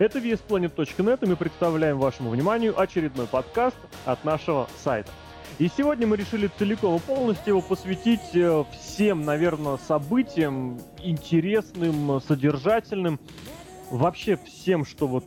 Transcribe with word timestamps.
Это 0.00 0.18
VSPlanet.net, 0.18 1.18
и 1.20 1.26
мы 1.26 1.36
представляем 1.36 1.98
вашему 1.98 2.30
вниманию 2.30 2.80
очередной 2.80 3.26
подкаст 3.26 3.76
от 4.06 4.24
нашего 4.24 4.66
сайта. 4.82 5.10
И 5.58 5.68
сегодня 5.68 6.06
мы 6.06 6.16
решили 6.16 6.50
целиком 6.58 6.96
и 6.96 7.00
полностью 7.00 7.48
его 7.48 7.60
посвятить 7.60 8.34
э, 8.34 8.64
всем, 8.72 9.26
наверное, 9.26 9.76
событиям 9.76 10.80
интересным, 11.02 12.18
содержательным, 12.26 13.20
вообще 13.90 14.38
всем, 14.38 14.86
что 14.86 15.06
вот 15.06 15.26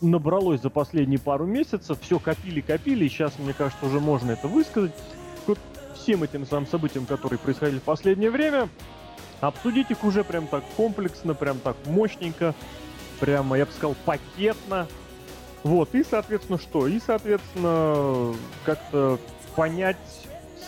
набралось 0.00 0.60
за 0.60 0.70
последние 0.70 1.18
пару 1.18 1.46
месяцев, 1.46 1.98
все 2.00 2.20
копили-копили, 2.20 3.06
и 3.06 3.08
сейчас, 3.08 3.40
мне 3.40 3.54
кажется, 3.54 3.84
уже 3.84 3.98
можно 3.98 4.30
это 4.30 4.46
высказать. 4.46 4.92
Вот 5.48 5.58
всем 5.96 6.22
этим 6.22 6.46
самым 6.46 6.68
событиям, 6.68 7.06
которые 7.06 7.40
происходили 7.40 7.80
в 7.80 7.82
последнее 7.82 8.30
время, 8.30 8.68
обсудить 9.40 9.90
их 9.90 10.04
уже 10.04 10.22
прям 10.22 10.46
так 10.46 10.62
комплексно, 10.76 11.34
прям 11.34 11.58
так 11.58 11.74
мощненько, 11.86 12.54
прямо, 13.20 13.56
я 13.56 13.66
бы 13.66 13.72
сказал, 13.72 13.94
пакетно. 14.04 14.88
Вот, 15.62 15.94
и, 15.94 16.02
соответственно, 16.02 16.58
что? 16.58 16.86
И, 16.86 16.98
соответственно, 16.98 18.34
как-то 18.64 19.18
понять, 19.54 19.98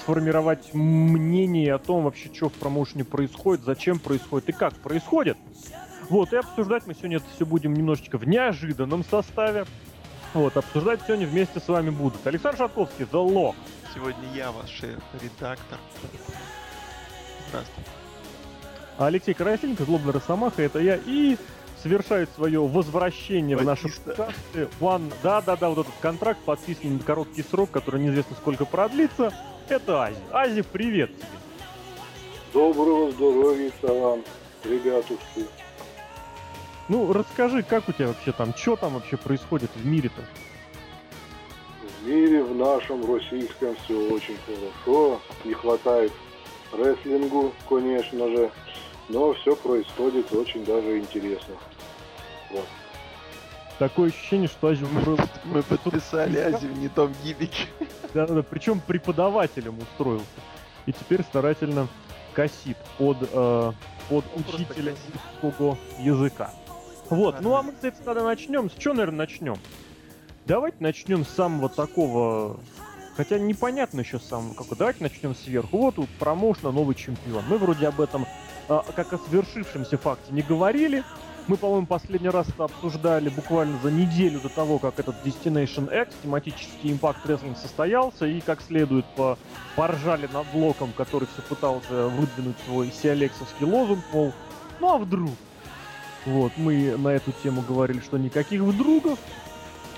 сформировать 0.01 0.75
мнение 0.75 1.75
о 1.75 1.79
том 1.79 2.05
вообще, 2.05 2.31
что 2.33 2.51
в 2.51 2.53
промоушене 2.53 3.05
происходит, 3.05 3.65
зачем 3.65 3.99
происходит 3.99 4.51
и 4.51 4.53
как 4.53 4.75
происходит. 4.75 5.39
Вот, 6.11 6.33
и 6.33 6.37
обсуждать 6.37 6.87
мы 6.87 6.95
сегодня 6.95 7.17
это 7.19 7.27
все 7.35 7.47
будем 7.47 7.73
немножечко 7.73 8.19
в 8.19 8.29
неожиданном 8.29 9.05
составе. 9.05 9.65
Вот, 10.35 10.57
обсуждать 10.57 11.01
сегодня 11.07 11.27
вместе 11.27 11.61
с 11.61 11.69
вами 11.69 11.91
будут 11.91 12.27
Александр 12.27 12.59
Шатковский, 12.59 13.07
The 13.07 13.27
Lock. 13.27 13.55
Сегодня 13.95 14.29
я 14.35 14.51
ваш 14.51 14.69
шеф-редактор. 14.71 15.79
Здравствуйте. 17.49 17.91
Алексей 18.99 19.35
Карасенко, 19.35 19.85
Злобный 19.85 20.13
Росомаха, 20.13 20.63
это 20.63 20.79
я. 20.81 20.99
И 21.07 21.37
совершает 21.83 22.31
свое 22.35 22.61
возвращение 22.61 23.57
Батиста. 23.57 23.65
в 23.65 23.85
нашем 23.85 24.05
подкасте. 24.05 24.69
One, 24.81 25.13
да-да-да, 25.23 25.69
вот 25.69 25.79
этот 25.79 25.95
контракт 26.01 26.41
подписан 26.45 26.99
на 26.99 27.03
короткий 27.03 27.43
срок, 27.43 27.71
который 27.71 28.01
неизвестно 28.01 28.37
сколько 28.37 28.65
продлится. 28.65 29.33
Это 29.69 30.05
Ази. 30.05 30.17
Ази, 30.33 30.63
привет 30.63 31.17
тебе. 31.17 31.27
Доброго 32.53 33.11
здоровья 33.13 33.73
вам, 33.83 34.23
ребятушки. 34.65 35.47
Ну, 36.89 37.13
расскажи, 37.13 37.63
как 37.63 37.89
у 37.89 37.93
тебя 37.93 38.09
вообще 38.09 38.33
там, 38.33 38.55
что 38.55 38.77
там 38.77 38.95
вообще 38.95 39.17
происходит 39.17 39.71
в 39.75 39.87
мире-то? 39.87 40.23
В 42.01 42.07
мире, 42.07 42.43
в 42.43 42.55
нашем 42.55 43.11
российском 43.11 43.75
все 43.85 44.13
очень 44.13 44.37
хорошо. 44.45 45.21
Не 45.45 45.55
хватает 45.55 46.13
рестлингу, 46.73 47.53
конечно 47.69 48.29
же. 48.29 48.51
Но 49.09 49.33
все 49.35 49.57
происходит 49.57 50.33
очень 50.33 50.65
даже 50.65 50.99
интересно. 50.99 51.55
Вот. 52.53 52.67
Такое 53.79 54.11
ощущение, 54.11 54.49
что 54.49 54.69
Азим 54.69 54.89
Мы 55.45 55.63
подписали 55.63 56.39
Азим 56.39 56.79
не 56.81 56.89
том 56.89 57.13
гибике. 57.25 57.67
Да, 58.15 58.27
да, 58.27 58.43
причем 58.43 58.81
преподавателем 58.81 59.79
устроился. 59.79 60.27
И 60.87 60.93
теперь 60.93 61.23
старательно 61.23 61.89
косит 62.35 62.77
под, 62.99 63.17
э, 63.23 63.73
под 64.09 64.25
учителя 64.37 64.95
русского 65.43 65.79
языка. 65.99 66.53
Вот, 67.09 67.41
ну 67.41 67.55
а 67.57 67.63
мы, 67.63 67.73
кстати, 67.73 67.97
тогда 68.05 68.23
начнем. 68.23 68.71
С 68.71 68.75
чего, 68.75 68.95
наверное, 68.95 69.19
начнем? 69.19 69.57
Давайте 70.47 70.77
начнем 70.81 71.25
с 71.25 71.29
самого 71.29 71.69
такого 71.69 72.61
Хотя 73.17 73.39
непонятно 73.39 74.01
еще 74.01 74.19
сам 74.19 74.55
какой. 74.55 74.77
Давайте 74.77 75.03
начнем 75.03 75.35
сверху. 75.35 75.79
Вот 75.79 75.99
у 75.99 76.07
промоушена 76.19 76.71
новый 76.71 76.95
чемпион. 76.95 77.45
Мы 77.49 77.59
вроде 77.59 77.89
об 77.89 78.01
этом 78.01 78.27
а, 78.69 78.85
как 78.97 79.13
о 79.13 79.19
свершившемся 79.19 79.99
факте 79.99 80.33
не 80.33 80.43
говорили. 80.43 81.05
Мы, 81.49 81.57
по-моему, 81.57 81.87
последний 81.87 82.29
раз 82.29 82.49
это 82.49 82.65
обсуждали 82.65 83.29
буквально 83.29 83.77
за 83.83 83.91
неделю 83.91 84.39
до 84.41 84.49
того, 84.49 84.79
как 84.79 85.01
этот 85.01 85.17
Destination 85.25 85.91
X, 86.03 86.15
тематический 86.23 86.93
импакт 86.93 87.27
рестлинг 87.27 87.59
состоялся, 87.59 88.27
и 88.27 88.41
как 88.41 88.63
следует 88.63 89.05
по 89.17 89.37
поржали 89.75 90.29
над 90.33 90.47
блоком, 90.53 90.93
который 90.97 91.27
все 91.33 91.43
пытался 91.43 92.07
выдвинуть 92.07 92.57
свой 92.65 92.93
сиалексовский 92.93 93.67
лозунг, 93.67 94.05
мол, 94.13 94.33
ну 94.79 94.95
а 94.95 94.99
вдруг? 94.99 95.33
Вот, 96.27 96.53
мы 96.57 96.97
на 96.97 97.09
эту 97.09 97.33
тему 97.43 97.65
говорили, 97.67 97.99
что 97.99 98.19
никаких 98.19 98.61
вдругов. 98.61 99.19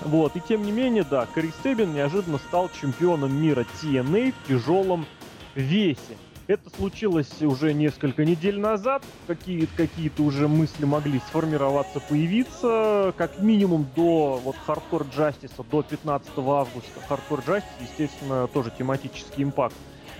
Вот, 0.01 0.35
и 0.35 0.41
тем 0.41 0.63
не 0.63 0.71
менее, 0.71 1.03
да, 1.03 1.27
Крис 1.33 1.53
Себин 1.63 1.93
неожиданно 1.93 2.39
стал 2.39 2.69
чемпионом 2.81 3.39
мира 3.39 3.65
TNA 3.81 4.33
в 4.33 4.47
тяжелом 4.47 5.05
весе. 5.53 6.17
Это 6.47 6.69
случилось 6.69 7.41
уже 7.41 7.73
несколько 7.73 8.23
недель 8.23 8.59
назад. 8.59 9.03
Какие-то 9.25 9.75
какие 9.75 10.11
уже 10.19 10.47
мысли 10.47 10.85
могли 10.85 11.19
сформироваться, 11.19 11.99
появиться. 11.99 13.13
Как 13.17 13.39
минимум 13.39 13.87
до 13.95 14.39
вот 14.43 14.55
Hardcore 14.67 15.07
Justice, 15.11 15.65
до 15.71 15.81
15 15.81 16.29
августа. 16.37 16.99
Hardcore 17.09 17.43
Justice, 17.45 17.63
естественно, 17.81 18.47
тоже 18.47 18.71
тематический 18.77 19.43
импакт. 19.43 19.75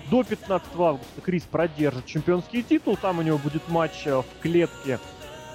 До 0.09 0.23
15 0.23 0.67
августа 0.77 1.21
Крис 1.21 1.43
продержит 1.43 2.07
чемпионский 2.07 2.63
титул. 2.63 2.97
Там 2.97 3.19
у 3.19 3.21
него 3.21 3.37
будет 3.37 3.67
матч 3.69 4.05
э, 4.05 4.21
в 4.21 4.41
клетке 4.41 4.99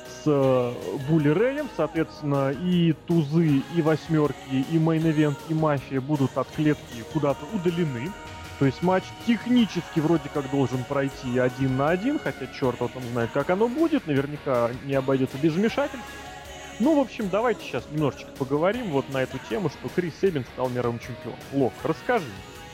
с 0.07 0.23
э, 0.27 0.73
Булли 1.09 1.31
Рэем, 1.31 1.69
соответственно, 1.77 2.51
и 2.53 2.95
тузы, 3.07 3.63
и 3.75 3.83
восьмерки, 3.83 4.65
и 4.71 4.79
мейн 4.79 5.35
и 5.49 5.55
мафия 5.55 6.01
будут 6.01 6.37
от 6.37 6.49
клетки 6.49 7.03
куда-то 7.13 7.45
удалены. 7.55 8.13
То 8.61 8.67
есть 8.67 8.83
матч 8.83 9.05
технически 9.27 10.01
вроде 10.01 10.29
как 10.29 10.51
должен 10.51 10.85
пройти 10.85 11.39
один 11.39 11.79
на 11.79 11.89
один, 11.89 12.19
хотя 12.19 12.47
черт 12.47 12.79
вот 12.81 12.95
он 12.95 13.03
знает, 13.05 13.31
как 13.33 13.49
оно 13.49 13.69
будет, 13.69 14.07
наверняка 14.07 14.71
не 14.85 14.93
обойдется 14.95 15.39
без 15.39 15.55
вмешательств. 15.55 16.07
Ну, 16.79 16.95
в 16.95 16.99
общем, 17.01 17.31
давайте 17.31 17.63
сейчас 17.63 17.85
немножечко 17.91 18.31
поговорим 18.37 18.91
вот 18.91 19.09
на 19.15 19.23
эту 19.23 19.39
тему, 19.49 19.71
что 19.71 19.89
Крис 19.89 20.13
Себин 20.21 20.45
стал 20.53 20.69
мировым 20.69 20.99
чемпионом. 20.99 21.39
Лок, 21.55 21.73
расскажи, 21.83 22.27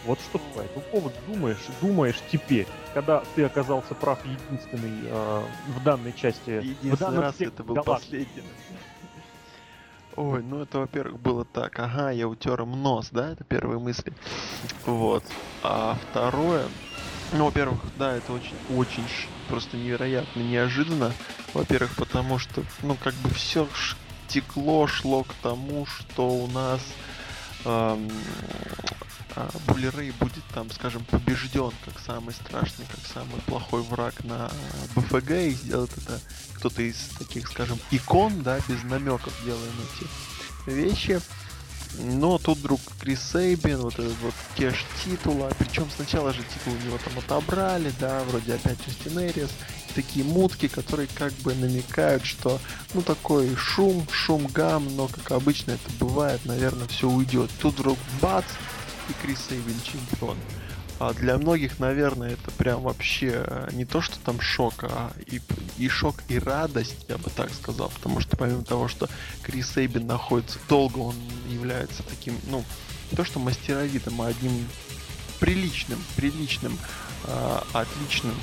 вот 0.06 0.18
что 0.18 0.40
по 0.40 0.58
этому 0.58 0.84
поводу 0.90 1.14
думаешь, 1.28 1.64
думаешь 1.80 2.20
теперь, 2.32 2.66
когда 2.92 3.22
ты 3.36 3.44
оказался 3.44 3.94
прав 3.94 4.18
единственный 4.24 5.04
э, 5.04 5.42
в 5.68 5.84
данной 5.84 6.12
части. 6.14 6.50
Единственный 6.50 6.96
в 6.96 6.98
данном 6.98 7.20
раз 7.20 7.40
это 7.40 7.62
был 7.62 7.76
последний. 7.76 8.42
Ой, 10.16 10.42
ну 10.42 10.62
это, 10.62 10.78
во-первых, 10.78 11.20
было 11.20 11.44
так. 11.44 11.78
Ага, 11.78 12.10
я 12.10 12.26
утер 12.26 12.62
им 12.62 12.82
нос, 12.82 13.08
да, 13.10 13.32
это 13.32 13.44
первые 13.44 13.78
мысли. 13.78 14.12
Вот. 14.86 15.22
А 15.62 15.98
второе, 16.10 16.68
ну, 17.32 17.44
во-первых, 17.44 17.80
да, 17.98 18.16
это 18.16 18.32
очень, 18.32 18.56
очень 18.70 19.06
просто 19.48 19.76
невероятно 19.76 20.40
неожиданно. 20.40 21.12
Во-первых, 21.52 21.94
потому 21.96 22.38
что, 22.38 22.62
ну, 22.82 22.96
как 23.02 23.12
бы 23.14 23.28
все 23.30 23.68
текло, 24.28 24.86
шло 24.86 25.22
к 25.22 25.32
тому, 25.42 25.84
что 25.86 26.28
у 26.28 26.46
нас 26.46 26.80
эм, 27.66 28.08
а, 29.36 29.50
Булли 29.66 30.12
будет 30.18 30.44
там, 30.54 30.70
скажем, 30.70 31.04
побежден 31.04 31.70
как 31.84 32.00
самый 32.00 32.34
страшный, 32.34 32.86
как 32.86 33.00
самый 33.12 33.40
плохой 33.42 33.82
враг 33.82 34.24
на 34.24 34.50
БФГ 34.94 35.30
и 35.30 35.50
сделает 35.50 35.90
это 35.98 36.18
кто-то 36.54 36.82
из 36.82 36.96
таких, 37.18 37.46
скажем, 37.48 37.78
икон, 37.90 38.42
да, 38.42 38.58
без 38.66 38.82
намеков 38.84 39.32
делаем 39.44 39.74
эти 40.66 40.70
вещи. 40.70 41.20
Но 41.98 42.38
тут 42.38 42.58
вдруг 42.58 42.80
Крис 43.00 43.20
Сейбин, 43.32 43.78
вот 43.78 43.94
этот 43.94 44.16
вот 44.22 44.34
кеш 44.56 44.84
титула, 45.04 45.50
причем 45.58 45.88
сначала 45.94 46.32
же 46.32 46.42
титул 46.42 46.74
у 46.74 46.86
него 46.86 46.98
там 47.02 47.18
отобрали, 47.18 47.92
да, 47.98 48.22
вроде 48.24 48.54
опять 48.54 48.78
Джастин 48.86 49.18
Эрис, 49.18 49.50
такие 49.94 50.24
мутки, 50.24 50.68
которые 50.68 51.08
как 51.14 51.32
бы 51.34 51.54
намекают, 51.54 52.24
что 52.24 52.60
ну 52.92 53.00
такой 53.02 53.54
шум, 53.56 54.06
шум 54.10 54.46
гам, 54.46 54.94
но 54.94 55.08
как 55.08 55.32
обычно 55.32 55.72
это 55.72 55.90
бывает, 55.98 56.44
наверное, 56.44 56.86
все 56.88 57.08
уйдет. 57.08 57.50
Тут 57.60 57.78
вдруг 57.78 57.98
бац, 58.20 58.44
и 59.08 59.12
Крис 59.22 59.40
Сейбин 59.48 59.80
чемпион. 59.82 60.36
А 60.98 61.12
для 61.12 61.36
многих, 61.36 61.78
наверное, 61.78 62.32
это 62.32 62.50
прям 62.52 62.82
вообще 62.82 63.44
э, 63.46 63.68
не 63.72 63.84
то, 63.84 64.00
что 64.00 64.18
там 64.18 64.40
шок, 64.40 64.84
а 64.84 65.12
и, 65.26 65.42
и 65.76 65.88
шок, 65.88 66.16
и 66.28 66.38
радость, 66.38 67.04
я 67.08 67.18
бы 67.18 67.28
так 67.28 67.52
сказал. 67.52 67.90
Потому 67.90 68.20
что 68.20 68.36
помимо 68.38 68.62
того, 68.62 68.88
что 68.88 69.08
Крис 69.42 69.72
Сейбин 69.72 70.06
находится 70.06 70.58
долго, 70.70 70.98
он 70.98 71.14
является 71.50 72.02
таким, 72.02 72.38
ну, 72.50 72.64
не 73.10 73.16
то 73.16 73.24
что 73.24 73.38
мастеровитым, 73.38 74.22
а 74.22 74.28
одним 74.28 74.52
приличным, 75.38 75.98
приличным, 76.16 76.78
э, 77.24 77.58
отличным 77.74 78.34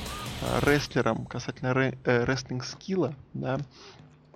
э, 0.41 0.59
рестлером 0.61 1.25
касательно 1.25 1.73
ре, 1.73 1.97
э, 2.03 2.23
рестлинг 2.23 2.65
скилла, 2.65 3.15
да. 3.33 3.59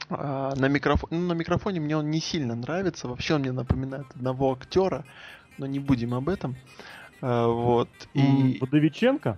Э, 0.10 0.54
на, 0.56 0.68
микрофон, 0.68 1.10
ну, 1.12 1.20
на 1.20 1.34
микрофоне 1.34 1.80
мне 1.82 1.96
он 1.98 2.10
не 2.10 2.20
сильно 2.22 2.56
нравится. 2.56 3.08
Вообще 3.08 3.36
он 3.36 3.42
мне 3.42 3.52
напоминает 3.52 4.08
одного 4.16 4.54
актера, 4.54 5.06
но 5.58 5.66
не 5.66 5.80
будем 5.80 6.14
об 6.14 6.30
этом. 6.30 6.56
А, 7.22 7.48
вот. 7.48 7.90
И... 8.14 8.58
Водовиченко? 8.62 9.38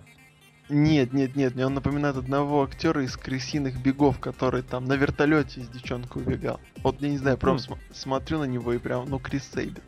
Нет, 0.68 1.12
нет, 1.12 1.34
нет, 1.34 1.56
мне 1.56 1.66
он 1.66 1.74
напоминает 1.74 2.16
одного 2.16 2.62
актера 2.62 3.04
из 3.04 3.16
крысиных 3.16 3.82
бегов, 3.82 4.20
который 4.20 4.62
там 4.62 4.84
на 4.84 4.92
вертолете 4.92 5.62
с 5.62 5.68
девчонкой 5.68 6.22
убегал. 6.22 6.60
Вот 6.84 7.02
я 7.02 7.08
не 7.08 7.18
знаю, 7.18 7.38
просто 7.38 7.72
mm. 7.72 7.78
смотрю 7.92 8.38
на 8.38 8.44
него 8.44 8.72
и 8.72 8.78
прям, 8.78 9.08
ну, 9.10 9.18
Крис 9.18 9.50
Сейбин. 9.52 9.82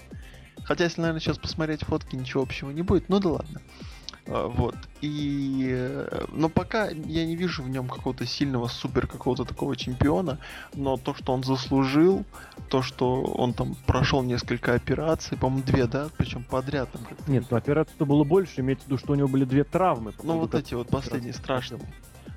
Хотя, 0.64 0.84
если, 0.84 1.00
наверное, 1.00 1.20
сейчас 1.20 1.38
посмотреть 1.38 1.84
фотки, 1.84 2.16
ничего 2.16 2.42
общего 2.42 2.70
не 2.70 2.82
будет, 2.82 3.08
ну 3.08 3.20
да 3.20 3.28
ладно. 3.30 3.60
А, 3.60 3.91
вот. 4.26 4.76
И... 5.00 5.68
Э, 5.70 6.26
но 6.32 6.48
пока 6.48 6.88
я 6.88 7.26
не 7.26 7.36
вижу 7.36 7.62
в 7.62 7.68
нем 7.68 7.88
какого-то 7.88 8.24
сильного, 8.26 8.68
супер 8.68 9.06
какого-то 9.06 9.44
такого 9.44 9.76
чемпиона, 9.76 10.38
но 10.74 10.96
то, 10.96 11.14
что 11.14 11.32
он 11.32 11.42
заслужил, 11.42 12.24
то, 12.68 12.82
что 12.82 13.22
он 13.22 13.52
там 13.52 13.74
прошел 13.86 14.22
несколько 14.22 14.74
операций, 14.74 15.36
по-моему, 15.36 15.64
две, 15.64 15.86
да, 15.86 16.08
причем 16.16 16.44
подряд. 16.44 16.90
Там 16.92 17.02
Нет, 17.26 17.46
ну 17.50 17.56
операций-то 17.56 18.06
было 18.06 18.24
больше, 18.24 18.60
имеется 18.60 18.84
в 18.84 18.88
виду, 18.88 18.98
что 18.98 19.12
у 19.12 19.16
него 19.16 19.28
были 19.28 19.44
две 19.44 19.64
травмы. 19.64 20.12
Ну 20.22 20.38
вот 20.38 20.54
эти 20.54 20.74
вот 20.74 20.88
последние 20.88 21.32
страшные 21.32 21.80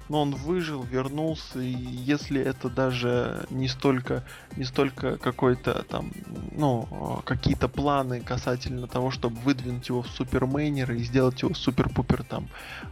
но 0.09 0.21
он 0.21 0.35
выжил, 0.35 0.83
вернулся, 0.83 1.59
и 1.59 1.71
если 1.71 2.41
это 2.41 2.69
даже 2.69 3.45
не 3.49 3.67
столько, 3.67 4.23
не 4.55 4.63
столько 4.63 5.17
какой-то 5.17 5.83
там, 5.89 6.11
ну, 6.51 7.21
какие-то 7.25 7.67
планы 7.67 8.21
касательно 8.21 8.87
того, 8.87 9.11
чтобы 9.11 9.37
выдвинуть 9.41 9.89
его 9.89 10.03
в 10.03 10.07
супермейнеры 10.07 10.97
и 10.97 11.03
сделать 11.03 11.41
его 11.41 11.53
супер-пупер 11.53 12.23
там 12.23 12.49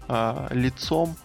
а, 0.08 0.48
лицом, 0.52 1.16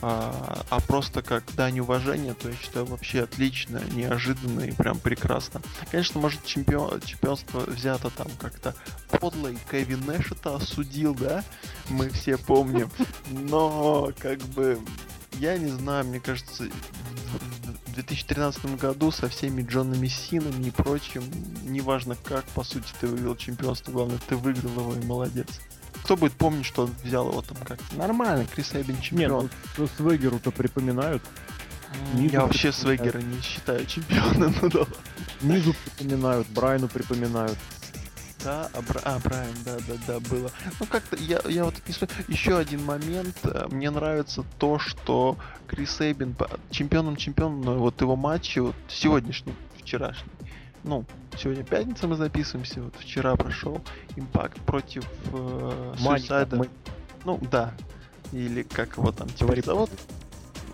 а, 0.00 0.64
а 0.70 0.80
просто 0.80 1.22
как 1.22 1.44
дань 1.56 1.80
уважения, 1.80 2.34
то 2.34 2.48
я 2.48 2.54
считаю 2.54 2.86
вообще 2.86 3.22
отлично, 3.22 3.82
неожиданно 3.94 4.60
и 4.60 4.70
прям 4.70 4.98
прекрасно. 4.98 5.60
Конечно, 5.90 6.20
может 6.20 6.44
чемпион, 6.44 7.00
чемпионство 7.00 7.60
взято 7.60 8.10
там 8.10 8.28
как-то 8.38 8.74
подло, 9.18 9.48
и 9.48 9.56
Кевин 9.70 10.06
Нэш 10.06 10.30
это 10.30 10.54
осудил, 10.54 11.14
да, 11.14 11.42
мы 11.88 12.10
все 12.10 12.36
помним, 12.38 12.90
но 13.30 14.12
как 14.20 14.38
бы 14.38 14.78
я 15.38 15.56
не 15.58 15.70
знаю, 15.70 16.04
мне 16.06 16.20
кажется, 16.20 16.64
в 17.86 17.94
2013 17.94 18.78
году 18.78 19.10
со 19.10 19.28
всеми 19.28 19.62
Джонами 19.62 20.08
Синами 20.08 20.68
и 20.68 20.70
прочим, 20.70 21.22
неважно 21.64 22.16
как, 22.16 22.44
по 22.46 22.62
сути, 22.62 22.86
ты 23.00 23.06
выиграл 23.06 23.36
чемпионство, 23.36 23.92
главное, 23.92 24.18
ты 24.28 24.36
выиграл 24.36 24.70
его 24.70 24.94
и 24.94 25.04
молодец. 25.04 25.48
Кто 26.04 26.16
будет 26.16 26.32
помнить, 26.34 26.64
что 26.64 26.84
он 26.84 26.94
взял 27.02 27.28
его 27.28 27.42
там 27.42 27.56
как 27.66 27.78
Нормально, 27.92 28.46
Крис 28.46 28.74
Эббин 28.74 29.00
чемпион. 29.00 29.44
Нет, 29.44 29.52
ну, 29.76 29.88
Свегеру-то 29.96 30.50
припоминают. 30.50 31.22
Низу 32.14 32.34
я 32.34 32.42
вообще 32.42 32.72
Свегера 32.72 33.18
не 33.18 33.40
считаю 33.40 33.84
чемпионом, 33.86 34.54
ну 34.62 34.68
да. 34.68 34.86
Низу 35.40 35.74
припоминают, 35.74 36.46
Брайну 36.48 36.88
припоминают. 36.88 37.58
Да, 38.48 38.70
а, 38.72 38.80
Бра... 38.80 39.00
а 39.04 39.18
Брайан, 39.18 39.54
да, 39.62 39.76
да, 39.86 39.94
да, 40.06 40.20
было. 40.20 40.50
Ну 40.80 40.86
как-то 40.86 41.16
я, 41.16 41.38
я 41.46 41.64
вот 41.64 41.74
еще 42.28 42.56
один 42.56 42.82
момент. 42.82 43.36
Э, 43.42 43.66
мне 43.70 43.90
нравится 43.90 44.42
то, 44.58 44.78
что 44.78 45.36
Крис 45.66 46.00
Эйбин 46.00 46.34
чемпионом 46.70 47.16
чемпионом, 47.16 47.60
но 47.60 47.74
вот 47.76 48.00
его 48.00 48.16
матчи 48.16 48.60
вот 48.60 48.74
сегодняшний, 48.88 49.54
вчерашний. 49.76 50.32
Ну, 50.82 51.04
сегодня 51.36 51.62
пятница 51.62 52.08
мы 52.08 52.16
записываемся, 52.16 52.80
вот 52.80 52.94
вчера 52.98 53.36
прошел 53.36 53.82
импакт 54.16 54.58
против 54.62 55.04
э, 55.30 55.94
Суисайда. 55.98 56.66
Ну 57.26 57.38
да. 57.50 57.74
Или 58.32 58.62
как 58.62 58.96
его 58.96 59.12
там 59.12 59.28
теперь 59.28 59.62
зовут? 59.62 59.90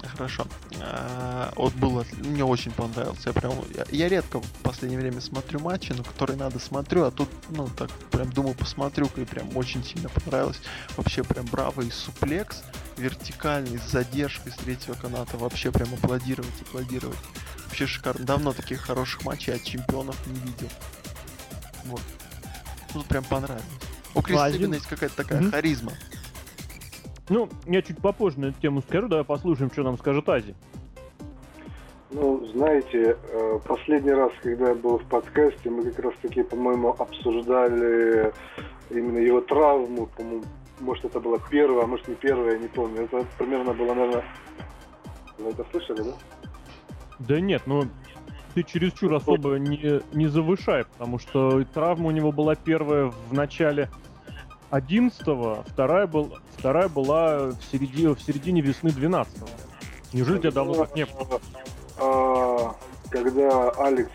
Хорошо. 0.08 0.46
А, 0.80 1.52
вот 1.56 1.72
было, 1.74 2.04
мне 2.18 2.44
очень 2.44 2.70
понравился. 2.70 3.30
Я 3.30 3.32
прям, 3.32 3.52
я, 3.74 3.84
я 3.90 4.08
редко 4.08 4.40
в 4.40 4.48
последнее 4.62 5.00
время 5.00 5.20
смотрю 5.20 5.60
матчи, 5.60 5.92
но 5.92 6.02
которые 6.02 6.36
надо 6.36 6.58
смотрю, 6.58 7.04
а 7.04 7.10
тут, 7.10 7.28
ну, 7.50 7.68
так 7.68 7.90
прям 8.10 8.30
думаю, 8.30 8.54
посмотрю, 8.54 9.08
и 9.16 9.24
прям 9.24 9.56
очень 9.56 9.84
сильно 9.84 10.08
понравилось. 10.08 10.60
Вообще 10.96 11.22
прям 11.22 11.46
браво 11.46 11.82
и 11.82 11.90
суплекс 11.90 12.62
вертикальный 12.96 13.78
с 13.78 13.90
задержкой 13.90 14.52
с 14.52 14.56
третьего 14.56 14.94
каната. 14.94 15.36
Вообще 15.36 15.70
прям 15.70 15.92
аплодировать, 15.94 16.62
аплодировать. 16.62 17.18
Вообще 17.64 17.86
шикарно. 17.86 18.24
Давно 18.24 18.52
таких 18.52 18.80
хороших 18.80 19.24
матчей 19.24 19.54
от 19.54 19.62
чемпионов 19.64 20.16
не 20.26 20.38
видел. 20.40 20.68
Вот. 21.86 22.00
Тут 22.92 23.06
прям 23.06 23.24
понравилось. 23.24 23.64
У 24.14 24.22
Криса 24.22 24.46
есть 24.46 24.86
какая-то 24.86 25.16
такая 25.16 25.40
mm-hmm. 25.40 25.50
харизма. 25.50 25.92
Ну, 27.28 27.48
я 27.66 27.82
чуть 27.82 27.98
попозже 27.98 28.40
на 28.40 28.46
эту 28.46 28.60
тему 28.60 28.82
скажу, 28.82 29.08
давай 29.08 29.24
послушаем, 29.24 29.70
что 29.70 29.82
нам 29.82 29.96
скажет 29.96 30.28
Ази. 30.28 30.54
Ну, 32.10 32.46
знаете, 32.54 33.16
э, 33.32 33.58
последний 33.66 34.12
раз, 34.12 34.30
когда 34.42 34.68
я 34.68 34.74
был 34.74 34.98
в 34.98 35.04
подкасте, 35.04 35.70
мы 35.70 35.90
как 35.90 35.98
раз-таки, 36.04 36.42
по-моему, 36.42 36.90
обсуждали 36.90 38.32
именно 38.90 39.18
его 39.18 39.40
травму, 39.40 40.06
по-моему, 40.06 40.44
может, 40.80 41.04
это 41.04 41.18
была 41.18 41.38
первая, 41.50 41.84
а 41.84 41.86
может, 41.86 42.06
не 42.06 42.14
первая, 42.14 42.52
я 42.52 42.58
не 42.58 42.68
помню. 42.68 43.04
Это 43.04 43.26
примерно 43.38 43.72
было, 43.72 43.94
наверное... 43.94 44.24
Вы 45.38 45.50
это 45.50 45.64
слышали, 45.70 46.02
да? 46.02 46.12
Да 47.20 47.40
нет, 47.40 47.62
ну, 47.66 47.84
ты 48.54 48.62
чересчур 48.62 49.12
особо 49.14 49.56
не, 49.56 50.00
не 50.12 50.26
завышай, 50.26 50.84
потому 50.84 51.18
что 51.18 51.64
травма 51.64 52.08
у 52.08 52.10
него 52.10 52.32
была 52.32 52.54
первая 52.54 53.06
в 53.06 53.32
начале 53.32 53.88
11 54.70 55.20
вторая, 55.66 56.06
был, 56.06 56.38
вторая 56.56 56.88
была 56.88 57.48
в 57.48 57.58
середине, 57.70 58.14
в 58.14 58.20
середине 58.20 58.60
весны 58.60 58.90
12 58.90 59.36
-го. 59.38 59.48
Неужели 60.12 60.38
тебя 60.38 60.50
давно 60.50 60.74
так 60.74 60.94
не 60.94 61.06
было? 61.06 61.40
А, 61.98 62.76
когда 63.10 63.70
Алекс 63.70 64.10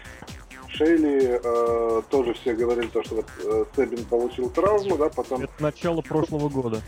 Шейли 0.68 1.40
э, 1.44 2.01
тоже 2.10 2.34
все 2.36 2.54
говорили 2.54 2.88
то, 2.88 3.04
что 3.04 3.16
вот 3.16 3.25
э, 3.44 3.66
Себин 3.75 4.06
получил 4.06 4.50
травму, 4.50 4.98
да, 4.98 5.10
потом... 5.10 5.42
Это 5.42 5.51
начало 5.60 6.01
прошлого 6.01 6.48
года. 6.48 6.81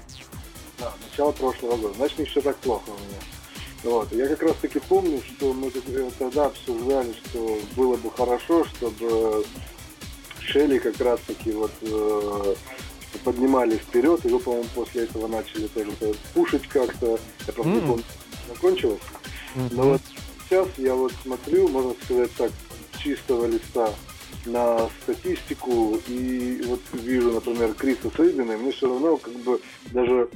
Да, 0.79 0.93
начало 1.09 1.31
прошлого 1.31 1.77
года. 1.77 1.93
Значит, 1.95 2.19
не 2.19 2.25
все 2.25 2.41
так 2.41 2.55
плохо 2.57 2.89
у 2.89 2.93
меня. 2.93 3.19
Вот. 3.83 4.11
Я 4.13 4.27
как 4.27 4.43
раз 4.43 4.55
таки 4.57 4.79
помню, 4.79 5.21
что 5.21 5.53
мы 5.53 5.71
э, 5.73 6.09
тогда 6.19 6.45
обсуждали, 6.45 7.13
что 7.25 7.57
было 7.75 7.97
бы 7.97 8.11
хорошо, 8.11 8.63
чтобы 8.65 9.43
Шелли 10.39 10.77
как 10.77 10.99
раз 11.01 11.19
таки 11.21 11.51
вот 11.51 11.71
э, 11.81 12.55
поднимали 13.19 13.77
вперед, 13.77 14.25
и 14.25 14.29
вы, 14.29 14.39
по-моему, 14.39 14.67
после 14.73 15.03
этого 15.03 15.27
начали 15.27 15.67
тоже 15.67 15.91
пушить 16.33 16.67
как-то. 16.67 17.19
Я 17.47 17.53
просто 17.53 17.71
mm-hmm. 17.71 17.81
не 17.81 17.87
помню, 17.87 18.03
закончилось. 18.49 19.01
Mm-hmm. 19.55 19.69
Но 19.71 19.83
вот 19.83 20.01
сейчас 20.45 20.67
я 20.77 20.95
вот 20.95 21.13
смотрю, 21.23 21.67
можно 21.67 21.93
сказать 22.03 22.31
так, 22.37 22.51
чистого 23.01 23.45
листа 23.45 23.89
на 24.45 24.89
статистику 25.03 25.99
и 26.07 26.63
вот 26.65 26.81
вижу, 26.93 27.31
например, 27.31 27.73
Криса 27.73 28.11
Сейбина, 28.15 28.53
и 28.53 28.57
мне 28.57 28.71
все 28.71 28.87
равно 28.87 29.17
как 29.17 29.33
бы 29.33 29.61
даже 29.91 30.29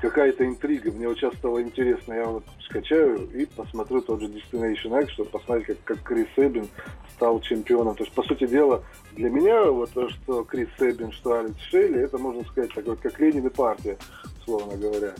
какая-то 0.00 0.46
интрига. 0.46 0.90
Мне 0.90 1.08
вот 1.08 1.18
сейчас 1.18 1.34
стало 1.34 1.62
интересно, 1.62 2.14
я 2.14 2.24
вот 2.24 2.44
скачаю 2.64 3.28
и 3.32 3.46
посмотрю 3.46 4.00
тот 4.00 4.20
же 4.20 4.28
Destination 4.28 5.02
X, 5.02 5.12
чтобы 5.12 5.30
посмотреть, 5.30 5.66
как, 5.66 5.84
как 5.84 6.02
Крис 6.02 6.28
Эббин 6.36 6.68
стал 7.14 7.40
чемпионом. 7.40 7.94
То 7.94 8.04
есть, 8.04 8.14
по 8.14 8.22
сути 8.22 8.46
дела, 8.46 8.82
для 9.12 9.30
меня 9.30 9.64
вот 9.64 9.90
то, 9.90 10.08
что 10.08 10.44
Крис 10.44 10.68
Эббин, 10.78 11.12
что 11.12 11.38
Алекс 11.38 11.60
Шейли, 11.70 12.00
это, 12.00 12.18
можно 12.18 12.42
сказать, 12.44 12.72
такой, 12.74 12.96
как 12.96 13.18
Ленин 13.20 13.46
и 13.46 13.50
партия, 13.50 13.98
условно 14.40 14.76
говоря. 14.76 15.14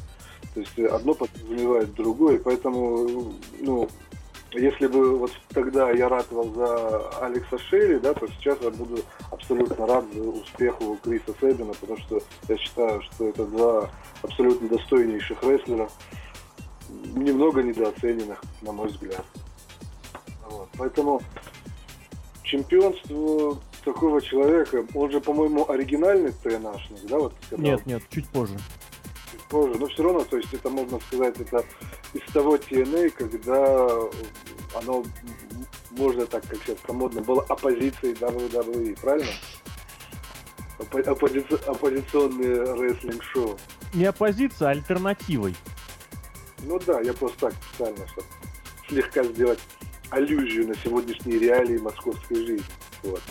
То 0.55 0.61
есть 0.61 0.79
одно 0.79 1.15
подразумевает 1.15 1.95
другое, 1.95 2.39
поэтому, 2.39 3.35
ну, 3.61 3.89
если 4.53 4.87
бы 4.87 5.17
вот 5.17 5.33
тогда 5.51 5.91
я 5.91 6.09
ратовал 6.09 6.53
за 6.55 7.09
Алекса 7.25 7.59
Шейли, 7.59 7.99
да, 7.99 8.15
то 8.15 8.27
сейчас 8.29 8.59
я 8.63 8.71
буду 8.71 8.99
абсолютно 9.31 9.87
рад 9.87 10.05
за 10.13 10.23
успеху 10.23 10.99
Криса 11.03 11.35
Себина, 11.41 11.73
потому 11.75 11.99
что 11.99 12.21
я 12.49 12.57
считаю, 12.57 13.03
что 13.03 13.29
это 13.29 13.45
два 13.47 13.91
абсолютно 14.23 14.69
достойнейших 14.69 15.43
рестлера, 15.43 15.89
немного 17.15 17.63
недооцененных, 17.63 18.43
на 18.63 18.73
мой 18.73 18.89
взгляд. 18.89 19.25
Вот. 20.49 20.69
Поэтому 20.77 21.23
чемпионство 22.43 23.59
такого 23.85 24.21
человека, 24.21 24.85
он 24.95 25.11
же, 25.11 25.21
по-моему, 25.21 25.71
оригинальный 25.71 26.33
ТНАшник, 26.33 27.07
да, 27.09 27.19
вот? 27.19 27.35
Нет, 27.57 27.87
нет, 27.87 28.03
чуть 28.11 28.29
позже. 28.29 28.59
Чуть 29.31 29.43
позже, 29.43 29.79
но 29.79 29.87
все 29.87 30.03
равно, 30.03 30.25
то 30.25 30.37
есть 30.37 30.53
это, 30.53 30.69
можно 30.69 30.99
сказать, 31.01 31.39
это 31.39 31.65
из 32.13 32.33
того 32.33 32.57
TNA, 32.57 33.11
когда 33.11 33.87
оно, 34.75 35.05
можно 35.91 36.27
так, 36.27 36.47
как 36.47 36.59
сейчас 36.65 36.77
модно, 36.89 37.21
было 37.21 37.43
оппозицией 37.49 38.15
WWE, 38.15 39.01
правильно? 39.01 39.33
Оппози... 40.79 41.45
Оппозиционные 41.67 42.63
рестлинг-шоу. 42.63 43.59
Не 43.93 44.07
оппозиция, 44.07 44.69
а 44.69 44.71
альтернативой. 44.71 45.55
Ну 46.63 46.79
да, 46.87 47.01
я 47.01 47.13
просто 47.13 47.51
так 47.51 47.55
специально, 47.63 48.09
чтобы 48.09 48.27
слегка 48.89 49.25
сделать 49.25 49.61
аллюзию 50.11 50.69
на 50.69 50.75
сегодняшние 50.77 51.39
реалии 51.39 51.79
московской 51.79 52.37
жизни. 52.47 52.67
Вот. 53.03 53.23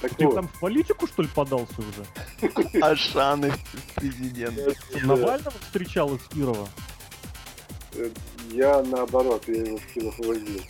Так 0.00 0.14
Ты 0.14 0.26
вот. 0.26 0.34
там 0.34 0.48
в 0.48 0.60
политику, 0.60 1.06
что 1.06 1.22
ли, 1.22 1.28
подался 1.34 1.74
уже? 1.78 2.80
Ашаны 2.82 3.52
президент. 3.94 4.58
Навального 5.04 5.58
встречал 5.60 6.14
из 6.14 6.22
Кирова? 6.24 6.68
Я 8.50 8.82
наоборот, 8.82 9.42
я 9.46 9.62
его 9.62 9.76
в 9.76 9.86
Киров 9.86 10.18
возил. 10.18 10.60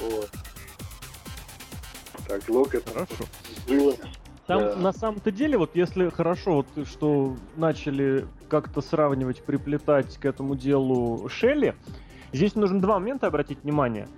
Вот. 0.00 0.30
Так, 2.28 2.48
Локет. 2.48 2.88
Хорошо. 2.88 3.24
Было. 3.68 3.94
Там 4.46 4.60
да. 4.60 4.76
на 4.76 4.92
самом-то 4.92 5.32
деле, 5.32 5.58
вот 5.58 5.74
если 5.74 6.08
хорошо, 6.08 6.64
вот 6.76 6.86
что 6.86 7.36
начали 7.56 8.26
как-то 8.48 8.80
сравнивать, 8.80 9.42
приплетать 9.42 10.16
к 10.18 10.24
этому 10.24 10.54
делу 10.54 11.28
Шелли, 11.28 11.74
здесь 12.32 12.54
нужно 12.54 12.80
два 12.80 12.98
момента 13.00 13.26
обратить 13.26 13.64
внимание. 13.64 14.08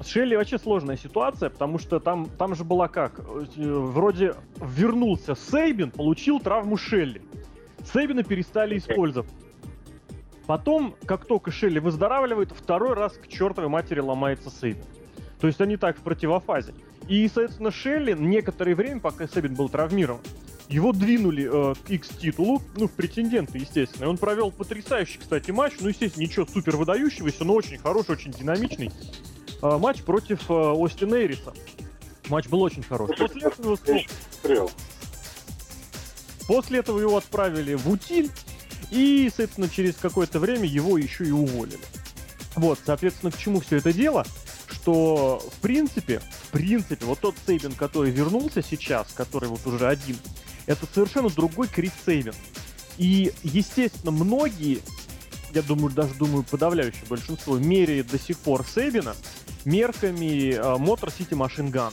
с 0.00 0.06
Шелли 0.06 0.34
вообще 0.34 0.58
сложная 0.58 0.96
ситуация, 0.96 1.50
потому 1.50 1.78
что 1.78 2.00
там, 2.00 2.26
там 2.38 2.54
же 2.54 2.64
была 2.64 2.88
как? 2.88 3.20
Э, 3.20 3.44
вроде 3.56 4.34
вернулся 4.60 5.34
Сейбин, 5.34 5.90
получил 5.90 6.40
травму 6.40 6.78
Шелли. 6.78 7.20
Сейбина 7.92 8.22
перестали 8.22 8.78
использовать. 8.78 9.30
Потом, 10.46 10.94
как 11.06 11.24
только 11.24 11.50
Шелли 11.50 11.80
выздоравливает, 11.80 12.52
второй 12.52 12.94
раз 12.94 13.14
к 13.14 13.28
чертовой 13.28 13.68
матери 13.68 14.00
ломается 14.00 14.50
Сейбин. 14.50 14.84
То 15.40 15.46
есть 15.48 15.60
они 15.60 15.76
так 15.76 15.98
в 15.98 16.02
противофазе. 16.02 16.72
И, 17.08 17.26
соответственно, 17.28 17.70
Шелли 17.70 18.12
некоторое 18.12 18.74
время, 18.74 19.00
пока 19.00 19.26
Сейбин 19.26 19.54
был 19.54 19.68
травмирован, 19.68 20.20
его 20.68 20.92
двинули 20.92 21.48
э, 21.70 21.74
к 21.74 21.90
X-титулу, 21.90 22.60
ну, 22.76 22.88
в 22.88 22.92
претенденты, 22.92 23.58
естественно. 23.58 24.04
И 24.04 24.08
он 24.08 24.18
провел 24.18 24.50
потрясающий, 24.50 25.18
кстати, 25.18 25.50
матч. 25.52 25.74
Ну, 25.80 25.88
естественно, 25.88 26.24
ничего 26.24 26.46
супер 26.46 26.76
выдающегося, 26.76 27.44
но 27.44 27.54
очень 27.54 27.78
хороший, 27.78 28.12
очень 28.12 28.32
динамичный. 28.32 28.90
Э, 29.62 29.78
матч 29.78 30.02
против 30.02 30.50
э, 30.50 30.74
Остина 30.76 31.14
Эриса. 31.16 31.52
Матч 32.28 32.48
был 32.48 32.62
очень 32.62 32.82
хороший. 32.82 33.16
После 33.16 33.42
этого, 33.42 33.78
после 36.48 36.78
этого 36.80 36.98
его 36.98 37.16
отправили 37.16 37.74
в 37.74 37.88
утиль, 37.88 38.30
и, 38.90 39.28
соответственно, 39.28 39.68
через 39.68 39.96
какое-то 39.96 40.38
время 40.38 40.64
его 40.64 40.98
еще 40.98 41.24
и 41.24 41.30
уволили. 41.30 41.78
Вот, 42.54 42.78
соответственно, 42.84 43.30
к 43.32 43.38
чему 43.38 43.60
все 43.60 43.76
это 43.76 43.92
дело? 43.92 44.24
Что, 44.68 45.42
в 45.56 45.60
принципе, 45.60 46.20
в 46.20 46.50
принципе, 46.50 47.04
вот 47.04 47.20
тот 47.20 47.34
Сейбин, 47.46 47.72
который 47.72 48.10
вернулся 48.10 48.62
сейчас, 48.62 49.12
который 49.12 49.48
вот 49.48 49.66
уже 49.66 49.86
один, 49.86 50.16
это 50.66 50.86
совершенно 50.92 51.28
другой 51.28 51.68
Крис 51.68 51.92
Сейбин. 52.04 52.34
И, 52.96 53.32
естественно, 53.42 54.10
многие, 54.10 54.80
я 55.52 55.62
думаю, 55.62 55.92
даже 55.92 56.14
думаю, 56.14 56.44
подавляющее 56.44 57.04
большинство, 57.08 57.58
меряет 57.58 58.08
до 58.08 58.18
сих 58.18 58.38
пор 58.38 58.64
Сейбина 58.66 59.14
мерками 59.64 60.52
э, 60.52 60.58
Motor 60.58 61.12
City 61.16 61.36
Machine. 61.36 61.92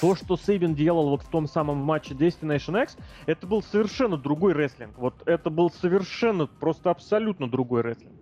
То, 0.00 0.14
что 0.14 0.36
Сейбин 0.36 0.74
делал 0.74 1.10
вот 1.10 1.22
в 1.22 1.28
том 1.28 1.46
самом 1.46 1.78
матче 1.78 2.14
Destination 2.14 2.82
X, 2.82 2.96
это 3.26 3.46
был 3.46 3.62
совершенно 3.62 4.16
другой 4.16 4.54
рестлинг. 4.54 4.96
Вот 4.96 5.14
это 5.26 5.50
был 5.50 5.70
совершенно, 5.70 6.46
просто 6.46 6.90
абсолютно 6.90 7.50
другой 7.50 7.82
рестлинг. 7.82 8.14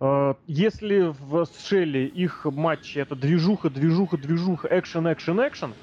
Э, 0.00 0.34
если 0.46 1.14
в 1.18 1.46
Шелли 1.66 2.06
их 2.06 2.46
матчи 2.46 2.98
это 2.98 3.14
движуха, 3.14 3.68
движуха, 3.68 4.16
движуха, 4.16 4.68
экшен, 4.70 5.12
экшен, 5.12 5.46
экшен, 5.46 5.74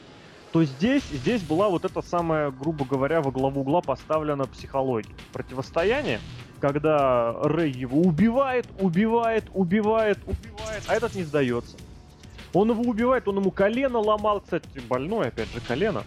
то 0.51 0.63
здесь, 0.63 1.03
здесь 1.09 1.43
была 1.43 1.69
вот 1.69 1.85
эта 1.85 2.01
самая, 2.01 2.49
грубо 2.49 2.85
говоря, 2.85 3.21
во 3.21 3.29
главу 3.29 3.61
угла 3.61 3.81
поставлена 3.81 4.45
психология. 4.45 5.13
Противостояние, 5.33 6.19
когда 6.59 7.33
Рэй 7.43 7.71
его 7.71 7.99
убивает, 8.01 8.65
убивает, 8.79 9.43
убивает, 9.53 10.17
убивает, 10.25 10.83
а 10.87 10.95
этот 10.95 11.13
не 11.13 11.23
сдается. 11.23 11.77
Он 12.55 12.69
его 12.71 12.83
убивает, 12.83 13.27
он 13.27 13.35
ему 13.35 13.51
колено 13.51 13.99
ломал, 13.99 14.39
кстати, 14.39 14.79
больное, 14.79 15.27
опять 15.27 15.51
же, 15.51 15.59
колено. 15.59 16.03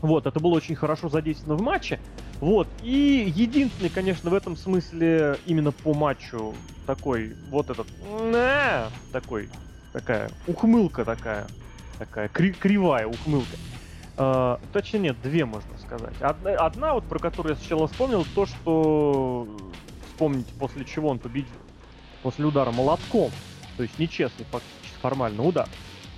Вот, 0.00 0.24
это 0.24 0.38
было 0.38 0.54
очень 0.54 0.76
хорошо 0.76 1.08
задействовано 1.08 1.56
в 1.56 1.62
матче. 1.62 1.98
Вот, 2.40 2.68
и 2.80 3.30
единственный, 3.34 3.90
конечно, 3.90 4.30
в 4.30 4.34
этом 4.34 4.56
смысле 4.56 5.36
именно 5.46 5.72
по 5.72 5.92
матчу 5.92 6.54
такой, 6.86 7.34
вот 7.50 7.68
этот, 7.70 7.88
такой, 9.12 9.50
такая 9.92 10.30
ухмылка 10.46 11.04
такая, 11.04 11.48
такая 11.98 12.28
кри- 12.28 12.52
кривая 12.52 13.06
ухмылка. 13.06 13.56
Э, 14.16 14.58
точнее, 14.72 15.00
нет, 15.00 15.20
две, 15.22 15.44
можно 15.44 15.76
сказать. 15.76 16.14
Одна, 16.20 16.52
одна, 16.52 16.94
вот 16.94 17.04
про 17.04 17.18
которую 17.18 17.54
я 17.54 17.56
сначала 17.56 17.88
вспомнил, 17.88 18.24
то, 18.34 18.46
что 18.46 19.46
вспомните, 20.06 20.54
после 20.58 20.84
чего 20.84 21.08
он 21.08 21.18
победил. 21.18 21.58
После 22.22 22.46
удара 22.46 22.70
молотком. 22.70 23.30
То 23.76 23.82
есть 23.82 23.98
нечестный, 23.98 24.44
фактически 24.46 24.79
формально 25.00 25.42
удар. 25.42 25.68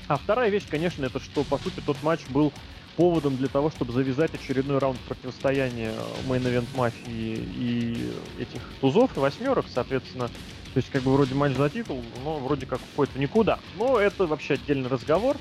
А 0.08 0.16
вторая 0.18 0.50
вещь, 0.50 0.64
конечно, 0.68 1.04
это 1.04 1.20
что, 1.20 1.44
по 1.44 1.58
сути, 1.58 1.80
тот 1.84 2.02
матч 2.02 2.20
был 2.28 2.52
поводом 2.96 3.36
для 3.36 3.48
того, 3.48 3.70
чтобы 3.70 3.92
завязать 3.92 4.34
очередной 4.34 4.78
раунд 4.78 4.98
противостояния 5.00 5.94
Event 6.28 6.66
Мафии 6.76 7.38
и 7.56 8.12
этих 8.38 8.60
тузов 8.80 9.16
и 9.16 9.20
восьмерок, 9.20 9.64
соответственно. 9.72 10.28
То 10.28 10.78
есть, 10.78 10.90
как 10.90 11.02
бы, 11.02 11.12
вроде 11.12 11.34
матч 11.34 11.54
за 11.54 11.70
титул, 11.70 12.02
но 12.24 12.38
вроде 12.38 12.66
как 12.66 12.80
уходит 12.92 13.14
в 13.14 13.18
никуда. 13.18 13.58
Но 13.76 13.98
это 13.98 14.26
вообще 14.26 14.54
отдельный 14.54 14.88
разговор. 14.88 15.36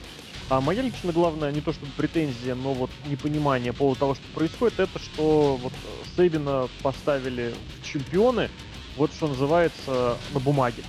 А 0.50 0.60
моя 0.60 0.82
лично 0.82 1.14
главная, 1.14 1.52
не 1.52 1.62
то 1.62 1.72
чтобы 1.72 1.94
претензия, 1.94 2.56
но 2.56 2.74
вот 2.74 2.90
непонимание 3.06 3.72
по 3.72 3.80
поводу 3.80 4.00
того, 4.00 4.16
что 4.16 4.24
происходит, 4.34 4.82
это 4.82 5.00
что 5.00 5.58
вот 5.62 5.72
Сейбина 6.16 6.68
поставили 6.84 7.54
в 7.82 7.86
чемпионы, 7.86 8.50
вот 8.98 9.14
что 9.14 9.28
называется, 9.28 10.18
на 10.34 10.40
бумаге. 10.42 10.84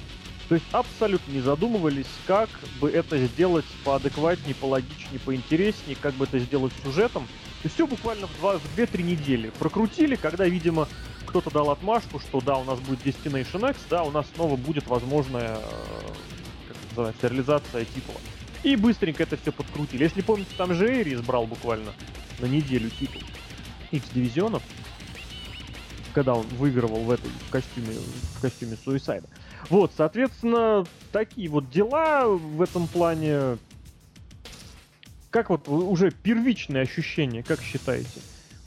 То 0.52 0.56
есть 0.56 0.66
абсолютно 0.72 1.32
не 1.32 1.40
задумывались, 1.40 2.04
как 2.26 2.50
бы 2.78 2.90
это 2.90 3.16
сделать 3.16 3.64
поадекватнее, 3.84 4.54
пологичнее, 4.54 5.18
поинтереснее, 5.24 5.96
как 5.98 6.12
бы 6.12 6.26
это 6.26 6.38
сделать 6.40 6.74
сюжетом. 6.84 7.26
И 7.64 7.68
все 7.68 7.86
буквально 7.86 8.26
в, 8.26 8.36
два, 8.36 8.58
в 8.58 8.78
2-3 8.78 9.02
недели 9.02 9.50
прокрутили, 9.58 10.14
когда, 10.14 10.44
видимо, 10.44 10.88
кто-то 11.24 11.50
дал 11.50 11.70
отмашку, 11.70 12.18
что 12.20 12.42
да, 12.42 12.58
у 12.58 12.64
нас 12.64 12.78
будет 12.80 13.00
Destination 13.02 13.70
X, 13.70 13.80
да, 13.88 14.02
у 14.02 14.10
нас 14.10 14.26
снова 14.34 14.56
будет 14.56 14.86
возможная, 14.88 15.56
э, 15.56 16.08
как 16.68 16.76
называется, 16.90 17.28
реализация 17.28 17.86
титула. 17.86 18.20
И 18.62 18.76
быстренько 18.76 19.22
это 19.22 19.38
все 19.38 19.52
подкрутили. 19.52 20.02
Если 20.02 20.20
помните, 20.20 20.50
там 20.58 20.74
же 20.74 20.86
Эйрис 20.86 21.22
брал 21.22 21.46
буквально 21.46 21.94
на 22.40 22.44
неделю 22.44 22.90
титул 22.90 23.22
X-дивизионов, 23.90 24.62
когда 26.12 26.34
он 26.34 26.46
выигрывал 26.48 27.04
в 27.04 27.10
этой 27.10 27.30
в 27.48 27.50
костюме, 27.50 27.94
в 28.36 28.42
костюме 28.42 28.76
Суисайда. 28.84 29.26
Вот, 29.68 29.92
соответственно, 29.96 30.86
такие 31.12 31.48
вот 31.48 31.70
дела 31.70 32.26
в 32.28 32.60
этом 32.62 32.88
плане. 32.88 33.58
Как 35.30 35.50
вот 35.50 35.68
уже 35.68 36.10
первичные 36.10 36.82
ощущения, 36.82 37.42
как 37.42 37.62
считаете? 37.62 38.20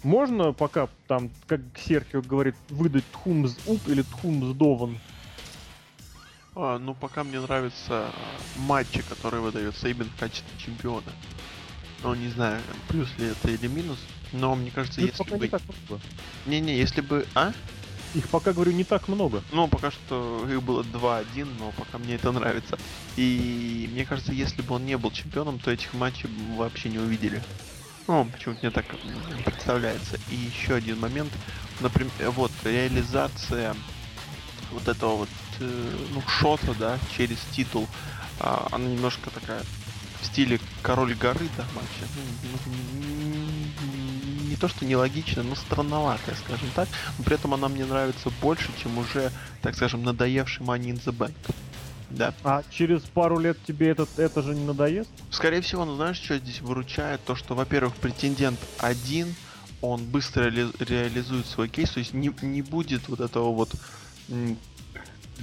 Можно 0.04 0.54
пока 0.54 0.88
там, 1.08 1.30
как 1.48 1.62
Серхио 1.78 2.22
говорит, 2.22 2.56
выдать 2.70 3.04
Тхумс 3.12 3.58
Уп 3.68 3.88
или 3.88 4.02
Тхумс 4.02 4.56
Дован 4.56 4.98
а, 6.56 6.80
ну, 6.80 6.94
пока 6.94 7.24
мне 7.24 7.40
нравятся 7.40 8.10
матчи, 8.56 9.02
которые 9.02 9.42
выдает 9.42 9.76
Сейбин 9.76 10.10
в 10.10 10.20
качестве 10.20 10.58
чемпиона. 10.58 11.12
Ну, 12.02 12.16
не 12.16 12.30
знаю, 12.30 12.62
плюс 12.88 13.10
ли 13.18 13.28
это 13.28 13.50
или 13.50 13.68
минус, 13.68 14.00
но 14.32 14.56
мне 14.56 14.72
кажется, 14.72 15.02
ну, 15.02 15.08
если 15.08 15.24
пока 15.24 15.60
бы... 15.90 16.00
Не-не, 16.46 16.78
если 16.78 17.02
бы... 17.02 17.26
А? 17.36 17.52
Их 18.16 18.30
пока, 18.30 18.54
говорю, 18.54 18.72
не 18.72 18.86
так 18.86 19.10
много. 19.10 19.44
Ну, 19.52 19.68
пока 19.68 19.92
что 19.92 20.48
их 20.50 20.64
было 20.64 20.84
2-1, 20.84 21.48
но 21.60 21.72
пока 21.78 21.98
мне 21.98 22.16
это 22.16 22.32
нравится. 22.32 22.78
И 23.18 23.90
мне 23.92 24.06
кажется, 24.06 24.32
если 24.32 24.62
бы 24.62 24.76
он 24.76 24.86
не 24.86 24.98
был 24.98 25.12
чемпионом, 25.12 25.60
то 25.60 25.70
этих 25.70 25.94
матчей 25.94 26.30
вообще 26.56 26.88
не 26.90 26.98
увидели. 26.98 27.44
Ну, 28.08 28.26
почему-то 28.32 28.60
мне 28.62 28.72
так 28.72 28.86
представляется. 29.44 30.18
И 30.32 30.36
еще 30.36 30.76
один 30.76 31.00
момент. 31.00 31.32
Например, 31.82 32.14
вот, 32.32 32.52
реализация 32.64 33.76
вот 34.72 34.88
этого 34.88 35.18
вот 35.18 35.30
э, 35.60 35.92
ну, 36.14 36.22
шота, 36.28 36.74
да, 36.80 36.98
через 37.18 37.38
титул, 37.52 37.86
а, 38.40 38.68
она 38.72 38.86
немножко 38.86 39.30
такая 39.30 39.62
в 40.22 40.26
стиле 40.26 40.60
король 40.82 41.16
горы, 41.16 41.48
да. 41.58 41.66
Ну, 41.76 41.82
ну, 42.66 43.55
не 44.56 44.62
то, 44.62 44.70
что 44.70 44.86
нелогично, 44.86 45.44
но 45.44 45.54
странноватая, 45.54 46.36
скажем 46.36 46.70
так. 46.74 46.88
Но 47.18 47.24
при 47.26 47.36
этом 47.36 47.54
она 47.54 47.68
мне 47.68 47.86
нравится 47.86 48.30
больше, 48.42 48.72
чем 48.82 48.98
уже, 48.98 49.32
так 49.62 49.76
скажем, 49.76 50.04
надоевший 50.04 50.66
Money 50.66 50.92
in 50.92 51.04
the 51.04 51.12
Bank. 51.12 51.34
Да. 52.10 52.34
А 52.44 52.64
через 52.72 53.02
пару 53.02 53.38
лет 53.38 53.58
тебе 53.68 53.90
этот, 53.90 54.18
это 54.18 54.42
же 54.42 54.56
не 54.56 54.64
надоест? 54.66 55.10
Скорее 55.30 55.60
всего, 55.60 55.84
ну 55.84 55.96
знаешь, 55.96 56.18
что 56.18 56.38
здесь 56.38 56.62
выручает? 56.62 57.20
То, 57.26 57.36
что, 57.36 57.56
во-первых, 57.56 57.96
претендент 57.96 58.60
один, 58.78 59.36
он 59.82 60.06
быстро 60.06 60.44
ре- 60.44 60.72
реализует 60.80 61.46
свой 61.48 61.68
кейс, 61.68 61.90
то 61.90 62.00
есть 62.00 62.14
не, 62.14 62.32
не 62.42 62.62
будет 62.62 63.10
вот 63.10 63.20
этого 63.20 63.54
вот 63.54 63.76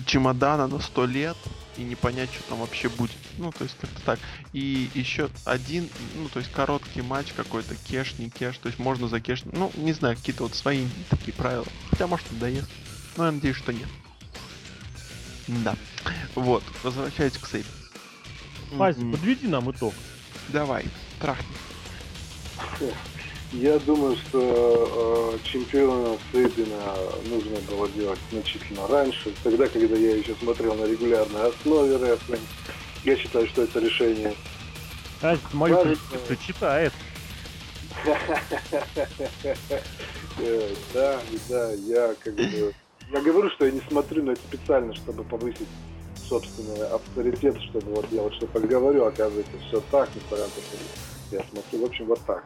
чемодана 0.07 0.69
на 0.69 0.79
сто 0.79 1.05
лет 1.05 1.37
и 1.77 1.83
не 1.83 1.95
понять, 1.95 2.33
что 2.33 2.43
там 2.45 2.59
вообще 2.59 2.89
будет. 2.89 3.17
Ну, 3.39 3.53
то 3.53 3.65
есть 3.65 3.77
как-то 3.81 4.03
так. 4.03 4.19
И 4.53 4.91
еще 4.95 5.31
один, 5.45 5.89
ну, 6.17 6.29
то 6.29 6.39
есть 6.39 6.53
короткий 6.53 7.03
матч 7.03 7.33
какой-то, 7.33 7.75
кеш, 7.75 8.19
не 8.19 8.31
кеш, 8.31 8.59
то 8.59 8.69
есть 8.69 8.79
можно 8.79 9.09
за 9.09 9.21
кеш, 9.21 9.45
ну, 9.45 9.73
не 9.77 9.93
знаю, 9.93 10.17
какие-то 10.17 10.45
вот 10.45 10.55
свои 10.55 10.87
такие 11.09 11.33
правила. 11.33 11.67
Хотя, 11.91 12.07
может, 12.07 12.31
надоест. 12.33 12.69
Но 13.17 13.27
я 13.27 13.33
надеюсь, 13.33 13.57
что 13.57 13.73
нет. 13.73 13.89
Да. 15.49 15.77
Вот, 16.35 16.63
возвращаясь 16.83 17.37
к 17.37 17.47
сейфу. 17.47 17.69
Азик, 18.79 19.03
mm-hmm. 19.03 19.13
подведи 19.13 19.47
нам 19.49 19.71
итог. 19.71 19.95
Давай, 20.49 20.87
трахни. 21.21 21.47
Я 23.53 23.79
думаю, 23.81 24.17
что 24.17 25.35
э, 25.35 25.47
чемпиона 25.47 26.17
Сейбина 26.33 26.97
нужно 27.27 27.59
было 27.71 27.87
делать 27.91 28.19
значительно 28.31 28.87
раньше, 28.87 29.35
тогда, 29.43 29.67
когда 29.69 29.95
я 29.95 30.17
еще 30.17 30.35
смотрел 30.37 30.75
на 30.75 30.87
регулярной 30.87 31.51
основе 31.51 31.97
рестлинг. 31.99 32.41
Я 33.05 33.17
считаю, 33.17 33.47
что 33.49 33.63
это 33.63 33.79
решение. 33.79 34.35
А, 35.21 35.37
мою 35.53 35.77
Кажется... 35.77 36.37
читает. 36.47 36.93
Э, 40.39 40.75
да, 40.95 41.21
да, 41.51 41.73
я 41.73 42.15
как 42.25 42.35
бы... 42.35 42.75
Я 43.13 43.21
говорю, 43.21 43.51
что 43.51 43.67
я 43.67 43.71
не 43.71 43.83
смотрю 43.83 44.23
на 44.23 44.31
это 44.31 44.41
специально, 44.41 44.95
чтобы 44.95 45.25
повысить 45.25 45.69
собственный 46.27 46.87
авторитет, 46.89 47.61
чтобы 47.61 47.93
вот 47.93 48.07
я 48.11 48.23
вот 48.23 48.33
что-то 48.35 48.61
говорю, 48.61 49.05
оказывается, 49.05 49.53
все 49.69 49.83
так, 49.91 50.09
несмотря 50.15 50.45
на 50.45 50.51
то, 50.51 50.61
что 50.63 51.12
я 51.33 51.43
смотрю, 51.51 51.81
в 51.81 51.85
общем, 51.85 52.07
вот 52.07 52.21
так. 52.27 52.45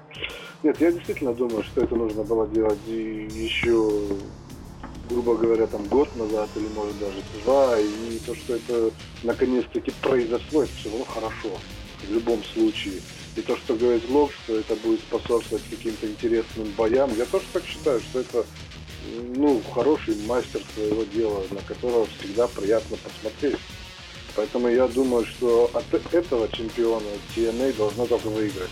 Нет, 0.62 0.80
я 0.80 0.92
действительно 0.92 1.34
думаю, 1.34 1.62
что 1.64 1.82
это 1.82 1.94
нужно 1.94 2.22
было 2.22 2.46
делать 2.48 2.78
еще, 2.86 3.90
грубо 5.10 5.36
говоря, 5.36 5.66
там 5.66 5.84
год 5.88 6.14
назад 6.16 6.48
или, 6.56 6.68
может, 6.68 6.98
даже 6.98 7.22
два, 7.44 7.78
и 7.78 8.18
то, 8.24 8.34
что 8.34 8.54
это 8.54 8.90
наконец-таки 9.22 9.92
произошло, 10.00 10.62
это 10.62 10.72
все 10.76 10.90
равно 10.90 11.04
хорошо, 11.04 11.58
в 12.08 12.12
любом 12.12 12.42
случае. 12.44 13.00
И 13.36 13.42
то, 13.42 13.56
что 13.56 13.74
говорит 13.74 14.08
Лок, 14.08 14.30
что 14.32 14.56
это 14.56 14.74
будет 14.76 15.00
способствовать 15.00 15.64
каким-то 15.68 16.06
интересным 16.06 16.68
боям, 16.76 17.10
я 17.16 17.26
тоже 17.26 17.44
так 17.52 17.64
считаю, 17.66 18.00
что 18.00 18.20
это 18.20 18.46
ну, 19.36 19.60
хороший 19.74 20.16
мастер 20.26 20.62
своего 20.74 21.04
дела, 21.04 21.42
на 21.50 21.60
которого 21.62 22.06
всегда 22.06 22.48
приятно 22.48 22.96
посмотреть. 22.96 23.58
Поэтому 24.36 24.68
я 24.68 24.86
думаю, 24.86 25.24
что 25.26 25.70
от 25.72 26.14
этого 26.14 26.46
чемпиона 26.48 27.06
TNA 27.34 27.74
должна 27.76 28.04
только 28.04 28.28
выиграть. 28.28 28.70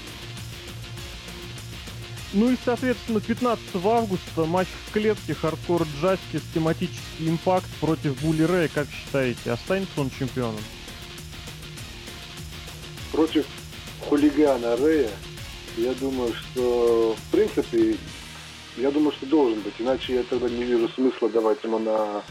Ну 2.34 2.50
и, 2.50 2.56
соответственно, 2.64 3.20
15 3.20 3.64
августа 3.76 4.44
матч 4.44 4.68
в 4.86 4.92
клетке 4.92 5.34
Хардкор 5.34 5.86
Джастис 6.00 6.42
тематический 6.52 7.28
импакт 7.28 7.68
против 7.80 8.20
Були 8.22 8.42
Рэя. 8.42 8.68
Как 8.74 8.88
считаете, 8.90 9.52
останется 9.52 10.00
он 10.00 10.10
чемпионом? 10.10 10.60
Против 13.12 13.46
хулигана 14.00 14.76
Рэя, 14.76 15.10
я 15.78 15.94
думаю, 15.94 16.34
что 16.34 17.16
в 17.16 17.30
принципе 17.30 17.96
я 18.76 18.90
думаю, 18.90 19.12
что 19.12 19.26
должен 19.26 19.60
быть, 19.60 19.74
иначе 19.78 20.16
я 20.16 20.22
тогда 20.24 20.48
не 20.48 20.64
вижу 20.64 20.88
смысла 20.88 21.28
давать 21.28 21.62
ему 21.62 21.78
на 21.78 22.22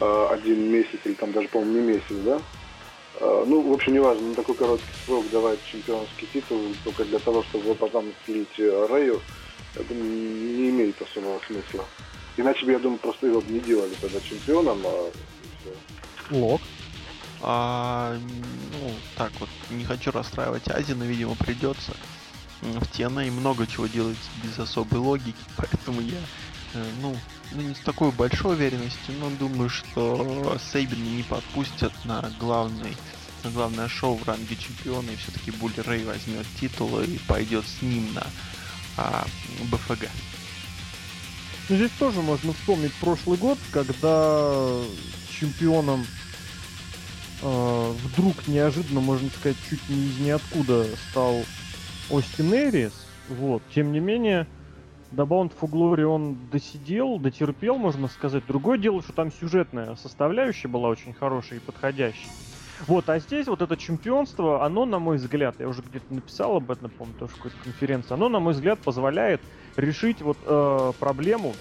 э, 0.00 0.26
один 0.30 0.72
месяц 0.72 0.98
или 1.04 1.12
там 1.12 1.32
даже, 1.32 1.48
по-моему, 1.48 1.74
не 1.74 1.86
месяц, 1.86 2.16
да? 2.24 2.40
Э, 3.20 3.44
ну, 3.46 3.60
в 3.60 3.72
общем, 3.72 3.94
неважно, 3.94 4.28
на 4.28 4.34
такой 4.34 4.54
короткий 4.54 4.86
срок 5.04 5.28
давать 5.30 5.58
чемпионский 5.70 6.26
титул 6.32 6.62
только 6.84 7.04
для 7.04 7.18
того, 7.18 7.42
чтобы 7.44 7.64
его 7.64 7.74
потом 7.74 8.06
слить 8.24 8.58
э, 8.58 8.86
Рэю, 8.88 9.20
я 9.76 9.82
думаю, 9.82 10.10
не 10.10 10.70
имеет 10.70 11.00
особого 11.02 11.38
смысла. 11.46 11.84
Иначе 12.38 12.64
бы, 12.64 12.72
я 12.72 12.78
думаю, 12.78 12.98
просто 12.98 13.26
его 13.26 13.42
не 13.46 13.60
делали 13.60 13.94
тогда 14.00 14.20
чемпионом, 14.20 14.80
а 14.84 15.10
все. 15.60 16.34
Лок. 16.34 16.62
А, 17.42 18.16
ну, 18.72 18.90
так 19.16 19.32
вот, 19.38 19.48
не 19.70 19.84
хочу 19.84 20.10
расстраивать 20.10 20.68
Азию, 20.68 20.96
но, 20.96 21.04
видимо, 21.04 21.34
придется 21.34 21.92
в 22.62 22.82
TNA 22.82 23.30
много 23.30 23.66
чего 23.66 23.86
делается 23.86 24.30
без 24.42 24.58
особой 24.58 24.98
логики, 24.98 25.36
поэтому 25.56 26.00
я, 26.00 26.18
ну, 26.74 27.16
ну, 27.52 27.62
не 27.62 27.74
с 27.74 27.80
такой 27.80 28.12
большой 28.12 28.54
уверенностью, 28.54 29.14
но 29.18 29.30
думаю, 29.30 29.68
что 29.68 30.58
Сейбина 30.72 31.16
не 31.16 31.22
подпустят 31.22 31.92
на 32.04 32.30
главный 32.38 32.96
на 33.44 33.50
главное 33.50 33.88
шоу 33.88 34.16
в 34.16 34.28
ранге 34.28 34.56
чемпиона, 34.56 35.10
и 35.10 35.16
все-таки 35.16 35.50
Булли 35.50 35.80
Рэй 35.80 36.04
возьмет 36.04 36.46
титул 36.60 37.00
и 37.00 37.18
пойдет 37.26 37.64
с 37.66 37.80
ним 37.80 38.12
на 38.12 38.26
а, 38.98 39.26
БФГ. 39.70 40.08
Ну, 41.68 41.76
здесь 41.76 41.92
тоже 41.98 42.20
можно 42.20 42.52
вспомнить 42.52 42.92
прошлый 42.94 43.38
год, 43.38 43.58
когда 43.70 44.52
чемпионом 45.30 46.04
э, 47.42 47.94
вдруг 48.04 48.48
неожиданно, 48.48 49.00
можно 49.00 49.30
сказать, 49.30 49.56
чуть 49.68 49.88
не 49.88 50.08
из 50.08 50.18
ниоткуда 50.18 50.86
стал 51.10 51.44
Остин 52.10 52.52
Эрис, 52.52 52.92
вот, 53.28 53.62
тем 53.74 53.92
не 53.92 54.00
менее, 54.00 54.46
до 55.10 55.24
Bound 55.24 56.04
он 56.04 56.36
досидел, 56.50 57.18
дотерпел, 57.18 57.76
можно 57.76 58.08
сказать. 58.08 58.44
Другое 58.46 58.78
дело, 58.78 59.02
что 59.02 59.12
там 59.12 59.32
сюжетная 59.32 59.96
составляющая 59.96 60.68
была 60.68 60.88
очень 60.88 61.12
хорошая 61.12 61.58
и 61.58 61.62
подходящая. 61.62 62.30
Вот, 62.86 63.08
а 63.10 63.18
здесь 63.18 63.46
вот 63.46 63.60
это 63.60 63.76
чемпионство, 63.76 64.64
оно, 64.64 64.86
на 64.86 64.98
мой 64.98 65.16
взгляд, 65.16 65.56
я 65.58 65.68
уже 65.68 65.82
где-то 65.82 66.14
написал 66.14 66.56
об 66.56 66.70
этом, 66.70 66.90
помню, 66.90 67.14
тоже 67.18 67.34
какой-то 67.34 67.56
конференции, 67.62 68.14
оно, 68.14 68.30
на 68.30 68.40
мой 68.40 68.54
взгляд, 68.54 68.78
позволяет 68.78 69.42
решить 69.76 70.22
вот 70.22 70.38
э, 70.46 70.92
проблему, 70.98 71.54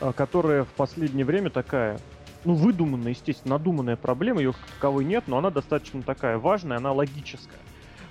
э, 0.00 0.12
которая 0.16 0.64
в 0.64 0.70
последнее 0.70 1.26
время 1.26 1.50
такая, 1.50 1.98
ну, 2.46 2.54
выдуманная, 2.54 3.10
естественно, 3.10 3.58
надуманная 3.58 3.96
проблема, 3.96 4.40
ее 4.40 4.52
как 4.52 4.62
таковой 4.76 5.04
нет, 5.04 5.24
но 5.26 5.36
она 5.36 5.50
достаточно 5.50 6.02
такая 6.02 6.38
важная, 6.38 6.78
она 6.78 6.92
логическая 6.92 7.60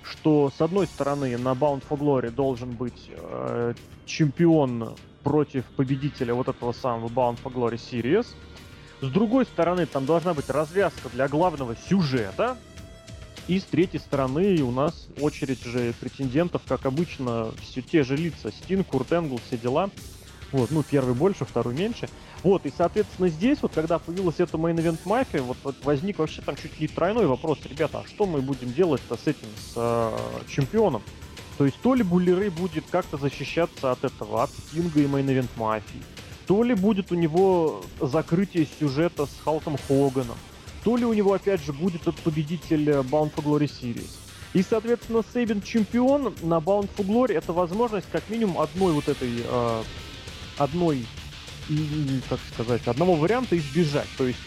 что 0.04 0.52
с 0.56 0.60
одной 0.60 0.86
стороны 0.86 1.36
на 1.38 1.52
Bound 1.52 1.82
for 1.88 1.98
Glory 1.98 2.30
должен 2.30 2.72
быть 2.72 3.10
э, 3.10 3.74
чемпион 4.06 4.94
против 5.22 5.64
победителя 5.76 6.34
вот 6.34 6.48
этого 6.48 6.72
самого 6.72 7.08
Bound 7.08 7.38
for 7.42 7.52
Glory 7.52 7.80
Series. 7.80 8.26
С 9.00 9.08
другой 9.08 9.46
стороны, 9.46 9.86
там 9.86 10.06
должна 10.06 10.34
быть 10.34 10.48
развязка 10.50 11.08
для 11.08 11.28
главного 11.28 11.74
сюжета. 11.88 12.56
И 13.48 13.58
с 13.58 13.64
третьей 13.64 14.00
стороны 14.00 14.62
у 14.62 14.70
нас 14.70 15.08
очередь 15.20 15.62
же 15.62 15.92
претендентов, 16.00 16.62
как 16.66 16.86
обычно, 16.86 17.52
все 17.60 17.82
те 17.82 18.02
же 18.02 18.16
лица. 18.16 18.50
Стин, 18.50 18.84
Курт 18.84 19.12
Энгл, 19.12 19.38
все 19.46 19.58
дела. 19.58 19.90
Вот, 20.52 20.70
ну, 20.70 20.82
первый 20.82 21.14
больше, 21.14 21.44
второй 21.44 21.74
меньше. 21.74 22.08
Вот, 22.44 22.66
и, 22.66 22.72
соответственно, 22.76 23.28
здесь 23.28 23.58
вот, 23.62 23.72
когда 23.74 23.98
появилась 23.98 24.34
эта 24.38 24.58
Main 24.58 24.76
Event 24.76 24.98
Mafia, 25.06 25.40
вот, 25.40 25.56
вот 25.64 25.76
возник 25.82 26.18
вообще 26.18 26.42
там 26.42 26.56
чуть 26.56 26.78
ли 26.78 26.86
тройной 26.86 27.26
вопрос, 27.26 27.58
ребята, 27.64 28.02
а 28.04 28.06
что 28.06 28.26
мы 28.26 28.42
будем 28.42 28.70
делать-то 28.70 29.16
с 29.16 29.26
этим, 29.26 29.48
с 29.56 29.72
э, 29.76 30.12
чемпионом? 30.46 31.02
То 31.56 31.64
есть 31.64 31.78
то 31.80 31.94
ли 31.94 32.02
Буллерей 32.02 32.50
будет 32.50 32.84
как-то 32.90 33.16
защищаться 33.16 33.92
от 33.92 34.04
этого, 34.04 34.42
от 34.42 34.50
Стинга 34.50 35.00
и 35.00 35.06
Main 35.06 35.24
Event 35.24 35.48
Mafia, 35.56 36.02
то 36.46 36.62
ли 36.62 36.74
будет 36.74 37.12
у 37.12 37.14
него 37.14 37.82
закрытие 37.98 38.68
сюжета 38.78 39.24
с 39.24 39.40
Халком 39.42 39.78
Хоганом, 39.88 40.36
то 40.84 40.98
ли 40.98 41.06
у 41.06 41.14
него 41.14 41.32
опять 41.32 41.64
же 41.64 41.72
будет 41.72 42.02
этот 42.02 42.16
победитель 42.16 42.90
э, 42.90 43.00
Bound 43.00 43.32
for 43.34 43.42
Glory 43.42 43.70
Series. 43.70 44.10
И, 44.52 44.62
соответственно, 44.62 45.22
Сейбин 45.32 45.62
чемпион 45.62 46.34
на 46.42 46.58
Bound 46.58 46.90
for 46.94 47.06
Glory 47.06 47.38
это 47.38 47.54
возможность 47.54 48.06
как 48.12 48.28
минимум 48.28 48.58
одной 48.58 48.92
вот 48.92 49.08
этой, 49.08 49.32
э, 49.42 49.82
одной 50.58 51.06
как 52.28 52.40
сказать, 52.52 52.86
одного 52.86 53.14
варианта 53.14 53.56
избежать. 53.58 54.08
То 54.16 54.26
есть 54.26 54.38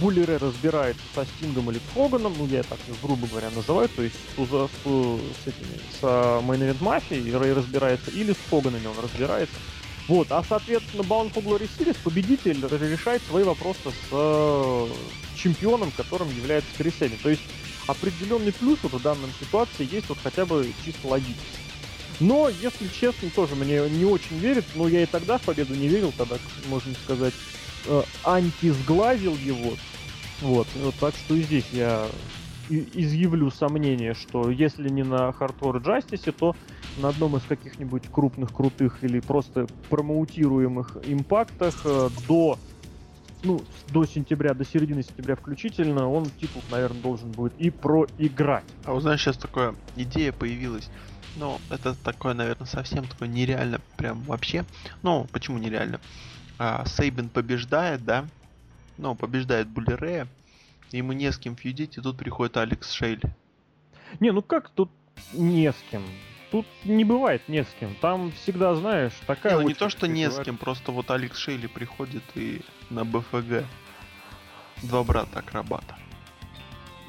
Булли 0.00 0.22
Рэй 0.22 0.38
разбирается 0.38 1.02
со 1.14 1.24
Стингом 1.24 1.70
или 1.70 1.80
Хоганом, 1.94 2.34
ну 2.36 2.46
я 2.46 2.62
так 2.64 2.78
грубо 3.02 3.26
говоря 3.28 3.50
называю, 3.50 3.88
то 3.88 4.02
есть 4.02 4.16
с, 4.36 4.40
с, 4.40 4.84
с 4.84 5.46
этими, 5.46 5.78
с 6.00 6.02
Main 6.02 6.58
Event 6.58 6.80
Mafia 6.80 7.38
Рэй 7.38 7.52
разбирается, 7.52 8.10
или 8.10 8.32
с 8.32 8.38
Хоганами 8.50 8.86
он 8.86 8.98
разбирается. 9.00 9.54
Вот, 10.08 10.32
а 10.32 10.42
соответственно 10.42 11.02
Bound 11.02 11.32
for 11.32 11.44
Glory 11.44 11.70
Series 11.78 11.96
победитель 12.02 12.66
решает 12.68 13.22
свои 13.28 13.44
вопросы 13.44 13.90
с 13.90 14.08
э, 14.10 14.88
чемпионом, 15.36 15.92
которым 15.92 16.28
является 16.36 16.70
Крис 16.76 16.94
То 17.22 17.28
есть 17.28 17.42
определенный 17.86 18.52
плюс 18.52 18.80
вот 18.82 18.94
в 18.94 19.02
данной 19.02 19.28
ситуации 19.38 19.88
есть 19.88 20.08
вот 20.08 20.18
хотя 20.20 20.46
бы 20.46 20.72
чисто 20.84 21.06
логически. 21.06 21.69
Но, 22.20 22.50
если 22.50 22.86
честно, 22.88 23.30
тоже 23.30 23.54
мне 23.54 23.80
не 23.88 24.04
очень 24.04 24.36
верит, 24.38 24.64
но 24.74 24.86
я 24.88 25.02
и 25.02 25.06
тогда 25.06 25.38
в 25.38 25.42
победу 25.42 25.74
не 25.74 25.88
верил, 25.88 26.12
тогда, 26.16 26.36
можно 26.68 26.92
сказать, 26.94 27.34
э, 27.86 28.02
антисглазил 28.24 29.34
его. 29.36 29.72
Вот, 30.42 30.68
вот, 30.76 30.94
так 30.96 31.14
что 31.14 31.34
и 31.34 31.42
здесь 31.42 31.66
я 31.72 32.06
изъявлю 32.68 33.50
сомнение, 33.50 34.14
что 34.14 34.50
если 34.50 34.88
не 34.88 35.02
на 35.02 35.30
Hardcore 35.30 35.82
Justice, 35.82 36.32
то 36.32 36.54
на 36.98 37.08
одном 37.08 37.36
из 37.36 37.42
каких-нибудь 37.42 38.04
крупных, 38.10 38.52
крутых 38.52 39.02
или 39.02 39.20
просто 39.20 39.66
промоутируемых 39.88 40.98
импактах 41.06 41.80
э, 41.84 42.10
до 42.28 42.58
ну, 43.42 43.60
до 43.88 44.04
сентября, 44.04 44.52
до 44.52 44.66
середины 44.66 45.02
сентября 45.02 45.34
включительно, 45.34 46.10
он 46.10 46.26
титул, 46.26 46.62
наверное, 46.70 47.00
должен 47.00 47.30
будет 47.30 47.54
и 47.58 47.70
проиграть. 47.70 48.64
А 48.84 48.92
вот 48.92 49.02
знаешь, 49.02 49.22
сейчас 49.22 49.38
такая 49.38 49.74
идея 49.96 50.32
появилась. 50.32 50.90
Ну, 51.36 51.60
это 51.70 51.94
такое, 51.94 52.34
наверное, 52.34 52.66
совсем 52.66 53.06
такое 53.06 53.28
нереально, 53.28 53.80
прям 53.96 54.20
вообще. 54.22 54.64
Ну, 55.02 55.26
почему 55.32 55.58
нереально? 55.58 56.00
А, 56.58 56.84
Сейбин 56.86 57.28
побеждает, 57.28 58.04
да? 58.04 58.26
Ну, 58.98 59.14
побеждает 59.14 59.68
Буллерея. 59.68 60.26
Ему 60.90 61.12
не 61.12 61.30
с 61.30 61.38
кем 61.38 61.56
фьюдить, 61.56 61.96
и 61.96 62.00
тут 62.00 62.18
приходит 62.18 62.56
Алекс 62.56 62.90
Шейли. 62.90 63.34
Не, 64.18 64.32
ну 64.32 64.42
как 64.42 64.70
тут 64.70 64.90
не 65.32 65.70
с 65.72 65.76
кем? 65.90 66.02
Тут 66.50 66.66
не 66.84 67.04
бывает 67.04 67.48
не 67.48 67.62
с 67.62 67.68
кем. 67.78 67.94
Там 67.94 68.32
всегда, 68.32 68.74
знаешь, 68.74 69.12
такая... 69.26 69.54
Не, 69.54 69.62
ну 69.62 69.68
не 69.68 69.74
то, 69.74 69.88
что 69.88 70.08
не 70.08 70.28
с 70.28 70.40
кем, 70.40 70.56
просто 70.56 70.90
вот 70.90 71.10
Алекс 71.12 71.38
Шейли 71.38 71.68
приходит 71.68 72.24
и 72.34 72.60
на 72.90 73.04
БФГ. 73.04 73.64
Два 74.82 75.04
брата 75.04 75.38
акробата. 75.38 75.96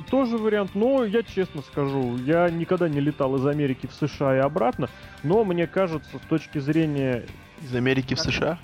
Тоже 0.10 0.38
вариант, 0.38 0.72
но 0.74 1.06
я 1.06 1.24
честно 1.24 1.62
скажу, 1.62 2.18
я 2.18 2.50
никогда 2.50 2.90
не 2.90 3.00
летал 3.00 3.36
из 3.36 3.46
Америки 3.46 3.88
в 3.88 3.94
США 3.94 4.38
и 4.38 4.40
обратно, 4.40 4.90
но 5.24 5.44
мне 5.44 5.68
кажется, 5.68 6.18
с 6.18 6.28
точки 6.28 6.60
зрения... 6.60 7.26
Из 7.62 7.76
Америки 7.76 8.16
в 8.16 8.20
США? 8.20 8.60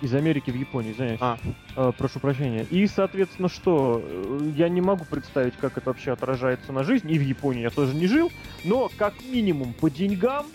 Из 0.00 0.12
Америки 0.14 0.50
в 0.50 0.56
Японию, 0.56 0.94
извиняюсь. 0.94 1.20
А. 1.20 1.38
Э, 1.76 1.92
прошу 1.96 2.18
прощения. 2.18 2.66
И, 2.70 2.86
соответственно, 2.88 3.48
что? 3.48 4.02
Э, 4.04 4.50
я 4.56 4.68
не 4.68 4.80
могу 4.80 5.04
представить, 5.04 5.54
как 5.56 5.78
это 5.78 5.90
вообще 5.90 6.10
отражается 6.10 6.72
на 6.72 6.82
жизнь. 6.82 7.08
И 7.08 7.16
в 7.16 7.22
Японии 7.22 7.62
я 7.62 7.70
тоже 7.70 7.94
не 7.94 8.08
жил. 8.08 8.32
Но, 8.64 8.90
как 8.98 9.14
минимум, 9.30 9.74
по 9.74 9.88
деньгам 9.88 10.46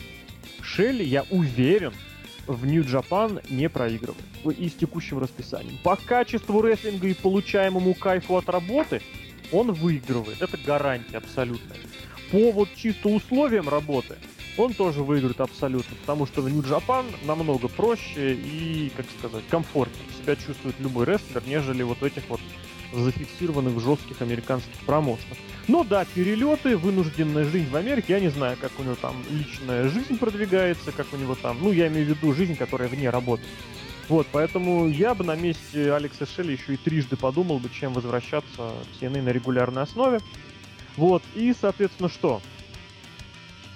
Шелли, 0.61 1.03
я 1.03 1.23
уверен, 1.29 1.93
в 2.45 2.65
Нью-Джапан 2.65 3.39
не 3.49 3.69
проигрывает. 3.69 4.23
И 4.57 4.67
с 4.67 4.73
текущим 4.73 5.19
расписанием. 5.19 5.77
По 5.81 5.95
качеству 5.95 6.61
рестлинга 6.61 7.07
и 7.07 7.13
получаемому 7.13 7.93
кайфу 7.93 8.35
от 8.35 8.49
работы, 8.49 9.01
он 9.51 9.71
выигрывает. 9.71 10.41
Это 10.41 10.57
гарантия 10.57 11.17
абсолютная. 11.17 11.77
По 12.31 12.51
вот 12.51 12.69
чисто 12.75 13.09
условиям 13.09 13.69
работы 13.69 14.17
он 14.57 14.73
тоже 14.73 15.03
выиграет 15.03 15.39
абсолютно, 15.39 15.95
потому 15.97 16.25
что 16.25 16.41
в 16.41 16.49
Нью-Джапан 16.49 17.05
намного 17.25 17.67
проще 17.67 18.33
и, 18.33 18.91
как 18.95 19.05
сказать, 19.19 19.43
комфортнее 19.49 20.07
себя 20.19 20.35
чувствует 20.35 20.79
любой 20.79 21.05
рестлер, 21.05 21.43
нежели 21.45 21.83
вот 21.83 22.01
этих 22.01 22.23
вот 22.27 22.41
зафиксированных 22.93 23.79
жестких 23.79 24.21
американских 24.21 24.79
промоушенов. 24.85 25.37
Но 25.67 25.83
да, 25.83 26.05
перелеты, 26.05 26.77
вынужденная 26.77 27.43
жизнь 27.43 27.69
в 27.69 27.75
Америке, 27.75 28.13
я 28.13 28.19
не 28.19 28.29
знаю, 28.29 28.57
как 28.59 28.71
у 28.79 28.83
него 28.83 28.95
там 28.95 29.15
личная 29.29 29.89
жизнь 29.89 30.17
продвигается, 30.17 30.91
как 30.91 31.07
у 31.13 31.17
него 31.17 31.35
там, 31.35 31.57
ну, 31.61 31.71
я 31.71 31.87
имею 31.87 32.05
в 32.05 32.09
виду 32.09 32.33
жизнь, 32.33 32.55
которая 32.55 32.87
вне 32.87 33.09
работы. 33.09 33.43
Вот, 34.09 34.27
поэтому 34.31 34.87
я 34.87 35.13
бы 35.13 35.25
на 35.25 35.35
месте 35.35 35.91
Алекса 35.91 36.25
Шелли 36.25 36.53
еще 36.53 36.75
и 36.75 36.77
трижды 36.77 37.17
подумал 37.17 37.59
бы, 37.59 37.69
чем 37.69 37.93
возвращаться 37.93 38.47
в 38.57 39.01
TNA 39.01 39.21
на 39.21 39.29
регулярной 39.29 39.83
основе. 39.83 40.19
Вот, 40.95 41.23
и, 41.35 41.53
соответственно, 41.59 42.09
что? 42.09 42.41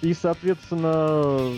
И, 0.01 0.13
соответственно, 0.13 1.53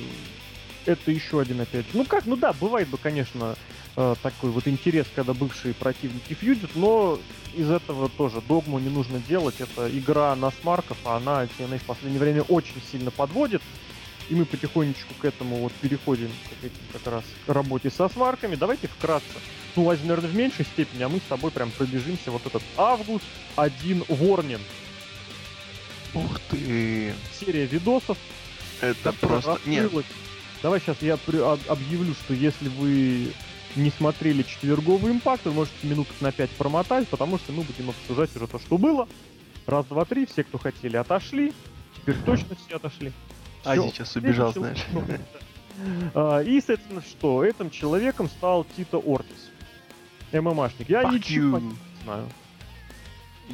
это 0.86 1.12
еще 1.12 1.40
один 1.40 1.62
опять. 1.62 1.86
Ну 1.94 2.04
как, 2.04 2.26
ну 2.26 2.36
да, 2.36 2.52
бывает 2.54 2.90
бы, 2.90 2.98
конечно, 2.98 3.56
э, 3.96 4.16
такой 4.22 4.50
вот 4.50 4.68
интерес, 4.68 5.08
когда 5.16 5.34
бывшие 5.34 5.74
противники 5.74 6.34
фьюдят, 6.34 6.72
но 6.76 7.20
из 7.56 7.70
этого 7.70 8.10
тоже 8.10 8.42
догму 8.42 8.80
не 8.80 8.90
нужно 8.90 9.20
делать. 9.20 9.56
Это 9.60 9.88
игра 9.96 10.36
на 10.36 10.52
смарков, 10.52 10.98
а 11.06 11.18
она 11.18 11.44
TNA 11.44 11.78
в 11.78 11.84
последнее 11.84 12.20
время 12.20 12.42
очень 12.42 12.82
сильно 12.92 13.12
подводит. 13.12 13.62
И 14.30 14.36
мы 14.36 14.46
потихонечку 14.46 15.14
к 15.20 15.26
этому 15.26 15.58
вот 15.58 15.74
переходим 15.74 16.30
к 16.62 16.64
этим 16.64 16.76
как 16.94 17.14
раз 17.14 17.24
работе 17.48 17.90
со 17.90 18.08
сварками. 18.10 18.56
Давайте 18.56 18.88
вкратце. 18.88 19.26
Ну, 19.76 19.84
возьмем, 19.84 20.10
наверное, 20.10 20.30
в 20.30 20.36
меньшей 20.36 20.66
степени, 20.66 21.04
а 21.04 21.10
мы 21.10 21.20
с 21.20 21.24
тобой 21.24 21.52
прям 21.52 21.72
пробежимся 21.72 22.32
вот 22.32 22.46
этот 22.46 22.64
август, 22.78 23.26
один 23.56 24.04
ворнинг. 24.08 24.62
Ух 26.14 26.40
ты! 26.50 27.14
Серия 27.40 27.66
видосов. 27.66 28.18
Это 28.82 29.12
просто... 29.14 29.60
Нет. 29.66 29.92
Давай 30.62 30.80
сейчас 30.80 31.02
я 31.02 31.18
при... 31.18 31.38
объявлю, 31.38 32.14
что 32.14 32.34
если 32.34 32.70
вы 32.70 33.34
не 33.76 33.90
смотрели 33.90 34.44
четверговый 34.44 35.12
импакт, 35.12 35.46
вы 35.46 35.52
можете 35.52 35.76
минуток 35.84 36.16
на 36.22 36.32
5 36.32 36.50
промотать, 36.52 37.08
потому 37.08 37.38
что 37.38 37.52
мы 37.52 37.64
будем 37.64 37.90
обсуждать 37.90 38.36
уже 38.36 38.48
то, 38.48 38.60
что 38.60 38.78
было. 38.78 39.08
Раз, 39.66 39.86
два, 39.86 40.06
три, 40.06 40.26
все, 40.26 40.44
кто 40.44 40.58
хотели, 40.58 40.98
отошли. 40.98 41.54
Теперь 41.96 42.16
точно 42.26 42.56
все 42.56 42.76
отошли. 42.76 43.12
А 43.64 43.76
сейчас 43.78 44.16
убежал, 44.16 44.54
знаешь. 44.54 44.84
А, 46.14 46.42
и, 46.42 46.62
соответственно, 46.62 47.02
что? 47.02 47.44
Этим 47.44 47.72
человеком 47.72 48.30
стал 48.30 48.64
Тито 48.78 48.98
Ортис. 48.98 49.50
ММАшник. 50.32 50.88
Я 50.88 51.04
ничего 51.06 51.58
не 51.58 51.76
знаю. 52.04 52.30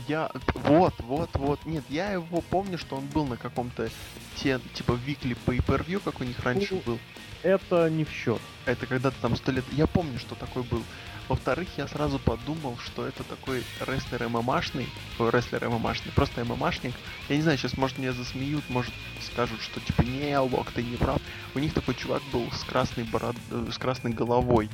Я... 0.07 0.29
Вот, 0.53 0.93
вот, 0.99 1.29
вот. 1.33 1.65
Нет, 1.65 1.83
я 1.89 2.11
его 2.11 2.41
помню, 2.41 2.77
что 2.77 2.97
он 2.97 3.05
был 3.07 3.25
на 3.25 3.37
каком-то 3.37 3.89
те, 4.35 4.59
типа 4.73 4.93
Викли 4.93 5.35
Pay-Per-View, 5.45 6.01
как 6.03 6.21
у 6.21 6.23
них 6.23 6.39
раньше 6.41 6.75
ну, 6.75 6.81
был. 6.85 6.99
Это 7.41 7.89
не 7.89 8.03
в 8.03 8.11
счет. 8.11 8.41
Это 8.65 8.85
когда-то 8.85 9.15
там 9.21 9.35
сто 9.35 9.51
лет... 9.51 9.63
Я 9.71 9.87
помню, 9.87 10.19
что 10.19 10.35
такой 10.35 10.63
был. 10.63 10.83
Во-вторых, 11.29 11.67
я 11.77 11.87
сразу 11.87 12.17
подумал, 12.17 12.75
что 12.83 13.05
это 13.05 13.23
такой 13.23 13.63
рестлер 13.85 14.27
ММАшный, 14.29 14.87
рестлер 15.19 15.69
ММАшный, 15.69 16.11
просто 16.11 16.43
ММАшник. 16.43 16.95
Я 17.29 17.35
не 17.35 17.43
знаю, 17.43 17.55
сейчас, 17.59 17.77
может, 17.77 17.99
меня 17.99 18.13
засмеют, 18.13 18.67
может, 18.67 18.91
скажут, 19.21 19.61
что 19.61 19.79
типа, 19.79 20.01
не, 20.01 20.35
Лок, 20.39 20.71
ты 20.71 20.81
не 20.81 20.97
прав. 20.97 21.21
У 21.53 21.59
них 21.59 21.75
такой 21.75 21.93
чувак 21.93 22.23
был 22.33 22.51
с 22.51 22.63
красной 22.63 23.03
бород... 23.03 23.35
с 23.71 23.77
красной 23.77 24.11
головой. 24.11 24.69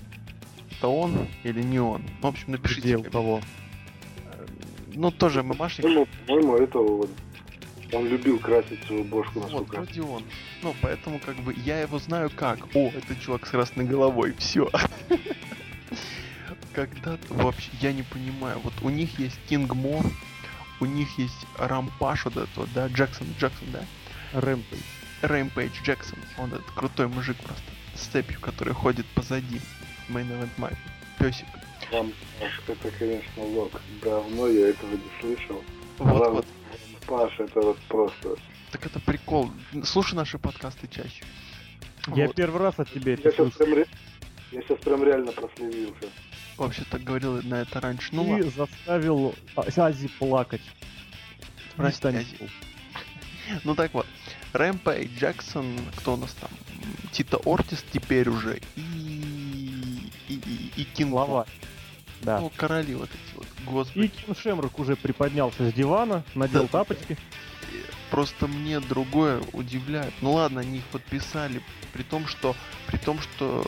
Это 0.72 0.88
он 0.88 1.28
или 1.44 1.62
не 1.62 1.80
он? 1.80 2.04
Ну, 2.22 2.28
в 2.30 2.32
общем, 2.32 2.54
напишите. 2.54 2.82
Где 2.82 2.98
у 2.98 3.04
кого? 3.04 3.42
Ну, 4.94 5.12
тоже 5.12 5.44
ММАшник. 5.44 5.86
Ну, 5.86 6.08
по-моему, 6.26 6.56
это 6.56 6.80
вот 6.80 7.10
он 7.92 8.08
любил 8.08 8.40
красить 8.40 8.82
свою 8.86 9.04
бошку, 9.04 9.42
насколько. 9.42 9.78
Вот, 9.78 9.88
вроде 9.88 10.02
он. 10.02 10.24
Ну, 10.64 10.74
поэтому, 10.82 11.20
как 11.20 11.36
бы, 11.36 11.54
я 11.66 11.82
его 11.82 12.00
знаю 12.00 12.32
как. 12.34 12.60
О, 12.74 12.88
это 12.96 13.14
чувак 13.22 13.46
с 13.46 13.50
красной 13.50 13.84
головой, 13.84 14.34
все. 14.40 14.70
когда-то 16.76 17.34
вообще, 17.34 17.70
я 17.80 17.94
не 17.94 18.04
понимаю, 18.04 18.60
вот 18.60 18.74
у 18.82 18.90
них 18.90 19.18
есть 19.18 19.40
Кинг 19.48 19.74
Мо, 19.74 20.04
у 20.82 20.86
них 20.86 21.18
есть 21.18 21.48
Рампаш 21.58 22.26
вот 22.26 22.36
этот 22.36 22.58
вот, 22.58 22.70
да, 22.74 22.88
Джексон, 22.88 23.28
Джексон, 23.40 23.68
да? 23.72 23.86
Рэмпейдж. 24.34 24.82
Рэмпейдж 25.22 25.72
Джексон, 25.84 26.20
он 26.38 26.54
этот 26.54 26.70
крутой 26.72 27.08
мужик 27.08 27.38
просто, 27.38 27.64
с 27.96 28.02
цепью, 28.08 28.40
который 28.42 28.74
ходит 28.74 29.06
позади 29.16 29.62
Main 30.10 30.30
Event 30.30 30.50
Mike, 30.58 30.78
песик. 31.18 31.48
Рампаш, 31.92 32.62
это, 32.68 32.92
конечно, 32.92 33.44
лог. 33.44 33.72
Давно 34.04 34.48
я 34.48 34.70
этого 34.70 34.92
не 34.92 35.22
слышал. 35.22 35.64
Вот, 36.00 36.22
Рам... 36.22 36.34
вот. 36.34 36.46
Паш, 37.08 37.40
это 37.40 37.62
вот 37.62 37.78
просто... 37.88 38.36
Так 38.72 38.86
это 38.86 39.00
прикол. 39.00 39.52
Слушай 39.84 40.16
наши 40.16 40.38
подкасты 40.38 40.88
чаще. 40.88 41.24
Я 42.08 42.28
вот. 42.28 42.36
первый 42.36 42.60
раз 42.62 42.78
от 42.80 42.92
тебя 42.92 43.14
это 43.14 43.30
я 43.30 43.32
сейчас, 43.32 43.54
прям, 43.54 43.86
я 44.52 44.62
сейчас 44.62 44.80
прям 44.80 45.04
реально 45.04 45.32
проследился 45.32 46.10
вообще 46.58 46.84
так 46.90 47.04
говорил 47.04 47.42
на 47.44 47.62
это 47.62 47.82
раньше. 47.82 48.10
Ну, 48.12 48.38
и 48.38 48.44
заставил 48.44 49.36
Ази 49.56 50.08
плакать. 50.20 50.62
Прости, 51.76 52.08
Ази. 52.08 52.50
Ну 53.64 53.76
так 53.76 53.94
вот, 53.94 54.08
Рэмпейдж, 54.54 55.20
Джексон, 55.20 55.78
кто 55.98 56.14
у 56.14 56.18
нас 56.18 56.34
там? 56.34 56.50
Тита 57.12 57.38
Ортис 57.46 57.84
теперь 57.92 58.30
уже 58.30 58.60
и... 58.76 58.82
и, 60.28 60.34
и, 60.34 60.72
и 60.76 60.84
Кинг 60.84 61.14
Лава. 61.14 61.46
Да. 62.22 62.40
Ну, 62.40 62.52
короли 62.56 62.96
вот 62.96 63.10
эти 63.10 63.36
вот, 63.36 63.48
господи. 63.66 64.06
И 64.06 64.08
Ким 64.08 64.36
Шемрак 64.36 64.80
уже 64.80 64.96
приподнялся 64.96 65.70
с 65.70 65.74
дивана, 65.74 66.24
надел 66.34 66.64
да. 66.64 66.80
тапочки. 66.80 67.18
Просто 68.10 68.48
мне 68.48 68.80
другое 68.80 69.42
удивляет. 69.54 70.14
Ну 70.22 70.34
ладно, 70.34 70.62
они 70.62 70.80
их 70.80 70.86
подписали, 70.86 71.62
при 71.94 72.04
том, 72.04 72.28
что 72.28 72.56
при 72.88 72.98
том, 72.98 73.20
что 73.20 73.66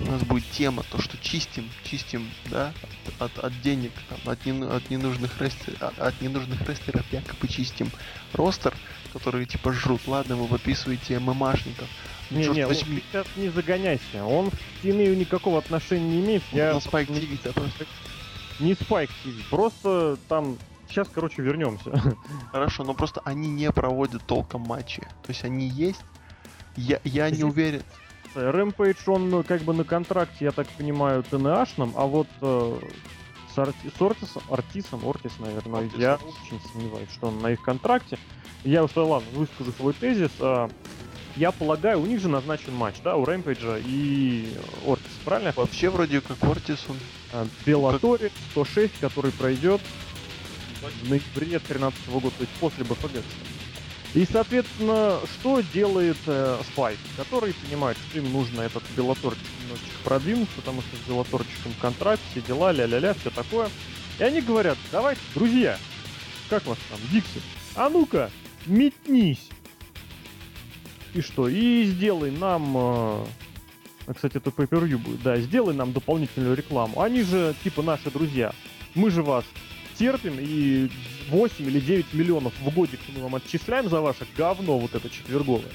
у 0.00 0.10
нас 0.10 0.22
будет 0.22 0.44
тема, 0.50 0.82
то, 0.90 1.00
что 1.00 1.16
чистим, 1.18 1.68
чистим, 1.84 2.28
да, 2.50 2.72
от, 3.18 3.36
от, 3.36 3.44
от 3.44 3.60
денег, 3.62 3.92
там, 4.08 4.32
от, 4.32 4.44
не, 4.46 4.64
от 4.64 4.90
ненужных 4.90 5.40
рестлеров, 5.40 5.82
от, 5.82 5.98
от 5.98 6.20
ненужных 6.20 6.68
рестлеров 6.68 7.04
якобы 7.12 7.48
чистим 7.48 7.90
ростер, 8.32 8.74
которые 9.12 9.46
типа 9.46 9.72
жрут. 9.72 10.02
Ладно, 10.06 10.36
вы 10.36 10.46
выписываете 10.46 11.18
ММАшников. 11.18 11.88
Не, 12.30 12.46
не, 12.48 12.66
возьми. 12.66 13.02
сейчас 13.10 13.26
не 13.36 13.48
загоняйся. 13.48 14.24
Он 14.24 14.50
к 14.50 14.54
TNA 14.82 15.16
никакого 15.16 15.58
отношения 15.58 16.08
не 16.08 16.20
имеет. 16.20 16.42
Я 16.52 16.74
на 16.74 16.78
Spike 16.78 17.08
TV 17.08 17.30
не, 17.30 17.52
просто... 17.52 17.86
не 18.60 18.72
Spike 18.72 19.10
TV, 19.24 19.42
просто 19.50 20.18
там 20.28 20.58
Сейчас, 20.88 21.08
короче, 21.12 21.42
вернемся. 21.42 21.90
Хорошо, 22.52 22.82
но 22.82 22.94
просто 22.94 23.20
они 23.24 23.50
не 23.50 23.70
проводят 23.70 24.24
толком 24.26 24.62
матчи. 24.62 25.02
То 25.22 25.28
есть 25.28 25.44
они 25.44 25.68
есть. 25.68 26.00
Я, 26.76 27.00
я 27.04 27.28
не 27.30 27.44
уверен. 27.44 27.82
Рэмпейдж, 28.34 28.98
он 29.06 29.30
ну, 29.30 29.42
как 29.42 29.62
бы 29.62 29.74
на 29.74 29.84
контракте, 29.84 30.46
я 30.46 30.52
так 30.52 30.66
понимаю, 30.68 31.22
ТНАшном, 31.22 31.94
а 31.96 32.06
вот 32.06 32.28
э, 32.40 32.78
с, 33.54 33.58
Арти, 33.58 33.92
с 33.96 34.00
Ортисом, 34.00 34.42
Артисом, 34.50 35.06
Ортис, 35.06 35.32
наверное, 35.38 35.80
Ортис. 35.82 35.98
я 35.98 36.14
очень 36.16 36.60
сомневаюсь, 36.72 37.10
что 37.10 37.28
он 37.28 37.38
на 37.40 37.52
их 37.52 37.62
контракте. 37.62 38.18
Я 38.64 38.84
уж, 38.84 38.94
ладно, 38.96 39.28
выскажу 39.32 39.72
свой 39.72 39.92
тезис. 39.92 40.30
Э, 40.40 40.68
я 41.36 41.52
полагаю, 41.52 42.00
у 42.00 42.06
них 42.06 42.20
же 42.20 42.28
назначен 42.28 42.74
матч, 42.74 42.96
да, 43.04 43.16
у 43.16 43.24
Рэмпейджа 43.24 43.78
и 43.78 44.48
Ортис, 44.86 45.12
правильно? 45.24 45.52
Вообще 45.54 45.88
вроде 45.88 46.20
как 46.20 46.42
Ортис 46.42 46.84
он. 46.88 46.96
Э, 47.32 47.46
Беллатори 47.64 48.30
106, 48.52 48.98
который 49.00 49.32
пройдет 49.32 49.80
в 50.80 51.10
ноябре 51.10 51.58
2013 51.58 52.08
года, 52.08 52.30
то 52.30 52.42
есть 52.42 52.52
после 52.60 52.84
БФГ. 52.84 53.22
И, 54.14 54.24
соответственно, 54.24 55.20
что 55.34 55.60
делает 55.60 56.16
э, 56.26 56.58
Spike, 56.74 56.98
который 57.16 57.52
понимает, 57.52 57.98
что 58.08 58.18
им 58.18 58.32
нужно 58.32 58.62
этот 58.62 58.82
белоторчик 58.96 59.44
немножечко 59.62 59.98
продвинуть, 60.02 60.48
потому 60.50 60.80
что 60.80 60.96
с 60.96 61.08
белоторчиком 61.08 61.72
контракт, 61.80 62.22
все 62.30 62.40
дела, 62.40 62.72
ля-ля-ля, 62.72 63.12
все 63.14 63.30
такое. 63.30 63.68
И 64.18 64.22
они 64.22 64.40
говорят, 64.40 64.78
давайте, 64.90 65.20
друзья, 65.34 65.78
как 66.48 66.64
вас 66.66 66.78
там, 66.88 66.98
Дикси, 67.12 67.42
а 67.74 67.90
ну-ка, 67.90 68.30
метнись. 68.66 69.50
И 71.14 71.20
что, 71.20 71.48
и 71.48 71.84
сделай 71.84 72.30
нам... 72.30 72.74
Э, 72.76 73.24
кстати, 74.14 74.38
это 74.38 74.48
pay 74.48 74.96
будет, 74.96 75.22
да, 75.22 75.36
сделай 75.36 75.74
нам 75.74 75.92
дополнительную 75.92 76.56
рекламу. 76.56 77.02
Они 77.02 77.22
же, 77.22 77.54
типа, 77.62 77.82
наши 77.82 78.10
друзья. 78.10 78.54
Мы 78.94 79.10
же 79.10 79.22
вас 79.22 79.44
терпим, 79.98 80.36
и 80.38 80.90
8 81.28 81.66
или 81.66 81.80
9 81.80 82.14
миллионов 82.14 82.52
в 82.60 82.74
годик 82.74 83.00
мы 83.14 83.22
вам 83.22 83.36
отчисляем 83.36 83.88
за 83.88 84.00
ваше 84.00 84.26
говно 84.36 84.78
вот 84.78 84.94
это 84.94 85.08
четверговое. 85.08 85.70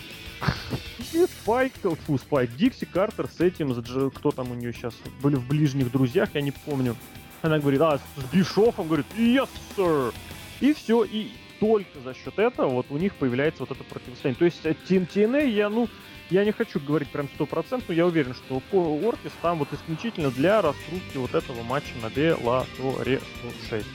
И 1.13 1.26
Спайк, 1.26 1.74
фу, 2.06 2.18
Спайк, 2.18 2.56
Дикси 2.56 2.86
Картер 2.86 3.28
с 3.28 3.39
этим, 3.39 3.74
кто 4.12 4.32
там 4.32 4.52
у 4.52 4.56
нее 4.56 4.74
сейчас, 4.74 4.94
были 5.22 5.36
в 5.36 5.48
ближних 5.48 5.92
друзьях, 5.92 6.30
я 6.34 6.42
не 6.42 6.52
помню. 6.52 6.96
Она 7.42 7.60
говорит, 7.60 7.82
а, 7.82 7.98
с 7.98 8.34
Бишофом, 8.34 8.88
говорит, 8.88 9.06
yes, 9.18 9.50
sir. 9.76 10.13
И 10.62 10.74
все, 10.74 11.04
и 11.04 11.32
только 11.60 12.00
за 12.04 12.13
счет 12.13 12.39
этого 12.39 12.70
вот 12.70 12.88
у 12.89 12.98
них 12.98 13.16
появляется 13.16 13.63
вот 13.63 13.72
это 13.72 13.84
противостояние. 13.84 14.39
То 14.39 14.46
есть 14.46 14.66
TNA 14.66 15.42
э, 15.42 15.50
я, 15.50 15.70
ну, 15.70 15.88
я 16.30 16.46
не 16.46 16.52
хочу 16.52 16.80
говорить 16.80 17.10
прям 17.10 17.30
сто 17.36 17.46
процентов, 17.46 17.89
но 17.89 17.96
я 17.96 18.06
уверен, 18.06 18.34
что 18.34 18.62
Ортис 18.72 19.32
там 19.42 19.60
вот 19.60 19.72
исключительно 19.72 20.32
для 20.32 20.62
раскрутки 20.62 21.18
вот 21.18 21.34
этого 21.36 21.63
матча 21.63 21.94
на 22.02 22.10
Беллаторе 22.10 23.22
106. 23.68 23.86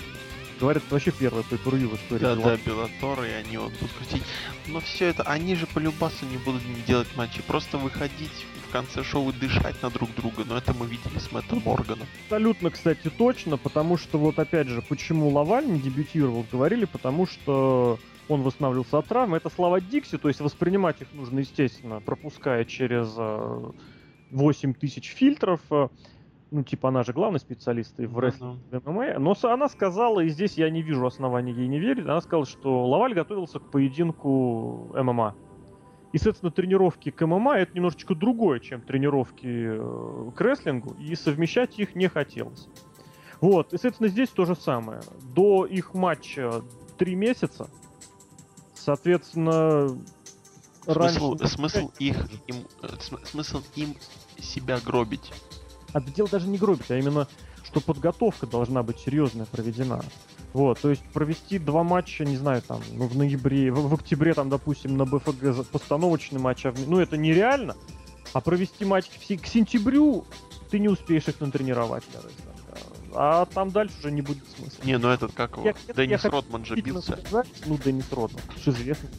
Говорят, 0.59 0.83
это 0.85 0.95
вообще 0.95 1.13
первое 1.13 1.43
per 1.43 1.59
в 1.59 1.97
истории. 1.97 2.23
Да, 2.23 2.35
да, 2.35 2.57
Беллатор, 2.57 3.25
и 3.25 3.31
они 3.31 3.57
вот 3.57 3.73
будут 3.73 3.93
крутить. 3.93 4.23
Но 4.67 4.81
все 4.81 5.07
это, 5.07 5.23
они 5.25 5.55
же 5.55 5.67
по 5.67 5.79
любасу 5.79 6.27
не 6.27 6.39
будут 6.39 6.63
делать 6.87 7.09
матчи, 7.17 7.43
просто 7.43 7.79
выходить 7.79 8.47
в 8.69 8.73
конце 8.73 9.03
шоу 9.03 9.31
и 9.31 9.33
дышать 9.33 9.83
на 9.83 9.91
друг 9.91 10.15
друга, 10.15 10.45
но 10.47 10.59
это 10.59 10.75
мы 10.75 10.87
видели 10.87 11.19
с 11.19 11.33
Мэттом 11.33 11.63
Морганом. 11.65 12.07
Абсолютно, 12.25 12.71
кстати, 12.71 13.11
точно, 13.11 13.57
потому 13.57 13.97
что 13.97 14.19
вот 14.19 14.39
опять 14.39 14.69
же, 14.69 14.83
почему 14.83 15.31
Лаваль 15.31 15.67
не 15.67 15.81
дебютировал, 15.81 16.45
говорили, 16.51 16.85
потому 16.85 17.27
что 17.27 17.99
он 18.29 18.43
восстанавливался 18.43 18.99
от 18.99 19.07
травмы. 19.07 19.39
Это 19.39 19.49
слова 19.49 19.81
Дикси, 19.81 20.19
то 20.19 20.29
есть 20.29 20.41
воспринимать 20.41 21.01
их 21.01 21.09
нужно, 21.13 21.41
естественно, 21.41 22.01
пропуская 22.01 22.65
через 22.65 23.15
8 24.31 24.71
э, 24.71 24.75
тысяч 24.75 25.09
фильтров. 25.09 25.61
Ну, 26.51 26.63
типа, 26.63 26.89
она 26.89 27.03
же 27.03 27.13
главный 27.13 27.41
специалист 27.41 27.99
в 27.99 28.19
рестлинге 28.19 28.61
uh-huh. 28.71 28.91
ММА. 28.91 29.19
Но 29.19 29.37
она 29.43 29.69
сказала, 29.69 30.21
и 30.21 30.29
здесь 30.29 30.55
я 30.55 30.71
не 30.71 30.81
вижу 30.81 31.05
оснований 31.05 31.53
ей 31.53 31.69
не 31.69 31.79
верить, 31.79 32.05
она 32.05 32.21
сказала, 32.21 32.47
что 32.47 32.87
Лаваль 32.87 33.15
готовился 33.15 33.59
к 33.59 33.71
поединку 33.71 34.91
ММА. 34.95 35.35
И, 36.13 36.17
соответственно, 36.17 36.51
тренировки 36.51 37.11
к 37.11 37.27
ММА 37.27 37.59
это 37.59 37.73
немножечко 37.75 38.15
другое, 38.15 38.61
чем 38.61 38.81
тренировки 38.81 39.47
э, 39.47 40.31
к 40.35 40.41
рестлингу, 40.41 40.95
и 40.99 41.15
совмещать 41.15 41.79
их 41.79 41.95
не 41.95 42.09
хотелось. 42.09 42.67
Вот, 43.43 43.69
и, 43.75 43.77
соответственно, 43.77 44.09
здесь 44.09 44.31
то 44.31 44.47
же 44.47 44.57
самое. 44.57 45.01
До 45.35 45.67
их 45.67 45.93
матча 45.93 46.63
три 46.97 47.15
месяца, 47.15 47.69
соответственно, 48.75 49.89
смысл, 50.83 51.33
раньше... 51.33 51.49
Смысл 51.49 51.91
их, 51.99 52.17
им, 52.47 52.57
э, 52.83 52.89
смысл 53.25 53.61
им 53.77 53.95
себя 54.39 54.79
гробить. 54.81 55.31
А 55.93 56.01
дело 56.01 56.29
даже 56.29 56.49
не 56.49 56.59
гробить, 56.59 56.91
а 56.91 56.99
именно, 56.99 57.27
что 57.65 57.81
подготовка 57.81 58.47
должна 58.47 58.83
быть 58.83 58.99
серьезная 58.99 59.47
проведена. 59.47 60.03
Вот, 60.53 60.81
то 60.81 60.91
есть 60.91 61.03
провести 61.13 61.59
два 61.59 61.83
матча, 61.83 62.25
не 62.25 62.37
знаю, 62.37 62.63
там, 62.63 62.81
ну, 62.93 63.07
в 63.07 63.17
ноябре, 63.17 63.71
в, 63.71 63.89
в 63.89 63.95
октябре, 63.95 64.35
там, 64.35 64.49
допустим, 64.49 64.97
на 64.97 65.05
БФГ 65.05 65.67
постановочный 65.71 66.41
матч, 66.41 66.65
а 66.67 66.75
ну, 66.87 66.99
это 67.01 67.17
нереально, 67.17 67.77
а 68.33 68.41
провести 68.41 68.85
матч 68.85 69.07
к 69.09 69.47
сентябрю 69.47 70.25
ты 70.71 70.79
не 70.79 70.89
успеешь 70.89 71.29
их 71.29 71.41
натренировать 71.41 72.05
для 72.11 72.21
А 73.15 73.47
там 73.47 73.71
дальше 73.71 73.99
уже 73.99 74.11
не 74.11 74.23
будет 74.23 74.45
смысла. 74.57 74.85
Не, 74.85 74.99
ну 74.99 75.09
этот 75.09 75.33
как 75.33 75.57
его? 75.57 75.67
Я, 75.67 75.75
Деннис 75.95 76.25
я 76.25 76.31
Родман 76.31 76.65
же 76.65 76.77
бился. 76.77 77.17
Сказать, 77.17 77.49
ну, 77.67 77.79
Деннис 77.79 78.11
Родман, 78.11 78.43
известный. 78.65 79.11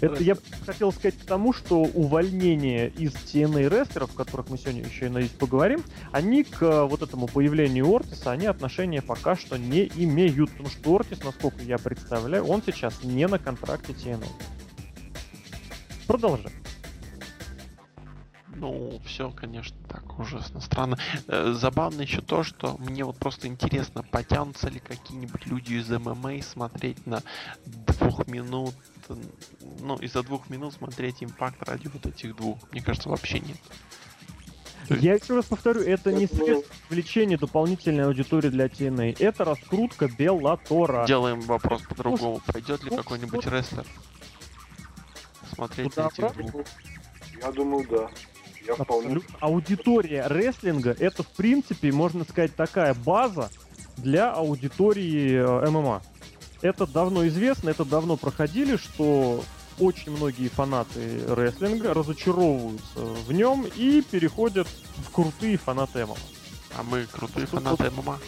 Это 0.00 0.22
я 0.22 0.36
хотел 0.64 0.92
сказать 0.92 1.16
к 1.18 1.24
тому, 1.24 1.52
что 1.52 1.80
увольнение 1.80 2.88
из 2.90 3.12
TNA 3.14 3.68
рестлеров, 3.68 4.14
о 4.14 4.16
которых 4.16 4.48
мы 4.50 4.58
сегодня 4.58 4.82
еще, 4.82 5.08
надеюсь, 5.08 5.32
поговорим, 5.32 5.82
они 6.12 6.44
к 6.44 6.62
э, 6.62 6.84
вот 6.84 7.02
этому 7.02 7.26
появлению 7.26 7.92
Ортиса, 7.92 8.30
они 8.30 8.46
отношения 8.46 9.02
пока 9.02 9.36
что 9.36 9.56
не 9.56 9.90
имеют. 9.96 10.50
Потому 10.50 10.68
что 10.68 10.96
Ортис, 10.96 11.24
насколько 11.24 11.62
я 11.62 11.78
представляю, 11.78 12.44
он 12.44 12.62
сейчас 12.62 13.02
не 13.02 13.26
на 13.26 13.38
контракте 13.38 13.92
TNA. 13.92 14.26
Продолжаем. 16.06 16.57
Ну, 18.60 19.00
все, 19.04 19.30
конечно, 19.30 19.76
так 19.88 20.18
ужасно 20.18 20.60
странно. 20.60 20.98
Э, 21.28 21.52
забавно 21.52 22.02
еще 22.02 22.20
то, 22.20 22.42
что 22.42 22.76
мне 22.78 23.04
вот 23.04 23.16
просто 23.16 23.46
интересно, 23.46 24.02
потянутся 24.02 24.68
ли 24.68 24.80
какие-нибудь 24.80 25.46
люди 25.46 25.74
из 25.74 25.88
ММА 25.88 26.42
смотреть 26.42 27.06
на 27.06 27.22
двух 27.64 28.26
минут, 28.26 28.74
ну, 29.80 29.96
из-за 29.96 30.22
двух 30.22 30.50
минут 30.50 30.74
смотреть 30.74 31.22
импакт 31.22 31.62
ради 31.62 31.88
вот 31.88 32.06
этих 32.06 32.34
двух. 32.36 32.58
Мне 32.72 32.82
кажется, 32.82 33.08
вообще 33.08 33.40
нет. 33.40 33.58
Я 34.90 35.14
еще 35.14 35.36
раз 35.36 35.44
повторю, 35.44 35.82
это 35.82 36.12
не 36.12 36.26
средство 36.26 36.74
привлечения 36.88 37.36
дополнительной 37.36 38.06
аудитории 38.06 38.48
для 38.48 38.66
TNA. 38.66 39.16
Это 39.18 39.44
раскрутка 39.44 40.08
Беллатора. 40.08 41.06
Делаем 41.06 41.40
вопрос 41.42 41.82
по-другому. 41.82 42.40
Пойдет 42.46 42.82
ли 42.84 42.90
какой-нибудь 42.90 43.46
рестлер 43.46 43.86
смотреть 45.54 45.94
на 45.96 46.06
этих 46.06 46.36
двух? 46.36 46.64
Я 47.40 47.52
думаю, 47.52 47.86
да. 47.88 48.10
Абсолютно. 48.78 49.36
Аудитория 49.40 50.26
рестлинга 50.26 50.96
это, 50.98 51.22
в 51.22 51.28
принципе, 51.28 51.92
можно 51.92 52.24
сказать, 52.24 52.54
такая 52.54 52.94
база 52.94 53.50
для 53.96 54.32
аудитории 54.32 55.34
э, 55.34 55.70
ММА. 55.70 56.02
Это 56.62 56.86
давно 56.86 57.26
известно, 57.28 57.70
это 57.70 57.84
давно 57.84 58.16
проходили, 58.16 58.76
что 58.76 59.42
очень 59.78 60.12
многие 60.12 60.48
фанаты 60.48 61.20
рестлинга 61.28 61.94
разочаровываются 61.94 63.00
в 63.26 63.32
нем 63.32 63.66
и 63.76 64.02
переходят 64.02 64.66
в 64.96 65.12
крутые 65.12 65.56
фанаты 65.56 66.04
ММА. 66.04 66.16
А 66.76 66.82
мы 66.82 67.06
крутые 67.10 67.44
а 67.44 67.46
фанаты 67.46 67.90
ММА? 67.90 68.18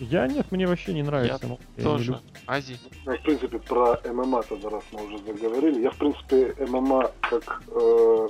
Я 0.00 0.26
нет, 0.26 0.50
мне 0.50 0.66
вообще 0.66 0.92
не 0.94 1.02
нравится. 1.02 1.46
Я, 1.46 1.56
я 1.76 1.84
тоже. 1.84 2.20
Ази. 2.46 2.76
Ну, 3.06 3.16
в 3.16 3.22
принципе, 3.22 3.58
про 3.58 4.00
ММА 4.04 4.42
тогда 4.42 4.70
раз 4.70 4.82
мы 4.90 5.06
уже 5.06 5.18
заговорили. 5.18 5.82
Я, 5.82 5.90
в 5.90 5.96
принципе, 5.96 6.54
ММА 6.66 7.12
как 7.20 7.62
э, 7.68 8.28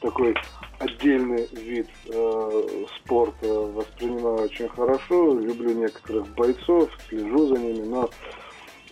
такой 0.00 0.34
отдельный 0.78 1.46
вид 1.52 1.88
э, 2.06 2.86
спорта 2.96 3.48
воспринимаю 3.48 4.44
очень 4.44 4.68
хорошо. 4.68 5.34
Люблю 5.34 5.72
некоторых 5.72 6.26
бойцов, 6.34 6.90
слежу 7.08 7.48
за 7.48 7.58
ними, 7.58 7.84
но 7.86 8.10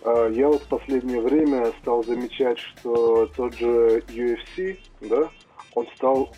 э, 0.03 0.31
я 0.35 0.47
вот 0.47 0.63
в 0.63 0.67
последнее 0.67 1.21
время 1.21 1.71
стал 1.81 2.03
замечать, 2.03 2.59
что 2.59 3.27
тот 3.35 3.53
же 3.55 4.03
UFC, 4.07 4.79
да, 5.01 5.29
он 5.73 5.87
стал 5.95 6.33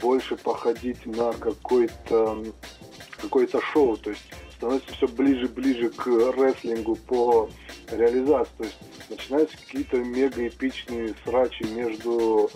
больше 0.00 0.36
походить 0.36 1.04
на 1.06 1.32
какой-то 1.32 2.42
какое-то 3.18 3.60
шоу, 3.60 3.96
то 3.96 4.10
есть 4.10 4.24
становится 4.56 4.92
все 4.94 5.08
ближе-ближе 5.08 5.90
к 5.90 6.06
рестлингу 6.06 6.96
по 6.96 7.48
реализации. 7.90 8.52
То 8.56 8.64
есть 8.64 8.78
начинаются 9.10 9.56
какие-то 9.58 9.98
мега 9.98 10.46
эпичные 10.46 11.14
срачи 11.24 11.64
между 11.64 12.50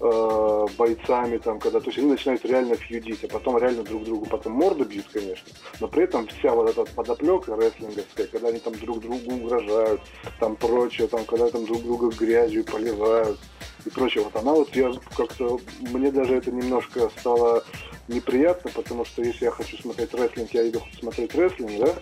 э, 0.00 0.66
бойцами, 0.76 1.38
там, 1.38 1.58
когда, 1.58 1.80
то 1.80 1.86
есть 1.86 1.98
они 1.98 2.08
начинают 2.08 2.44
реально 2.44 2.76
фьюдить, 2.76 3.24
а 3.24 3.28
потом 3.28 3.58
реально 3.58 3.82
друг 3.82 4.04
другу 4.04 4.26
потом 4.26 4.52
морды 4.52 4.84
бьют, 4.84 5.06
конечно, 5.12 5.46
но 5.80 5.88
при 5.88 6.04
этом 6.04 6.26
вся 6.26 6.52
вот 6.52 6.70
эта 6.70 6.84
подоплека 6.92 7.56
рестлинговская, 7.56 8.26
когда 8.26 8.48
они 8.48 8.58
там 8.58 8.74
друг 8.74 9.00
другу 9.00 9.34
угрожают, 9.34 10.00
там 10.40 10.56
прочее, 10.56 11.08
там, 11.08 11.24
когда 11.24 11.48
там 11.50 11.64
друг 11.64 11.82
друга 11.82 12.08
грязью 12.16 12.64
поливают 12.64 13.38
и 13.84 13.90
прочее, 13.90 14.24
вот 14.24 14.36
она 14.36 14.52
вот 14.52 14.74
я 14.74 14.92
как-то, 15.16 15.60
мне 15.80 16.10
даже 16.10 16.36
это 16.36 16.50
немножко 16.50 17.10
стало 17.18 17.64
неприятно, 18.08 18.70
потому 18.74 19.04
что 19.04 19.22
если 19.22 19.46
я 19.46 19.50
хочу 19.50 19.76
смотреть 19.76 20.14
рестлинг, 20.14 20.50
я 20.52 20.68
иду 20.68 20.80
смотреть 20.98 21.34
рестлинг, 21.34 21.72
да, 21.78 21.94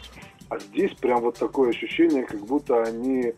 а 0.49 0.59
здесь 0.59 0.93
прям 1.01 1.23
вот 1.23 1.39
такое 1.39 1.71
ощущение, 1.71 2.25
как 2.25 2.41
будто 2.41 2.83
они 2.83 3.33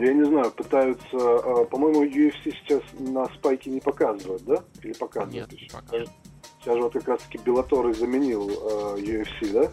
я 0.00 0.12
не 0.12 0.24
знаю, 0.24 0.50
пытаются... 0.50 1.06
А, 1.12 1.64
по-моему, 1.64 2.04
UFC 2.04 2.54
сейчас 2.62 2.82
на 2.98 3.26
спайке 3.26 3.70
не 3.70 3.80
показывают, 3.80 4.44
да? 4.44 4.62
Или 4.82 4.92
показывают 4.92 5.50
Нет, 5.50 5.52
еще? 5.52 5.70
Пока. 5.72 6.04
Сейчас 6.60 6.74
же 6.74 6.82
вот 6.82 6.92
как 6.94 7.06
раз-таки 7.06 7.38
Беллатор 7.38 7.94
заменил 7.94 8.50
э, 8.50 8.96
UFC, 8.98 9.52
да? 9.52 9.70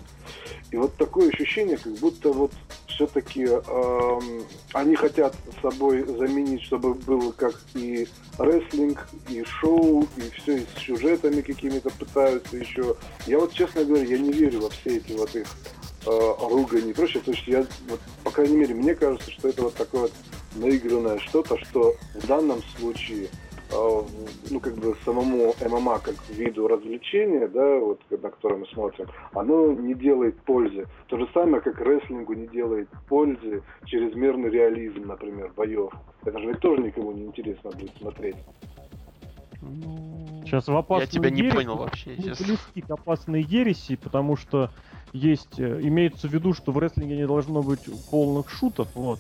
И 0.72 0.78
вот 0.78 0.96
такое 0.96 1.30
ощущение, 1.30 1.78
как 1.78 1.94
будто 1.94 2.32
вот 2.32 2.52
все-таки 2.88 3.48
э, 3.48 4.20
они 4.74 4.96
хотят 4.96 5.36
собой 5.62 6.04
заменить, 6.04 6.62
чтобы 6.62 6.94
было 6.94 7.32
как 7.32 7.60
и 7.74 8.08
рестлинг, 8.38 9.08
и 9.30 9.44
шоу, 9.44 10.08
и 10.18 10.22
все, 10.36 10.58
и 10.58 10.66
с 10.66 10.82
сюжетами 10.82 11.42
какими-то 11.42 11.90
пытаются 11.92 12.58
еще. 12.58 12.96
Я 13.26 13.40
вот, 13.40 13.54
честно 13.54 13.84
говоря, 13.84 14.04
я 14.04 14.20
не 14.20 14.32
верю 14.32 14.62
во 14.62 14.70
все 14.70 14.98
эти 14.98 15.14
вот 15.14 15.36
их 15.36 15.48
э, 16.06 16.34
ругань 16.40 16.90
и 16.90 16.94
прочее. 16.94 17.22
То 17.24 17.32
есть 17.32 17.48
я, 17.48 17.66
вот, 17.90 18.00
по 18.24 18.32
крайней 18.32 18.58
мере, 18.58 18.74
мне 18.76 18.96
кажется, 18.96 19.32
что 19.32 19.50
это 19.50 19.64
вот 19.64 19.76
такое 19.76 20.02
вот 20.04 20.14
наигранное 20.56 21.20
что-то, 21.20 21.58
что 21.58 21.94
в 22.16 22.28
данном 22.28 22.62
случае 22.78 23.28
э, 23.72 24.02
ну, 24.50 24.60
как 24.60 24.76
бы 24.76 24.96
самому 25.06 25.54
ММА 25.66 26.00
как 26.00 26.16
виду 26.30 26.68
развлечения, 26.68 27.48
да, 27.48 27.80
вот, 27.80 28.00
на 28.10 28.30
которое 28.30 28.58
мы 28.58 28.68
смотрим, 28.68 29.08
оно 29.34 29.74
не 29.74 29.94
делает 29.94 30.40
пользы. 30.42 30.86
То 31.08 31.18
же 31.18 31.28
самое, 31.34 31.62
как 31.62 31.80
рестлингу 31.82 32.34
не 32.34 32.48
делает 32.48 32.90
пользы 33.08 33.64
чрезмерный 33.86 34.50
реализм, 34.50 35.08
например, 35.08 35.52
боев. 35.56 35.92
Это 36.26 36.40
же 36.40 36.54
тоже 36.56 36.82
никому 36.82 37.12
не 37.12 37.26
интересно 37.26 37.72
будет 37.72 37.96
смотреть. 37.98 38.36
Сейчас 40.44 40.68
в 40.68 40.76
опасную 40.76 41.08
Я 41.08 41.08
тебя 41.08 41.30
не 41.30 41.42
ересь, 41.42 41.54
понял 41.54 41.78
вообще. 41.78 42.16
Сейчас. 42.18 42.42
близки 42.42 42.82
к 42.82 42.92
опасной 42.92 43.42
ереси, 43.42 43.96
потому 43.96 44.36
что 44.36 44.70
есть, 45.14 45.60
э, 45.60 45.80
имеется 45.82 46.28
в 46.28 46.34
виду, 46.34 46.54
что 46.54 46.72
в 46.72 46.80
рестлинге 46.80 47.16
не 47.16 47.28
должно 47.28 47.62
быть 47.62 47.82
полных 48.10 48.50
шутов, 48.50 48.90
вот. 48.96 49.20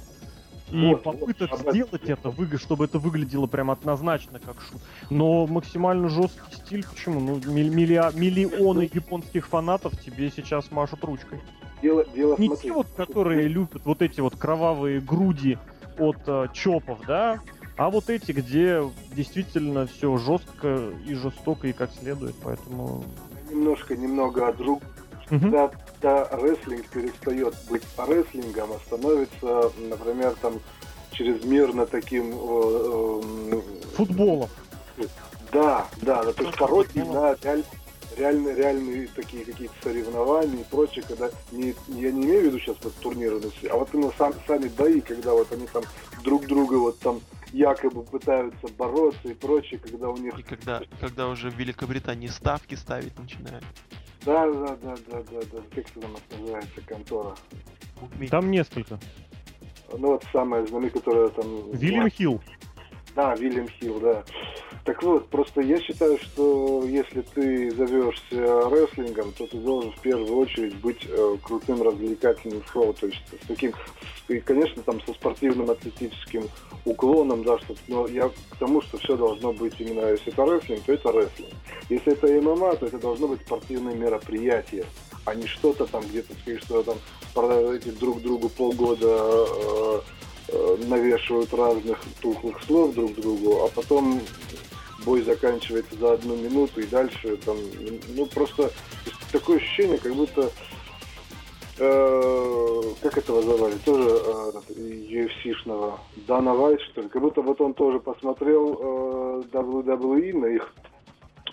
И 0.71 0.88
вот, 0.88 1.03
попыток 1.03 1.51
вот, 1.51 1.69
сделать 1.69 2.10
это, 2.10 2.34
чтобы 2.58 2.86
это 2.86 2.97
выглядело 2.97 3.45
прям 3.45 3.69
однозначно 3.69 4.39
как 4.39 4.56
шут. 4.60 4.82
Но 5.12 5.45
максимально 5.45 6.10
жесткий 6.10 6.56
стиль, 6.56 6.84
почему? 6.84 7.19
Ну, 7.19 7.36
милли- 7.51 8.17
миллионы 8.17 8.89
японских 8.91 9.47
фанатов 9.47 9.93
тебе 10.01 10.32
сейчас 10.32 10.71
машут 10.71 11.03
ручкой. 11.03 11.39
Дело, 11.84 12.06
дело, 12.15 12.36
Не 12.39 12.47
смотри. 12.47 12.69
те 12.69 12.73
вот, 12.73 12.88
которые 12.95 13.47
любят 13.47 13.84
вот 13.86 14.01
эти 14.01 14.19
вот 14.21 14.36
кровавые 14.36 14.99
груди 14.99 15.60
от 15.99 16.17
э, 16.25 16.47
чопов, 16.53 16.99
да, 17.06 17.39
а 17.77 17.89
вот 17.89 18.10
эти, 18.10 18.32
где 18.32 18.82
действительно 19.15 19.86
все 19.86 20.15
жестко 20.17 20.91
и 21.06 21.13
жестоко 21.13 21.67
и 21.67 21.73
как 21.73 21.91
следует, 21.91 22.36
поэтому... 22.43 23.03
Немножко, 23.51 23.95
немного 23.95 24.47
о 24.47 24.53
друг, 24.53 24.82
угу. 25.36 25.50
да, 25.50 25.72
когда 26.02 26.30
рестлинг 26.32 26.88
перестает 26.88 27.56
быть 27.69 27.84
рестлингом, 27.98 28.72
а 28.74 28.80
становится, 28.86 29.72
например, 29.89 30.36
там 30.41 30.60
чрезмерно 31.12 31.86
таким... 31.86 32.34
Э, 32.34 33.22
э, 33.52 33.62
Футболом. 33.96 34.50
Да, 35.52 35.88
да, 36.02 36.24
то 36.34 36.43
есть 36.43 36.58
пародии 36.58 37.02
на 37.02 37.36
реаль, 37.43 37.63
реальные, 38.17 38.56
реальные 38.56 39.08
такие 39.15 39.46
какие-то 39.46 39.74
соревнования 39.84 40.62
и 40.62 40.63
прочее, 40.63 41.06
когда 41.08 41.30
не, 41.52 41.76
я 41.89 42.12
не 42.12 42.26
имею 42.26 42.41
в 42.41 42.46
виду 42.46 42.60
сейчас 42.60 42.78
вот 42.84 42.96
турниры, 42.96 43.39
а 43.69 43.78
вот 43.78 43.89
именно 43.93 44.12
сам, 44.17 44.34
сами 44.48 44.67
бои, 44.69 45.00
когда 45.02 45.34
вот 45.34 45.52
они 45.52 45.67
там 45.67 45.84
друг 46.24 46.48
друга 46.48 46.76
вот 46.76 47.00
там 47.00 47.22
якобы 47.52 48.04
пытаются 48.04 48.67
бороться 48.78 49.28
и 49.28 49.34
прочее, 49.36 49.80
когда 49.80 50.10
у 50.10 50.17
них... 50.17 50.38
И 50.39 50.43
когда, 50.43 50.82
когда 51.00 51.28
уже 51.28 51.52
в 51.52 51.56
Великобритании 51.56 52.28
ставки 52.28 52.74
ставить 52.74 53.17
начинают. 53.19 53.63
Да, 54.25 54.47
да, 54.47 54.77
да, 54.81 54.95
да, 55.07 55.23
да, 55.31 55.39
да. 55.51 55.57
Как 55.75 55.86
это 55.95 56.07
называется 56.31 56.81
контора? 56.86 57.36
Там 58.29 58.51
несколько. 58.51 58.99
Ну 59.91 60.07
вот 60.07 60.23
самая 60.31 60.65
знаменитая, 60.65 61.01
которая 61.01 61.29
там... 61.29 61.71
Вильям 61.71 62.09
Хилл. 62.09 62.41
Да, 63.15 63.36
Вильям 63.36 63.67
Хилл, 63.69 63.99
да. 63.99 64.23
Так 64.86 65.02
вот, 65.02 65.30
просто 65.30 65.62
я 65.62 65.80
считаю, 65.80 66.17
что 66.17 66.84
если 66.86 67.21
ты 67.21 67.71
зовешься 67.71 68.36
рестлингом, 68.69 69.32
то 69.32 69.47
ты 69.47 69.58
должен 69.58 69.91
в 69.93 70.02
первую 70.02 70.36
очередь 70.36 70.76
быть 70.76 71.08
э, 71.08 71.38
крутым 71.41 71.82
развлекательным 71.82 72.62
шоу, 72.65 72.93
то 72.93 73.08
есть 73.08 73.21
с 73.41 73.47
таким, 73.47 73.73
и, 74.28 74.39
конечно, 74.39 74.84
там 74.84 74.99
со 75.06 75.13
спортивным 75.13 75.71
атлетическим 75.71 76.49
уклоном, 76.84 77.45
да, 77.45 77.58
что, 77.60 77.76
но 77.88 78.08
я 78.08 78.28
к 78.28 78.58
тому, 78.60 78.82
что 78.82 78.97
все 78.97 79.15
должно 79.15 79.54
быть 79.54 79.80
именно, 79.80 80.10
если 80.10 80.34
это 80.34 80.45
рестлинг, 80.45 80.84
то 80.84 80.91
это 80.91 81.12
рестлинг. 81.13 81.54
Если 81.89 82.12
это 82.12 82.28
ММА, 82.28 82.76
то 82.76 82.88
это 82.88 82.97
должно 82.97 83.28
быть 83.28 83.41
спортивное 83.41 83.95
мероприятие, 83.95 84.86
а 85.23 85.34
не 85.34 85.47
что-то 85.47 85.86
там 85.86 86.04
где-то, 86.04 86.34
что 86.65 86.84
там 86.84 86.97
эти 87.71 87.89
друг 87.89 88.21
другу 88.21 88.49
полгода 88.49 89.08
э, 89.08 90.02
навешивают 90.88 91.54
разных 91.54 92.00
тухлых 92.22 92.62
слов 92.63 92.94
друг 92.94 93.16
другу, 93.16 93.63
а 93.63 93.70
потом 93.70 94.22
бой 95.06 95.22
заканчивается 95.22 95.96
за 95.96 96.13
одну 96.13 96.36
минуту 96.36 96.82
и 96.82 96.88
дальше 96.88 97.38
там, 97.38 97.58
ну 98.16 98.26
просто 98.28 98.72
такое 99.32 99.58
ощущение, 99.58 99.98
как 99.98 100.13
будто 100.13 100.50
э, 101.80 102.82
как 103.02 103.18
этого 103.18 103.42
звали, 103.42 103.76
тоже 103.86 104.10
э, 104.10 104.52
UFC-шного 104.78 106.00
Дана 106.28 106.54
Вайт, 106.54 106.82
что 106.82 107.02
ли, 107.02 107.10
как 107.10 107.22
будто 107.22 107.42
вот 107.42 107.60
он 107.62 107.74
тоже 107.74 108.00
посмотрел 108.00 108.78
э, 108.80 109.44
WWE 109.52 110.38
на 110.38 110.46
их 110.46 110.74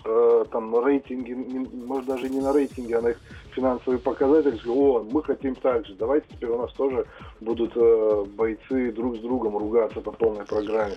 э, 0.05 0.45
там 0.51 0.83
рейтинги, 0.83 1.33
может 1.33 2.05
даже 2.07 2.29
не 2.29 2.39
на 2.39 2.53
рейтинге, 2.53 2.97
а 2.97 3.01
на 3.01 3.07
их 3.09 3.17
финансовые 3.55 3.99
показатели, 3.99 4.59
о, 4.67 5.03
мы 5.11 5.23
хотим 5.23 5.55
так 5.55 5.85
же, 5.85 5.95
давайте 5.95 6.27
теперь 6.31 6.49
у 6.49 6.61
нас 6.61 6.71
тоже 6.73 7.05
будут 7.39 7.71
э, 7.75 8.25
бойцы 8.35 8.91
друг 8.91 9.17
с 9.17 9.19
другом 9.19 9.57
ругаться 9.57 10.01
по 10.01 10.11
полной 10.11 10.45
программе. 10.45 10.95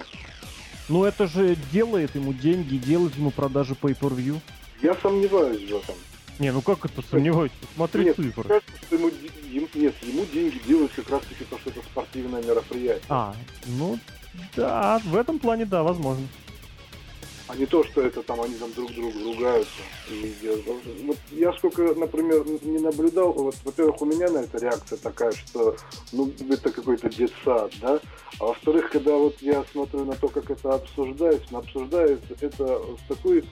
Ну 0.88 1.04
это 1.04 1.26
же 1.26 1.56
делает 1.72 2.14
ему 2.14 2.32
деньги, 2.32 2.76
делает 2.76 3.16
ему 3.16 3.30
продажи 3.30 3.74
pay-per-view. 3.74 4.36
Я 4.82 4.94
сомневаюсь 4.94 5.62
в 5.62 5.76
этом. 5.76 5.94
Не, 6.38 6.52
ну 6.52 6.60
как 6.60 6.84
это 6.84 7.00
сомневаюсь? 7.02 7.52
Смотри 7.74 8.04
нет, 8.04 8.16
цифры. 8.16 8.42
Кажется, 8.42 8.72
что 8.82 8.96
ему, 8.96 9.10
ему, 9.50 9.68
нет, 9.74 9.94
ему 10.02 10.24
деньги 10.26 10.60
делают 10.66 10.92
как 10.92 11.08
раз 11.10 11.22
таки 11.22 11.44
то, 11.44 11.58
что 11.58 11.70
это 11.70 11.80
спортивное 11.80 12.42
мероприятие. 12.42 13.04
А, 13.08 13.34
ну 13.78 13.98
да, 14.56 15.00
в 15.04 15.16
этом 15.16 15.38
плане 15.38 15.64
да, 15.64 15.82
возможно 15.82 16.26
а 17.48 17.56
не 17.56 17.66
то, 17.66 17.84
что 17.84 18.02
это 18.02 18.22
там 18.22 18.40
они 18.40 18.54
там 18.54 18.72
друг 18.72 18.92
друга 18.92 19.22
ругаются. 19.22 19.82
И, 20.10 20.34
вот 21.04 21.18
я 21.30 21.52
сколько, 21.54 21.82
например, 21.94 22.44
не 22.62 22.78
наблюдал, 22.78 23.32
вот, 23.32 23.56
во-первых, 23.64 24.00
у 24.00 24.06
меня 24.06 24.30
на 24.30 24.38
это 24.38 24.58
реакция 24.58 24.98
такая, 24.98 25.32
что, 25.32 25.76
ну, 26.12 26.30
это 26.48 26.70
какой-то 26.70 27.08
детсад, 27.08 27.72
да, 27.80 28.00
а 28.40 28.46
во-вторых, 28.46 28.90
когда 28.90 29.16
вот 29.16 29.36
я 29.40 29.64
смотрю 29.72 30.04
на 30.04 30.14
то, 30.14 30.28
как 30.28 30.50
это 30.50 30.74
обсуждается, 30.74 31.56
обсуждается 31.56 32.34
это 32.40 32.82
с 32.98 33.08
такой 33.08 33.44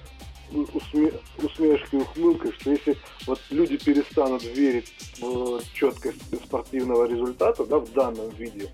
усме... 0.52 1.12
усмешкой, 1.42 2.00
ухмылкой, 2.00 2.52
что 2.52 2.70
если 2.70 2.96
вот 3.26 3.40
люди 3.50 3.76
перестанут 3.76 4.42
верить 4.42 4.92
в 5.20 5.61
четкость 5.72 6.22
спортивного 6.44 7.07
результата, 7.07 7.64
да, 7.64 7.78
в 7.78 7.92
данном 7.92 8.31
виде, 8.31 8.70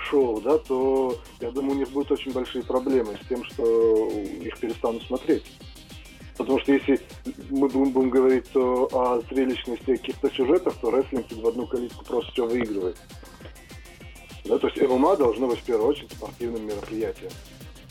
шоу, 0.00 0.40
да, 0.40 0.58
то 0.58 1.16
я 1.40 1.50
думаю, 1.50 1.72
у 1.72 1.78
них 1.78 1.90
будут 1.90 2.12
очень 2.12 2.32
большие 2.32 2.64
проблемы 2.64 3.16
с 3.22 3.28
тем, 3.28 3.44
что 3.44 4.08
их 4.08 4.58
перестанут 4.58 5.02
смотреть. 5.04 5.44
Потому 6.36 6.58
что 6.60 6.72
если 6.72 6.98
мы 7.50 7.68
будем, 7.68 7.92
будем 7.92 8.10
говорить 8.10 8.48
то 8.52 8.88
о 8.92 9.20
зрелищности 9.28 9.96
каких-то 9.96 10.30
сюжетов, 10.30 10.76
то 10.80 10.90
рестлинг 10.90 11.30
в 11.30 11.46
одну 11.46 11.66
калитку 11.66 12.04
просто 12.04 12.32
все 12.32 12.46
выигрывает. 12.46 12.96
Да, 14.44 14.58
то 14.58 14.68
есть 14.68 14.80
ММА 14.80 15.16
должно 15.16 15.46
быть 15.48 15.60
в 15.60 15.64
первую 15.64 15.90
очередь 15.90 16.10
спортивным 16.12 16.66
мероприятием. 16.66 17.30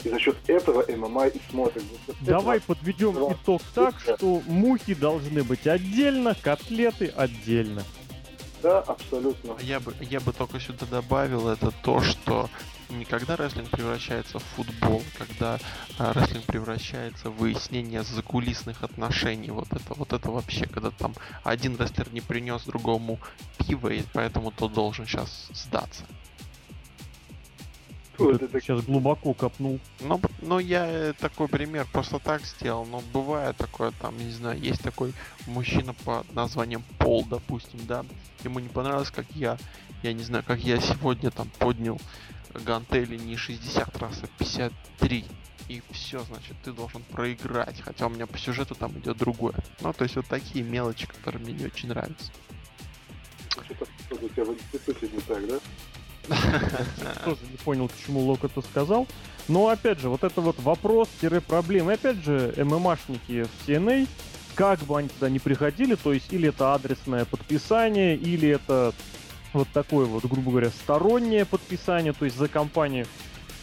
И 0.03 0.09
за 0.09 0.19
счет 0.19 0.35
этого 0.47 0.83
ММА 0.91 1.27
и 1.27 1.39
смотрит. 1.49 1.83
Давай 2.21 2.57
этого... 2.57 2.75
подведем 2.75 3.31
итог 3.31 3.61
так, 3.75 3.99
что 3.99 4.41
мухи 4.47 4.95
должны 4.95 5.43
быть 5.43 5.67
отдельно, 5.67 6.35
котлеты 6.41 7.13
отдельно. 7.15 7.83
Да, 8.61 8.79
абсолютно. 8.79 9.55
Я 9.61 9.79
бы, 9.79 9.95
я 10.01 10.19
бы 10.19 10.33
только 10.33 10.59
сюда 10.59 10.85
добавил 10.85 11.49
это 11.49 11.71
то, 11.83 12.01
что 12.01 12.49
не 12.89 13.05
когда 13.05 13.35
рестлинг 13.35 13.69
превращается 13.69 14.39
в 14.39 14.43
футбол, 14.43 15.01
когда 15.17 15.57
а, 15.97 16.13
рестлинг 16.13 16.45
превращается 16.45 17.29
в 17.29 17.37
выяснение 17.37 18.03
закулисных 18.03 18.83
отношений, 18.83 19.51
вот 19.51 19.67
это, 19.71 19.93
вот 19.93 20.13
это 20.13 20.29
вообще, 20.29 20.65
когда 20.65 20.91
там 20.91 21.13
один 21.43 21.77
рестлер 21.77 22.11
не 22.11 22.21
принес 22.21 22.63
другому 22.63 23.19
пиво, 23.57 23.87
и 23.87 24.03
поэтому 24.13 24.51
тот 24.51 24.73
должен 24.73 25.05
сейчас 25.05 25.47
сдаться. 25.53 26.03
Ты 28.21 28.61
сейчас 28.61 28.83
глубоко 28.83 29.33
копнул. 29.33 29.79
Ну, 29.99 30.19
ну, 30.41 30.59
я 30.59 31.13
такой 31.19 31.47
пример 31.47 31.87
просто 31.91 32.19
так 32.19 32.43
сделал, 32.45 32.85
но 32.85 33.01
бывает 33.13 33.57
такое, 33.57 33.91
там, 34.01 34.17
не 34.17 34.31
знаю, 34.31 34.59
есть 34.59 34.81
такой 34.81 35.13
мужчина 35.47 35.93
по 36.05 36.25
названием 36.33 36.83
Пол, 36.97 37.25
допустим, 37.25 37.79
да, 37.87 38.05
ему 38.43 38.59
не 38.59 38.69
понравилось, 38.69 39.11
как 39.11 39.25
я, 39.31 39.57
я 40.03 40.13
не 40.13 40.23
знаю, 40.23 40.43
как 40.45 40.59
я 40.59 40.79
сегодня 40.79 41.31
там 41.31 41.49
поднял 41.59 41.99
гантели 42.53 43.17
не 43.17 43.37
60 43.37 43.97
раз, 43.97 44.21
а 44.23 44.27
53. 44.37 45.25
И 45.69 45.81
все, 45.91 46.19
значит, 46.23 46.57
ты 46.63 46.73
должен 46.73 47.01
проиграть. 47.03 47.79
Хотя 47.81 48.07
у 48.07 48.09
меня 48.09 48.27
по 48.27 48.37
сюжету 48.37 48.75
там 48.75 48.91
идет 48.99 49.17
другое. 49.17 49.55
Ну, 49.79 49.93
то 49.93 50.03
есть 50.03 50.15
вот 50.15 50.27
такие 50.27 50.65
мелочи, 50.65 51.07
которые 51.07 51.41
мне 51.41 51.53
не 51.53 51.65
очень 51.65 51.89
нравятся. 51.89 52.31
Что-то 53.49 53.85
у 54.25 54.29
тебя 54.29 54.45
в 54.45 54.53
институте 54.53 55.09
не 55.13 55.21
так, 55.21 55.47
да? 55.47 55.59
Тоже 56.27 57.39
не 57.49 57.57
понял, 57.63 57.89
почему 57.89 58.21
Лок 58.21 58.43
это 58.43 58.61
сказал. 58.61 59.07
Но 59.47 59.67
опять 59.67 59.99
же, 59.99 60.09
вот 60.09 60.23
это 60.23 60.41
вот 60.41 60.59
вопрос-проблема. 60.59 61.91
И 61.91 61.95
опять 61.95 62.17
же, 62.23 62.53
ММАшники 62.57 63.43
в 63.43 63.67
TNA, 63.67 64.07
как 64.55 64.79
бы 64.81 64.99
они 64.99 65.09
туда 65.09 65.29
не 65.29 65.39
приходили, 65.39 65.95
то 65.95 66.13
есть 66.13 66.31
или 66.31 66.49
это 66.49 66.73
адресное 66.73 67.25
подписание, 67.25 68.15
или 68.15 68.49
это 68.49 68.93
вот 69.53 69.67
такое 69.73 70.05
вот, 70.05 70.25
грубо 70.25 70.51
говоря, 70.51 70.69
стороннее 70.69 71.45
подписание, 71.45 72.13
то 72.13 72.25
есть 72.25 72.37
за 72.37 72.47
компанию. 72.47 73.05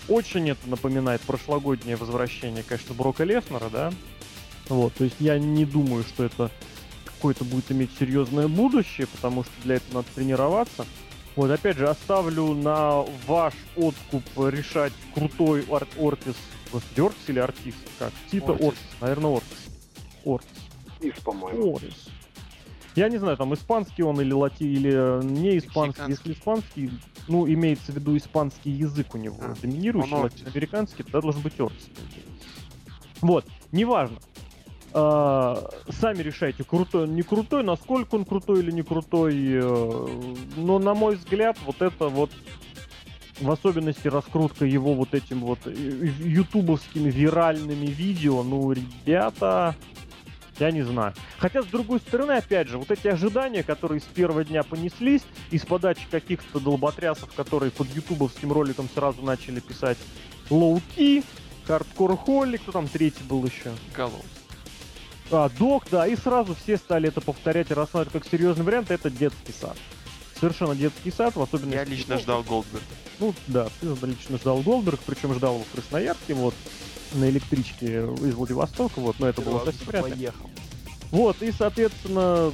Очень 0.08 0.50
это 0.50 0.68
напоминает 0.68 1.20
прошлогоднее 1.22 1.96
возвращение, 1.96 2.62
конечно, 2.62 2.94
Брока 2.94 3.24
Леснера, 3.24 3.68
да? 3.70 3.92
Вот, 4.68 4.94
то 4.94 5.04
есть 5.04 5.16
я 5.20 5.38
не 5.38 5.64
думаю, 5.64 6.04
что 6.04 6.24
это 6.24 6.50
какое-то 7.04 7.44
будет 7.44 7.70
иметь 7.72 7.90
серьезное 7.98 8.48
будущее, 8.48 9.06
потому 9.06 9.44
что 9.44 9.52
для 9.64 9.76
этого 9.76 9.96
надо 9.96 10.08
тренироваться. 10.14 10.86
Вот, 11.38 11.52
опять 11.52 11.76
же, 11.76 11.86
оставлю 11.86 12.52
на 12.52 13.04
ваш 13.28 13.54
откуп 13.76 14.24
решать 14.38 14.92
крутой 15.14 15.64
Ор- 15.68 15.86
Ортис. 15.96 16.34
Господи, 16.72 17.00
Ортис 17.00 17.28
или 17.28 17.38
Артис? 17.38 17.74
Как? 17.96 18.12
Типа 18.28 18.54
Ортис. 18.54 18.66
Ортис. 18.66 18.82
Наверное, 19.00 19.30
Ортис. 19.36 19.68
Ортис. 20.24 20.48
Ис, 21.00 21.14
по-моему. 21.22 21.76
Ортис. 21.76 22.08
Я 22.96 23.08
не 23.08 23.18
знаю, 23.18 23.36
там 23.36 23.54
испанский 23.54 24.02
он 24.02 24.20
или 24.20 24.32
лати, 24.32 24.64
или 24.64 25.24
не 25.24 25.58
испанский. 25.58 26.08
Если 26.08 26.32
испанский, 26.32 26.90
ну, 27.28 27.46
имеется 27.46 27.92
в 27.92 27.94
виду 27.94 28.16
испанский 28.16 28.70
язык 28.70 29.14
у 29.14 29.18
него 29.18 29.36
а, 29.40 29.54
доминирующий, 29.62 30.16
латиноамериканский, 30.16 31.04
тогда 31.04 31.20
должен 31.20 31.42
быть 31.42 31.60
Ортис. 31.60 31.88
Вот, 33.20 33.46
неважно. 33.70 34.18
А, 34.92 35.68
сами 35.90 36.22
решайте, 36.22 36.64
крутой 36.64 37.04
он, 37.04 37.14
не 37.14 37.22
крутой, 37.22 37.62
насколько 37.62 38.14
он 38.14 38.24
крутой 38.24 38.60
или 38.60 38.70
не 38.70 38.82
крутой. 38.82 39.34
Э, 39.36 40.08
но, 40.56 40.78
на 40.78 40.94
мой 40.94 41.16
взгляд, 41.16 41.58
вот 41.66 41.82
это 41.82 42.08
вот 42.08 42.30
в 43.40 43.50
особенности 43.50 44.08
раскрутка 44.08 44.64
его 44.64 44.94
вот 44.94 45.14
этим 45.14 45.40
вот 45.40 45.60
э, 45.66 45.72
ютубовскими 45.72 47.10
виральными 47.10 47.86
видео, 47.86 48.42
ну, 48.42 48.72
ребята, 48.72 49.76
я 50.58 50.70
не 50.70 50.82
знаю. 50.82 51.12
Хотя, 51.38 51.62
с 51.62 51.66
другой 51.66 52.00
стороны, 52.00 52.32
опять 52.32 52.68
же, 52.68 52.78
вот 52.78 52.90
эти 52.90 53.08
ожидания, 53.08 53.62
которые 53.62 54.00
с 54.00 54.04
первого 54.04 54.44
дня 54.44 54.62
понеслись, 54.62 55.22
из 55.50 55.64
подачи 55.64 56.06
каких-то 56.10 56.60
долботрясов, 56.60 57.32
которые 57.34 57.70
под 57.70 57.88
ютубовским 57.94 58.52
роликом 58.52 58.88
сразу 58.92 59.22
начали 59.22 59.60
писать 59.60 59.98
Low 60.50 61.22
Ki, 61.66 61.80
Hardcore 61.80 62.16
Holly, 62.16 62.56
кто 62.56 62.72
там 62.72 62.88
третий 62.88 63.22
был 63.28 63.44
еще? 63.44 63.72
Gallows. 63.94 64.24
А, 65.30 65.48
Doc, 65.50 65.84
да, 65.90 66.06
и 66.06 66.16
сразу 66.16 66.54
все 66.54 66.76
стали 66.76 67.08
это 67.08 67.20
повторять 67.20 67.70
и 67.70 67.74
рассматривать 67.74 68.22
как 68.24 68.30
серьезный 68.30 68.64
вариант, 68.64 68.90
это 68.90 69.10
детский 69.10 69.52
сад. 69.52 69.76
Совершенно 70.40 70.74
детский 70.74 71.10
сад, 71.10 71.36
в 71.36 71.42
особенности... 71.42 71.76
Я 71.76 71.84
лично 71.84 72.18
ждал 72.18 72.42
Голдберга. 72.42 72.82
Ну, 73.18 73.34
да, 73.48 73.68
ты 73.80 74.06
лично 74.06 74.38
ждал 74.38 74.62
Голдберга, 74.62 75.00
причем 75.04 75.34
ждал 75.34 75.54
его 75.54 75.64
в 75.64 75.74
Красноярске, 75.74 76.34
вот, 76.34 76.54
на 77.14 77.28
электричке 77.28 78.04
из 78.04 78.34
Владивостока, 78.34 79.00
вот, 79.00 79.18
но 79.18 79.28
это 79.28 79.42
было 79.42 79.64
совсем. 79.64 80.02
Поехал. 80.02 80.50
Вот, 81.10 81.42
и, 81.42 81.50
соответственно, 81.52 82.52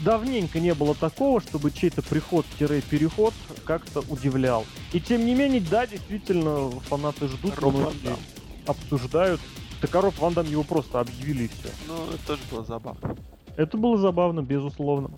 давненько 0.00 0.60
не 0.60 0.74
было 0.74 0.94
такого, 0.94 1.40
чтобы 1.40 1.70
чей-то 1.70 2.02
приход-переход 2.02 3.34
как-то 3.64 4.02
удивлял. 4.08 4.64
И 4.92 5.00
тем 5.00 5.26
не 5.26 5.34
менее, 5.34 5.60
да, 5.60 5.86
действительно, 5.86 6.70
фанаты 6.82 7.28
ждут, 7.28 7.58
Роб 7.58 7.74
Ван 7.74 7.82
многие 7.82 8.04
Дам. 8.04 8.18
обсуждают. 8.66 9.40
Токаров 9.80 10.18
Ван 10.18 10.34
Дам 10.34 10.46
его 10.46 10.62
просто 10.62 11.00
объявили 11.00 11.44
и 11.44 11.48
все. 11.48 11.68
Ну, 11.86 11.94
это 12.12 12.26
тоже 12.26 12.42
было 12.50 12.64
забавно. 12.64 13.16
Это 13.56 13.76
было 13.76 13.98
забавно, 13.98 14.42
безусловно. 14.42 15.10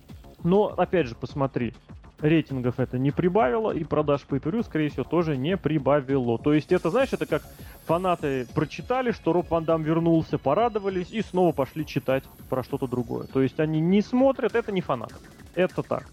Но, 0.42 0.66
опять 0.66 1.06
же, 1.06 1.14
посмотри, 1.14 1.74
рейтингов 2.20 2.80
это 2.80 2.98
не 2.98 3.10
прибавило, 3.10 3.70
и 3.70 3.84
продаж 3.84 4.22
по 4.22 4.36
per 4.36 4.64
скорее 4.64 4.90
всего, 4.90 5.04
тоже 5.04 5.36
не 5.36 5.56
прибавило. 5.56 6.38
То 6.38 6.52
есть 6.52 6.72
это, 6.72 6.90
знаешь, 6.90 7.12
это 7.12 7.26
как 7.26 7.42
фанаты 7.86 8.46
прочитали, 8.54 9.12
что 9.12 9.32
Роб 9.32 9.50
Ван 9.50 9.64
Дам 9.64 9.82
вернулся, 9.82 10.38
порадовались, 10.38 11.10
и 11.10 11.22
снова 11.22 11.52
пошли 11.52 11.86
читать 11.86 12.24
про 12.48 12.62
что-то 12.62 12.86
другое. 12.86 13.26
То 13.26 13.42
есть 13.42 13.60
они 13.60 13.80
не 13.80 14.02
смотрят, 14.02 14.54
это 14.54 14.72
не 14.72 14.80
фанаты. 14.80 15.16
Это 15.54 15.82
так. 15.82 16.08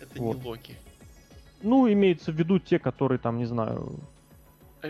Это 0.00 0.20
Вот. 0.20 0.36
не 0.38 0.44
Локи. 0.44 0.76
Ну, 1.62 1.90
имеется 1.92 2.32
в 2.32 2.34
виду 2.34 2.58
те, 2.58 2.78
которые 2.78 3.18
там, 3.18 3.38
не 3.38 3.44
знаю, 3.44 4.00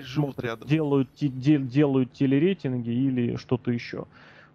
Живут 0.00 0.40
рядом. 0.40 0.68
делают, 0.68 1.08
де- 1.20 1.58
делают 1.58 2.12
телерейтинги 2.12 2.90
или 2.90 3.36
что-то 3.36 3.70
еще. 3.70 4.06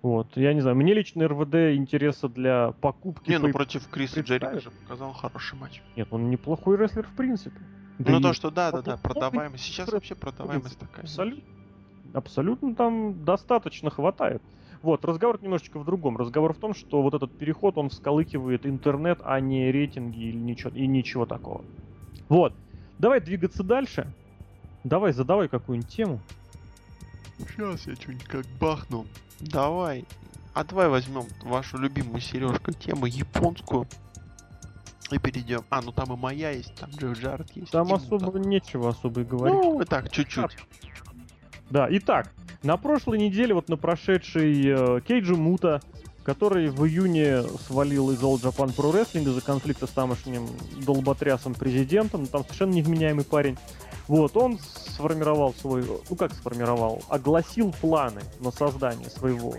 Вот, 0.02 0.28
я 0.36 0.54
не 0.54 0.62
знаю, 0.62 0.78
мне 0.78 0.94
лично 0.94 1.28
РВД 1.28 1.76
интереса 1.76 2.30
для 2.30 2.72
покупки... 2.82 3.30
Не, 3.30 3.40
ну 3.40 3.52
против 3.52 3.88
Криса. 3.90 4.22
Джерика 4.22 4.60
же 4.60 4.72
показал 4.72 5.12
хороший 5.14 5.58
матч. 5.58 5.82
Нет, 5.96 6.08
он 6.12 6.30
неплохой 6.30 6.78
рестлер 6.78 7.04
в 7.06 7.16
принципе. 7.16 7.60
Да 7.98 8.12
ну 8.12 8.20
и 8.20 8.22
то, 8.22 8.34
что 8.34 8.52
да, 8.52 8.72
да, 8.72 8.82
да, 8.82 8.98
продаваемость. 8.98 9.64
Сейчас 9.64 9.92
вообще 9.92 10.14
продаваемость 10.16 10.78
такая. 10.78 11.04
Абсолютно. 11.04 11.44
Абсолютно 12.14 12.76
там 12.76 13.26
достаточно 13.26 13.90
хватает. 13.90 14.42
Вот, 14.84 15.04
разговор 15.04 15.42
немножечко 15.42 15.80
в 15.80 15.86
другом. 15.86 16.18
Разговор 16.18 16.54
в 16.54 16.58
том, 16.58 16.76
что 16.76 17.02
вот 17.02 17.16
этот 17.16 17.36
переход, 17.36 17.78
он 17.78 17.90
всколыкивает 17.90 18.68
интернет, 18.68 19.20
а 19.24 19.40
не 19.40 19.72
рейтинги 19.72 20.20
или 20.20 20.38
ничего, 20.38 20.70
и 20.76 20.86
ничего 20.86 21.26
такого. 21.26 21.66
Вот. 22.30 22.54
Давай 23.00 23.20
двигаться 23.20 23.64
дальше. 23.64 24.14
Давай, 24.88 25.12
задавай 25.12 25.50
какую-нибудь 25.50 25.94
тему. 25.94 26.22
Сейчас 27.40 27.86
я 27.88 27.96
что-нибудь 27.96 28.24
как 28.24 28.46
бахну. 28.60 29.06
Давай. 29.42 30.06
А 30.54 30.64
давай 30.64 30.88
возьмем 30.88 31.26
вашу 31.44 31.78
любимую 31.78 32.22
сережку 32.22 32.72
тему 32.72 33.06
японскую. 33.06 33.86
И 35.12 35.20
перейдем. 35.20 35.64
А, 35.70 35.82
ну 35.82 35.92
там 35.92 36.14
и 36.14 36.18
моя 36.18 36.52
есть, 36.52 36.74
там 36.76 36.90
Джефф 36.92 37.20
Джаред 37.20 37.52
есть. 37.52 37.72
Там 37.72 37.94
особо 37.94 38.26
Мута. 38.26 38.40
нечего 38.40 38.90
особо 38.90 39.22
и 39.22 39.24
говорить. 39.26 39.58
Ну, 39.58 39.82
и 39.82 39.86
так, 39.86 40.10
чуть-чуть. 40.10 40.58
Да, 41.70 41.88
итак, 41.90 42.32
на 42.64 42.78
прошлой 42.78 43.20
неделе, 43.20 43.54
вот 43.54 43.68
на 43.68 43.76
прошедшей 43.76 44.68
э, 44.68 45.02
Кейджи 45.06 45.36
Мута, 45.36 45.82
который 46.24 46.70
в 46.70 46.86
июне 46.86 47.44
свалил 47.68 48.12
из 48.12 48.22
All 48.22 48.36
Japan 48.36 48.74
Pro 48.74 48.94
Wrestling 48.94 49.24
из-за 49.24 49.42
конфликта 49.42 49.86
с 49.86 49.92
тамошним 49.92 50.48
долботрясом 50.86 51.54
президентом, 51.54 52.26
там 52.26 52.44
совершенно 52.44 52.72
невменяемый 52.72 53.26
парень. 53.26 53.58
Вот, 54.08 54.38
он 54.38 54.60
сформировал 54.60 55.54
свой, 55.54 55.86
ну 56.10 56.16
как 56.16 56.34
сформировал, 56.34 57.04
огласил 57.10 57.74
планы 57.82 58.22
на 58.40 58.52
создание 58.52 59.10
своего 59.10 59.56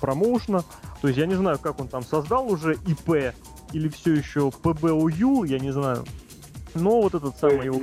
промоушена. 0.00 0.64
То 1.00 1.08
есть 1.08 1.18
я 1.18 1.26
не 1.26 1.34
знаю, 1.34 1.58
как 1.58 1.80
он 1.80 1.88
там 1.88 2.02
создал 2.02 2.50
уже 2.50 2.74
ИП 2.86 3.34
или 3.72 3.88
все 3.88 4.14
еще 4.14 4.50
ПБУЮ, 4.50 5.44
я 5.44 5.58
не 5.58 5.70
знаю. 5.70 6.04
Но 6.74 7.02
вот 7.02 7.14
этот 7.14 7.36
самый 7.38 7.66
его 7.66 7.82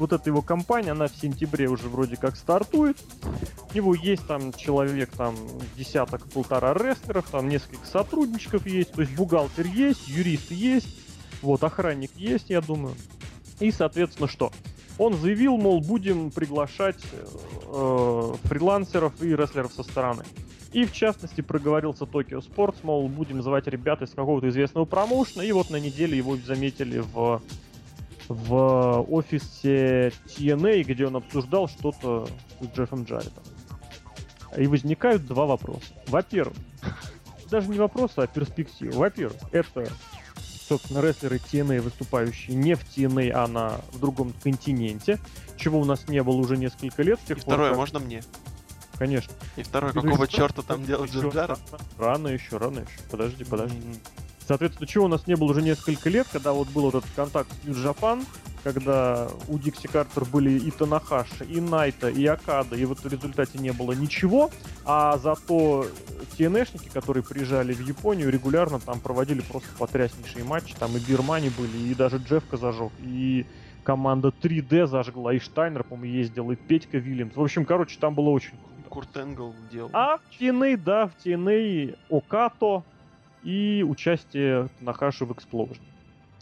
вот 0.00 0.14
эта 0.14 0.30
его 0.30 0.40
компания, 0.40 0.92
она 0.92 1.08
в 1.08 1.14
сентябре 1.14 1.68
уже 1.68 1.88
вроде 1.88 2.16
как 2.16 2.34
стартует. 2.34 2.96
У 3.70 3.76
него 3.76 3.94
есть 3.94 4.26
там 4.26 4.50
человек, 4.54 5.10
там 5.10 5.36
десяток-полтора 5.76 6.72
рестлеров, 6.72 7.28
там 7.30 7.48
несколько 7.48 7.86
сотрудничков 7.86 8.66
есть, 8.66 8.92
то 8.92 9.02
есть 9.02 9.14
бухгалтер 9.14 9.66
есть, 9.66 10.08
юрист 10.08 10.50
есть, 10.50 10.88
вот 11.42 11.62
охранник 11.62 12.10
есть, 12.16 12.48
я 12.48 12.62
думаю. 12.62 12.94
И, 13.60 13.70
соответственно, 13.70 14.28
что? 14.28 14.52
Он 14.98 15.14
заявил, 15.14 15.56
мол, 15.56 15.80
будем 15.80 16.30
приглашать 16.30 17.00
э, 17.02 18.34
фрилансеров 18.44 19.12
и 19.22 19.34
рестлеров 19.34 19.72
со 19.72 19.82
стороны. 19.82 20.24
И, 20.72 20.84
в 20.84 20.92
частности, 20.92 21.40
проговорился 21.40 22.04
Tokyo 22.04 22.40
Sports, 22.40 22.76
мол, 22.82 23.08
будем 23.08 23.42
звать 23.42 23.66
ребят 23.66 24.02
из 24.02 24.10
какого-то 24.10 24.48
известного 24.48 24.84
промоушена, 24.84 25.42
и 25.42 25.52
вот 25.52 25.70
на 25.70 25.76
неделе 25.76 26.16
его 26.16 26.36
заметили 26.36 26.98
в 26.98 27.40
в 28.30 29.02
офисе 29.10 30.12
TNA, 30.26 30.84
где 30.84 31.08
он 31.08 31.16
обсуждал 31.16 31.68
что-то 31.68 32.28
с 32.60 32.76
Джеффом 32.76 33.02
Джарретом. 33.02 33.42
И 34.56 34.68
возникают 34.68 35.26
два 35.26 35.46
вопроса. 35.46 35.92
Во-первых, 36.06 36.56
даже 37.50 37.68
не 37.68 37.78
вопросы, 37.78 38.14
а 38.18 38.28
перспективы. 38.28 38.92
Во-первых, 38.92 39.36
это, 39.50 39.88
собственно, 40.70 41.00
рестлеры 41.00 41.36
TNA, 41.38 41.80
выступающие 41.80 42.54
не 42.56 42.74
в 42.76 42.82
TNA, 42.84 43.30
а 43.32 43.48
на, 43.48 43.80
в 43.92 43.98
другом 43.98 44.32
континенте, 44.40 45.18
чего 45.56 45.80
у 45.80 45.84
нас 45.84 46.06
не 46.06 46.22
было 46.22 46.36
уже 46.36 46.56
несколько 46.56 47.02
лет. 47.02 47.18
С 47.20 47.26
тех 47.26 47.38
И 47.38 47.40
пор, 47.40 47.54
второе, 47.54 47.68
как- 47.70 47.78
можно 47.78 47.98
мне? 47.98 48.22
Конечно. 48.96 49.32
И 49.56 49.62
второе, 49.64 49.92
какого 49.92 50.28
черта 50.28 50.62
там 50.62 50.84
Джефф 50.84 51.32
Джаред? 51.34 51.58
Рано 51.98 52.28
еще, 52.28 52.56
рано 52.58 52.80
еще. 52.80 53.00
Подожди, 53.10 53.42
подожди. 53.44 53.76
М, 53.78 53.96
Соответственно, 54.50 54.88
чего 54.88 55.04
у 55.04 55.08
нас 55.08 55.28
не 55.28 55.36
было 55.36 55.52
уже 55.52 55.62
несколько 55.62 56.10
лет, 56.10 56.26
когда 56.32 56.52
вот 56.52 56.66
был 56.70 56.82
вот 56.82 56.96
этот 56.96 57.10
контакт 57.14 57.48
с 57.52 57.68
New 57.68 57.72
Japan, 57.72 58.26
когда 58.64 59.28
у 59.46 59.60
Дикси 59.60 59.86
Картер 59.86 60.24
были 60.24 60.58
и 60.58 60.72
Танахаши, 60.72 61.44
и 61.44 61.60
Найта, 61.60 62.08
и 62.08 62.26
Акада, 62.26 62.74
и 62.74 62.84
вот 62.84 62.98
в 62.98 63.06
результате 63.06 63.58
не 63.58 63.70
было 63.70 63.92
ничего, 63.92 64.50
а 64.84 65.18
зато 65.18 65.86
TNA-шники, 66.36 66.90
которые 66.92 67.22
приезжали 67.22 67.72
в 67.72 67.78
Японию, 67.78 68.28
регулярно 68.28 68.80
там 68.80 68.98
проводили 68.98 69.40
просто 69.40 69.68
потряснейшие 69.78 70.42
матчи, 70.42 70.74
там 70.76 70.96
и 70.96 70.98
Бирмани 70.98 71.52
были, 71.56 71.88
и 71.88 71.94
даже 71.94 72.16
Джефка 72.16 72.56
зажег, 72.56 72.90
и 72.98 73.46
команда 73.84 74.32
3D 74.42 74.88
зажгла, 74.88 75.32
и 75.32 75.38
Штайнер, 75.38 75.84
по-моему, 75.84 76.12
ездил, 76.12 76.50
и 76.50 76.56
Петька 76.56 76.98
Вильямс. 76.98 77.36
В 77.36 77.40
общем, 77.40 77.64
короче, 77.64 78.00
там 78.00 78.16
было 78.16 78.30
очень 78.30 78.50
круто. 78.50 78.70
Курт 78.88 79.16
Энгл 79.16 79.54
делал. 79.70 79.90
А 79.92 80.16
в 80.18 80.22
TNA, 80.40 80.76
да, 80.76 81.06
в 81.06 81.12
TNA 81.24 81.96
Окато 82.10 82.82
и 83.42 83.84
участие 83.86 84.68
Нахаши 84.80 85.24
в 85.24 85.30
Explosion. 85.32 85.78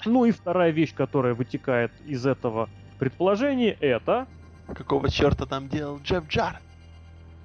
Ну 0.04 0.24
и 0.24 0.30
вторая 0.30 0.70
вещь, 0.70 0.94
которая 0.94 1.34
вытекает 1.34 1.92
из 2.06 2.26
этого 2.26 2.68
предположения, 2.98 3.76
это... 3.80 4.26
Какого 4.66 5.10
черта 5.10 5.46
там 5.46 5.68
делал 5.68 5.98
Джефф 5.98 6.28
Джаред? 6.28 6.60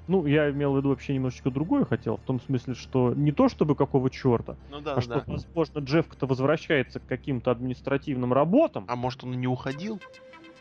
Ну, 0.08 0.26
я 0.26 0.52
имел 0.52 0.74
в 0.74 0.78
виду 0.78 0.90
вообще 0.90 1.14
немножечко 1.14 1.50
другое 1.50 1.86
хотел, 1.86 2.18
в 2.18 2.22
том 2.22 2.42
смысле, 2.42 2.74
что 2.74 3.14
не 3.14 3.32
то 3.32 3.48
чтобы 3.48 3.76
какого 3.76 4.10
черта, 4.10 4.58
Ну 4.70 4.82
да, 4.82 4.94
а 4.94 4.96
да. 4.96 5.02
что, 5.02 5.24
возможно, 5.26 5.80
Джефф-то 5.80 6.28
возвращается 6.28 7.00
к 7.00 7.06
каким-то 7.06 7.52
административным 7.52 8.34
работам. 8.34 8.84
А 8.90 8.98
может 8.98 9.24
он 9.24 9.34
и 9.34 9.38
не 9.38 9.48
уходил? 9.48 10.02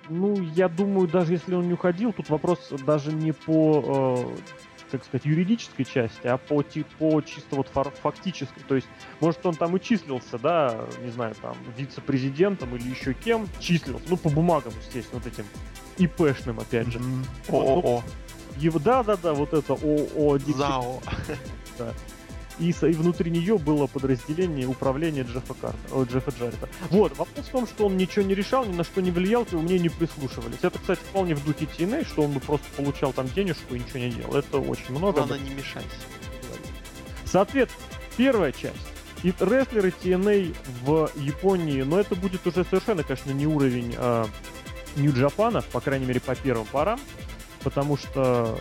Ну, 0.09 0.40
я 0.55 0.68
думаю, 0.68 1.09
даже 1.09 1.32
если 1.32 1.55
он 1.55 1.66
не 1.66 1.74
уходил, 1.74 2.12
тут 2.12 2.28
вопрос 2.28 2.72
даже 2.86 3.12
не 3.12 3.32
по, 3.32 4.16
э, 4.16 4.36
как 4.93 5.05
сказать, 5.05 5.24
юридической 5.24 5.84
части, 5.84 6.26
а 6.26 6.36
по, 6.36 6.62
ти- 6.62 6.84
по 6.99 7.20
чисто 7.22 7.57
вот 7.57 7.68
фактической. 8.03 8.61
То 8.68 8.74
есть, 8.74 8.86
может, 9.20 9.45
он 9.47 9.55
там 9.55 9.74
и 9.76 9.80
числился, 9.80 10.38
да, 10.38 10.86
не 11.03 11.11
знаю, 11.11 11.34
там, 11.40 11.57
вице-президентом 11.76 12.76
или 12.76 12.88
еще 12.90 13.14
кем, 13.14 13.49
числился, 13.59 14.05
ну, 14.09 14.16
по 14.18 14.28
бумагам, 14.28 14.72
естественно, 14.84 15.22
вот 15.24 15.32
этим 15.32 15.47
ИПшным, 15.97 16.61
опять 16.61 16.88
же. 16.88 16.99
Мгм. 16.99 17.24
ООО. 17.49 18.03
Его, 18.59 18.78
да-да-да, 18.78 19.32
вот 19.32 19.55
это 19.55 19.72
ООО 19.72 20.38
ЗАО. 20.38 21.03
И, 22.59 22.70
и 22.70 22.92
внутри 22.92 23.30
нее 23.30 23.59
было 23.59 23.86
подразделение 23.86 24.66
управления 24.66 25.22
Джеффа 25.22 25.55
Карта, 25.55 25.78
о, 25.92 26.05
Джеффа 26.05 26.30
Джарета. 26.30 26.68
Вот, 26.90 27.16
вопрос 27.16 27.46
в 27.46 27.50
том, 27.50 27.66
что 27.66 27.86
он 27.86 27.96
ничего 27.96 28.24
не 28.24 28.34
решал, 28.34 28.64
ни 28.64 28.74
на 28.74 28.84
что 28.84 29.00
не 29.03 29.11
влиял, 29.11 29.46
его 29.50 29.62
мнению 29.62 29.82
не 29.82 29.88
прислушивались. 29.88 30.59
Это, 30.62 30.78
кстати, 30.78 31.00
вполне 31.00 31.34
в 31.34 31.44
духе 31.44 31.66
TNA, 31.66 32.07
что 32.07 32.22
он 32.22 32.32
бы 32.32 32.40
просто 32.40 32.66
получал 32.76 33.12
там 33.12 33.28
денежку 33.28 33.74
и 33.74 33.78
ничего 33.78 33.98
не 33.98 34.11
делал. 34.11 34.36
Это 34.36 34.59
очень 34.59 34.90
много. 34.90 35.18
Главное, 35.18 35.38
не 35.38 35.55
мешайся. 35.55 35.88
Соответственно, 37.24 37.86
первая 38.16 38.53
часть. 38.53 38.76
И 39.22 39.32
рестлеры 39.38 39.92
TNA 40.03 40.55
в 40.84 41.11
Японии, 41.16 41.82
но 41.82 42.00
это 42.00 42.16
будет 42.16 42.46
уже 42.46 42.64
совершенно, 42.64 43.05
конечно, 43.05 43.30
не 43.30 43.46
уровень 43.46 43.94
а, 43.96 44.26
Нью-Джапана, 44.96 45.62
по 45.62 45.80
крайней 45.80 46.07
мере, 46.07 46.20
по 46.20 46.34
первым 46.34 46.66
парам, 46.66 47.00
потому 47.62 47.96
что 47.96 48.59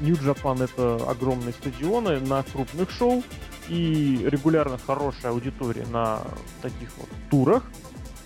Нью-Джапан 0.00 0.62
это 0.62 0.96
огромные 1.08 1.52
стадионы 1.52 2.20
на 2.20 2.42
крупных 2.42 2.90
шоу 2.90 3.22
и 3.68 4.20
регулярно 4.24 4.78
хорошая 4.78 5.32
аудитория 5.32 5.86
на 5.86 6.22
таких 6.62 6.90
вот 6.98 7.08
турах. 7.30 7.64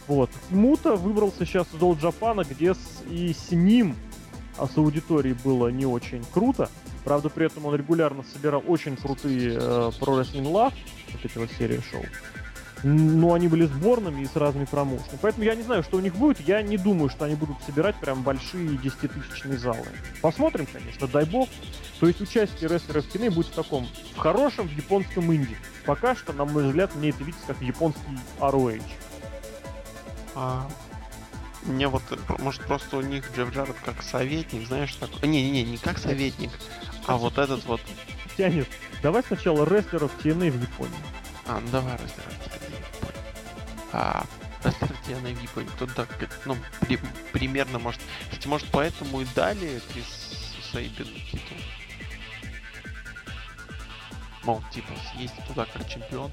Вот. 0.06 0.30
Мута 0.50 0.96
выбрался 0.96 1.46
сейчас 1.46 1.66
из 1.72 1.80
All 1.80 1.98
Джапана, 1.98 2.42
где 2.44 2.74
с- 2.74 3.02
и 3.08 3.32
с 3.32 3.52
ним 3.52 3.96
а 4.58 4.66
с 4.66 4.76
аудиторией 4.76 5.34
было 5.42 5.68
не 5.68 5.86
очень 5.86 6.22
круто. 6.34 6.68
Правда, 7.04 7.30
при 7.30 7.46
этом 7.46 7.64
он 7.64 7.74
регулярно 7.74 8.22
собирал 8.30 8.62
очень 8.66 8.96
крутые 8.96 9.54
э, 9.54 9.58
Pro 9.58 10.20
Wrestling 10.20 10.42
Love, 10.52 10.74
вот 11.12 11.24
эти 11.24 11.38
вот 11.38 11.50
серии 11.52 11.80
шоу. 11.90 12.04
Но 12.82 13.34
они 13.34 13.48
были 13.48 13.66
сборными 13.66 14.22
и 14.22 14.26
с 14.26 14.36
разными 14.36 14.64
промоушенами. 14.64 15.18
Поэтому 15.20 15.44
я 15.44 15.54
не 15.54 15.62
знаю, 15.62 15.82
что 15.82 15.98
у 15.98 16.00
них 16.00 16.14
будет. 16.14 16.40
Я 16.40 16.62
не 16.62 16.78
думаю, 16.78 17.10
что 17.10 17.26
они 17.26 17.34
будут 17.34 17.56
собирать 17.64 17.96
прям 17.96 18.22
большие 18.22 18.78
десятитысячные 18.78 19.58
залы. 19.58 19.86
Посмотрим, 20.22 20.66
конечно, 20.72 21.06
дай 21.06 21.24
бог. 21.24 21.48
То 22.00 22.06
есть 22.06 22.20
участие 22.22 22.70
рестлеров 22.70 23.04
в 23.04 23.12
кино 23.12 23.30
будет 23.30 23.48
в 23.48 23.52
таком, 23.52 23.86
в 24.14 24.18
хорошем, 24.18 24.66
в 24.66 24.72
японском 24.72 25.32
инди. 25.34 25.56
Пока 25.84 26.16
что, 26.16 26.32
на 26.32 26.46
мой 26.46 26.66
взгляд, 26.66 26.94
мне 26.94 27.10
это 27.10 27.22
видится 27.22 27.48
как 27.48 27.60
японский 27.60 28.18
ROH. 28.38 28.82
А, 30.34 30.66
мне 31.64 31.88
вот, 31.88 32.02
может, 32.38 32.62
просто 32.62 32.96
у 32.96 33.02
них 33.02 33.30
Джефф 33.36 33.52
Джаред 33.52 33.76
как 33.84 34.02
советник, 34.02 34.66
знаешь, 34.66 34.94
такой... 34.94 35.28
Не-не-не, 35.28 35.64
не 35.64 35.76
как 35.76 35.98
советник, 35.98 36.50
а 37.06 37.16
вот 37.16 37.36
этот 37.36 37.64
вот... 37.66 37.80
Тянет. 38.36 38.68
Давай 39.02 39.22
сначала 39.22 39.66
рестлеров 39.66 40.12
TNA 40.22 40.50
в 40.50 40.62
Японии. 40.62 40.94
А, 41.46 41.60
ну 41.60 41.68
давай 41.70 41.94
рестлеров. 41.94 42.39
А, 43.92 44.24
в 44.62 45.42
Японии. 45.42 45.70
Тут 45.78 45.94
так, 45.94 46.08
ну, 46.44 46.56
при, 46.80 46.98
примерно, 47.32 47.78
может... 47.78 48.00
Кстати, 48.30 48.46
может, 48.46 48.68
поэтому 48.70 49.20
и 49.20 49.26
дали 49.34 49.80
Крис 49.92 50.50
Сейбин 50.72 51.06
титул. 51.30 51.56
Мол, 54.44 54.62
типа, 54.72 54.88
съесть 55.12 55.34
туда 55.46 55.66
как 55.66 55.88
чемпион. 55.88 56.30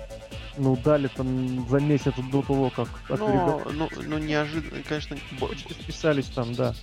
Ну, 0.58 0.76
дали 0.78 1.08
там 1.08 1.68
за 1.70 1.80
месяц 1.80 2.14
до 2.32 2.41
того, 2.41 2.70
как 2.70 2.88
ну, 3.10 3.62
ну, 3.72 3.89
ну, 3.95 4.18
неожиданно, 4.18 4.82
конечно... 4.84 5.18
Почти 5.39 5.74
списались 5.74 6.28
там, 6.28 6.53
да. 6.53 6.74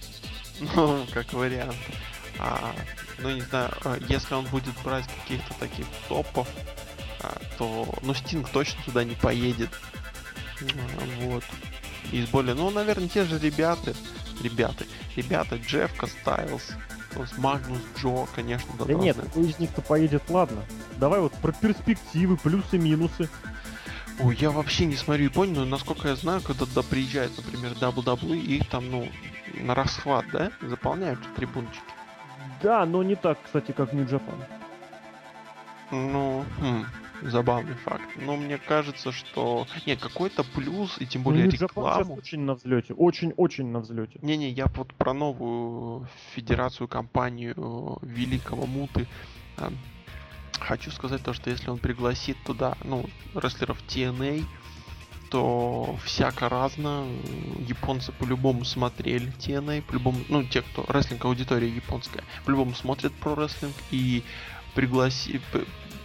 Ну, 0.76 1.04
как 1.12 1.32
вариант. 1.32 1.76
А, 2.38 2.72
ну, 3.18 3.30
не 3.30 3.40
знаю, 3.40 3.70
а, 3.84 3.98
если 4.08 4.34
он 4.34 4.44
будет 4.46 4.74
брать 4.84 5.06
каких-то 5.22 5.54
таких 5.54 5.86
топов, 6.08 6.48
а, 7.20 7.40
то... 7.58 7.92
Ну, 8.02 8.14
Стинг 8.14 8.48
точно 8.50 8.82
туда 8.84 9.04
не 9.04 9.14
поедет. 9.14 9.70
Вот. 11.20 11.44
Из 12.12 12.28
более... 12.28 12.54
Ну, 12.54 12.70
наверное, 12.70 13.08
те 13.08 13.24
же 13.24 13.38
ребята... 13.38 13.94
Ребята. 14.42 14.84
Ребята, 15.16 15.56
Джеффка 15.56 16.06
Стайлз, 16.08 16.72
Магнус 17.38 17.80
Джо, 17.96 18.26
конечно, 18.34 18.68
да. 18.78 18.84
Да 18.84 18.94
нет, 18.94 19.16
кто 19.30 19.40
из 19.40 19.58
них-то 19.58 19.80
поедет, 19.80 20.22
ладно. 20.28 20.64
Давай 20.98 21.20
вот 21.20 21.32
про 21.34 21.52
перспективы, 21.52 22.36
плюсы-минусы. 22.36 23.28
Ой, 24.20 24.36
я 24.36 24.50
вообще 24.50 24.86
не 24.86 24.96
смотрю 24.96 25.24
Японию, 25.24 25.60
но 25.60 25.64
насколько 25.64 26.08
я 26.08 26.16
знаю, 26.16 26.40
когда 26.40 26.66
туда 26.66 26.82
приезжает, 26.82 27.36
например, 27.36 27.72
WWE, 27.72 28.38
их 28.38 28.68
там, 28.68 28.90
ну, 28.90 29.08
на 29.60 29.74
расхват, 29.74 30.24
да, 30.32 30.52
заполняют 30.62 31.18
трибунчики. 31.34 31.82
Да, 32.62 32.86
но 32.86 33.02
не 33.02 33.16
так, 33.16 33.38
кстати, 33.42 33.72
как 33.72 33.92
Нью-Джапан. 33.92 34.44
Ну, 35.90 36.44
хм, 36.58 36.86
забавный 37.30 37.74
факт. 37.74 38.04
Но 38.16 38.36
мне 38.36 38.58
кажется, 38.58 39.12
что... 39.12 39.66
Нет, 39.86 40.00
какой-то 40.00 40.44
плюс, 40.44 40.96
и 41.00 41.06
тем 41.06 41.22
более 41.22 41.46
ну, 41.46 41.50
рекламу... 41.50 42.14
очень 42.14 42.40
на 42.40 42.54
взлете, 42.54 42.94
очень-очень 42.94 43.66
на 43.66 43.80
взлете. 43.80 44.18
Не-не, 44.22 44.50
я 44.50 44.66
вот 44.66 44.94
про 44.94 45.12
новую 45.12 46.06
федерацию, 46.34 46.88
компанию 46.88 47.98
Великого 48.02 48.66
Муты 48.66 49.06
хочу 50.60 50.90
сказать 50.90 51.22
то, 51.22 51.32
что 51.32 51.50
если 51.50 51.70
он 51.70 51.78
пригласит 51.78 52.36
туда, 52.44 52.76
ну, 52.84 53.08
рестлеров 53.34 53.78
TNA, 53.88 54.44
то 55.30 55.98
всяко 56.04 56.48
разно. 56.48 57.06
Японцы 57.58 58.12
по-любому 58.12 58.64
смотрели 58.64 59.32
TNA, 59.38 59.82
по-любому, 59.82 60.18
ну, 60.28 60.44
те, 60.44 60.62
кто 60.62 60.84
рестлинг 60.88 61.24
аудитория 61.24 61.68
японская, 61.68 62.24
по-любому 62.44 62.74
смотрят 62.74 63.12
про 63.14 63.34
рестлинг 63.34 63.74
и 63.90 64.22
пригласи, 64.74 65.40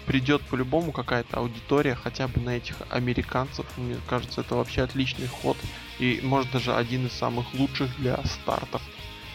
придет 0.09 0.41
по-любому 0.41 0.91
какая-то 0.91 1.37
аудитория 1.37 1.93
хотя 1.93 2.27
бы 2.27 2.41
на 2.41 2.57
этих 2.57 2.77
американцев. 2.89 3.67
Мне 3.77 3.95
кажется, 4.07 4.41
это 4.41 4.55
вообще 4.55 4.81
отличный 4.81 5.27
ход. 5.27 5.55
И 5.99 6.19
может 6.23 6.51
даже 6.51 6.73
один 6.73 7.05
из 7.05 7.11
самых 7.11 7.53
лучших 7.53 7.95
для 7.97 8.17
стартов. 8.25 8.81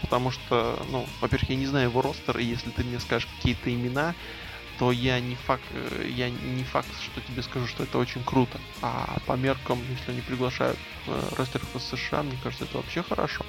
Потому 0.00 0.32
что, 0.32 0.84
ну, 0.90 1.06
во-первых, 1.20 1.48
я 1.50 1.54
не 1.54 1.66
знаю 1.66 1.90
его 1.90 2.02
ростер, 2.02 2.38
и 2.38 2.44
если 2.44 2.70
ты 2.70 2.82
мне 2.82 2.98
скажешь 2.98 3.28
какие-то 3.36 3.72
имена, 3.72 4.16
то 4.80 4.90
я 4.90 5.20
не 5.20 5.36
факт, 5.36 5.62
э, 5.70 6.10
я 6.12 6.28
не 6.28 6.64
факт, 6.64 6.88
что 7.04 7.20
тебе 7.20 7.44
скажу, 7.44 7.68
что 7.68 7.84
это 7.84 7.96
очень 7.96 8.24
круто. 8.24 8.58
А 8.82 9.18
по 9.26 9.34
меркам, 9.34 9.78
если 9.96 10.10
они 10.10 10.22
приглашают 10.22 10.78
э, 11.06 11.22
рестлеров 11.38 11.76
из 11.76 11.84
США, 11.84 12.24
мне 12.24 12.36
кажется, 12.42 12.64
это 12.64 12.78
вообще 12.78 13.04
хорошо. 13.04 13.46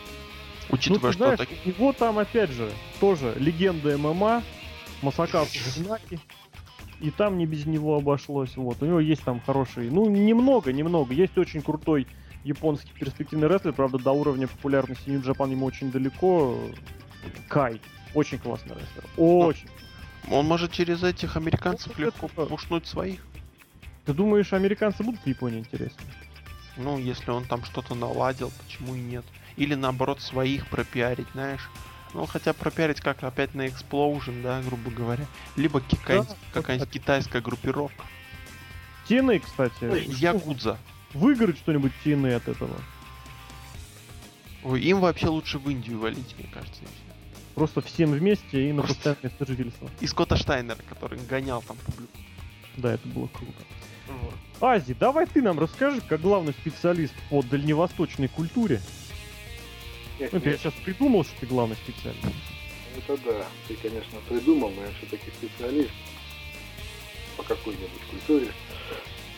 Учитывая, 0.69 1.07
ну, 1.07 1.13
что 1.13 1.23
знаешь, 1.23 1.39
так... 1.39 1.49
у 1.49 1.67
него 1.67 1.91
там, 1.91 2.19
опять 2.19 2.51
же, 2.51 2.71
тоже 2.99 3.33
легенда 3.39 3.97
ММА, 3.97 4.43
Масакасу 5.01 5.57
Знаки, 5.71 6.19
и 6.99 7.11
там 7.11 7.37
не 7.37 7.45
без 7.45 7.65
него 7.65 7.97
обошлось. 7.97 8.55
Вот, 8.55 8.81
у 8.81 8.85
него 8.85 8.99
есть 8.99 9.23
там 9.23 9.41
хороший, 9.45 9.89
ну, 9.89 10.09
немного, 10.09 10.71
немного. 10.71 11.13
Есть 11.13 11.37
очень 11.37 11.61
крутой 11.61 12.07
японский 12.43 12.91
перспективный 12.93 13.47
рестлер, 13.47 13.73
правда, 13.73 13.97
до 13.97 14.11
уровня 14.11 14.47
популярности 14.47 15.09
Нью-Джапан 15.09 15.51
ему 15.51 15.65
очень 15.65 15.91
далеко. 15.91 16.57
Кай. 17.49 17.81
Очень 18.13 18.37
классный 18.37 18.75
рестлер. 18.75 19.03
Очень. 19.17 19.67
Он 20.31 20.45
может 20.45 20.71
через 20.71 21.03
этих 21.03 21.35
американцев 21.35 21.97
ну, 21.97 22.05
легко 22.05 22.27
это... 22.27 22.45
пушнуть 22.45 22.87
своих. 22.87 23.25
Ты 24.05 24.13
думаешь, 24.13 24.53
американцы 24.53 25.03
будут 25.03 25.21
в 25.21 25.27
Японии 25.27 25.59
интересны? 25.59 26.03
Ну, 26.77 26.97
если 26.97 27.31
он 27.31 27.45
там 27.45 27.63
что-то 27.63 27.95
наладил, 27.95 28.51
почему 28.63 28.95
и 28.95 28.99
нет? 28.99 29.25
Или 29.57 29.75
наоборот 29.75 30.21
своих 30.21 30.67
пропиарить, 30.67 31.27
знаешь? 31.33 31.69
Ну, 32.15 32.25
хотя 32.25 32.53
пропиарить 32.53 33.01
как 33.01 33.23
опять 33.25 33.53
на 33.55 33.67
Explosion, 33.67 34.41
да, 34.41 34.61
грубо 34.61 34.89
говоря. 34.89 35.25
Либо 35.57 35.81
да, 36.07 36.25
какая-нибудь 36.53 36.89
китайская 36.89 37.41
группировка. 37.41 38.05
TNA, 39.09 39.39
кстати. 39.39 40.05
Якудза. 40.21 40.77
Выиграть 41.13 41.57
что-нибудь 41.57 41.91
TNA 42.05 42.35
от 42.35 42.47
этого? 42.47 42.79
Ой, 44.63 44.81
им 44.81 45.01
вообще 45.01 45.27
лучше 45.27 45.59
в 45.59 45.69
Индию 45.69 45.99
валить, 45.99 46.33
мне 46.39 46.47
кажется. 46.53 46.83
Просто 47.53 47.81
всем 47.81 48.11
вместе 48.11 48.69
и 48.69 48.71
на 48.71 48.83
постоянное 48.83 49.23
место 49.23 49.45
жительства. 49.45 49.89
И 49.99 50.07
Скотта 50.07 50.37
Штайнера, 50.37 50.79
который 50.87 51.19
гонял 51.19 51.61
там 51.63 51.75
публику. 51.85 52.17
Да, 52.77 52.93
это 52.93 53.05
было 53.09 53.27
круто. 53.27 53.61
Вот. 54.07 54.35
Ази, 54.61 54.93
давай 54.93 55.25
ты 55.25 55.41
нам 55.41 55.59
расскажи, 55.59 55.99
как 55.99 56.21
главный 56.21 56.53
специалист 56.53 57.13
по 57.29 57.43
дальневосточной 57.43 58.29
культуре. 58.29 58.81
Ну, 60.19 60.25
нет. 60.31 60.45
я 60.45 60.57
сейчас 60.57 60.73
придумал, 60.83 61.23
что 61.23 61.33
ты 61.39 61.45
главный 61.45 61.75
специалист. 61.75 62.25
Это 62.97 63.17
да, 63.25 63.45
ты, 63.67 63.75
конечно, 63.75 64.19
придумал, 64.29 64.71
но 64.71 64.83
я 64.83 64.91
все-таки 64.97 65.29
специалист 65.31 65.91
по 67.35 67.43
какой-нибудь 67.43 68.01
культуре. 68.09 68.51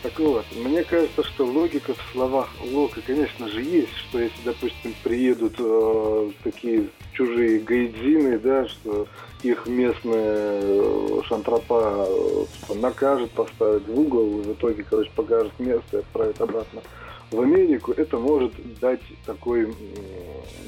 Так 0.03 0.19
вот, 0.19 0.45
мне 0.55 0.83
кажется, 0.83 1.23
что 1.23 1.45
логика 1.45 1.95
в 1.95 2.11
словах 2.11 2.49
Лока, 2.71 3.01
конечно 3.01 3.47
же, 3.47 3.63
есть, 3.63 3.95
что 3.97 4.19
если, 4.19 4.41
допустим, 4.45 4.93
приедут 5.03 5.55
э, 5.57 6.31
такие 6.43 6.89
чужие 7.13 7.59
гайдзины, 7.59 8.37
да, 8.37 8.67
что 8.67 9.07
их 9.41 9.65
местная 9.65 10.61
э, 10.61 11.21
шантропа 11.27 12.05
э, 12.07 12.73
накажет, 12.75 13.31
поставит 13.31 13.87
в 13.87 13.99
угол, 13.99 14.41
в 14.43 14.53
итоге, 14.53 14.85
короче, 14.87 15.09
покажет 15.15 15.51
место 15.59 15.97
и 15.97 15.99
отправит 15.99 16.39
обратно 16.39 16.83
в 17.31 17.41
Америку, 17.41 17.91
это 17.91 18.17
может 18.17 18.53
дать 18.79 19.01
такой 19.25 19.73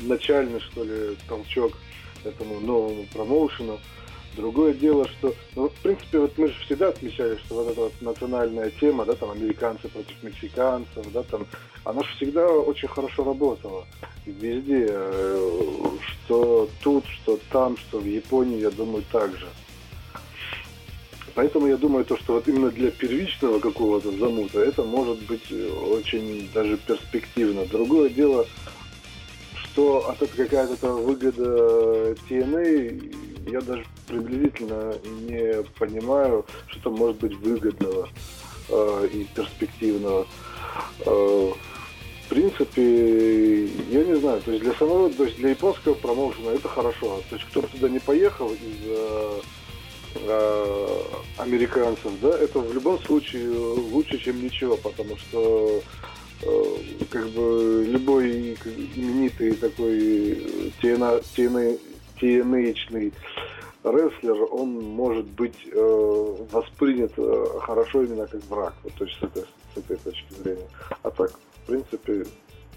начальный, 0.02 0.60
что 0.60 0.84
ли, 0.84 1.16
толчок 1.28 1.74
этому 2.24 2.60
новому 2.60 3.06
промоушену. 3.14 3.80
Другое 4.36 4.74
дело, 4.74 5.08
что, 5.08 5.34
ну, 5.56 5.70
в 5.70 5.74
принципе, 5.82 6.20
вот 6.20 6.38
мы 6.38 6.48
же 6.48 6.54
всегда 6.66 6.90
отмечали, 6.90 7.36
что 7.38 7.56
вот 7.56 7.72
эта 7.72 7.82
вот 7.82 7.94
национальная 8.02 8.70
тема, 8.70 9.06
да, 9.06 9.16
там, 9.16 9.32
американцы 9.32 9.88
против 9.88 10.22
мексиканцев, 10.22 11.12
да, 11.12 11.24
там, 11.24 11.48
она 11.84 12.04
же 12.04 12.16
всегда 12.16 12.48
очень 12.48 12.88
хорошо 12.88 13.24
работала. 13.24 13.86
Везде, 14.26 14.86
э, 14.88 15.88
что 16.02 16.70
тут, 16.84 17.06
что 17.08 17.40
там, 17.52 17.76
что 17.78 18.00
в 18.00 18.06
Японии, 18.06 18.60
я 18.60 18.70
думаю, 18.70 19.04
так 19.12 19.36
же. 19.36 19.48
Поэтому 21.40 21.68
я 21.68 21.78
думаю, 21.78 22.04
то, 22.04 22.18
что 22.18 22.34
вот 22.34 22.50
именно 22.50 22.70
для 22.70 22.92
первичного 22.92 23.60
какого-то 23.60 24.12
замута 24.12 24.60
это 24.60 24.84
может 24.84 25.20
быть 25.20 25.50
очень 25.50 26.50
даже 26.54 26.76
перспективно. 26.76 27.64
Другое 27.64 28.10
дело, 28.10 28.46
что 29.56 30.10
от 30.10 30.22
этого 30.22 30.36
какая-то 30.36 30.92
выгода 30.96 32.12
TNA 32.30 33.50
я 33.50 33.62
даже 33.62 33.86
приблизительно 34.06 34.94
не 35.30 35.64
понимаю, 35.78 36.46
что 36.68 36.84
там 36.84 36.96
может 36.96 37.20
быть 37.20 37.36
выгодного 37.38 38.10
э, 38.68 39.08
и 39.14 39.24
перспективного. 39.34 40.28
Э, 41.06 41.52
в 42.26 42.28
принципе, 42.28 43.64
я 43.64 44.04
не 44.04 44.18
знаю, 44.18 44.42
то 44.42 44.52
есть 44.52 44.62
для 44.62 44.74
самого, 44.74 45.10
то 45.10 45.24
есть 45.24 45.38
для 45.38 45.52
японского 45.52 45.94
промоушена 45.94 46.50
это 46.50 46.68
хорошо. 46.68 47.22
То 47.30 47.38
есть 47.38 47.48
кто 47.48 47.62
туда 47.62 47.88
не 47.88 48.00
поехал 48.00 48.52
из 48.52 49.46
э, 50.16 51.02
американцев, 51.38 52.12
да, 52.22 52.38
это 52.38 52.60
в 52.60 52.74
любом 52.74 53.00
случае 53.00 53.50
лучше, 53.50 54.18
чем 54.18 54.44
ничего, 54.44 54.78
потому 54.78 55.18
что 55.18 55.82
э, 56.44 56.64
как 57.10 57.28
бы 57.30 57.86
любой 57.88 58.54
именитый 58.96 59.54
такой 59.56 60.70
TNA, 60.82 61.24
TNA, 61.36 61.80
TNA 62.22 63.14
рестлер, 63.84 64.48
он 64.52 64.74
может 64.74 65.26
быть 65.26 65.58
э, 65.72 66.36
воспринят 66.52 67.14
э, 67.18 67.46
хорошо 67.62 68.04
именно 68.04 68.28
как 68.28 68.44
враг. 68.46 68.74
Вот, 68.84 68.94
то 68.96 69.06
есть 69.06 69.18
с 69.20 69.24
этой, 69.24 69.44
с 69.74 69.78
этой 69.78 69.98
точки 69.98 70.34
зрения. 70.34 70.68
А 71.04 71.12
так, 71.12 71.32
в 71.32 71.66
принципе, 71.68 72.26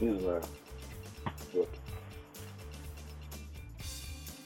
не 0.00 0.18
знаю. 0.20 0.42
Вот. 1.52 1.68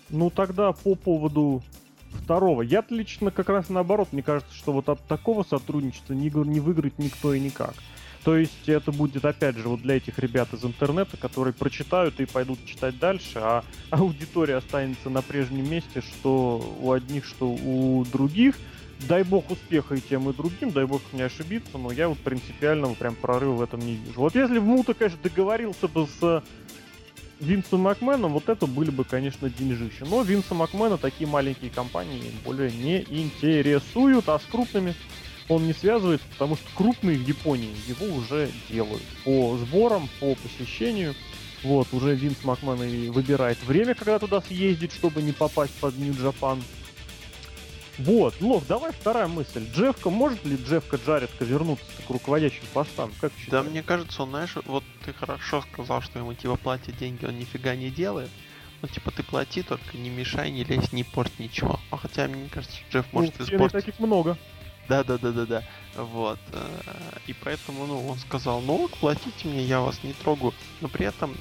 Ну 0.08 0.30
тогда 0.30 0.72
по 0.72 0.94
поводу 0.94 1.62
второго. 2.26 2.62
Я 2.62 2.84
лично 2.90 3.30
как 3.30 3.48
раз 3.48 3.68
наоборот, 3.68 4.08
мне 4.10 4.22
кажется, 4.22 4.52
что 4.52 4.72
вот 4.72 4.88
от 4.88 5.00
такого 5.06 5.44
сотрудничества 5.44 6.12
не, 6.12 6.28
не 6.28 6.58
выиграть 6.58 6.98
никто 6.98 7.32
и 7.32 7.38
никак. 7.38 7.74
То 8.24 8.36
есть 8.36 8.68
это 8.68 8.90
будет, 8.90 9.24
опять 9.24 9.56
же, 9.56 9.68
вот 9.68 9.82
для 9.82 9.98
этих 9.98 10.18
ребят 10.18 10.52
из 10.52 10.64
интернета, 10.64 11.16
которые 11.16 11.54
прочитают 11.54 12.18
и 12.18 12.26
пойдут 12.26 12.58
читать 12.66 12.98
дальше, 12.98 13.38
а 13.38 13.64
аудитория 13.90 14.56
останется 14.56 15.08
на 15.08 15.22
прежнем 15.22 15.70
месте, 15.70 16.00
что 16.00 16.76
у 16.80 16.90
одних, 16.90 17.24
что 17.24 17.48
у 17.48 18.04
других. 18.06 18.56
Дай 19.08 19.22
бог 19.22 19.48
успеха 19.52 19.94
и 19.94 20.00
тем, 20.00 20.28
и 20.28 20.34
другим, 20.34 20.72
дай 20.72 20.86
бог 20.86 21.02
не 21.12 21.22
ошибиться, 21.22 21.78
но 21.78 21.92
я 21.92 22.08
вот 22.08 22.18
принципиального 22.18 22.94
прям 22.94 23.14
прорыва 23.14 23.52
в 23.52 23.62
этом 23.62 23.78
не 23.78 23.94
вижу. 23.94 24.20
Вот 24.20 24.34
если 24.34 24.58
бы 24.58 24.64
Мута, 24.64 24.94
конечно, 24.94 25.20
договорился 25.22 25.86
бы 25.86 26.08
с 26.08 26.42
Винсом 27.40 27.80
Макменом, 27.80 28.32
вот 28.32 28.48
это 28.48 28.66
были 28.66 28.90
бы, 28.90 29.04
конечно, 29.04 29.50
деньжища. 29.50 30.04
Но 30.06 30.22
Винса 30.22 30.54
Макмена 30.54 30.96
такие 30.96 31.28
маленькие 31.28 31.70
компании 31.70 32.32
более 32.44 32.70
не 32.70 33.02
интересуют, 33.08 34.28
а 34.28 34.38
с 34.38 34.42
крупными 34.50 34.94
он 35.48 35.66
не 35.66 35.72
связывается, 35.72 36.26
потому 36.32 36.56
что 36.56 36.64
крупные 36.74 37.16
в 37.16 37.28
Японии 37.28 37.70
его 37.86 38.06
уже 38.16 38.50
делают. 38.68 39.02
По 39.24 39.56
сборам, 39.58 40.08
по 40.18 40.34
посещению. 40.34 41.14
Вот, 41.62 41.88
уже 41.92 42.14
Винс 42.14 42.44
Макмен 42.44 42.82
и 42.82 43.08
выбирает 43.08 43.58
время, 43.64 43.94
когда 43.94 44.18
туда 44.18 44.40
съездить, 44.40 44.92
чтобы 44.92 45.22
не 45.22 45.32
попасть 45.32 45.72
под 45.74 45.96
Нью-Джапан. 45.98 46.62
Вот, 47.98 48.34
Лох, 48.40 48.66
давай 48.66 48.92
вторая 48.92 49.26
мысль. 49.26 49.66
Джефка, 49.74 50.10
может 50.10 50.44
ли 50.44 50.56
Джефка 50.56 50.96
Джаредка 50.96 51.44
вернуться 51.44 51.86
к 52.06 52.10
руководящим 52.10 52.64
постам? 52.74 53.10
Как 53.20 53.32
Да, 53.48 53.62
мне 53.62 53.82
кажется, 53.82 54.22
он, 54.22 54.30
знаешь, 54.30 54.54
вот 54.66 54.84
ты 55.04 55.14
хорошо 55.14 55.62
сказал, 55.72 56.02
что 56.02 56.18
ему 56.18 56.34
типа 56.34 56.56
платят 56.56 56.98
деньги, 56.98 57.24
он 57.24 57.38
нифига 57.38 57.74
не 57.74 57.90
делает. 57.90 58.30
Ну, 58.82 58.88
типа, 58.88 59.10
ты 59.10 59.22
плати, 59.22 59.62
только 59.62 59.96
не 59.96 60.10
мешай, 60.10 60.50
не 60.50 60.62
лезь, 60.62 60.92
не 60.92 61.02
порт 61.02 61.32
ничего. 61.38 61.80
А 61.90 61.96
хотя, 61.96 62.28
мне 62.28 62.48
кажется, 62.50 62.76
Джефф 62.92 63.06
может 63.12 63.34
ну, 63.38 63.46
испортить. 63.46 63.72
таких 63.72 63.98
много. 63.98 64.36
Да, 64.88 65.02
да, 65.02 65.16
да, 65.18 65.32
да, 65.32 65.46
да. 65.46 65.64
Вот. 65.96 66.38
Э, 66.52 66.82
и 67.26 67.32
поэтому, 67.32 67.86
ну, 67.86 68.06
он 68.06 68.18
сказал, 68.18 68.60
ну, 68.60 68.88
платите 69.00 69.48
мне, 69.48 69.64
я 69.64 69.80
вас 69.80 70.04
не 70.04 70.12
трогаю. 70.12 70.52
Но 70.80 70.88
при 70.88 71.06
этом 71.06 71.34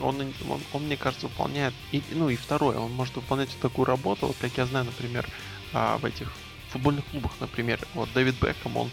он, 0.00 0.20
он, 0.20 0.60
он 0.72 0.82
мне 0.84 0.96
кажется, 0.96 1.28
выполняет. 1.28 1.72
И, 1.92 2.02
ну 2.10 2.28
и 2.28 2.36
второе, 2.36 2.78
он 2.78 2.92
может 2.92 3.14
выполнять 3.16 3.56
такую 3.60 3.86
работу, 3.86 4.26
вот 4.26 4.36
как 4.40 4.56
я 4.58 4.66
знаю, 4.66 4.86
например, 4.86 5.26
а, 5.72 5.98
в 5.98 6.04
этих 6.04 6.32
футбольных 6.70 7.04
клубах, 7.06 7.32
например, 7.40 7.78
вот 7.94 8.08
Дэвид 8.14 8.34
Бекхэм, 8.40 8.76
он 8.76 8.90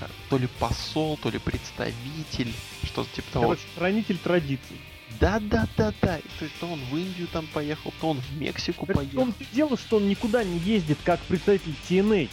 э, 0.00 0.06
то 0.28 0.38
ли 0.38 0.46
посол, 0.58 1.16
то 1.16 1.30
ли 1.30 1.38
представитель, 1.38 2.52
что-то 2.84 3.08
типа 3.14 3.32
того. 3.32 3.44
Короче, 3.44 3.62
хранитель 3.76 4.18
традиций. 4.18 4.76
Да, 5.20 5.38
да, 5.40 5.66
да, 5.76 5.92
да. 6.00 6.18
То 6.38 6.44
есть 6.44 6.58
то 6.58 6.66
он 6.66 6.80
в 6.90 6.96
Индию 6.96 7.28
там 7.28 7.46
поехал, 7.48 7.92
то 8.00 8.10
он 8.10 8.20
в 8.20 8.40
Мексику 8.40 8.86
так 8.86 8.96
поехал. 8.96 9.20
Он 9.20 9.34
дело, 9.52 9.76
что 9.76 9.96
он 9.96 10.08
никуда 10.08 10.44
не 10.44 10.58
ездит 10.58 10.98
как 11.04 11.20
представитель 11.20 11.74
TNA. 11.88 12.28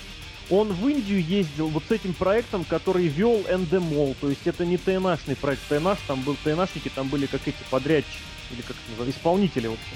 Он 0.49 0.73
в 0.73 0.87
Индию 0.87 1.23
ездил 1.23 1.67
вот 1.67 1.83
с 1.87 1.91
этим 1.91 2.13
проектом, 2.13 2.63
который 2.65 3.07
вел 3.07 3.43
Эндемол. 3.49 4.15
То 4.19 4.29
есть 4.29 4.47
это 4.47 4.65
не 4.65 4.77
ТНАшный 4.77 5.35
проект. 5.35 5.61
ТНАш 5.67 5.99
там 6.07 6.21
был, 6.21 6.35
ТНАшники 6.43 6.89
там 6.89 7.07
были 7.07 7.27
как 7.27 7.47
эти 7.47 7.57
подрядчики. 7.69 8.17
Или 8.51 8.61
как 8.61 8.71
это 8.71 8.89
называется, 8.89 9.19
исполнители 9.19 9.67
вообще. 9.67 9.95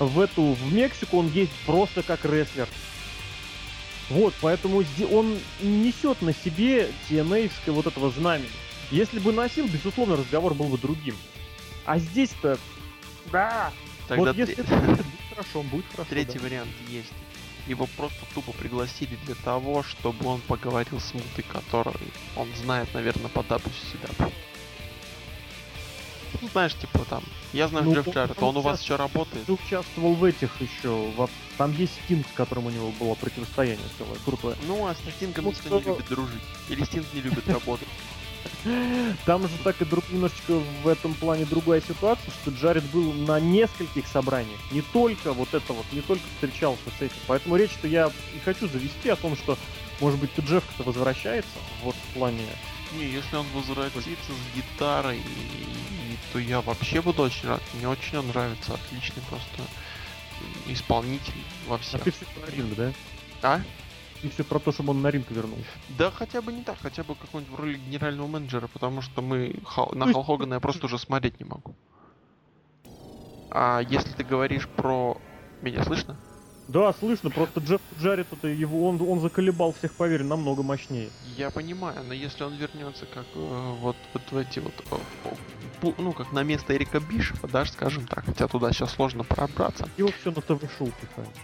В 0.00 0.18
эту, 0.18 0.54
в 0.54 0.72
Мексику 0.72 1.18
он 1.18 1.26
ездит 1.26 1.54
просто 1.66 2.02
как 2.02 2.24
рестлер. 2.24 2.68
Вот, 4.12 4.34
поэтому 4.42 4.84
он 5.10 5.38
несет 5.62 6.20
на 6.20 6.34
себе 6.34 6.90
tna 7.08 7.50
вот 7.68 7.86
этого 7.86 8.10
знамени. 8.10 8.50
Если 8.90 9.18
бы 9.18 9.32
носил, 9.32 9.66
безусловно, 9.66 10.16
разговор 10.16 10.52
был 10.52 10.66
бы 10.66 10.76
другим. 10.76 11.16
А 11.86 11.98
здесь-то... 11.98 12.58
Да! 13.30 13.72
Тогда 14.08 14.24
вот 14.32 14.36
если 14.36 14.58
это 14.58 14.76
будет 14.76 15.06
хорошо, 15.30 15.62
будет 15.62 15.86
хорошо. 15.92 16.10
Третий 16.10 16.38
да. 16.38 16.44
вариант 16.44 16.70
есть. 16.90 17.12
Его 17.66 17.88
просто 17.96 18.20
тупо 18.34 18.52
пригласили 18.52 19.16
для 19.24 19.34
того, 19.34 19.82
чтобы 19.82 20.26
он 20.26 20.42
поговорил 20.42 21.00
с 21.00 21.14
Мутой, 21.14 21.44
который 21.50 22.08
он 22.36 22.48
знает, 22.62 22.92
наверное, 22.92 23.30
по 23.30 23.40
WCW. 23.40 24.30
Ну, 26.40 26.48
знаешь, 26.48 26.74
типа 26.74 27.00
там, 27.08 27.22
я 27.52 27.68
знаю 27.68 27.86
ну, 27.86 27.94
Джефф 27.94 28.08
Джаред, 28.08 28.42
он, 28.42 28.56
у 28.56 28.60
вас 28.60 28.82
еще 28.82 28.96
работает. 28.96 29.46
Ты 29.46 29.52
участвовал 29.52 30.14
в 30.14 30.24
этих 30.24 30.60
еще, 30.60 31.10
в... 31.16 31.28
там 31.58 31.72
есть 31.72 31.92
Стинг, 32.04 32.26
с 32.26 32.36
которым 32.36 32.66
у 32.66 32.70
него 32.70 32.92
было 32.98 33.14
противостояние 33.14 33.86
целое, 33.98 34.18
крутое. 34.24 34.56
Ну, 34.66 34.86
а 34.86 34.94
с 34.94 34.98
Стингом 35.16 35.44
ну, 35.44 35.50
никто 35.50 35.68
что... 35.68 35.78
не 35.78 35.84
любит 35.84 36.08
дружить. 36.08 36.42
Или 36.68 36.84
Стинг 36.84 37.06
не 37.12 37.20
любит 37.20 37.48
работать. 37.48 37.88
Там 39.26 39.42
же 39.42 39.54
так 39.64 39.80
и 39.80 39.84
друг, 39.84 40.08
немножечко 40.10 40.60
в 40.82 40.88
этом 40.88 41.14
плане 41.14 41.44
другая 41.44 41.80
ситуация, 41.80 42.30
что 42.30 42.50
Джаред 42.50 42.84
был 42.84 43.12
на 43.12 43.40
нескольких 43.40 44.06
собраниях. 44.06 44.60
Не 44.70 44.82
только 44.82 45.32
вот 45.32 45.52
это 45.54 45.72
вот, 45.72 45.84
не 45.92 46.00
только 46.00 46.22
встречался 46.34 46.82
с 46.98 47.02
этим. 47.02 47.16
Поэтому 47.26 47.56
речь, 47.56 47.72
что 47.72 47.88
я 47.88 48.10
и 48.34 48.38
хочу 48.44 48.68
завести 48.68 49.08
о 49.08 49.16
том, 49.16 49.36
что, 49.36 49.58
может 50.00 50.18
быть, 50.20 50.32
тут 50.34 50.46
Джефф-то 50.46 50.82
возвращается, 50.82 51.50
вот 51.82 51.94
в 51.94 52.14
плане... 52.14 52.46
Не, 52.92 53.06
если 53.06 53.36
он 53.36 53.46
возвратится 53.54 54.32
с 54.32 54.56
гитарой, 54.56 55.22
то 56.32 56.38
я 56.38 56.60
вообще 56.60 57.00
буду 57.02 57.22
очень 57.22 57.48
рад. 57.48 57.62
Мне 57.74 57.88
очень 57.88 58.18
он 58.18 58.28
нравится, 58.28 58.74
отличный 58.74 59.22
просто 59.28 59.62
исполнитель 60.66 61.42
во 61.68 61.78
всем. 61.78 62.00
А 62.00 62.04
ты 62.04 62.10
все 62.10 62.26
да? 62.76 62.92
А? 63.42 63.60
и 64.22 64.28
все 64.28 64.44
про 64.44 64.58
то, 64.58 64.72
чтобы 64.72 64.90
он 64.90 65.02
на 65.02 65.08
ринг 65.08 65.30
вернулся. 65.30 65.64
Да 65.98 66.10
хотя 66.10 66.40
бы 66.40 66.52
не 66.52 66.62
так, 66.62 66.78
хотя 66.80 67.02
бы 67.02 67.14
какой-нибудь 67.14 67.52
в 67.52 67.60
роли 67.60 67.74
генерального 67.74 68.26
менеджера, 68.28 68.68
потому 68.68 69.02
что 69.02 69.20
мы 69.20 69.56
на 69.92 70.12
Хал 70.12 70.22
Хогана 70.22 70.54
я 70.54 70.60
просто 70.60 70.86
уже 70.86 70.98
смотреть 70.98 71.40
не 71.40 71.44
могу. 71.44 71.74
А 73.50 73.80
если 73.80 74.12
ты 74.12 74.24
говоришь 74.24 74.68
про... 74.68 75.18
Меня 75.60 75.84
слышно? 75.84 76.16
Да, 76.68 76.92
слышно, 76.92 77.30
просто 77.30 77.60
Джефф 77.60 77.80
Джаред, 78.00 78.32
это 78.32 78.48
его, 78.48 78.88
он, 78.88 79.00
он 79.02 79.20
заколебал 79.20 79.72
всех, 79.72 79.92
поверь, 79.94 80.22
намного 80.22 80.62
мощнее. 80.62 81.10
Я 81.36 81.50
понимаю, 81.50 82.02
но 82.04 82.14
если 82.14 82.44
он 82.44 82.54
вернется 82.54 83.04
как 83.06 83.26
э, 83.34 83.74
вот, 83.80 83.96
вот 84.14 84.22
в 84.30 84.36
эти 84.36 84.60
вот, 84.60 84.72
ну, 85.98 86.12
как 86.12 86.32
на 86.32 86.42
место 86.42 86.76
Эрика 86.76 87.00
Бишева, 87.00 87.48
да, 87.48 87.64
скажем 87.64 88.06
так, 88.06 88.24
хотя 88.24 88.48
туда 88.48 88.72
сейчас 88.72 88.92
сложно 88.92 89.24
пробраться. 89.24 89.88
Его 89.96 90.10
все 90.20 90.30
на 90.30 90.40
ТВ-шоу 90.40 90.90
пихают. 91.00 91.36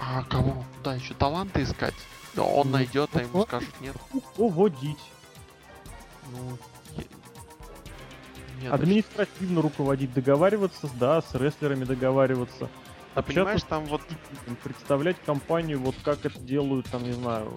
А 0.00 0.22
кого? 0.24 0.64
Да, 0.82 0.94
еще 0.94 1.14
таланты 1.14 1.62
искать. 1.62 1.94
Да 2.34 2.42
он 2.42 2.68
ну, 2.68 2.78
найдет, 2.78 3.10
а 3.14 3.22
ему 3.22 3.44
скажут 3.44 3.80
нет. 3.80 3.94
Уводить. 4.36 4.98
Ну, 6.32 6.58
нет, 8.62 8.72
Административно 8.72 9.56
даже... 9.56 9.68
руководить, 9.68 10.12
договариваться, 10.12 10.88
да, 10.94 11.20
с 11.20 11.34
рестлерами 11.34 11.84
договариваться. 11.84 12.68
А 13.14 13.22
понимаешь, 13.22 13.62
там 13.62 13.84
вот... 13.86 14.00
Представлять 14.62 15.16
компанию, 15.24 15.80
вот 15.80 15.94
как 16.04 16.24
это 16.24 16.38
делают, 16.40 16.86
там, 16.86 17.02
не 17.02 17.12
знаю, 17.12 17.52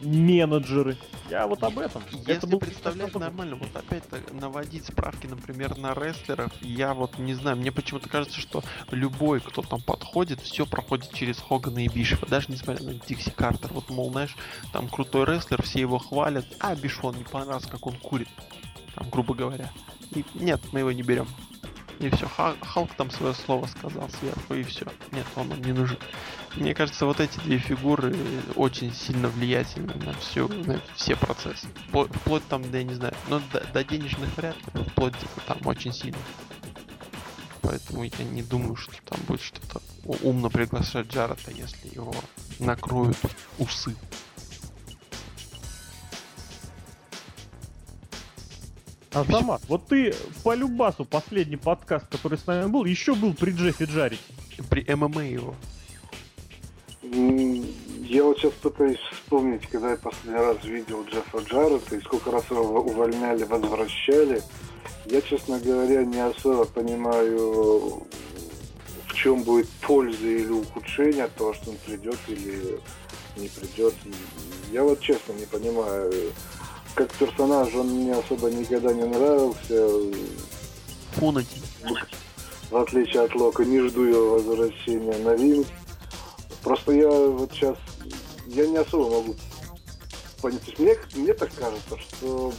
менеджеры. 0.00 0.96
Я 1.28 1.46
вот 1.46 1.62
об 1.62 1.78
этом. 1.78 2.02
Если 2.10 2.34
это 2.34 2.46
был 2.46 2.58
представлять 2.58 3.14
нормально, 3.14 3.56
вот 3.56 3.74
опять 3.74 4.04
наводить 4.32 4.86
справки, 4.86 5.26
например, 5.26 5.76
на 5.76 5.94
рестлеров, 5.94 6.52
я 6.60 6.94
вот 6.94 7.18
не 7.18 7.34
знаю, 7.34 7.56
мне 7.56 7.70
почему-то 7.70 8.08
кажется, 8.08 8.40
что 8.40 8.62
любой, 8.90 9.40
кто 9.40 9.62
там 9.62 9.80
подходит, 9.80 10.40
все 10.40 10.66
проходит 10.66 11.12
через 11.12 11.38
Хогана 11.38 11.84
и 11.84 11.88
Бишева, 11.88 12.26
даже 12.26 12.46
несмотря 12.48 12.84
на 12.84 12.94
Дикси 12.94 13.30
Картер. 13.30 13.72
Вот, 13.72 13.90
мол, 13.90 14.10
знаешь, 14.10 14.36
там 14.72 14.88
крутой 14.88 15.26
рестлер, 15.26 15.62
все 15.62 15.80
его 15.80 15.98
хвалят, 15.98 16.46
а 16.58 16.74
Бишон 16.74 17.16
не 17.16 17.24
понравился, 17.24 17.68
как 17.68 17.86
он 17.86 17.96
курит, 17.96 18.28
там, 18.94 19.08
грубо 19.10 19.34
говоря. 19.34 19.70
И 20.12 20.24
нет, 20.34 20.60
мы 20.72 20.80
его 20.80 20.92
не 20.92 21.02
берем. 21.02 21.28
И 22.00 22.08
все, 22.08 22.26
Халк 22.62 22.94
там 22.94 23.10
свое 23.10 23.34
слово 23.34 23.66
сказал 23.66 24.08
сверху, 24.08 24.54
и 24.54 24.62
все. 24.62 24.86
Нет, 25.12 25.26
он 25.36 25.48
нам 25.48 25.60
не 25.60 25.72
нужен. 25.72 25.98
Мне 26.56 26.74
кажется, 26.74 27.06
вот 27.06 27.20
эти 27.20 27.38
две 27.40 27.58
фигуры 27.58 28.14
очень 28.56 28.92
сильно 28.92 29.28
влиятельны 29.28 29.94
на 30.04 30.12
всю, 30.14 30.48
на 30.48 30.80
все 30.96 31.16
процессы. 31.16 31.68
Вплоть 31.88 32.46
там, 32.48 32.68
да 32.70 32.78
я 32.78 32.84
не 32.84 32.94
знаю, 32.94 33.14
но 33.28 33.40
до, 33.52 33.64
до 33.72 33.84
денежных 33.84 34.36
вряд 34.36 34.56
ли, 34.74 34.84
вплоть 34.84 35.14
там 35.46 35.58
очень 35.64 35.92
сильно. 35.92 36.18
Поэтому 37.62 38.02
я 38.02 38.24
не 38.24 38.42
думаю, 38.42 38.74
что 38.74 38.92
там 39.04 39.20
будет 39.28 39.42
что-то 39.42 39.80
умно 40.22 40.50
приглашать 40.50 41.06
Джарета, 41.12 41.52
если 41.52 41.94
его 41.94 42.14
накроют 42.58 43.16
усы. 43.58 43.94
Азамат, 49.12 49.62
вот 49.68 49.88
ты 49.88 50.14
по 50.44 50.54
Любасу 50.54 51.04
последний 51.04 51.56
подкаст, 51.56 52.06
который 52.08 52.38
с 52.38 52.46
нами 52.46 52.66
был, 52.68 52.84
еще 52.84 53.14
был 53.14 53.34
при 53.34 53.50
Джеффе 53.52 53.84
Джарите. 53.84 54.22
При 54.68 54.84
ММА 54.94 55.24
его. 55.26 55.56
Я 57.12 58.22
вот 58.24 58.38
сейчас 58.38 58.52
пытаюсь 58.62 59.00
вспомнить, 59.12 59.66
когда 59.66 59.90
я 59.90 59.96
последний 59.96 60.40
раз 60.40 60.62
видел 60.62 61.04
Джеффа 61.04 61.38
Джаррета 61.38 61.96
и 61.96 62.00
сколько 62.02 62.30
раз 62.30 62.44
его 62.50 62.80
увольняли, 62.80 63.42
возвращали. 63.44 64.40
Я, 65.06 65.20
честно 65.20 65.58
говоря, 65.58 66.04
не 66.04 66.20
особо 66.20 66.66
понимаю, 66.66 68.06
в 69.08 69.14
чем 69.14 69.42
будет 69.42 69.68
польза 69.80 70.24
или 70.24 70.50
ухудшение 70.50 71.24
от 71.24 71.34
того, 71.34 71.52
что 71.54 71.70
он 71.70 71.76
придет 71.84 72.18
или 72.28 72.78
не 73.36 73.48
придет. 73.48 73.94
Я 74.70 74.84
вот 74.84 75.00
честно 75.00 75.32
не 75.32 75.46
понимаю, 75.46 76.12
как 76.94 77.12
персонаж 77.14 77.74
он 77.74 77.88
мне 77.88 78.14
особо 78.14 78.50
никогда 78.50 78.92
не 78.92 79.04
нравился. 79.04 80.12
Фунати. 81.14 81.60
В 82.70 82.76
отличие 82.76 83.22
от 83.22 83.34
Лока, 83.34 83.64
не 83.64 83.80
жду 83.80 84.04
его 84.04 84.34
возвращения 84.34 85.18
на 85.18 85.34
ринг. 85.34 85.66
Просто 86.62 86.92
я 86.92 87.08
вот 87.08 87.52
сейчас, 87.52 87.76
я 88.46 88.66
не 88.66 88.76
особо 88.76 89.10
могу 89.10 89.36
понять. 90.40 90.60
То 90.62 90.66
есть 90.70 90.78
мне, 90.78 90.96
мне 91.14 91.34
так 91.34 91.50
кажется, 91.54 91.98
что 91.98 92.52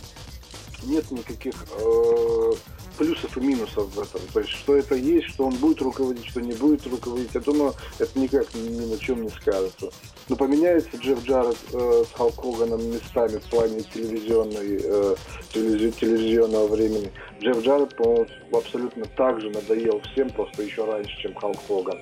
нет 0.83 1.09
никаких 1.11 1.53
э, 1.79 2.51
плюсов 2.97 3.37
и 3.37 3.41
минусов 3.41 3.93
в 3.93 3.99
этом. 3.99 4.21
То 4.33 4.39
есть, 4.39 4.51
что 4.51 4.75
это 4.75 4.95
есть, 4.95 5.27
что 5.27 5.45
он 5.45 5.55
будет 5.55 5.81
руководить, 5.81 6.27
что 6.27 6.41
не 6.41 6.53
будет 6.53 6.85
руководить. 6.87 7.33
Я 7.33 7.41
думаю, 7.41 7.73
это 7.99 8.19
никак 8.19 8.53
ни, 8.53 8.69
ни 8.69 8.85
на 8.85 8.97
чем 8.97 9.23
не 9.23 9.29
скажется. 9.29 9.89
Но 10.29 10.35
поменяется 10.35 10.97
Джефф 10.97 11.23
Джаред 11.23 11.57
э, 11.73 12.03
с 12.09 12.15
Халк 12.15 12.41
Хоганом 12.41 12.83
местами 12.91 13.37
в 13.37 13.49
плане 13.49 13.81
телевизионной, 13.81 14.81
э, 14.83 15.15
телевизи- 15.53 15.99
телевизионного 15.99 16.67
времени. 16.67 17.11
Джефф 17.41 17.63
Джаред, 17.63 17.95
по-моему, 17.95 18.27
абсолютно 18.53 19.05
так 19.17 19.41
же 19.41 19.49
надоел 19.49 20.01
всем, 20.11 20.29
просто 20.29 20.63
еще 20.63 20.85
раньше, 20.85 21.15
чем 21.21 21.35
Халк 21.35 21.57
Хоган. 21.67 22.01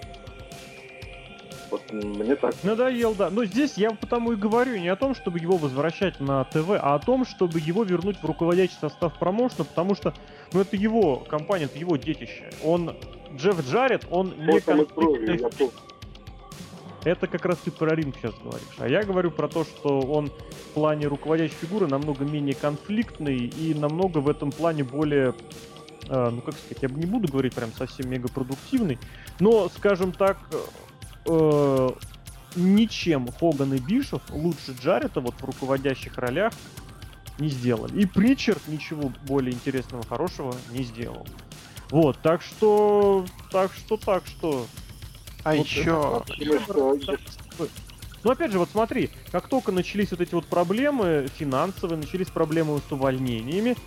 Вот 1.72 1.92
мне 1.92 2.36
так 2.36 2.56
Надоел, 2.64 3.14
да. 3.14 3.30
Но 3.30 3.46
здесь 3.46 3.74
я 3.78 3.92
потому 3.92 4.34
и 4.34 4.36
говорю 4.36 4.78
не 4.78 4.90
о 4.90 4.96
том, 4.96 5.14
чтобы 5.14 5.40
его 5.40 5.58
возвращать 5.58 6.20
на 6.20 6.44
ТВ, 6.46 6.72
а 6.72 6.96
о 6.96 7.00
том, 7.00 7.26
чтобы 7.26 7.60
его 7.60 7.84
вернуть 7.84 8.18
в 8.18 8.26
руководящий 8.26 8.78
состав 8.80 9.18
промоушена, 9.20 9.66
потому 9.66 9.96
что, 9.96 10.14
ну, 10.54 10.62
это 10.62 10.76
его 10.76 11.18
компания, 11.18 11.66
это 11.66 11.78
его 11.78 11.98
детище. 11.98 12.50
Он, 12.64 12.96
Джефф 13.36 13.68
Джаред, 13.68 14.08
он 14.10 14.34
не 14.38 14.60
конфликтный. 14.60 15.72
Это 17.04 17.28
как 17.28 17.46
раз 17.46 17.58
ты 17.60 17.72
про 17.72 17.96
ринг 17.96 18.16
сейчас 18.18 18.34
говоришь. 18.44 18.76
А 18.78 18.88
я 18.88 19.04
говорю 19.04 19.32
про 19.32 19.48
то, 19.48 19.64
что 19.64 20.02
он 20.02 20.28
в 20.28 20.74
плане 20.74 21.08
руководящей 21.08 21.56
фигуры 21.56 21.88
намного 21.88 22.26
менее 22.26 22.56
конфликтный 22.56 23.38
и 23.38 23.74
намного 23.74 24.18
в 24.18 24.28
этом 24.28 24.52
плане 24.52 24.84
более, 24.84 25.34
э, 26.10 26.30
ну 26.30 26.42
как 26.42 26.56
сказать, 26.56 26.78
я 26.82 26.90
не 26.90 27.06
буду 27.06 27.32
говорить 27.32 27.56
прям 27.56 27.72
совсем 27.72 28.10
мегапродуктивный, 28.10 29.00
но, 29.40 29.70
скажем 29.70 30.12
так, 30.12 30.38
э, 31.30 31.90
ничем 32.56 33.28
Хоган 33.32 33.74
и 33.74 33.80
Бишев 33.80 34.22
лучше 34.32 34.76
Джарета 34.82 35.22
вот 35.22 35.36
в 35.36 35.44
руководящих 35.46 36.18
ролях 36.18 36.54
не 37.38 37.50
сделали. 37.50 38.02
И 38.02 38.06
Причард 38.06 38.68
ничего 38.68 39.12
более 39.28 39.54
интересного, 39.54 40.04
хорошего 40.06 40.56
не 40.72 40.84
сделал. 40.84 41.26
Вот, 41.90 42.20
так 42.22 42.42
что, 42.42 43.26
так 43.52 43.72
что, 43.74 43.98
так 43.98 44.24
что, 44.26 44.68
А 45.44 45.56
Вот 45.56 45.66
еще... 45.66 46.24
Ну, 48.22 48.32
опять 48.32 48.52
же, 48.52 48.60
вот 48.60 48.70
смотри, 48.70 49.10
как 49.32 49.48
только 49.48 49.72
начались 49.72 50.12
вот 50.12 50.20
эти 50.20 50.36
вот 50.36 50.46
проблемы 50.46 51.28
финансовые, 51.38 51.98
начались 51.98 52.28
проблемы 52.28 52.82
с 52.88 52.92
увольнениями, 52.92 53.78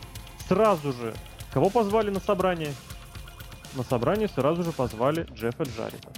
сразу 0.49 0.95
же 0.95 1.14
кого 1.53 1.68
позвали 1.68 2.11
на 2.11 2.18
собрание? 2.18 2.72
На 3.74 3.82
собрание 3.82 4.28
сразу 4.28 4.62
же 4.62 4.72
позвали 4.72 5.26
Джеффа 5.34 5.64
Джарика. 5.64 6.09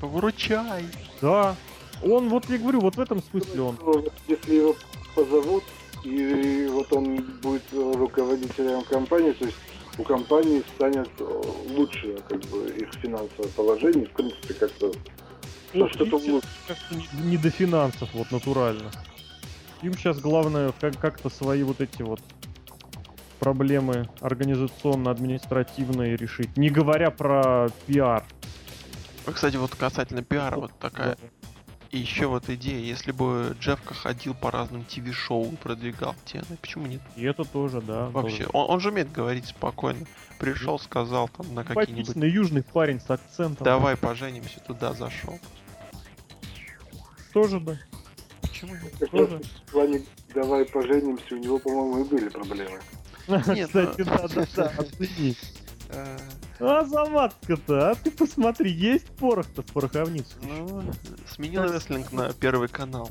Типа, 0.00 0.06
выручай. 0.06 0.86
Да, 1.20 1.54
он, 2.02 2.30
вот 2.30 2.48
я 2.48 2.56
говорю, 2.56 2.80
вот 2.80 2.96
в 2.96 3.00
этом 3.00 3.22
смысле 3.22 3.60
он. 3.60 3.76
Если 4.28 4.54
его 4.54 4.74
позовут, 5.14 5.62
и 6.04 6.66
вот 6.72 6.90
он 6.94 7.16
будет 7.42 7.62
руководителем 7.72 8.82
компании, 8.84 9.32
то 9.32 9.44
есть 9.44 9.58
у 9.98 10.02
компании 10.04 10.62
станет 10.76 11.10
лучше 11.76 12.16
как 12.26 12.40
бы 12.46 12.66
их 12.70 12.88
финансовое 13.02 13.48
положение, 13.54 14.06
в 14.06 14.12
принципе, 14.12 14.54
как-то 14.54 14.90
ну, 15.74 15.86
что-то 15.90 16.18
как-то 16.66 16.94
не, 16.94 17.06
не 17.32 17.36
до 17.36 17.50
финансов, 17.50 18.08
вот 18.14 18.30
натурально. 18.30 18.90
Им 19.82 19.92
сейчас 19.92 20.18
главное 20.18 20.72
как- 20.80 20.98
как-то 20.98 21.28
свои 21.28 21.62
вот 21.62 21.82
эти 21.82 22.00
вот 22.00 22.20
проблемы 23.38 24.08
организационно-административные 24.22 26.16
решить. 26.16 26.56
Не 26.56 26.70
говоря 26.70 27.10
про 27.10 27.68
пиар. 27.86 28.24
Ну, 29.26 29.32
Кстати, 29.32 29.56
вот 29.56 29.74
касательно 29.74 30.22
пиара, 30.22 30.56
вот 30.56 30.72
такая. 30.78 31.16
И 31.90 31.98
еще 31.98 32.26
вот 32.26 32.48
идея, 32.48 32.78
если 32.78 33.10
бы 33.10 33.56
Джефка 33.60 33.94
ходил 33.94 34.32
по 34.32 34.52
разным 34.52 34.84
ТВ-шоу 34.84 35.52
и 35.52 35.56
продвигал 35.56 36.14
темы, 36.24 36.56
почему 36.60 36.86
нет? 36.86 37.00
И 37.16 37.24
это 37.24 37.42
тоже, 37.44 37.80
да. 37.80 38.08
Вообще, 38.10 38.44
тоже. 38.44 38.50
он, 38.52 38.70
он 38.70 38.80
же 38.80 38.90
умеет 38.90 39.10
говорить 39.10 39.46
спокойно. 39.46 40.06
Пришел, 40.38 40.78
сказал 40.78 41.28
там 41.28 41.52
на 41.52 41.64
какие-нибудь... 41.64 42.06
Симпатичный 42.06 42.30
южный 42.30 42.62
парень 42.62 43.00
с 43.00 43.10
акцентом. 43.10 43.64
Давай 43.64 43.96
поженимся, 43.96 44.60
туда 44.60 44.92
зашел. 44.92 45.40
Тоже, 47.32 47.58
да. 47.58 47.76
Почему 48.40 48.74
нет? 48.76 49.10
Тоже. 49.10 49.40
в 49.66 49.72
плане 49.72 50.02
«давай 50.34 50.64
поженимся» 50.66 51.34
у 51.34 51.38
него, 51.38 51.58
по-моему, 51.58 52.04
и 52.04 52.08
были 52.08 52.28
проблемы. 52.28 52.78
Нет, 53.28 53.68
Кстати, 53.68 54.02
ну- 55.90 56.04
А 56.60 56.84
заматка-то, 56.84 57.90
а 57.90 57.94
ты 57.94 58.10
посмотри, 58.10 58.70
есть 58.70 59.06
порох-то 59.16 59.62
в 59.62 59.66
пороховницу. 59.66 60.36
Ну, 60.42 60.82
сменил 61.26 61.62
рестлинг 61.64 62.12
на 62.12 62.32
первый 62.34 62.68
канал. 62.68 63.10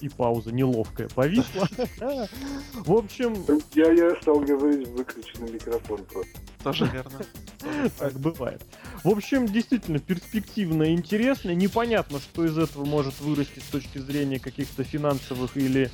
И 0.00 0.08
пауза 0.08 0.50
неловкая 0.50 1.08
повисла. 1.08 1.68
В 2.74 2.92
общем, 2.92 3.36
Я, 3.74 3.92
я 3.92 4.20
стал 4.20 4.40
говорить 4.40 4.88
выключенный 4.88 5.52
микрофон 5.52 6.04
просто. 6.06 6.40
Тоже 6.64 6.86
верно. 6.86 7.20
Так 7.98 8.14
бывает. 8.18 8.60
В 9.04 9.08
общем, 9.08 9.46
действительно 9.46 9.98
перспективно 9.98 10.84
и 10.84 10.92
интересно. 10.92 11.50
Непонятно, 11.50 12.20
что 12.20 12.44
из 12.44 12.56
этого 12.56 12.84
может 12.84 13.18
вырасти 13.20 13.58
с 13.58 13.70
точки 13.70 13.98
зрения 13.98 14.38
каких-то 14.38 14.84
финансовых 14.84 15.56
или, 15.56 15.90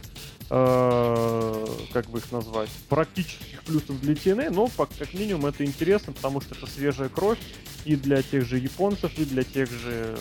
э, 0.51 1.67
как 1.93 2.11
бы 2.11 2.19
их 2.19 2.31
назвать, 2.31 2.69
практических 2.91 3.63
плюсов 3.63 3.99
для 4.01 4.13
TNA, 4.13 4.51
но 4.51 4.69
как 4.77 5.15
минимум 5.15 5.47
это 5.47 5.65
интересно, 5.65 6.13
потому 6.13 6.43
что 6.43 6.55
это 6.55 6.67
свежая 6.67 7.09
кровь 7.09 7.39
и 7.87 7.97
для 7.97 8.23
тех 8.23 8.45
же 8.45 8.59
японцев, 8.59 9.19
и 9.19 9.25
для 9.25 9.43
тех 9.43 9.71
же 9.71 10.19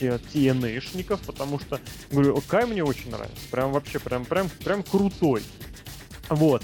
э, 0.00 0.18
TNA-шников, 0.34 1.20
потому 1.24 1.58
что, 1.58 1.80
говорю, 2.10 2.42
Кай 2.46 2.66
мне 2.66 2.84
очень 2.84 3.10
нравится. 3.10 3.40
Прям 3.50 3.72
вообще, 3.72 3.98
прям, 3.98 4.26
прям, 4.26 4.50
прям 4.50 4.82
крутой. 4.82 5.42
Вот. 6.28 6.62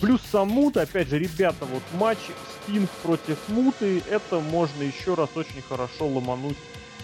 Плюс 0.00 0.20
сам 0.30 0.48
Мут, 0.48 0.76
опять 0.76 1.08
же, 1.08 1.18
ребята, 1.18 1.64
вот 1.64 1.82
матч 1.98 2.18
Стинг 2.62 2.90
против 3.02 3.38
Муты, 3.48 4.02
это 4.10 4.40
можно 4.40 4.82
еще 4.82 5.14
раз 5.14 5.30
очень 5.34 5.62
хорошо 5.62 6.06
ломануть 6.06 6.58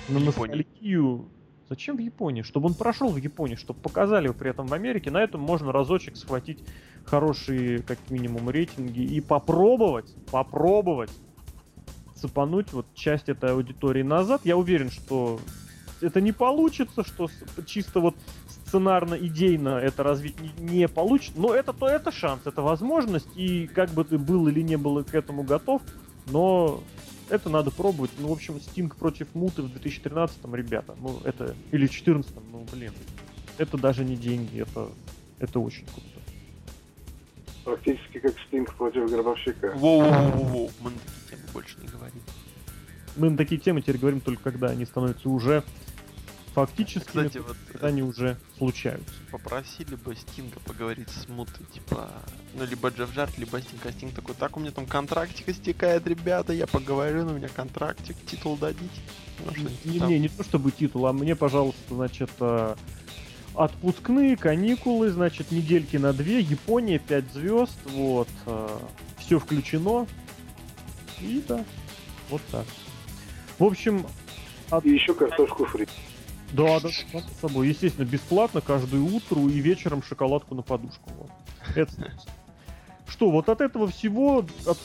на 0.09 0.19
Японии. 0.19 0.57
ностальгию. 0.57 1.29
Зачем 1.69 1.97
в 1.97 2.01
Японии? 2.01 2.43
Чтобы 2.43 2.67
он 2.67 2.75
прошел 2.75 3.09
в 3.09 3.17
Японии, 3.17 3.55
чтобы 3.55 3.81
показали 3.81 4.25
его 4.25 4.35
при 4.35 4.51
этом 4.51 4.67
в 4.67 4.75
Америке. 4.75 5.11
На 5.11 5.23
этом 5.23 5.41
можно 5.41 5.73
разочек 5.73 6.17
схватить 6.17 6.59
хорошие, 7.05 7.79
как 7.81 7.99
минимум, 8.11 8.51
рейтинги 8.51 9.01
и 9.01 9.21
попробовать, 9.23 10.15
попробовать 10.31 11.11
цепануть 12.15 12.73
вот 12.73 12.87
часть 12.95 13.31
этой 13.31 13.53
аудитории 13.53 14.03
назад. 14.03 14.43
Я 14.45 14.59
уверен, 14.59 14.91
что 14.91 15.41
это 16.03 16.21
не 16.21 16.33
получится, 16.33 17.05
что 17.05 17.29
чисто 17.67 18.01
вот 18.01 18.17
сценарно-идейно 18.73 19.77
это 19.77 20.03
развить 20.03 20.35
не, 20.41 20.79
не 20.79 20.89
получится, 20.89 21.39
но 21.39 21.55
это 21.55 21.75
то 21.75 21.87
это 21.87 22.11
шанс, 22.11 22.47
это 22.47 22.63
возможность, 22.63 23.29
и 23.37 23.67
как 23.67 23.91
бы 23.91 24.03
ты 24.03 24.17
был 24.17 24.49
или 24.49 24.63
не 24.63 24.77
был 24.77 25.05
к 25.05 25.15
этому 25.15 25.43
готов, 25.43 25.83
но 26.27 26.83
это 27.29 27.51
надо 27.51 27.71
пробовать. 27.71 28.11
Ну, 28.19 28.29
в 28.29 28.33
общем, 28.33 28.59
Стинг 28.61 28.97
против 28.97 29.29
Муты 29.35 29.63
в 29.63 29.67
2013-м, 29.67 30.55
ребята, 30.55 30.97
ну, 31.01 31.21
это... 31.25 31.55
Или 31.71 31.87
в 31.87 31.91
2014-м, 31.91 32.43
ну, 32.51 32.67
блин. 32.73 32.93
Это 33.59 33.77
даже 33.77 34.05
не 34.05 34.17
деньги, 34.17 34.63
это, 34.63 34.89
это 35.39 35.61
очень 35.61 35.85
круто. 35.85 36.07
Практически 37.65 38.21
как 38.21 38.35
Стинг 38.49 38.75
против 38.75 39.11
Гробовщика. 39.11 39.75
Воу-воу-воу-воу. 39.77 40.71
Мы 40.81 40.91
на 40.91 40.97
такие 40.99 41.31
темы 41.31 41.43
больше 41.53 41.77
не 41.81 41.89
говорим. 41.89 42.23
Мы 43.17 43.31
на 43.31 43.37
такие 43.37 43.61
темы 43.61 43.83
теперь 43.83 43.99
говорим 43.99 44.21
только 44.21 44.43
когда 44.43 44.69
они 44.69 44.87
становятся 44.87 45.29
уже 45.29 45.63
фактически, 46.55 47.07
Кстати, 47.07 47.39
вот 47.39 47.57
они 47.83 48.03
уже 48.03 48.37
случаются. 48.59 49.15
попросили 49.31 49.95
бы 49.97 50.15
Стинга 50.15 50.61
поговорить 50.61 51.09
с 51.09 51.29
Мутой, 51.29 51.65
типа, 51.73 52.11
ну, 52.55 52.65
либо 52.65 52.89
Джефф 52.91 53.15
Джарт, 53.15 53.39
либо 53.39 53.61
Стинг, 53.61 53.87
а 53.87 53.93
Стинг 53.93 54.15
такой, 54.15 54.35
так, 54.35 54.57
у 54.57 54.61
меня 54.61 54.71
там 54.71 54.87
контрактик 54.87 55.49
истекает, 55.49 56.07
ребята, 56.07 56.53
я 56.53 56.67
поговорю, 56.67 57.25
но 57.25 57.33
у 57.33 57.35
меня 57.37 57.49
контрактик, 57.49 58.17
титул 58.27 58.57
дадите. 58.57 58.85
Ну, 59.41 59.53
Не, 59.85 59.99
там. 59.99 60.09
не, 60.09 60.19
не 60.19 60.29
то 60.29 60.45
чтобы 60.45 60.71
титул, 60.73 61.07
а 61.07 61.13
мне, 61.13 61.35
пожалуйста, 61.35 61.95
значит, 61.95 62.31
э, 62.41 62.77
отпускные, 63.55 64.37
каникулы, 64.37 65.11
значит, 65.11 65.51
недельки 65.51 65.97
на 65.97 66.13
две, 66.13 66.41
Япония, 66.41 66.99
5 66.99 67.33
звезд, 67.33 67.79
вот, 67.87 68.29
все 69.19 69.39
включено. 69.39 70.07
И 71.21 71.43
да, 71.47 71.65
вот 72.31 72.43
так. 72.51 72.67
В 73.59 73.65
общем, 73.65 74.05
И 74.83 74.91
еще 74.91 75.15
картошку 75.15 75.65
фри. 75.67 75.87
Да, 76.53 76.81
да, 76.81 76.89
само 76.91 77.25
собой, 77.41 77.69
естественно, 77.69 78.05
бесплатно 78.05 78.61
каждое 78.61 79.01
утро 79.01 79.41
и 79.41 79.61
вечером 79.61 80.03
шоколадку 80.03 80.55
на 80.55 80.63
подушку. 80.63 81.11
Вот. 81.19 81.31
Это 81.75 82.13
что, 83.07 83.31
вот 83.31 83.49
от 83.49 83.61
этого 83.61 83.89
всего, 83.89 84.45
от 84.67 84.79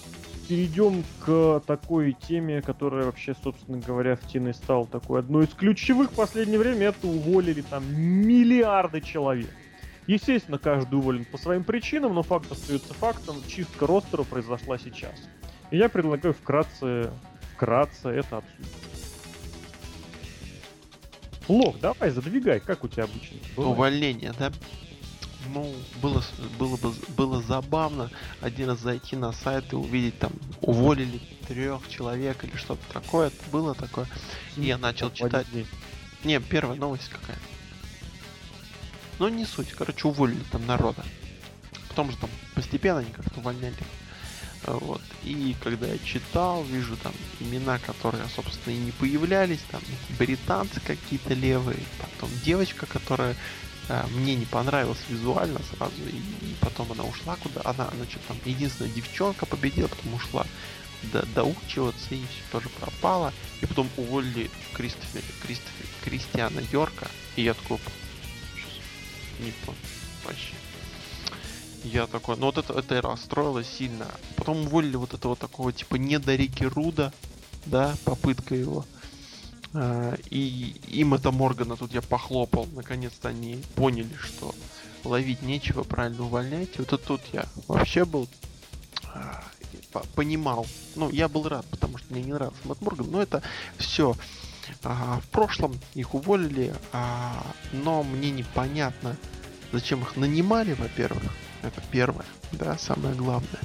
перейдем 0.47 1.03
к 1.25 1.61
такой 1.65 2.13
теме, 2.13 2.61
которая 2.61 3.05
вообще, 3.05 3.35
собственно 3.43 3.79
говоря, 3.79 4.15
в 4.15 4.23
TNA 4.23 4.53
стала 4.53 4.87
такой 4.87 5.19
одной 5.19 5.45
из 5.45 5.49
ключевых 5.49 6.11
в 6.11 6.15
последнее 6.15 6.59
время. 6.59 6.87
Это 6.87 7.07
уволили 7.07 7.61
там 7.61 7.83
миллиарды 7.95 9.01
человек. 9.01 9.49
Естественно, 10.07 10.57
каждый 10.57 10.95
уволен 10.95 11.25
по 11.25 11.37
своим 11.37 11.65
причинам, 11.65 12.13
но 12.13 12.23
факт 12.23 12.49
остается 12.51 12.93
фактом. 12.93 13.35
Чистка 13.47 13.85
ростера 13.85 14.23
произошла 14.23 14.77
сейчас. 14.77 15.15
И 15.69 15.77
я 15.77 15.89
предлагаю 15.89 16.33
вкратце, 16.33 17.11
вкратце 17.53 18.09
это 18.09 18.37
обсудить. 18.37 18.86
Лох, 21.47 21.79
давай, 21.79 22.09
задвигай, 22.09 22.59
как 22.59 22.83
у 22.83 22.87
тебя 22.87 23.03
обычно? 23.05 23.37
Бывает? 23.55 23.73
Увольнение, 23.73 24.33
да? 24.37 24.51
Ну, 25.53 25.73
было, 26.01 26.21
было 26.59 26.75
бы 26.77 26.93
было 27.15 27.41
забавно 27.41 28.09
один 28.41 28.69
раз 28.69 28.79
зайти 28.79 29.15
на 29.15 29.31
сайт 29.31 29.71
и 29.71 29.75
увидеть 29.75 30.19
там 30.19 30.31
уволили 30.61 31.21
трех 31.47 31.87
человек 31.87 32.43
или 32.43 32.55
что-то 32.57 32.81
такое. 32.91 33.31
Было 33.51 33.73
такое. 33.73 34.07
И 34.57 34.63
я 34.63 34.77
начал 34.77 35.11
читать. 35.11 35.47
Не, 36.23 36.39
первая 36.41 36.77
новость 36.77 37.09
какая-то. 37.09 37.41
Но 39.19 39.29
не 39.29 39.45
суть. 39.45 39.71
Короче, 39.71 40.07
уволили 40.07 40.43
там 40.51 40.65
народа. 40.65 41.03
Потом 41.89 42.11
же 42.11 42.17
там 42.17 42.29
постепенно 42.53 42.99
они 42.99 43.11
как-то 43.11 43.39
увольняли. 43.39 43.75
Вот. 44.63 45.01
И 45.23 45.55
когда 45.61 45.87
я 45.87 45.97
читал, 45.99 46.63
вижу 46.63 46.97
там 46.97 47.13
имена, 47.39 47.79
которые, 47.79 48.27
собственно, 48.35 48.73
и 48.73 48.77
не 48.77 48.91
появлялись, 48.91 49.61
там 49.71 49.81
британцы 50.17 50.79
какие-то 50.81 51.33
левые, 51.33 51.79
потом 51.99 52.29
девочка, 52.43 52.85
которая 52.85 53.35
э, 53.89 54.05
мне 54.11 54.35
не 54.35 54.45
понравилась 54.45 54.99
визуально 55.09 55.59
сразу, 55.75 55.95
и, 56.05 56.45
и 56.45 56.55
потом 56.59 56.91
она 56.91 57.03
ушла 57.03 57.37
куда, 57.37 57.61
она, 57.63 57.89
значит, 57.95 58.21
там 58.27 58.37
единственная 58.45 58.91
девчонка 58.91 59.45
победила, 59.45 59.87
потом 59.87 60.13
ушла 60.15 60.45
до, 61.03 61.25
доучиваться, 61.27 62.15
и 62.15 62.19
все 62.19 62.51
тоже 62.51 62.69
пропало, 62.69 63.33
и 63.61 63.65
потом 63.65 63.89
уволили 63.97 64.49
Кристофера, 64.73 65.23
Кристофера, 65.43 65.87
Кристиана 66.03 66.61
Йорка, 66.71 67.07
и 67.35 67.43
я 67.43 67.53
такой, 67.53 67.79
не 69.39 69.51
понял, 69.51 69.77
вообще. 70.25 70.66
Я 71.83 72.07
такой, 72.07 72.37
ну 72.37 72.47
вот 72.47 72.57
это, 72.57 72.73
это 72.73 73.01
расстроило 73.01 73.63
сильно. 73.63 74.07
Потом 74.35 74.65
уволили 74.65 74.95
вот 74.95 75.13
этого 75.13 75.35
такого 75.35 75.71
типа 75.71 75.95
не 75.95 76.19
до 76.19 76.35
Рики 76.35 76.63
Руда, 76.63 77.13
да, 77.65 77.95
попытка 78.03 78.55
его. 78.55 78.85
А, 79.73 80.15
и 80.29 80.75
им 80.87 81.13
это 81.13 81.31
Моргана 81.31 81.77
тут 81.77 81.93
я 81.93 82.01
похлопал. 82.01 82.67
Наконец-то 82.73 83.29
они 83.29 83.61
поняли, 83.75 84.15
что 84.15 84.53
ловить 85.03 85.41
нечего, 85.41 85.83
правильно 85.83 86.23
увольняйте. 86.23 86.73
Вот 86.79 86.93
это 86.93 86.97
тут 86.97 87.21
я 87.31 87.45
вообще 87.67 88.05
был 88.05 88.27
а, 89.13 89.43
понимал. 90.15 90.65
Ну, 90.95 91.09
я 91.09 91.27
был 91.27 91.47
рад, 91.47 91.65
потому 91.67 91.97
что 91.97 92.13
мне 92.13 92.23
не 92.23 92.33
нравился 92.33 92.59
Мэтт 92.65 92.81
Морган, 92.81 93.09
но 93.09 93.21
это 93.21 93.41
все 93.77 94.15
а, 94.83 95.19
в 95.19 95.27
прошлом 95.29 95.79
их 95.93 96.13
уволили, 96.13 96.73
а, 96.91 97.45
но 97.71 98.03
мне 98.03 98.31
непонятно, 98.31 99.17
зачем 99.71 100.01
их 100.01 100.15
нанимали, 100.15 100.73
во-первых. 100.73 101.23
Это 101.63 101.81
первое, 101.91 102.25
да, 102.51 102.77
самое 102.77 103.15
главное. 103.15 103.61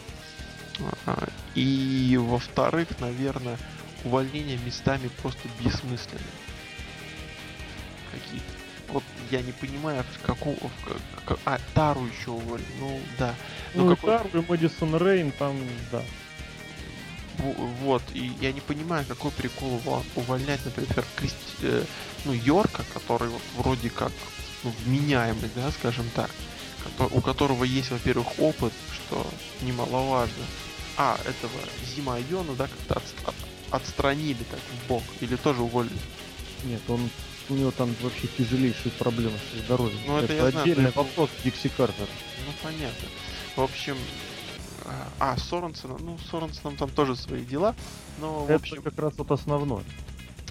А, 1.07 1.29
и 1.55 2.19
во-вторых, 2.21 2.89
наверное, 3.01 3.59
увольнения 4.05 4.59
местами 4.59 5.11
просто 5.21 5.49
бессмысленные. 5.61 6.25
Какие-то. 8.11 8.47
Вот 8.89 9.05
я 9.31 9.43
не 9.43 9.53
понимаю, 9.53 10.05
в 10.05 10.27
каком... 10.27 10.55
В, 10.55 11.25
как, 11.25 11.39
а, 11.45 11.59
Тару 11.75 12.07
еще 12.07 12.31
уволили. 12.31 12.67
Ну, 12.79 13.01
да. 13.19 13.35
Ну, 13.75 13.85
ну 13.85 13.97
какой... 13.97 14.19
Тару 14.19 14.29
и 14.35 14.51
Мэдисон 14.51 14.97
Рейн 14.97 15.33
там, 15.33 15.57
да. 15.91 16.03
Вот, 17.39 18.03
и 18.13 18.31
я 18.41 18.53
не 18.53 18.61
понимаю, 18.61 19.07
какой 19.07 19.31
прикол 19.31 19.81
увольнять, 20.17 20.63
например, 20.67 21.03
Кристи, 21.17 21.37
э, 21.63 21.85
ну, 22.27 22.35
Йорка, 22.35 22.85
который 22.93 23.29
вот 23.29 23.41
вроде 23.57 23.89
как 23.89 24.13
ну, 24.63 24.73
вменяемый, 24.85 25.51
да, 25.57 25.71
скажем 25.71 26.05
так 26.15 26.31
у 27.11 27.21
которого 27.21 27.65
есть, 27.65 27.91
во-первых, 27.91 28.39
опыт, 28.39 28.73
что 28.95 29.27
немаловажно. 29.63 30.45
А, 30.97 31.19
этого 31.25 31.59
Зима 31.95 32.17
Айона, 32.17 32.55
да, 32.55 32.69
как-то 32.69 32.95
от, 32.95 33.29
от, 33.29 33.35
отстранили 33.83 34.43
так 34.51 34.61
в 34.61 34.89
бок, 34.89 35.03
или 35.21 35.37
тоже 35.37 35.63
уволили? 35.63 35.99
Нет, 36.65 36.83
он 36.89 37.09
у 37.49 37.55
него 37.55 37.71
там 37.71 37.95
вообще 38.03 38.29
тяжелейшие 38.29 38.93
проблемы 38.93 39.39
со 39.53 39.59
здоровьем. 39.65 39.99
Ну, 40.07 40.19
это, 40.19 40.33
это 40.33 40.47
отдельный 40.61 40.91
знаю, 40.91 40.93
вопрос 40.95 41.31
Дикси 41.45 41.69
Картер. 41.69 42.07
Ну, 42.47 42.53
понятно. 42.63 43.09
В 43.57 43.63
общем, 43.63 43.97
а, 45.19 45.37
Соренсона, 45.37 45.97
ну, 45.99 46.19
Соренсоном 46.31 46.77
там 46.77 46.91
тоже 46.91 47.17
свои 47.17 47.45
дела, 47.45 47.75
но, 48.21 48.45
это 48.45 48.53
в 48.53 48.63
общем... 48.63 48.83
как 48.83 48.99
раз 48.99 49.15
вот 49.17 49.31
основное. 49.31 49.85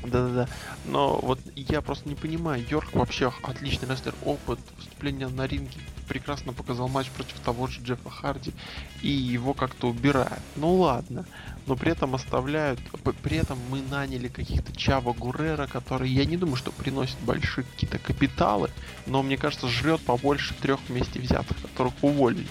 Да-да-да. 0.04 0.48
Но 0.86 1.20
вот 1.22 1.40
я 1.56 1.82
просто 1.82 2.10
не 2.10 2.16
понимаю, 2.16 2.66
Йорк 2.68 2.94
вообще 2.94 3.32
отличный 3.44 3.88
рестлер, 3.88 4.16
опыт 4.26 4.60
выступления 4.78 5.28
на 5.28 5.46
ринге, 5.46 5.78
прекрасно 6.08 6.54
показал 6.54 6.88
матч 6.88 7.10
против 7.10 7.40
того 7.40 7.68
же 7.68 7.82
Джеффа 7.82 8.10
Харди, 8.10 8.54
и 9.02 9.10
его 9.10 9.54
как-то 9.54 9.90
убирают. 9.90 10.42
Ну 10.56 10.74
ладно, 10.74 11.26
но 11.68 11.76
при 11.76 11.92
этом 11.92 12.16
оставляют, 12.16 12.80
при 13.22 13.38
этом 13.38 13.60
мы 13.70 13.82
наняли 13.82 14.28
каких-то 14.28 14.76
Чава 14.76 15.14
Гурера, 15.14 15.68
которые, 15.68 16.14
я 16.14 16.26
не 16.26 16.38
думаю, 16.38 16.56
что 16.56 16.72
приносят 16.72 17.20
большие 17.20 17.64
какие-то 17.64 18.00
капиталы, 18.00 18.72
но 19.06 19.22
мне 19.22 19.38
кажется, 19.38 19.68
жрет 19.68 20.02
побольше 20.02 20.56
трех 20.56 20.80
вместе 20.90 21.20
взятых, 21.20 21.62
которых 21.62 21.94
уволили. 22.02 22.48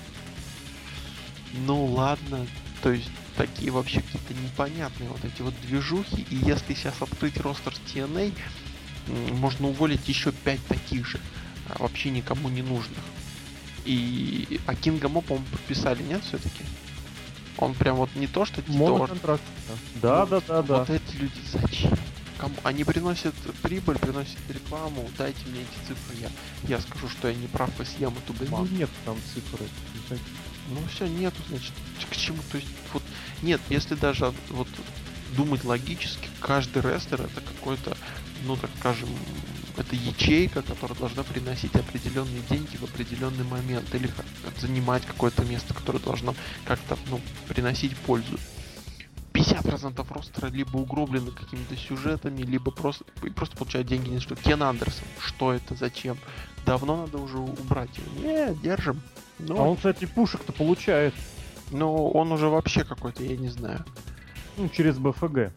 Ну 1.66 1.84
ладно, 1.86 2.46
то 2.80 2.92
есть 2.92 3.10
такие 3.40 3.70
вообще 3.70 4.02
какие-то 4.02 4.34
непонятные 4.34 5.08
вот 5.08 5.24
эти 5.24 5.40
вот 5.40 5.54
движухи. 5.62 6.26
И 6.28 6.36
если 6.36 6.74
сейчас 6.74 7.00
открыть 7.00 7.38
ростер 7.38 7.72
TNA, 7.86 8.34
можно 9.32 9.68
уволить 9.68 10.06
еще 10.08 10.30
пять 10.30 10.64
таких 10.66 11.06
же, 11.06 11.18
а, 11.68 11.82
вообще 11.82 12.10
никому 12.10 12.50
не 12.50 12.62
нужных. 12.62 12.98
И 13.86 14.60
а 14.66 14.74
Кинга 14.74 15.08
Мо, 15.08 15.22
по-моему, 15.22 15.46
подписали, 15.50 16.02
нет, 16.02 16.22
все-таки? 16.22 16.64
Он 17.56 17.72
прям 17.74 17.96
вот 17.96 18.14
не 18.14 18.26
то, 18.26 18.44
что 18.44 18.60
Титор. 18.60 19.08
контракт. 19.08 19.42
Да, 20.02 20.26
ну, 20.26 20.26
да, 20.26 20.40
да, 20.46 20.62
да. 20.62 20.78
Вот 20.80 20.90
эти 20.90 21.16
люди 21.16 21.40
зачем? 21.50 21.98
Кому? 22.36 22.54
Они 22.62 22.84
приносят 22.84 23.34
прибыль, 23.62 23.98
приносят 23.98 24.38
рекламу, 24.48 25.10
дайте 25.16 25.40
мне 25.46 25.60
эти 25.60 25.88
цифры, 25.88 26.16
я, 26.20 26.30
я 26.68 26.80
скажу, 26.80 27.08
что 27.08 27.28
я 27.28 27.34
не 27.34 27.46
прав, 27.46 27.70
и 27.80 27.84
съем 27.84 28.14
эту 28.16 28.34
Ну 28.50 28.66
нет 28.66 28.90
там 29.04 29.16
цифры. 29.34 29.66
Ну 30.68 30.80
все, 30.94 31.06
нету, 31.06 31.42
значит, 31.48 31.72
к 32.08 32.16
чему, 32.16 32.38
то 32.50 32.56
есть, 32.56 32.68
вот, 32.92 33.02
нет, 33.42 33.60
если 33.68 33.94
даже 33.94 34.32
вот 34.50 34.68
думать 35.36 35.64
логически, 35.64 36.28
каждый 36.40 36.82
рестлер 36.82 37.22
это 37.22 37.40
какой-то, 37.40 37.96
ну 38.44 38.56
так 38.56 38.70
скажем, 38.78 39.08
это 39.76 39.96
ячейка, 39.96 40.62
которая 40.62 40.98
должна 40.98 41.22
приносить 41.22 41.74
определенные 41.74 42.42
деньги 42.50 42.76
в 42.76 42.84
определенный 42.84 43.44
момент 43.44 43.94
или 43.94 44.10
занимать 44.58 45.06
какое-то 45.06 45.44
место, 45.44 45.74
которое 45.74 45.98
должно 45.98 46.34
как-то 46.64 46.98
ну, 47.08 47.20
приносить 47.48 47.96
пользу. 47.96 48.38
50% 49.32 50.12
ростера 50.12 50.48
либо 50.48 50.76
угроблены 50.76 51.30
какими-то 51.30 51.76
сюжетами, 51.76 52.42
либо 52.42 52.70
просто, 52.70 53.04
просто 53.34 53.56
получают 53.56 53.88
деньги 53.88 54.10
не 54.10 54.20
что. 54.20 54.34
Кен 54.34 54.62
Андерсон, 54.62 55.04
что 55.20 55.52
это, 55.52 55.74
зачем? 55.74 56.18
Давно 56.66 56.96
надо 56.96 57.18
уже 57.18 57.38
убрать 57.38 57.90
его. 57.96 58.26
Не, 58.26 58.54
держим. 58.56 59.00
Но... 59.38 59.56
А 59.56 59.62
он, 59.68 59.76
кстати, 59.76 60.04
пушек-то 60.04 60.52
получает. 60.52 61.14
Ну, 61.70 62.08
он 62.08 62.32
уже 62.32 62.48
вообще 62.48 62.84
какой-то, 62.84 63.22
я 63.22 63.36
не 63.36 63.48
знаю. 63.48 63.84
Ну, 64.56 64.68
через 64.68 64.98
БФГ. 64.98 65.52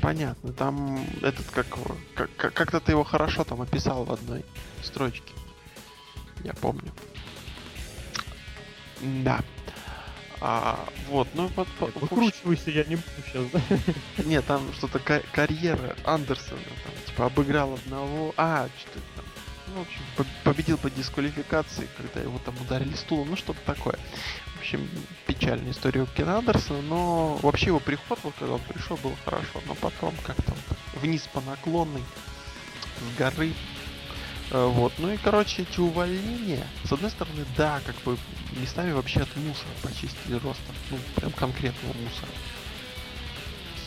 Понятно, 0.00 0.52
там 0.52 1.04
этот 1.20 1.46
как, 1.50 1.66
как 2.14 2.54
как-то 2.54 2.78
ты 2.78 2.92
его 2.92 3.02
хорошо 3.02 3.42
там 3.42 3.60
описал 3.60 4.04
в 4.04 4.12
одной 4.12 4.44
строчке. 4.82 5.32
Я 6.44 6.54
помню. 6.54 6.92
Да. 9.24 9.40
А, 10.40 10.88
вот, 11.08 11.28
ну 11.34 11.50
вот... 11.54 11.68
Выкручивайся, 11.96 12.70
я 12.70 12.84
не 12.84 12.96
буду 12.96 13.08
сейчас? 13.26 13.62
Нет, 14.24 14.46
там 14.46 14.72
что-то 14.72 14.98
карьера 15.32 15.96
Андерсона, 16.04 16.60
там, 16.84 16.92
типа, 17.06 17.26
обыграл 17.26 17.74
одного... 17.74 18.32
А, 18.38 18.68
что-то 18.78 19.00
там 19.16 19.24
ну, 19.74 19.80
в 19.80 19.82
общем, 19.82 20.32
победил 20.44 20.78
по 20.78 20.90
дисквалификации, 20.90 21.88
когда 21.96 22.20
его 22.20 22.38
там 22.44 22.54
ударили 22.60 22.94
стулом, 22.94 23.30
ну 23.30 23.36
что-то 23.36 23.60
такое. 23.64 23.98
В 24.56 24.58
общем, 24.60 24.88
печальная 25.26 25.72
история 25.72 26.02
у 26.02 26.06
Кена 26.06 26.38
Андерсона, 26.38 26.82
но 26.82 27.36
вообще 27.42 27.66
его 27.66 27.80
приход, 27.80 28.18
вот 28.22 28.34
когда 28.38 28.54
он 28.54 28.60
пришел, 28.60 28.96
было 28.98 29.14
хорошо, 29.24 29.62
но 29.66 29.74
потом 29.74 30.14
как-то 30.24 30.52
вниз 31.00 31.22
по 31.32 31.40
наклонной, 31.40 32.02
с 33.00 33.18
горы, 33.18 33.54
э, 34.50 34.66
вот, 34.66 34.92
ну 34.98 35.12
и, 35.12 35.16
короче, 35.16 35.62
эти 35.62 35.80
увольнения, 35.80 36.66
с 36.84 36.92
одной 36.92 37.10
стороны, 37.10 37.44
да, 37.56 37.80
как 37.86 37.96
бы 38.04 38.18
местами 38.52 38.92
вообще 38.92 39.20
от 39.20 39.34
мусора 39.36 39.70
почистили 39.82 40.34
роста, 40.34 40.62
ну, 40.90 40.98
прям 41.16 41.32
конкретного 41.32 41.94
мусора. 41.94 42.30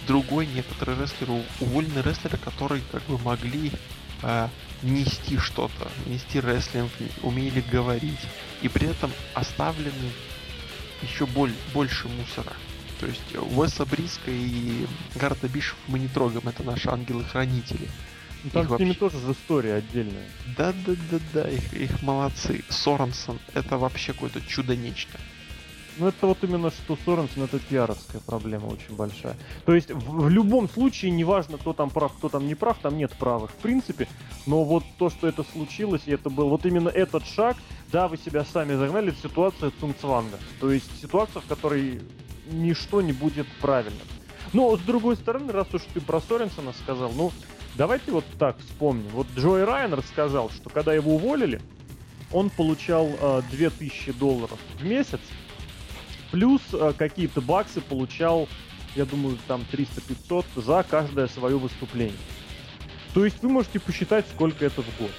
С 0.01 0.07
другой, 0.07 0.47
некоторые 0.47 0.99
рестлеры, 0.99 1.43
уволены 1.59 1.99
рестлеры, 1.99 2.37
которые 2.37 2.81
как 2.91 3.03
бы 3.03 3.17
могли 3.19 3.71
э, 4.23 4.47
нести 4.83 5.37
что-то, 5.37 5.91
нести 6.05 6.39
рестлинг, 6.39 6.91
умели 7.21 7.63
говорить, 7.71 8.19
и 8.61 8.67
при 8.67 8.87
этом 8.87 9.11
оставлены 9.33 10.11
еще 11.01 11.25
боль, 11.25 11.53
больше 11.73 12.07
мусора. 12.07 12.53
То 12.99 13.07
есть 13.07 13.35
Уэса 13.35 13.85
Бриска 13.85 14.31
и 14.31 14.85
Гарта 15.15 15.47
Бишев 15.47 15.77
мы 15.87 15.99
не 15.99 16.07
трогаем, 16.07 16.47
это 16.47 16.63
наши 16.63 16.89
ангелы-хранители. 16.89 17.89
Ну, 18.43 18.49
там 18.49 18.63
их 18.63 18.69
с 18.69 18.79
ними 18.79 18.89
вообще... 18.89 18.99
тоже 18.99 19.19
же 19.19 19.31
история 19.31 19.75
отдельная. 19.75 20.25
Да-да-да-да, 20.57 21.49
их, 21.49 21.73
их 21.73 22.01
молодцы. 22.01 22.63
Соренсон 22.69 23.39
это 23.53 23.77
вообще 23.77 24.13
какое-то 24.13 24.41
чудо-нечто. 24.41 25.19
Ну, 25.97 26.07
это 26.07 26.27
вот 26.27 26.37
именно 26.43 26.71
что 26.71 26.97
Соренсон, 27.05 27.43
это 27.43 27.59
пиаровская 27.59 28.19
проблема 28.25 28.67
очень 28.67 28.95
большая. 28.95 29.35
То 29.65 29.75
есть, 29.75 29.91
в, 29.91 30.23
в 30.23 30.29
любом 30.29 30.67
случае, 30.67 31.11
неважно, 31.11 31.57
кто 31.57 31.73
там 31.73 31.89
прав, 31.89 32.13
кто 32.13 32.29
там 32.29 32.47
не 32.47 32.55
прав, 32.55 32.77
там 32.81 32.97
нет 32.97 33.11
правых, 33.13 33.51
в 33.51 33.55
принципе. 33.55 34.07
Но 34.45 34.63
вот 34.63 34.83
то, 34.97 35.09
что 35.09 35.27
это 35.27 35.43
случилось, 35.43 36.01
и 36.05 36.11
это 36.11 36.29
был 36.29 36.49
вот 36.49 36.65
именно 36.65 36.89
этот 36.89 37.25
шаг, 37.25 37.57
да, 37.91 38.07
вы 38.07 38.17
себя 38.17 38.43
сами 38.43 38.73
загнали 38.73 39.11
в 39.11 39.17
ситуацию 39.17 39.71
Цунцванга. 39.79 40.39
То 40.59 40.71
есть, 40.71 40.89
ситуация, 40.99 41.41
в 41.41 41.45
которой 41.45 42.01
ничто 42.51 43.01
не 43.01 43.13
будет 43.13 43.47
правильным. 43.61 44.07
Но, 44.51 44.75
с 44.75 44.81
другой 44.81 45.15
стороны, 45.15 45.51
раз 45.51 45.67
уж 45.73 45.83
ты 45.93 46.01
про 46.01 46.19
Соренсона 46.21 46.73
сказал, 46.73 47.11
ну, 47.11 47.31
давайте 47.75 48.11
вот 48.11 48.25
так 48.39 48.57
вспомним. 48.59 49.09
Вот 49.13 49.27
Джой 49.35 49.63
Райан 49.63 49.93
рассказал, 49.93 50.49
что 50.49 50.69
когда 50.69 50.93
его 50.93 51.15
уволили, 51.15 51.61
он 52.31 52.49
получал 52.49 53.09
э, 53.19 53.41
2000 53.51 54.13
долларов 54.13 54.59
в 54.79 54.83
месяц, 54.83 55.19
Плюс 56.33 56.61
э, 56.73 56.93
какие-то 56.97 57.41
баксы 57.41 57.79
получал, 57.79 58.49
я 58.95 59.05
думаю, 59.05 59.37
там 59.47 59.63
300-500 59.71 60.45
за 60.55 60.81
каждое 60.81 61.27
свое 61.27 61.59
выступление. 61.59 62.17
То 63.13 63.23
есть 63.23 63.43
вы 63.43 63.49
можете 63.49 63.79
посчитать, 63.79 64.25
сколько 64.33 64.65
это 64.65 64.81
в 64.81 64.97
год. 64.97 65.11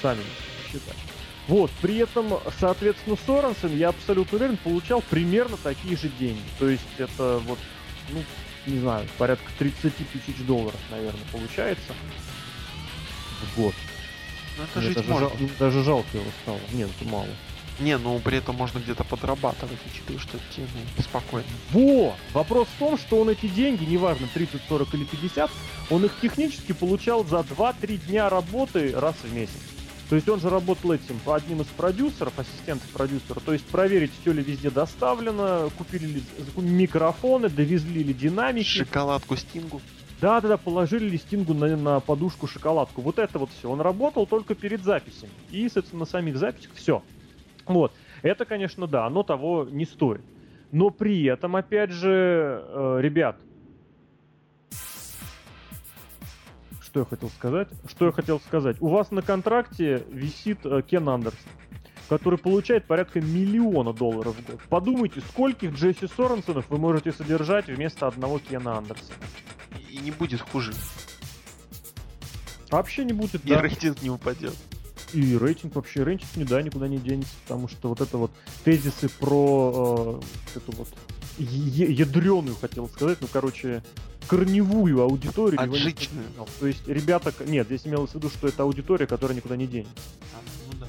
Сами 0.00 0.22
посчитать. 0.62 0.96
Вот, 1.46 1.70
при 1.82 1.98
этом, 1.98 2.38
соответственно, 2.58 3.18
Соренсен, 3.26 3.76
я 3.76 3.90
абсолютно 3.90 4.38
уверен, 4.38 4.56
получал 4.56 5.02
примерно 5.10 5.58
такие 5.58 5.94
же 5.94 6.08
деньги. 6.18 6.40
То 6.58 6.70
есть 6.70 6.82
это 6.96 7.38
вот, 7.44 7.58
ну, 8.10 8.24
не 8.66 8.78
знаю, 8.78 9.06
порядка 9.18 9.50
30 9.58 9.92
тысяч 9.94 10.38
долларов, 10.46 10.80
наверное, 10.90 11.26
получается 11.30 11.92
в 13.42 13.60
год. 13.60 13.74
Ну 14.56 14.64
это 14.64 14.78
Мне 14.78 14.88
жить 14.88 14.96
даже, 14.96 15.10
можно. 15.10 15.28
Жал, 15.28 15.48
даже 15.58 15.82
жалко 15.82 16.16
его 16.16 16.30
стало. 16.42 16.60
Нет, 16.72 16.88
это 16.98 17.10
мало. 17.10 17.28
Не, 17.80 17.98
ну 17.98 18.18
при 18.20 18.38
этом 18.38 18.56
можно 18.56 18.78
где-то 18.78 19.04
подрабатывать, 19.04 19.78
учитывая, 19.90 20.20
что 20.20 20.38
ну, 20.58 21.02
спокойно. 21.02 21.46
Во! 21.72 22.14
Вопрос 22.32 22.68
в 22.68 22.78
том, 22.78 22.98
что 22.98 23.20
он 23.20 23.30
эти 23.30 23.46
деньги, 23.46 23.84
неважно, 23.84 24.28
30, 24.32 24.60
40 24.68 24.94
или 24.94 25.04
50, 25.04 25.50
он 25.90 26.04
их 26.04 26.12
технически 26.20 26.72
получал 26.72 27.24
за 27.24 27.38
2-3 27.38 27.96
дня 28.06 28.28
работы 28.28 28.92
раз 28.94 29.16
в 29.22 29.34
месяц. 29.34 29.52
То 30.12 30.16
есть 30.16 30.28
он 30.28 30.40
же 30.40 30.50
работал 30.50 30.92
этим 30.92 31.18
по 31.20 31.34
одним 31.34 31.62
из 31.62 31.66
продюсеров, 31.68 32.38
ассистентов 32.38 32.86
продюсера. 32.90 33.40
То 33.40 33.54
есть 33.54 33.64
проверить, 33.64 34.10
все 34.20 34.32
ли 34.32 34.42
везде 34.42 34.68
доставлено, 34.68 35.70
купили 35.78 36.06
ли 36.06 36.22
микрофоны, 36.56 37.48
довезли 37.48 38.02
ли 38.02 38.12
динамики. 38.12 38.66
Шоколадку 38.66 39.36
Стингу. 39.36 39.80
Да, 40.20 40.42
да, 40.42 40.48
да, 40.48 40.56
положили 40.58 41.08
ли 41.08 41.16
Стингу 41.16 41.54
на, 41.54 41.76
на 41.78 42.00
подушку 42.00 42.46
шоколадку. 42.46 43.00
Вот 43.00 43.18
это 43.18 43.38
вот 43.38 43.48
все. 43.58 43.70
Он 43.70 43.80
работал 43.80 44.26
только 44.26 44.54
перед 44.54 44.84
записями. 44.84 45.32
И, 45.50 45.62
соответственно, 45.64 46.00
на 46.00 46.06
самих 46.06 46.36
записях 46.36 46.72
все. 46.74 47.02
Вот. 47.66 47.92
Это, 48.22 48.44
конечно, 48.44 48.86
да, 48.86 49.06
оно 49.06 49.22
того 49.22 49.66
не 49.70 49.84
стоит. 49.84 50.20
Но 50.70 50.90
при 50.90 51.24
этом, 51.24 51.56
опять 51.56 51.90
же, 51.90 52.64
э, 52.66 52.98
ребят, 53.00 53.36
что 56.80 57.00
я 57.00 57.06
хотел 57.06 57.30
сказать? 57.30 57.68
Что 57.88 58.06
я 58.06 58.12
хотел 58.12 58.38
сказать? 58.40 58.76
У 58.80 58.88
вас 58.88 59.10
на 59.10 59.22
контракте 59.22 60.04
висит 60.10 60.58
э, 60.64 60.82
Кен 60.82 61.08
Андерсон, 61.08 61.50
который 62.10 62.38
получает 62.38 62.84
порядка 62.84 63.20
миллиона 63.22 63.94
долларов 63.94 64.36
в 64.36 64.46
год. 64.46 64.60
Подумайте, 64.68 65.22
скольких 65.22 65.72
Джесси 65.72 66.06
Соренсонов 66.06 66.68
вы 66.68 66.76
можете 66.76 67.12
содержать 67.12 67.68
вместо 67.68 68.06
одного 68.06 68.38
Кена 68.38 68.76
Андерсона. 68.76 69.16
И 69.90 69.96
не 69.98 70.10
будет 70.10 70.42
хуже. 70.42 70.72
Вообще 72.70 73.04
не 73.04 73.14
будет, 73.14 73.44
И 73.44 73.48
да. 73.48 73.62
рейтинг 73.62 74.02
не 74.02 74.10
упадет. 74.10 74.54
И 75.12 75.36
рейтинг 75.36 75.74
вообще, 75.74 76.02
рейтинг 76.02 76.28
не 76.36 76.44
да, 76.44 76.62
никуда 76.62 76.88
не 76.88 76.98
денется, 76.98 77.32
потому 77.46 77.68
что 77.68 77.88
вот 77.88 78.00
это 78.00 78.16
вот 78.16 78.30
тезисы 78.64 79.08
про 79.08 80.20
э, 80.54 80.58
эту 80.58 80.72
вот 80.76 80.88
ядреную, 81.38 82.56
хотел 82.56 82.88
сказать, 82.88 83.18
ну, 83.20 83.28
короче, 83.32 83.82
корневую 84.28 85.00
аудиторию. 85.02 85.60
Отжичную. 85.60 86.26
То 86.60 86.66
есть 86.66 86.86
ребята... 86.86 87.32
Нет, 87.46 87.66
здесь 87.66 87.86
имелось 87.86 88.10
в 88.10 88.14
виду, 88.14 88.28
что 88.28 88.48
это 88.48 88.62
аудитория, 88.62 89.06
которая 89.06 89.36
никуда 89.36 89.56
не 89.56 89.66
денется. 89.66 89.92
А, 90.34 90.38
ну 90.70 90.78
да. 90.78 90.86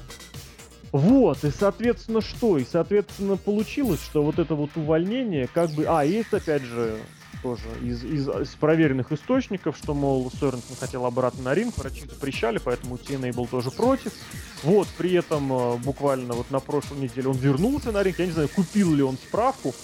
Вот, 0.92 1.44
и 1.44 1.50
соответственно 1.50 2.20
что? 2.20 2.58
И 2.58 2.64
соответственно 2.64 3.36
получилось, 3.36 4.00
что 4.02 4.22
вот 4.22 4.38
это 4.38 4.54
вот 4.54 4.70
увольнение, 4.76 5.48
как 5.52 5.70
бы... 5.70 5.84
А, 5.86 6.04
есть 6.04 6.32
опять 6.32 6.62
же 6.62 6.98
тоже 7.44 7.68
из, 7.82 8.02
из, 8.02 8.26
из 8.26 8.54
проверенных 8.54 9.12
источников, 9.12 9.76
что, 9.76 9.92
мол, 9.92 10.32
Соренсен 10.40 10.76
хотел 10.80 11.04
обратно 11.04 11.42
на 11.42 11.54
ринг, 11.54 11.76
врачи 11.76 12.00
запрещали, 12.08 12.58
поэтому 12.58 12.96
TNA 12.96 13.34
был 13.34 13.46
тоже 13.46 13.70
против. 13.70 14.12
Вот, 14.62 14.88
при 14.96 15.12
этом 15.12 15.52
э, 15.52 15.76
буквально 15.76 16.32
вот 16.32 16.50
на 16.50 16.60
прошлой 16.60 17.00
неделе 17.00 17.28
он 17.28 17.36
вернулся 17.36 17.92
на 17.92 18.02
ринг, 18.02 18.18
я 18.18 18.26
не 18.26 18.32
знаю, 18.32 18.48
купил 18.48 18.94
ли 18.94 19.02
он 19.02 19.18
справку, 19.18 19.74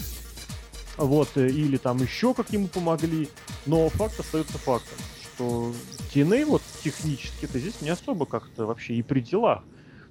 вот, 0.97 1.29
э, 1.35 1.49
или 1.49 1.77
там 1.77 1.99
еще 1.99 2.33
как 2.33 2.51
ему 2.51 2.67
помогли, 2.67 3.29
но 3.67 3.91
факт 3.91 4.19
остается 4.19 4.57
фактом, 4.57 4.97
что 5.23 5.75
TNA 6.15 6.47
вот 6.47 6.63
технически-то 6.83 7.59
здесь 7.59 7.83
не 7.83 7.91
особо 7.91 8.25
как-то 8.25 8.65
вообще 8.65 8.95
и 8.95 9.03
при 9.03 9.21
делах. 9.21 9.63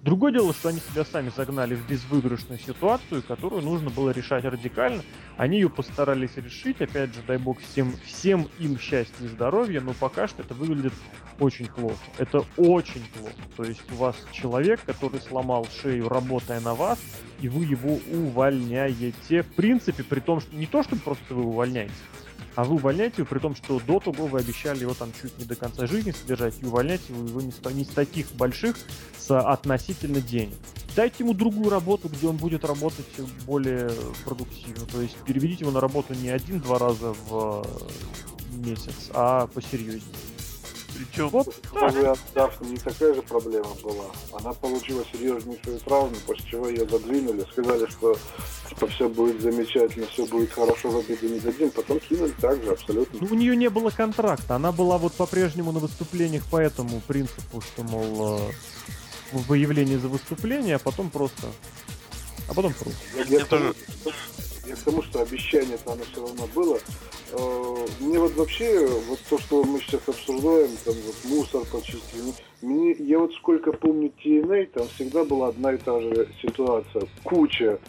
Другое 0.01 0.31
дело, 0.31 0.53
что 0.53 0.69
они 0.69 0.79
себя 0.79 1.03
сами 1.03 1.29
загнали 1.35 1.75
в 1.75 1.85
безвыигрышную 1.85 2.57
ситуацию, 2.57 3.21
которую 3.21 3.61
нужно 3.63 3.89
было 3.89 4.11
решать 4.11 4.45
радикально. 4.45 5.03
Они 5.35 5.57
ее 5.57 5.69
постарались 5.69 6.37
решить. 6.37 6.79
Опять 6.81 7.13
же, 7.13 7.21
дай 7.27 7.37
бог 7.37 7.59
всем, 7.59 7.93
всем 8.05 8.47
им 8.59 8.79
счастья 8.79 9.25
и 9.25 9.27
здоровья, 9.27 9.81
но 9.81 9.93
пока 9.93 10.29
что 10.29 10.41
это 10.41 10.53
выглядит 10.53 10.93
очень 11.37 11.67
плохо. 11.67 11.97
Это 12.17 12.45
очень 12.55 13.03
плохо. 13.17 13.35
То 13.57 13.63
есть 13.65 13.81
у 13.91 13.95
вас 13.95 14.15
человек, 14.31 14.79
который 14.85 15.19
сломал 15.19 15.67
шею, 15.81 16.07
работая 16.07 16.61
на 16.61 16.75
вас, 16.75 16.99
и 17.41 17.49
вы 17.49 17.65
его 17.65 17.99
увольняете. 18.13 19.41
В 19.43 19.53
принципе, 19.53 20.03
при 20.03 20.21
том, 20.21 20.39
что 20.39 20.55
не 20.55 20.65
то, 20.65 20.81
что 20.81 20.95
просто 20.95 21.33
вы 21.33 21.43
увольняете, 21.43 21.93
а 22.55 22.63
вы 22.63 22.75
увольняете 22.75 23.15
его, 23.17 23.27
при 23.27 23.39
том, 23.39 23.55
что 23.55 23.79
до 23.79 23.99
того 23.99 24.27
вы 24.27 24.39
обещали 24.39 24.81
его 24.81 24.93
там 24.93 25.11
чуть 25.21 25.37
не 25.37 25.45
до 25.45 25.55
конца 25.55 25.87
жизни 25.87 26.11
содержать, 26.11 26.55
и 26.61 26.65
увольняете 26.65 27.13
его, 27.13 27.27
его 27.27 27.41
не, 27.41 27.53
не 27.73 27.85
с 27.85 27.89
таких 27.89 28.31
больших 28.33 28.77
с 29.17 29.37
относительно 29.39 30.21
денег. 30.21 30.57
Дайте 30.95 31.23
ему 31.23 31.33
другую 31.33 31.69
работу, 31.69 32.09
где 32.09 32.27
он 32.27 32.37
будет 32.37 32.65
работать 32.65 33.05
более 33.45 33.91
продуктивно. 34.25 34.85
То 34.85 35.01
есть 35.01 35.15
переведите 35.25 35.63
его 35.63 35.71
на 35.71 35.79
работу 35.79 36.13
не 36.13 36.29
один-два 36.29 36.79
раза 36.79 37.13
в 37.29 37.65
месяц, 38.51 39.09
а 39.13 39.47
посерьезнее. 39.47 40.03
Причем 40.99 41.29
вот 41.29 41.47
так. 42.33 42.61
не 42.61 42.77
такая 42.77 43.13
же 43.13 43.21
проблема 43.21 43.69
была. 43.81 44.05
Она 44.33 44.51
получила 44.51 45.03
серьезнейшую 45.13 45.79
травму, 45.79 46.15
после 46.27 46.45
чего 46.49 46.67
ее 46.67 46.85
задвинули, 46.87 47.45
сказали, 47.51 47.89
что 47.89 48.17
типа 48.67 48.87
все 48.87 49.07
будет 49.07 49.41
замечательно, 49.41 50.07
все 50.07 50.25
будет 50.25 50.51
хорошо, 50.51 50.89
в 50.89 50.97
обиду 50.97 51.29
не 51.29 51.39
дадим, 51.39 51.71
потом 51.71 51.99
кинули 52.01 52.33
так 52.41 52.61
же 52.61 52.71
абсолютно. 52.71 53.19
Ну, 53.21 53.27
у 53.31 53.35
нее 53.35 53.55
не 53.55 53.69
было 53.69 53.91
контракта, 53.91 54.55
она 54.55 54.73
была 54.73 54.97
вот 54.97 55.13
по-прежнему 55.13 55.71
на 55.71 55.79
выступлениях 55.79 56.45
по 56.47 56.57
этому 56.57 56.99
принципу, 57.07 57.61
что, 57.61 57.83
мол, 57.83 58.39
э, 58.39 58.51
выявление 59.31 59.99
за 59.99 60.09
выступление, 60.09 60.75
а 60.75 60.79
потом 60.79 61.09
просто... 61.09 61.47
А 62.49 62.53
потом 62.53 62.73
просто. 62.73 62.99
Я, 63.15 63.39
я, 63.39 63.45
к, 63.45 63.47
тому, 63.47 63.73
я 64.65 64.75
к 64.75 64.79
тому, 64.79 65.03
что 65.03 65.21
обещание-то 65.21 65.93
оно 65.93 66.03
все 66.11 66.21
равно 66.21 66.47
было. 66.47 66.79
Э, 67.31 67.85
мне 67.99 68.19
вот 68.19 68.35
вообще, 68.35 68.87
вот 68.87 69.19
то, 69.29 69.37
что 69.39 69.63
мы 69.63 69.79
сейчас 69.79 70.01
обсуждаем, 70.07 70.69
там 70.83 70.95
вот 71.05 71.15
мусор 71.25 71.63
почистили, 71.71 72.33
мне, 72.61 72.91
я 72.93 73.19
вот 73.19 73.33
сколько 73.35 73.71
помню 73.71 74.11
TNA, 74.23 74.67
там 74.67 74.87
всегда 74.89 75.23
была 75.23 75.49
одна 75.49 75.73
и 75.73 75.77
та 75.77 75.99
же 75.99 76.27
ситуация. 76.41 77.03
Куча 77.23 77.79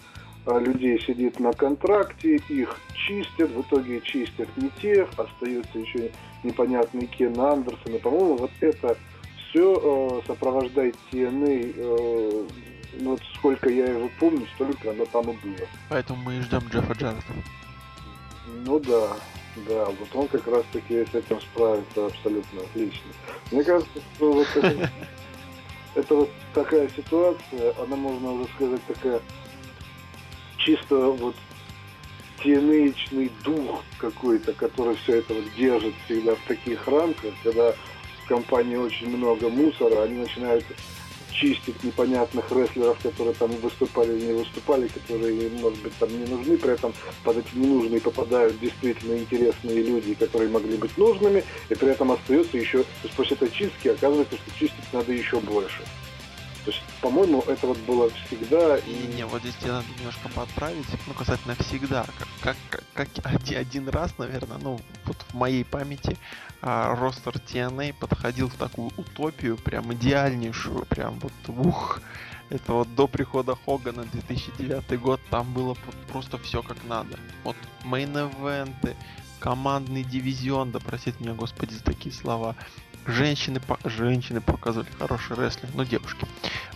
э, 0.47 0.61
людей 0.61 1.01
сидит 1.01 1.41
на 1.41 1.53
контракте, 1.53 2.37
их 2.49 2.79
чистят, 2.95 3.51
в 3.51 3.63
итоге 3.63 4.01
чистят 4.03 4.49
не 4.57 4.71
тех, 4.81 5.09
остается 5.17 5.79
еще 5.79 6.11
непонятный 6.45 7.07
Кен 7.07 7.39
Андерсон. 7.41 7.95
И, 7.95 7.99
по-моему, 7.99 8.37
вот 8.37 8.53
это 8.61 8.97
все 9.51 9.75
э, 9.83 10.27
сопровождает 10.27 10.97
TNA, 11.11 11.75
э, 11.77 12.47
ну, 13.01 13.11
вот 13.11 13.21
сколько 13.37 13.69
я 13.71 13.87
его 13.87 14.11
помню, 14.19 14.47
столько 14.55 14.91
оно 14.91 15.05
там 15.07 15.31
и 15.31 15.33
было. 15.33 15.69
Поэтому 15.89 16.23
мы 16.23 16.37
и 16.37 16.41
ждем 16.41 16.61
Джеффа 16.71 16.93
Джаррета. 16.93 17.33
Ну 18.65 18.79
да, 18.81 19.17
да, 19.69 19.85
вот 19.87 20.09
он 20.15 20.29
как 20.29 20.47
раз 20.47 20.65
таки 20.73 21.05
с 21.05 21.15
этим 21.15 21.41
справится 21.41 22.07
абсолютно 22.07 22.61
отлично. 22.61 23.11
Мне 23.51 23.65
кажется, 23.65 24.01
что 24.15 24.33
вот 24.33 24.47
это, 24.55 24.91
это 25.95 26.15
вот 26.15 26.31
такая 26.55 26.89
ситуация, 26.89 27.75
она, 27.83 27.97
можно 27.97 28.33
уже 28.33 28.49
сказать, 28.55 28.81
такая 28.87 29.21
чисто 30.59 30.97
вот 30.97 31.35
тенечный 32.43 33.31
дух 33.45 33.83
какой-то, 33.99 34.53
который 34.53 34.97
все 34.97 35.17
это 35.19 35.35
вот 35.35 35.45
держит 35.57 35.95
всегда 36.05 36.35
в 36.35 36.41
таких 36.47 36.87
рамках, 36.87 37.35
когда 37.43 37.73
в 37.73 38.29
компании 38.29 38.77
очень 38.77 39.15
много 39.17 39.49
мусора, 39.49 40.03
они 40.03 40.19
начинают 40.19 40.65
чистить 41.33 41.83
непонятных 41.83 42.51
рестлеров, 42.53 42.99
которые 43.03 43.35
там 43.35 43.51
выступали 43.51 44.17
или 44.17 44.27
не 44.27 44.33
выступали, 44.33 44.89
которые, 44.89 45.51
может 45.61 45.83
быть, 45.83 45.93
там 45.99 46.09
не 46.11 46.27
нужны, 46.27 46.57
при 46.57 46.73
этом 46.73 46.93
под 47.25 47.39
эти 47.39 47.55
ненужные 47.55 48.01
попадают 48.01 48.59
действительно 48.61 49.17
интересные 49.19 49.83
люди, 49.83 50.15
которые 50.15 50.51
могли 50.51 50.77
быть 50.77 50.97
нужными, 50.99 51.45
и 51.69 51.75
при 51.75 51.91
этом 51.91 52.13
остается 52.13 52.57
еще, 52.57 52.83
то 52.83 52.89
есть 53.05 53.17
после 53.17 53.37
этой 53.37 53.51
чистки 53.51 53.89
оказывается, 53.89 54.37
что 54.37 54.59
чистить 54.59 54.93
надо 54.93 55.13
еще 55.13 55.41
больше. 55.41 55.83
То 56.65 56.71
есть, 56.71 56.83
по-моему, 57.01 57.43
это 57.47 57.67
вот 57.67 57.79
было 57.79 58.11
всегда. 58.11 58.77
И 58.79 59.15
не, 59.17 59.25
вот 59.25 59.41
здесь 59.41 59.55
надо 59.63 59.87
немножко 59.99 60.29
подправить, 60.29 60.87
ну, 61.07 61.15
касательно 61.15 61.55
всегда. 61.57 62.05
Как, 62.43 62.57
как, 62.93 63.09
как 63.15 63.35
один, 63.57 63.89
раз, 63.89 64.17
наверное, 64.19 64.59
ну, 64.59 64.79
вот 65.07 65.17
в 65.29 65.35
моей 65.35 65.65
памяти 65.65 66.19
а, 66.61 66.95
ростер 66.95 67.33
TNA 67.35 67.95
подходил 67.95 68.49
в 68.49 68.55
такую 68.55 68.91
утопию, 68.97 69.57
прям 69.57 69.93
идеальнейшую, 69.95 70.85
прям 70.87 71.19
вот 71.21 71.33
ух. 71.49 72.01
Это 72.51 72.73
вот 72.73 72.95
до 72.97 73.07
прихода 73.07 73.57
Хогана 73.65 74.05
2009 74.05 75.01
год, 75.01 75.21
там 75.31 75.53
было 75.55 75.77
просто 76.11 76.37
все 76.39 76.63
как 76.63 76.77
надо. 76.85 77.17
Вот 77.45 77.57
мейн-эвенты, 77.85 78.97
командный 79.39 80.03
дивизион, 80.03 80.73
да 80.73 80.81
простите 80.81 81.17
меня, 81.21 81.35
господи, 81.35 81.75
за 81.75 81.85
такие 81.85 82.13
слова. 82.13 82.57
Женщины, 83.07 83.61
по... 83.61 83.79
женщины 83.85 84.41
показывали 84.41 84.91
хороший 84.99 85.37
рестлинг, 85.37 85.75
но 85.75 85.85
девушки. 85.85 86.27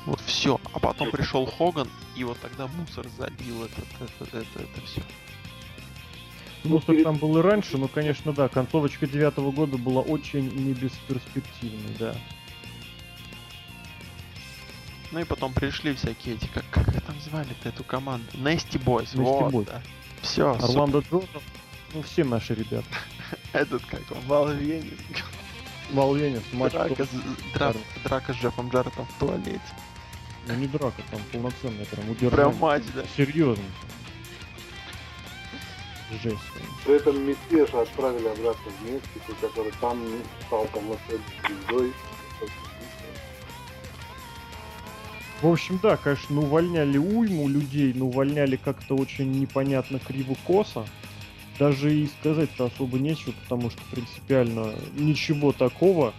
Вот 0.07 0.21
все. 0.21 0.61
А 0.73 0.79
потом 0.79 1.11
пришел 1.11 1.47
Хоган, 1.47 1.89
и 2.17 2.25
вот 2.25 2.39
тогда 2.41 2.67
мусор 2.67 3.07
забил 3.19 3.65
это, 3.65 3.83
это, 4.01 4.39
это, 4.39 4.63
это 4.63 4.81
все. 4.87 5.03
Мусор 6.65 6.97
там 7.03 7.17
был 7.17 7.39
и 7.39 7.43
раньше, 7.43 7.77
но, 7.77 7.89
конечно, 7.89 8.33
да, 8.33 8.49
концовочка 8.49 9.07
девятого 9.07 9.53
года 9.53 9.77
была 9.77 10.01
очень 10.01 10.49
не 10.49 10.73
бесперспективной, 10.73 11.95
да. 11.99 12.17
Ну 15.13 15.21
и 15.21 15.25
потом 15.25 15.53
пришли 15.53 15.95
всякие 15.95 16.35
эти, 16.37 16.47
как, 16.47 16.65
как 16.71 16.91
там 17.03 17.15
звали-то 17.21 17.69
эту 17.69 17.85
команду? 17.85 18.27
Nasty 18.33 18.83
Boys. 18.83 19.15
Nasty 19.15 19.23
вот, 19.23 19.53
Boys. 19.53 19.67
Да. 19.67 19.83
Все. 20.23 20.51
Орландо 20.55 21.01
Джонов. 21.01 21.43
Ну, 21.93 22.03
все 22.03 22.25
наши 22.25 22.55
ребята. 22.55 22.87
Этот 23.53 23.85
как 23.85 24.01
он, 24.11 24.21
Валвенис. 24.27 24.99
Валвенис, 25.93 26.43
матч. 26.53 26.73
Драка, 26.73 27.07
драка, 27.55 27.79
драка 28.03 28.33
с 28.33 28.37
Джеффом 28.37 28.71
Джарретом 28.71 29.07
в 29.07 29.19
туалете. 29.21 29.61
Ну 30.47 30.55
не 30.55 30.67
драка, 30.67 31.03
там 31.11 31.21
полноценная 31.33 31.85
прям 31.87 32.11
удержание. 32.11 32.31
Прям 32.31 32.57
матч, 32.57 32.83
да. 32.95 33.03
Серьезно. 33.17 33.65
Жесть. 36.23 36.37
При 36.85 36.97
этом 36.97 37.27
Мессеша 37.27 37.83
отправили 37.83 38.29
обратно 38.29 38.71
в 38.71 38.93
Мексику, 38.93 39.35
который 39.41 39.73
там 39.81 40.01
стал 40.47 40.67
полноценной 40.67 41.21
звездой. 41.47 41.93
В 45.43 45.49
общем, 45.49 45.79
да, 45.83 45.97
конечно, 45.97 46.37
ну, 46.37 46.43
увольняли 46.43 46.97
уйму 46.97 47.49
людей, 47.49 47.93
но 47.95 48.07
увольняли 48.07 48.57
как-то 48.57 48.97
очень 48.97 49.31
непонятно 49.33 49.99
криво-косо. 49.99 50.87
Даже 51.59 51.95
и 51.95 52.09
сказать-то 52.21 52.67
особо 52.67 52.99
нечего, 52.99 53.33
потому 53.45 53.71
что 53.71 53.81
принципиально 53.91 54.75
ничего 54.95 55.53
такого, 55.53 56.13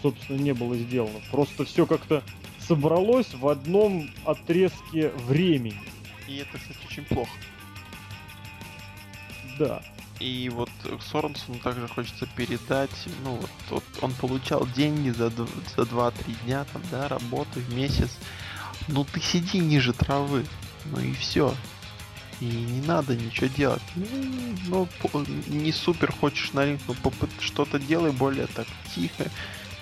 собственно, 0.00 0.38
не 0.38 0.54
было 0.54 0.76
сделано. 0.76 1.20
Просто 1.30 1.64
все 1.64 1.86
как-то 1.86 2.22
собралось 2.66 3.34
в 3.34 3.46
одном 3.48 4.10
отрезке 4.24 5.10
времени. 5.26 5.80
И 6.26 6.36
это, 6.36 6.58
кстати, 6.58 6.78
очень 6.90 7.04
плохо. 7.04 7.30
Да. 9.58 9.82
И 10.20 10.48
вот 10.50 10.70
Соренсону 11.10 11.58
также 11.58 11.88
хочется 11.88 12.26
передать, 12.36 12.90
ну 13.24 13.36
вот, 13.36 13.50
вот 13.70 13.84
он 14.02 14.12
получал 14.12 14.66
деньги 14.68 15.10
за, 15.10 15.30
за 15.30 15.44
2-3 15.82 16.44
дня, 16.44 16.64
там, 16.72 16.80
да, 16.92 17.08
работы 17.08 17.58
в 17.58 17.74
месяц. 17.74 18.10
Ну 18.86 19.04
ты 19.04 19.20
сиди 19.20 19.58
ниже 19.58 19.92
травы, 19.92 20.46
ну 20.86 21.00
и 21.00 21.12
все. 21.14 21.54
И 22.42 22.44
не 22.44 22.80
надо 22.80 23.14
ничего 23.14 23.46
делать. 23.46 23.82
Ну, 23.94 24.88
ну 25.12 25.24
не 25.46 25.70
супер 25.70 26.10
хочешь 26.10 26.52
на 26.52 26.66
ринг, 26.66 26.80
но 26.88 27.12
что-то 27.38 27.78
делай 27.78 28.10
более 28.10 28.48
так 28.48 28.66
тихо 28.92 29.30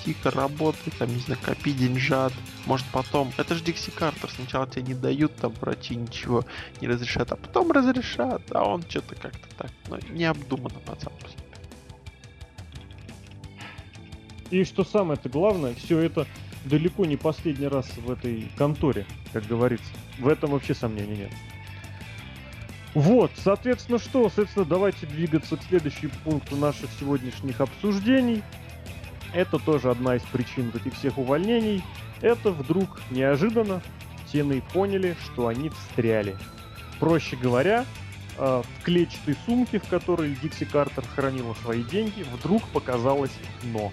тихо 0.05 0.31
работай, 0.31 0.93
там, 0.99 1.09
не 1.09 1.21
знаю, 1.21 1.41
копи 1.43 1.73
деньжат, 1.73 2.33
может 2.65 2.87
потом, 2.87 3.33
это 3.37 3.55
же 3.55 3.63
Дикси 3.63 3.91
Картер, 3.91 4.31
сначала 4.31 4.67
тебе 4.67 4.83
не 4.83 4.95
дают 4.95 5.37
там 5.37 5.53
врачи 5.61 5.95
ничего, 5.95 6.43
не 6.81 6.89
разрешат, 6.89 7.33
а 7.33 7.37
потом 7.37 7.71
разрешат, 7.71 8.43
а 8.51 8.65
он 8.65 8.83
что-то 8.89 9.15
как-то 9.15 9.47
так, 9.59 9.71
ну, 9.89 9.99
необдуманно 10.11 10.79
пацан. 10.87 11.13
И 14.51 14.65
что 14.65 14.85
самое-то 14.85 15.29
главное, 15.29 15.75
все 15.75 15.99
это 15.99 16.27
далеко 16.65 17.05
не 17.05 17.19
последний 17.19 17.69
раз 17.69 17.87
в 17.99 18.11
этой 18.11 18.51
конторе, 18.57 19.05
как 19.35 19.47
говорится. 19.47 19.93
В 20.19 20.29
этом 20.29 20.51
вообще 20.51 20.75
сомнений 20.75 21.19
нет. 21.19 21.33
Вот, 22.95 23.30
соответственно, 23.36 23.99
что? 23.99 24.24
Соответственно, 24.24 24.64
давайте 24.64 25.07
двигаться 25.07 25.57
к 25.57 25.62
следующему 25.62 26.12
пункту 26.24 26.57
наших 26.57 26.91
сегодняшних 26.99 27.61
обсуждений. 27.61 28.43
Это 29.32 29.59
тоже 29.59 29.91
одна 29.91 30.16
из 30.16 30.22
причин 30.22 30.70
вот 30.72 30.82
этих 30.82 30.99
всех 30.99 31.16
увольнений. 31.18 31.84
Это 32.20 32.51
вдруг 32.51 33.01
неожиданно 33.11 33.80
тены 34.32 34.62
поняли, 34.72 35.16
что 35.24 35.47
они 35.47 35.70
встряли. 35.70 36.36
Проще 36.99 37.36
говоря, 37.36 37.84
э, 38.36 38.62
в 38.62 38.84
клетчатой 38.84 39.36
сумке, 39.47 39.78
в 39.78 39.88
которой 39.88 40.36
Дикси 40.43 40.64
Картер 40.64 41.05
хранила 41.14 41.55
свои 41.62 41.84
деньги, 41.84 42.24
вдруг 42.34 42.62
показалось 42.68 43.32
дно. 43.62 43.93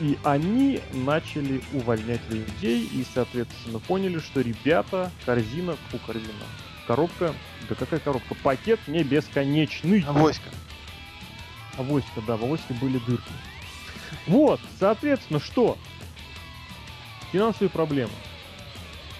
И 0.00 0.18
они 0.24 0.80
начали 0.92 1.62
увольнять 1.72 2.28
людей 2.28 2.84
и, 2.84 3.06
соответственно, 3.14 3.78
поняли, 3.78 4.18
что 4.18 4.40
ребята, 4.40 5.12
корзина, 5.24 5.76
фу, 5.90 5.98
корзина, 6.04 6.44
коробка, 6.86 7.34
да 7.68 7.74
какая 7.74 8.00
коробка, 8.00 8.34
пакет 8.34 8.80
не 8.86 9.02
бесконечный. 9.02 10.04
Авоська. 10.06 10.50
Авоська, 11.76 12.20
да, 12.26 12.36
в 12.36 12.44
авоське 12.44 12.74
были 12.74 12.98
дырки. 12.98 13.32
Вот, 14.26 14.60
соответственно, 14.78 15.40
что? 15.40 15.76
Финансовые 17.32 17.70
проблемы. 17.70 18.12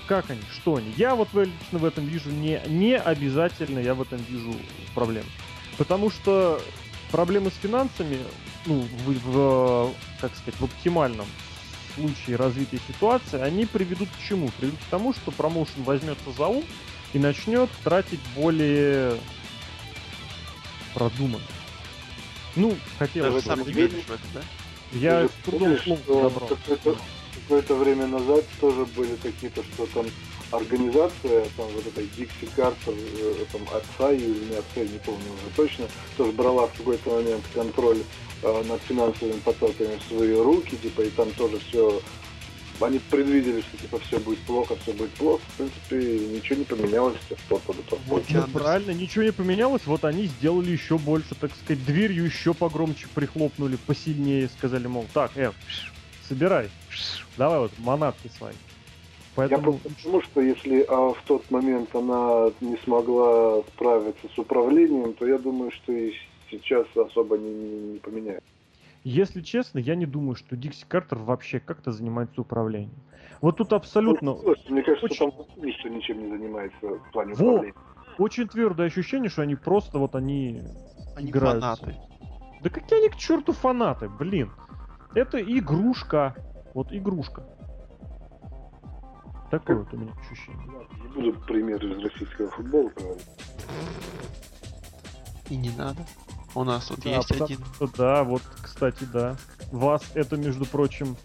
Как 0.07 0.31
они, 0.31 0.43
что 0.53 0.77
они? 0.77 0.93
Я 0.97 1.15
вот 1.15 1.29
лично 1.33 1.79
в 1.79 1.85
этом 1.85 2.07
вижу 2.07 2.31
не, 2.31 2.61
не 2.67 2.97
обязательно, 2.97 3.79
я 3.79 3.95
в 3.95 4.03
этом 4.03 4.19
вижу 4.19 4.55
проблемы. 4.95 5.29
Потому 5.79 6.11
что 6.11 6.61
проблемы 7.11 7.51
с 7.51 7.55
финансами, 7.55 8.19
ну, 8.67 8.81
в, 8.81 9.31
в 9.31 9.95
как 10.21 10.35
сказать, 10.37 10.61
в 10.61 10.65
оптимальном 10.65 11.27
случае 11.95 12.37
развития 12.37 12.81
ситуации, 12.87 13.41
они 13.41 13.67
приведут 13.67 14.09
к 14.09 14.29
чему? 14.29 14.51
Приведут 14.59 14.81
к 14.81 14.91
тому, 14.91 15.15
что 15.15 15.31
промоушен 15.31 15.83
возьмется 15.85 16.31
за 16.37 16.47
ум 16.49 16.65
и 17.15 17.19
начнет 17.19 17.71
тратить 17.83 18.21
более 18.37 19.19
продуманно. 20.93 21.45
Ну, 22.57 22.77
хотелось 22.99 23.35
бы. 23.35 23.41
сам 23.41 23.67
не 23.67 23.73
веришь 23.73 24.05
в 24.05 24.11
это, 24.11 24.23
да? 24.35 24.41
Я 24.93 25.27
с 25.27 25.31
трудом 25.45 25.77
какое-то, 25.77 26.97
какое-то 27.35 27.75
время 27.75 28.07
назад 28.07 28.45
тоже 28.61 28.85
были 28.97 29.17
какие-то, 29.17 29.63
что 29.63 29.87
там 29.87 30.07
организация, 30.51 31.47
там 31.57 31.67
вот 31.75 31.87
этой 31.87 32.07
Дикси 32.17 32.49
Картер, 32.55 32.95
там 33.51 33.63
отца 33.73 34.13
или 34.13 34.45
не 34.51 34.57
отца, 34.57 34.81
не 34.81 34.99
помню 34.99 35.33
уже 35.33 35.57
точно, 35.57 35.87
тоже 36.17 36.33
брала 36.33 36.67
в 36.67 36.77
какой-то 36.77 37.11
момент 37.11 37.45
контроль 37.55 38.03
э, 38.43 38.65
над 38.69 38.81
финансовыми 38.83 39.41
потоками 39.41 39.99
в 39.99 40.09
свои 40.09 40.35
руки, 40.35 40.77
типа, 40.77 41.03
и 41.03 41.11
там 41.11 41.31
тоже 41.33 41.59
все 41.69 42.01
они 42.81 42.99
предвидели, 42.99 43.61
что 43.61 43.77
типа 43.77 43.99
все 44.01 44.19
будет 44.19 44.39
плохо, 44.41 44.77
все 44.83 44.93
будет 44.93 45.11
плохо. 45.11 45.43
В 45.49 45.57
принципе, 45.57 46.29
ничего 46.29 46.59
не 46.59 46.65
поменялось 46.65 47.17
тех 47.29 47.39
пор 47.41 47.61
под 47.61 47.79
это. 47.79 47.97
Вот, 48.07 48.25
ну, 48.29 48.43
правильно, 48.49 48.91
ничего 48.93 49.25
не 49.25 49.33
поменялось. 49.33 49.83
Вот 49.87 50.05
они 50.05 50.27
сделали 50.27 50.71
еще 50.71 50.99
больше, 50.99 51.35
так 51.35 51.53
сказать, 51.55 51.85
дверью 51.85 52.25
еще 52.25 52.55
погромче 52.55 53.07
прихлопнули, 53.15 53.77
посильнее, 53.77 54.49
сказали, 54.49 54.87
мол, 54.87 55.07
так, 55.13 55.37
э, 55.37 55.53
собирай, 56.29 56.69
давай 57.37 57.61
вот 57.61 57.73
манатки 57.79 58.31
свои. 58.37 58.55
Поэтому... 59.35 59.59
Я 59.59 59.79
просто 59.79 59.89
потому, 59.97 60.23
что 60.23 60.41
если 60.41 60.85
а, 60.89 61.13
в 61.13 61.23
тот 61.27 61.51
момент 61.51 61.95
она 61.95 62.53
не 62.61 62.77
смогла 62.85 63.63
справиться 63.75 64.29
с 64.33 64.39
управлением, 64.39 65.13
то 65.15 65.27
я 65.27 65.39
думаю, 65.39 65.73
что 65.73 65.93
и 65.93 66.13
сейчас 66.51 66.87
особо 66.95 67.37
не, 67.37 67.51
не, 67.51 67.81
не 67.93 67.99
поменяется. 67.99 68.54
Если 69.05 69.43
честно, 69.43 69.79
я 69.79 69.97
не 69.97 70.07
думаю, 70.07 70.35
что 70.35 70.57
Дикси 70.57 70.87
Картер 70.89 71.19
вообще 71.19 71.61
как-то 71.61 71.93
занимается 71.93 72.41
управлением. 72.41 73.03
Вот 73.43 73.59
тут 73.59 73.75
абсолютно... 73.75 74.33
Ну, 74.33 74.55
мне 74.71 74.83
кажется, 74.83 75.05
очень... 75.05 75.31
там 75.31 75.47
никто 75.63 75.89
ничем 75.91 76.23
не 76.23 76.31
занимается 76.31 76.87
в 76.87 77.13
плане 77.13 77.35
Во! 77.35 77.45
управления. 77.45 77.75
Очень 78.17 78.49
твердое 78.49 78.87
ощущение, 78.87 79.29
что 79.29 79.43
они 79.43 79.57
просто 79.57 79.99
вот 79.99 80.15
они, 80.15 80.63
они 81.17 81.31
играют. 81.31 81.63
фанаты. 81.63 81.97
Да 82.63 82.71
какие 82.71 83.01
они 83.01 83.11
к 83.11 83.17
черту 83.17 83.53
фанаты, 83.53 84.09
блин. 84.09 84.51
Это 85.15 85.39
игрушка. 85.39 86.35
Вот 86.73 86.91
игрушка. 86.91 87.47
Такое 89.51 89.77
вот 89.77 89.93
у 89.93 89.99
меня 89.99 90.13
ощущение. 90.19 90.67
Не 91.03 91.09
буду 91.09 91.41
пример 91.41 91.85
из 91.85 92.03
российского 92.03 92.49
футбола. 92.51 92.91
И 95.51 95.57
не 95.57 95.71
надо. 95.77 96.01
У 96.55 96.65
нас 96.65 96.87
тут 96.87 97.01
да, 97.01 97.11
есть 97.17 97.31
один. 97.33 97.59
Что, 97.75 97.87
да, 97.97 98.25
вот, 98.25 98.43
кстати, 98.63 99.05
да. 99.13 99.37
Вас 99.73 100.03
это, 100.15 100.37
между 100.37 100.65
прочим, 100.67 101.17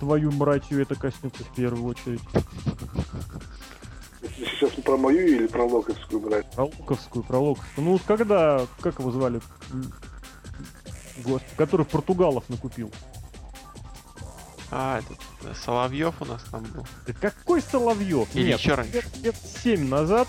твою 0.00 0.30
братью 0.32 0.80
это 0.80 0.94
коснется 0.94 1.44
в 1.44 1.54
первую 1.54 1.84
очередь. 1.84 2.22
Сейчас 4.36 4.70
про 4.84 4.96
мою 4.96 5.26
или 5.26 5.46
про 5.46 5.64
локовскую 5.64 6.20
брать? 6.20 6.50
Про 6.52 6.64
Луковскую, 6.64 7.22
про 7.24 7.38
Луковскую. 7.38 7.84
Ну, 7.84 7.92
вот 7.92 8.02
когда, 8.06 8.66
как 8.80 8.98
его 8.98 9.10
звали? 9.10 9.40
Господи, 11.24 11.54
который 11.56 11.86
Португалов 11.86 12.44
накупил. 12.48 12.90
А, 14.70 14.98
этот 14.98 15.18
э, 15.44 15.54
Соловьев 15.54 16.14
у 16.20 16.24
нас 16.24 16.42
там 16.50 16.64
был. 16.64 16.84
Да 17.06 17.12
какой 17.14 17.62
Соловьев? 17.62 18.28
Или 18.34 18.48
Нет, 18.48 18.58
ещё 18.58 18.70
лет- 18.70 18.78
раньше? 18.78 19.04
Лет, 19.22 19.36
7 19.62 19.88
назад, 19.88 20.28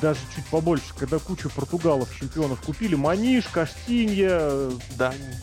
даже 0.00 0.20
чуть 0.34 0.46
побольше, 0.46 0.94
когда 0.96 1.18
кучу 1.18 1.50
португалов, 1.50 2.14
чемпионов 2.18 2.60
купили, 2.60 2.94
Маниш, 2.94 3.46
Каштинья, 3.46 4.70
Дани. 4.96 5.36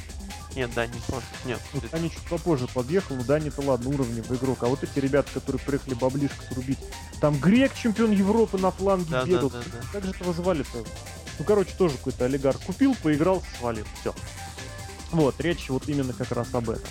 Нет, 0.56 0.74
Дани 0.74 0.94
тоже. 1.08 1.26
Нет. 1.46 1.62
ну, 1.74 1.82
Дани 1.92 2.10
чуть 2.10 2.28
попозже 2.28 2.68
подъехал, 2.74 3.16
ну 3.16 3.24
Дани-то 3.24 3.62
ладно, 3.62 3.90
уровневый 3.90 4.38
игрок, 4.38 4.64
а 4.64 4.68
вот 4.68 4.84
эти 4.84 4.98
ребята, 5.00 5.32
которые 5.34 5.62
приехали 5.62 5.94
баблишко 5.94 6.44
срубить, 6.52 6.80
там 7.22 7.38
Грек, 7.40 7.76
чемпион 7.76 8.12
Европы 8.12 8.58
на 8.58 8.72
фланге 8.72 9.12
Да, 9.12 9.22
да, 9.22 9.28
бегал, 9.28 9.50
да, 9.52 9.60
да. 9.60 9.88
как 9.92 10.04
же 10.04 10.12
этого 10.12 10.34
звали-то? 10.34 10.84
Ну, 11.38 11.46
короче, 11.46 11.76
тоже 11.78 11.98
какой-то 11.98 12.26
олигарх 12.26 12.60
купил, 12.62 12.96
поиграл, 12.96 13.44
свалил, 13.60 13.86
все. 14.00 14.16
Вот, 15.12 15.40
речь 15.40 15.70
вот 15.70 15.88
именно 15.88 16.14
как 16.14 16.32
раз 16.32 16.54
об 16.54 16.70
этом. 16.72 16.90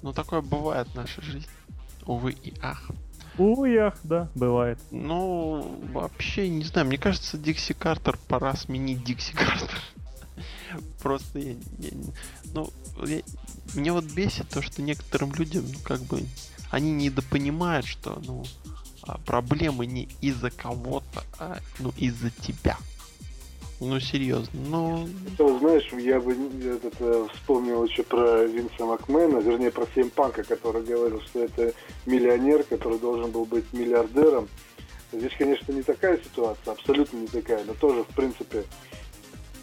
Ну, 0.00 0.12
такое 0.12 0.40
бывает 0.40 0.88
в 0.88 0.94
нашей 0.94 1.22
жизни. 1.22 1.48
Увы 2.06 2.32
и 2.32 2.54
ах. 2.60 2.90
Ах, 3.38 3.94
да, 4.04 4.28
бывает. 4.34 4.78
Ну, 4.90 5.78
вообще, 5.92 6.48
не 6.48 6.64
знаю, 6.64 6.86
мне 6.86 6.98
кажется, 6.98 7.36
Дикси 7.36 7.72
Картер 7.72 8.18
пора 8.28 8.54
сменить 8.54 9.04
Дикси 9.04 9.32
Картер. 9.34 9.80
Просто 11.02 11.38
я, 11.38 11.52
я 11.78 11.90
ну, 12.52 12.70
я- 13.06 13.22
меня 13.74 13.92
вот 13.92 14.04
бесит 14.04 14.48
то, 14.48 14.62
что 14.62 14.82
некоторым 14.82 15.32
людям, 15.34 15.64
ну, 15.72 15.78
как 15.80 16.00
бы, 16.02 16.22
они 16.70 16.92
недопонимают, 16.92 17.86
что, 17.86 18.20
ну, 18.24 18.44
а, 19.02 19.18
проблемы 19.18 19.86
не 19.86 20.08
из-за 20.20 20.50
кого-то, 20.50 21.22
а, 21.38 21.58
ну, 21.78 21.92
из-за 21.96 22.30
тебя. 22.30 22.78
Ну, 23.84 24.00
серьезно, 24.00 24.60
ну, 24.70 25.08
Ты 25.36 25.58
знаешь, 25.58 25.86
я 25.92 26.18
бы 26.18 26.32
этот, 26.32 26.94
э, 27.00 27.26
вспомнил 27.34 27.84
еще 27.84 28.02
про 28.02 28.44
Винса 28.44 28.86
Макмена, 28.86 29.38
вернее 29.38 29.70
про 29.70 29.86
Панка, 30.14 30.42
который 30.42 30.82
говорил, 30.82 31.20
что 31.20 31.42
это 31.42 31.74
миллионер, 32.06 32.62
который 32.64 32.98
должен 32.98 33.30
был 33.30 33.44
быть 33.44 33.70
миллиардером. 33.74 34.48
Здесь, 35.12 35.32
конечно, 35.36 35.70
не 35.72 35.82
такая 35.82 36.16
ситуация, 36.16 36.72
абсолютно 36.72 37.18
не 37.18 37.26
такая, 37.26 37.62
но 37.64 37.74
тоже, 37.74 38.04
в 38.04 38.14
принципе, 38.14 38.64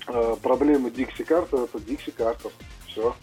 э, 0.08 0.36
проблемы 0.42 0.92
Дикси 0.92 1.24
Картер 1.24 1.62
это 1.62 1.80
Дикси 1.80 2.12
Картер. 2.12 2.52
Все. 2.88 3.16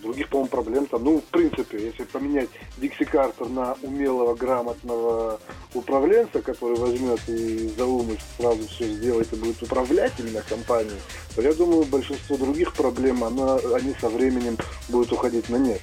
Других, 0.00 0.28
по-моему, 0.28 0.50
проблем 0.50 0.86
там. 0.86 1.04
Ну, 1.04 1.18
в 1.18 1.24
принципе, 1.24 1.86
если 1.86 2.04
поменять 2.04 2.48
Дикси 2.76 3.04
Картер 3.04 3.48
на 3.48 3.76
умелого, 3.82 4.34
грамотного 4.34 5.40
управленца, 5.74 6.40
который 6.40 6.76
возьмет 6.76 7.20
и 7.28 7.68
за 7.76 7.84
ум 7.84 8.12
и 8.12 8.18
сразу 8.36 8.66
все 8.68 8.84
сделает 8.84 9.32
и 9.32 9.36
будет 9.36 9.62
управлять 9.62 10.12
именно 10.18 10.42
компанией, 10.48 11.00
то 11.34 11.42
я 11.42 11.52
думаю, 11.52 11.84
большинство 11.84 12.36
других 12.36 12.74
проблем, 12.74 13.24
оно, 13.24 13.60
они 13.74 13.94
со 14.00 14.08
временем 14.08 14.56
будут 14.88 15.12
уходить 15.12 15.48
на 15.48 15.56
нет. 15.56 15.80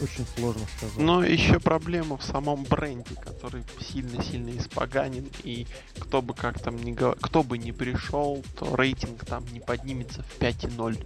Очень 0.00 0.26
сложно 0.36 0.62
сказать. 0.76 0.98
Но 0.98 1.24
еще 1.24 1.58
проблема 1.58 2.16
в 2.16 2.22
самом 2.24 2.64
бренде, 2.64 3.14
который 3.20 3.64
сильно-сильно 3.80 4.56
испоганен, 4.56 5.28
и 5.42 5.66
кто 5.98 6.22
бы 6.22 6.34
как 6.34 6.60
там 6.60 6.76
ни 6.76 6.92
гов- 6.92 7.16
кто 7.20 7.42
бы 7.42 7.58
не 7.58 7.72
пришел, 7.72 8.44
то 8.58 8.76
рейтинг 8.76 9.24
там 9.24 9.44
не 9.52 9.60
поднимется 9.60 10.22
в 10.22 10.38
5,0. 10.40 11.04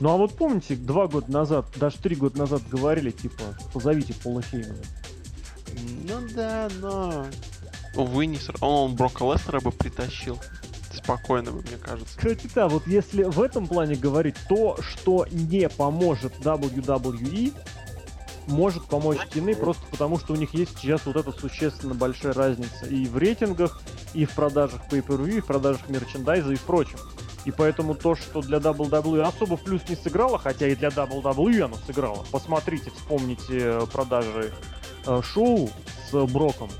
Ну 0.00 0.10
а 0.10 0.16
вот 0.16 0.34
помните, 0.36 0.76
два 0.76 1.06
года 1.06 1.30
назад, 1.30 1.66
даже 1.76 1.98
три 1.98 2.16
года 2.16 2.38
назад 2.38 2.62
говорили, 2.68 3.10
типа, 3.10 3.42
позовите 3.72 4.14
Пола 4.14 4.42
Хеймана. 4.42 4.82
Ну 6.08 6.28
да, 6.34 6.68
но... 6.80 7.26
Увы, 7.94 8.26
не 8.26 8.36
сра- 8.38 8.56
Он 8.60 8.94
Брока 8.96 9.24
Лестера 9.24 9.60
бы 9.60 9.70
притащил. 9.70 10.38
Спокойно 10.92 11.52
мне 11.52 11.76
кажется. 11.80 12.16
Кстати, 12.16 12.48
да, 12.54 12.68
вот 12.68 12.86
если 12.86 13.22
в 13.24 13.40
этом 13.40 13.66
плане 13.68 13.94
говорить, 13.94 14.36
то, 14.48 14.76
что 14.82 15.26
не 15.30 15.68
поможет 15.68 16.32
WWE, 16.40 17.54
может 18.46 18.84
помочь 18.84 19.18
TNA 19.30 19.56
просто 19.56 19.82
потому, 19.90 20.18
что 20.18 20.32
у 20.32 20.36
них 20.36 20.54
есть 20.54 20.78
сейчас 20.78 21.06
вот 21.06 21.16
эта 21.16 21.32
существенно 21.32 21.94
большая 21.94 22.32
разница 22.32 22.86
и 22.86 23.06
в 23.06 23.16
рейтингах, 23.16 23.80
и 24.14 24.24
в 24.24 24.32
продажах 24.32 24.82
pay-per-view, 24.90 25.38
и 25.38 25.40
в 25.40 25.46
продажах 25.46 25.88
мерчендайза 25.88 26.52
и 26.52 26.56
прочем. 26.56 26.98
И 27.44 27.50
поэтому 27.50 27.94
то, 27.94 28.14
что 28.14 28.42
для 28.42 28.58
WWE 28.58 29.22
особо 29.22 29.56
в 29.56 29.62
плюс 29.62 29.82
не 29.88 29.96
сыграло, 29.96 30.38
хотя 30.38 30.66
и 30.66 30.74
для 30.74 30.88
WWE 30.88 31.60
оно 31.62 31.76
сыграло. 31.86 32.26
Посмотрите, 32.30 32.90
вспомните 32.90 33.58
э, 33.60 33.86
продажи 33.90 34.52
э, 35.06 35.22
шоу 35.22 35.70
с 36.10 36.26
Броком. 36.26 36.70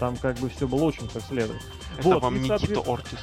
Там 0.00 0.16
как 0.16 0.36
бы 0.38 0.48
все 0.48 0.66
было 0.66 0.84
очень 0.84 1.08
как 1.08 1.22
следует. 1.22 1.62
Это 1.98 2.08
Вот, 2.08 2.22
вам 2.22 2.36
и, 2.36 2.40
Никита 2.40 2.80
Ортис. 2.80 3.20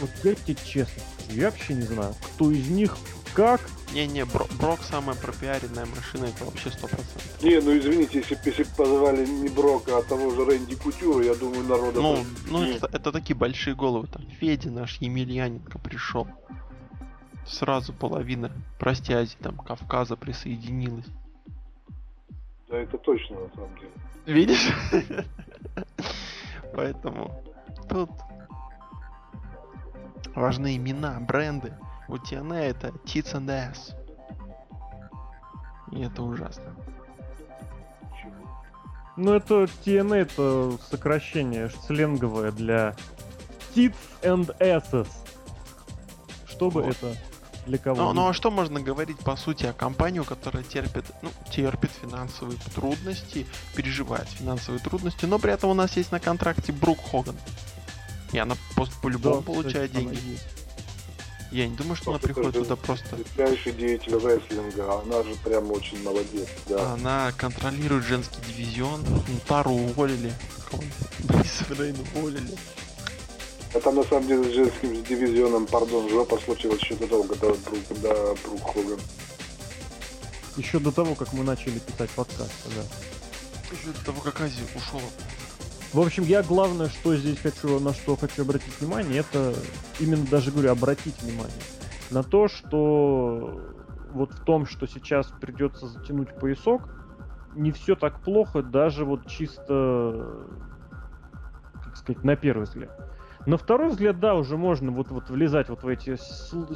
Вот 0.00 0.10
я 0.22 0.34
тебе 0.34 0.56
честно 0.64 1.02
я 1.30 1.50
вообще 1.50 1.74
не 1.74 1.82
знаю, 1.82 2.14
кто 2.22 2.50
из 2.50 2.68
них 2.68 2.96
как. 3.34 3.60
Не-не, 3.92 4.24
Бро- 4.24 4.48
Брок 4.58 4.80
самая 4.82 5.16
пропиаренная 5.16 5.86
машина, 5.86 6.26
это 6.26 6.44
вообще 6.44 6.70
100%. 6.70 7.42
Не, 7.42 7.60
ну 7.60 7.76
извините, 7.78 8.18
если, 8.18 8.38
если 8.44 8.64
бы 8.64 8.70
позвали 8.76 9.24
не 9.26 9.48
Брока, 9.48 9.98
а 9.98 10.02
того 10.02 10.30
же 10.30 10.44
Рэнди 10.44 10.76
Кутюра, 10.76 11.24
я 11.24 11.34
думаю, 11.34 11.64
народа... 11.64 12.00
Ну, 12.00 12.16
бы- 12.16 12.26
ну 12.50 12.64
Нет. 12.64 12.82
это, 12.82 12.96
это 12.96 13.12
такие 13.12 13.36
большие 13.36 13.74
головы. 13.74 14.08
Там 14.08 14.26
Федя 14.40 14.70
наш 14.70 14.98
Емельяненко 15.00 15.78
пришел. 15.78 16.26
Сразу 17.46 17.92
половина, 17.92 18.50
прости, 18.78 19.12
Азии, 19.12 19.36
там, 19.40 19.56
Кавказа 19.56 20.16
присоединилась. 20.16 21.06
Да, 22.68 22.78
это 22.78 22.98
точно, 22.98 23.38
на 23.38 23.48
самом 23.54 23.74
деле. 23.76 23.92
Видишь? 24.26 24.68
Поэтому 26.74 27.42
тут 27.88 28.10
важны 30.34 30.76
имена, 30.76 31.20
бренды. 31.20 31.72
У 32.08 32.14
TNA 32.16 32.56
это 32.56 32.88
Tits 33.04 33.32
and 33.34 33.46
Ass. 33.46 33.94
И 35.92 36.00
это 36.02 36.22
ужасно. 36.22 36.74
Ну, 39.16 39.32
это 39.32 39.64
TNA, 39.64 40.16
это 40.16 40.78
сокращение 40.90 41.70
сленговое 41.86 42.52
для 42.52 42.94
Tits 43.74 43.94
and 44.22 44.56
Asses. 44.58 45.08
Чтобы 46.46 46.82
Вот. 46.82 46.96
это 46.96 47.16
для 47.66 47.78
кого? 47.78 47.96
Ну, 48.02 48.12
ну 48.12 48.28
а 48.28 48.32
что 48.34 48.50
можно 48.50 48.80
говорить 48.80 49.18
по 49.18 49.36
сути 49.36 49.66
о 49.66 49.72
компании, 49.72 50.20
которая 50.20 50.62
терпит, 50.62 51.04
ну, 51.22 51.30
терпит 51.50 51.90
финансовые 51.90 52.58
трудности, 52.74 53.46
переживает 53.74 54.28
финансовые 54.28 54.80
трудности, 54.80 55.24
но 55.24 55.38
при 55.38 55.52
этом 55.52 55.70
у 55.70 55.74
нас 55.74 55.96
есть 55.96 56.12
на 56.12 56.20
контракте 56.20 56.72
Брук 56.72 56.98
Хоган. 57.10 57.36
И 58.32 58.38
она 58.38 58.54
просто 58.74 58.94
Да, 58.94 59.00
по-любому 59.00 59.40
кстати, 59.40 59.54
получает 59.56 59.90
она 59.92 60.00
деньги. 60.00 60.30
есть. 60.30 60.65
Я 61.52 61.68
не 61.68 61.76
думаю, 61.76 61.96
что 61.96 62.10
она 62.10 62.18
приходит 62.18 62.50
это 62.50 62.62
туда 62.62 62.76
просто. 62.76 63.16
Величайший 63.16 63.72
деятель 63.72 64.14
рестлинга, 64.14 65.00
она 65.00 65.22
же 65.22 65.34
прям 65.44 65.70
очень 65.70 66.02
молодец, 66.02 66.48
да. 66.68 66.92
Она 66.92 67.32
контролирует 67.36 68.04
женский 68.04 68.40
дивизион. 68.48 69.02
Ну, 69.04 69.22
Тару 69.46 69.72
уволили. 69.72 70.32
Кого? 70.70 70.82
Бриса 71.20 71.64
Рейна 71.70 72.04
уволили. 72.14 72.50
А 73.74 73.80
там 73.80 73.96
на 73.96 74.04
самом 74.04 74.26
деле 74.26 74.44
с 74.44 74.54
женским 74.54 75.04
дивизионом, 75.04 75.66
пардон, 75.66 76.08
жопа 76.08 76.38
случилась 76.38 76.80
еще 76.80 76.94
до 76.94 77.06
того, 77.06 77.22
когда 77.24 77.48
Брук, 77.48 77.78
когда 77.88 78.34
Брук 78.44 78.72
Хоган. 78.72 79.00
Еще 80.56 80.78
до 80.78 80.90
того, 80.90 81.14
как 81.14 81.32
мы 81.32 81.44
начали 81.44 81.78
писать 81.78 82.10
подкаст, 82.10 82.52
да. 82.74 82.82
Еще 83.70 83.90
до 83.98 84.04
того, 84.04 84.20
как 84.22 84.40
Ази 84.40 84.62
ушел. 84.74 85.02
В 85.96 86.00
общем, 86.00 86.24
я 86.24 86.42
главное, 86.42 86.88
что 86.88 87.16
здесь 87.16 87.38
хочу, 87.38 87.80
на 87.80 87.94
что 87.94 88.16
хочу 88.16 88.42
обратить 88.42 88.78
внимание, 88.82 89.20
это 89.20 89.54
именно 89.98 90.26
даже 90.30 90.50
говорю, 90.50 90.70
обратить 90.70 91.22
внимание 91.22 91.62
на 92.10 92.22
то, 92.22 92.48
что 92.48 93.62
вот 94.12 94.30
в 94.34 94.44
том, 94.44 94.66
что 94.66 94.86
сейчас 94.86 95.28
придется 95.40 95.86
затянуть 95.86 96.38
поясок, 96.38 96.82
не 97.54 97.72
все 97.72 97.96
так 97.96 98.20
плохо, 98.20 98.62
даже 98.62 99.06
вот 99.06 99.26
чисто, 99.26 100.44
как 101.82 101.96
сказать, 101.96 102.22
на 102.24 102.36
первый 102.36 102.64
взгляд. 102.64 102.90
На 103.46 103.56
второй 103.56 103.88
взгляд, 103.88 104.20
да, 104.20 104.34
уже 104.34 104.58
можно 104.58 104.92
вот, 104.92 105.08
вот 105.08 105.30
влезать 105.30 105.70
вот 105.70 105.82
в 105.82 105.88
эти 105.88 106.16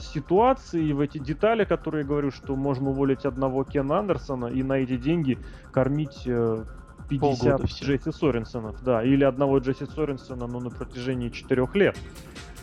ситуации, 0.01 0.93
в 0.93 1.01
эти 1.01 1.19
детали, 1.19 1.65
которые 1.65 2.05
я 2.05 2.09
говорю, 2.09 2.31
что 2.31 2.57
можно 2.57 2.89
уволить 2.89 3.27
одного 3.27 3.65
Кена 3.65 3.99
Андерсона 3.99 4.47
и 4.47 4.63
на 4.63 4.79
эти 4.79 4.97
деньги 4.97 5.39
кормить 5.73 6.23
э, 6.25 6.65
50 7.11 7.21
Полгода 7.21 7.67
всего. 7.67 7.93
Джесси 7.93 8.13
Соренсонов, 8.13 8.83
да, 8.83 9.05
или 9.05 9.25
одного 9.25 9.59
Джесси 9.59 9.87
Соренсона, 9.87 10.47
но 10.47 10.61
на 10.61 10.71
протяжении 10.71 11.29
четырех 11.29 11.75
лет. 11.75 11.97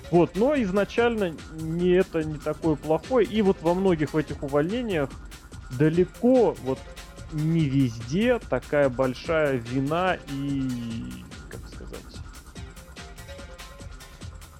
Вот, 0.10 0.36
но 0.36 0.56
изначально 0.56 1.34
не 1.60 1.91
это 1.91 2.24
не 2.24 2.38
такое 2.38 2.76
плохое, 2.76 3.28
и 3.28 3.41
вот 3.41 3.57
во 3.61 3.74
многих 3.74 4.15
этих 4.15 4.41
увольнениях 4.41 5.10
далеко 5.78 6.56
вот 6.64 6.80
не 7.34 7.65
везде 7.65 8.40
такая 8.40 8.88
большая 8.88 9.57
вина 9.57 10.18
и, 10.32 10.64
как 11.49 11.60
сказать, 11.68 11.99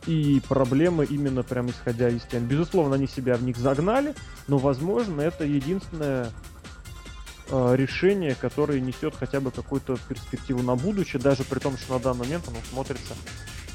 и 0.06 0.42
проблемы 0.50 1.06
именно 1.06 1.44
прям 1.44 1.70
исходя 1.70 2.10
из 2.10 2.24
тем. 2.24 2.46
Безусловно, 2.46 2.96
они 2.96 3.08
себя 3.08 3.38
в 3.38 3.44
них 3.44 3.56
загнали, 3.56 4.16
но, 4.50 4.58
возможно, 4.58 5.22
это 5.22 5.46
единственное 5.46 6.30
решение, 7.50 8.36
которое 8.36 8.80
несет 8.80 9.16
хотя 9.16 9.40
бы 9.40 9.52
какую-то 9.52 9.98
перспективу 10.10 10.62
на 10.62 10.76
будущее, 10.76 11.22
даже 11.22 11.44
при 11.44 11.60
том, 11.60 11.78
что 11.78 11.94
на 11.94 12.00
данный 12.00 12.20
момент 12.20 12.48
оно 12.48 12.58
смотрится 12.70 13.14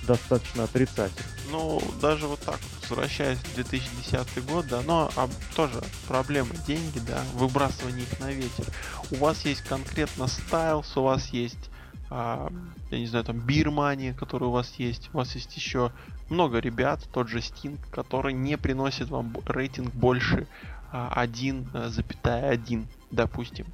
достаточно 0.07 0.65
отрицательно. 0.65 1.27
Ну, 1.51 1.81
даже 2.01 2.27
вот 2.27 2.41
так, 2.41 2.59
возвращаясь 2.81 3.39
в 3.39 3.55
2010 3.55 4.45
год, 4.47 4.67
да, 4.69 4.83
но 4.87 5.11
а, 5.17 5.29
тоже 5.55 5.81
проблема 6.09 6.55
деньги, 6.67 6.99
да, 7.07 7.23
выбрасывание 7.35 8.03
их 8.03 8.21
на 8.21 8.33
ветер. 8.33 8.67
У 9.11 9.17
вас 9.17 9.45
есть 9.45 9.63
конкретно 9.63 10.27
стайлс, 10.27 10.97
у 10.97 11.03
вас 11.03 11.29
есть 11.29 11.71
а, 12.15 12.53
я 12.91 12.99
не 12.99 13.07
знаю, 13.07 13.25
там 13.25 13.39
Бирмания, 13.41 14.13
который 14.13 14.49
у 14.49 14.51
вас 14.51 14.75
есть. 14.77 15.09
У 15.15 15.17
вас 15.17 15.35
есть 15.35 15.57
еще 15.57 15.93
много 16.29 16.59
ребят, 16.59 17.09
тот 17.11 17.29
же 17.29 17.39
Sting, 17.39 17.79
который 17.91 18.35
не 18.35 18.59
приносит 18.59 19.09
вам 19.09 19.35
рейтинг 19.47 19.95
больше 19.95 20.47
а, 20.93 21.25
1,1, 21.25 22.87
допустим. 23.13 23.67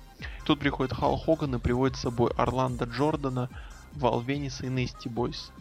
Тут 0.44 0.58
приходит 0.58 0.92
Хал 0.92 1.16
Хоган 1.16 1.54
и 1.54 1.58
приводит 1.58 1.96
с 1.96 2.00
собой 2.00 2.30
Орландо 2.36 2.84
Джордана, 2.84 3.48
Валвениса 3.94 4.66
и 4.66 4.68
Нести 4.68 5.08
Бойс. 5.08 5.52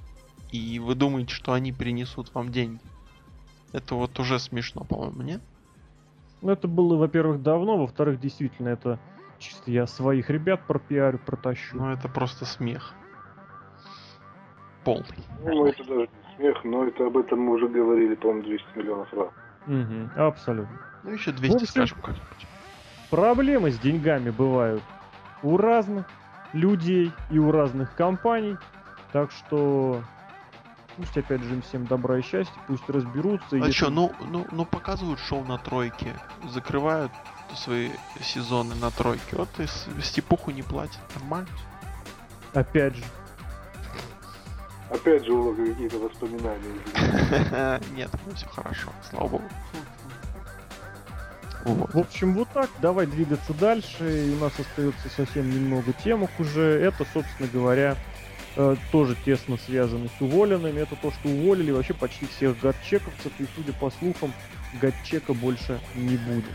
И 0.51 0.79
вы 0.79 0.95
думаете, 0.95 1.33
что 1.33 1.53
они 1.53 1.71
принесут 1.71 2.33
вам 2.33 2.51
деньги? 2.51 2.81
Это 3.73 3.95
вот 3.95 4.19
уже 4.19 4.39
смешно, 4.39 4.83
по-моему, 4.83 5.21
нет? 5.21 5.41
Ну, 6.41 6.51
это 6.51 6.67
было, 6.67 6.95
во-первых, 6.95 7.41
давно, 7.41 7.77
во-вторых, 7.77 8.19
действительно, 8.19 8.69
это 8.69 8.99
чисто 9.39 9.71
я 9.71 9.87
своих 9.87 10.29
ребят 10.29 10.65
пропиарю, 10.65 11.19
протащу. 11.19 11.77
Ну, 11.77 11.91
это 11.91 12.07
просто 12.07 12.45
смех. 12.45 12.93
Полный. 14.83 15.05
Ну, 15.43 15.65
это 15.65 15.83
даже 15.83 16.01
не 16.01 16.35
смех, 16.37 16.63
но 16.63 16.85
это 16.85 17.07
об 17.07 17.17
этом 17.17 17.41
мы 17.41 17.53
уже 17.55 17.67
говорили, 17.67 18.15
по-моему, 18.15 18.43
200 18.43 18.65
миллионов 18.77 19.13
раз. 19.13 19.29
Угу, 19.67 20.21
абсолютно. 20.21 20.79
Ну, 21.03 21.11
еще 21.11 21.31
200 21.31 21.55
общем, 21.55 21.67
скажем 21.67 21.97
как-нибудь. 22.01 22.46
Проблемы 23.09 23.71
с 23.71 23.79
деньгами 23.79 24.29
бывают 24.29 24.83
у 25.43 25.57
разных 25.57 26.05
людей 26.53 27.11
и 27.29 27.39
у 27.39 27.51
разных 27.51 27.95
компаний. 27.95 28.57
Так 29.13 29.31
что 29.31 30.03
пусть 30.97 31.17
опять 31.17 31.41
же 31.41 31.53
им 31.53 31.61
всем 31.61 31.85
добра 31.85 32.17
и 32.17 32.21
счастья, 32.21 32.53
пусть 32.67 32.89
разберутся. 32.89 33.47
А 33.51 33.55
если- 33.57 33.71
что, 33.71 33.89
ну, 33.89 34.11
ну, 34.29 34.45
ну 34.51 34.65
показывают 34.65 35.19
шоу 35.19 35.43
на 35.45 35.57
тройке, 35.57 36.13
закрывают 36.49 37.11
свои 37.55 37.91
сезоны 38.21 38.75
на 38.75 38.91
тройке. 38.91 39.37
Вот 39.37 39.49
и 39.59 39.67
с- 39.67 39.87
степуху 40.03 40.51
не 40.51 40.63
платят. 40.63 40.99
Нормально. 41.15 41.47
Опять 42.53 42.95
же. 42.95 43.03
Опять 44.89 45.25
же, 45.25 45.33
у 45.33 45.53
какие-то 45.53 45.97
воспоминания. 45.99 47.81
Нет, 47.95 48.09
все 48.35 48.47
хорошо, 48.47 48.89
слава 49.09 49.27
богу. 49.27 49.43
Вот. 51.65 51.93
В 51.93 51.99
общем, 51.99 52.33
вот 52.33 52.47
так. 52.53 52.69
Давай 52.81 53.05
двигаться 53.07 53.53
дальше. 53.53 54.27
И 54.27 54.31
у 54.31 54.37
нас 54.37 54.53
остается 54.59 55.09
совсем 55.09 55.49
немного 55.49 55.93
темок 56.03 56.31
уже. 56.39 56.61
Это, 56.61 57.05
собственно 57.13 57.49
говоря, 57.51 57.95
э, 58.55 58.75
тоже 58.91 59.15
тесно 59.25 59.57
связано 59.57 60.07
с 60.07 60.21
уволенными. 60.21 60.79
Это 60.79 60.95
то, 60.95 61.11
что 61.11 61.29
уволили 61.29 61.71
вообще 61.71 61.93
почти 61.93 62.25
всех 62.25 62.59
гадчековцев. 62.59 63.31
И, 63.39 63.45
судя 63.55 63.73
по 63.73 63.89
слухам, 63.89 64.33
гадчека 64.81 65.33
больше 65.33 65.79
не 65.95 66.17
будет. 66.17 66.45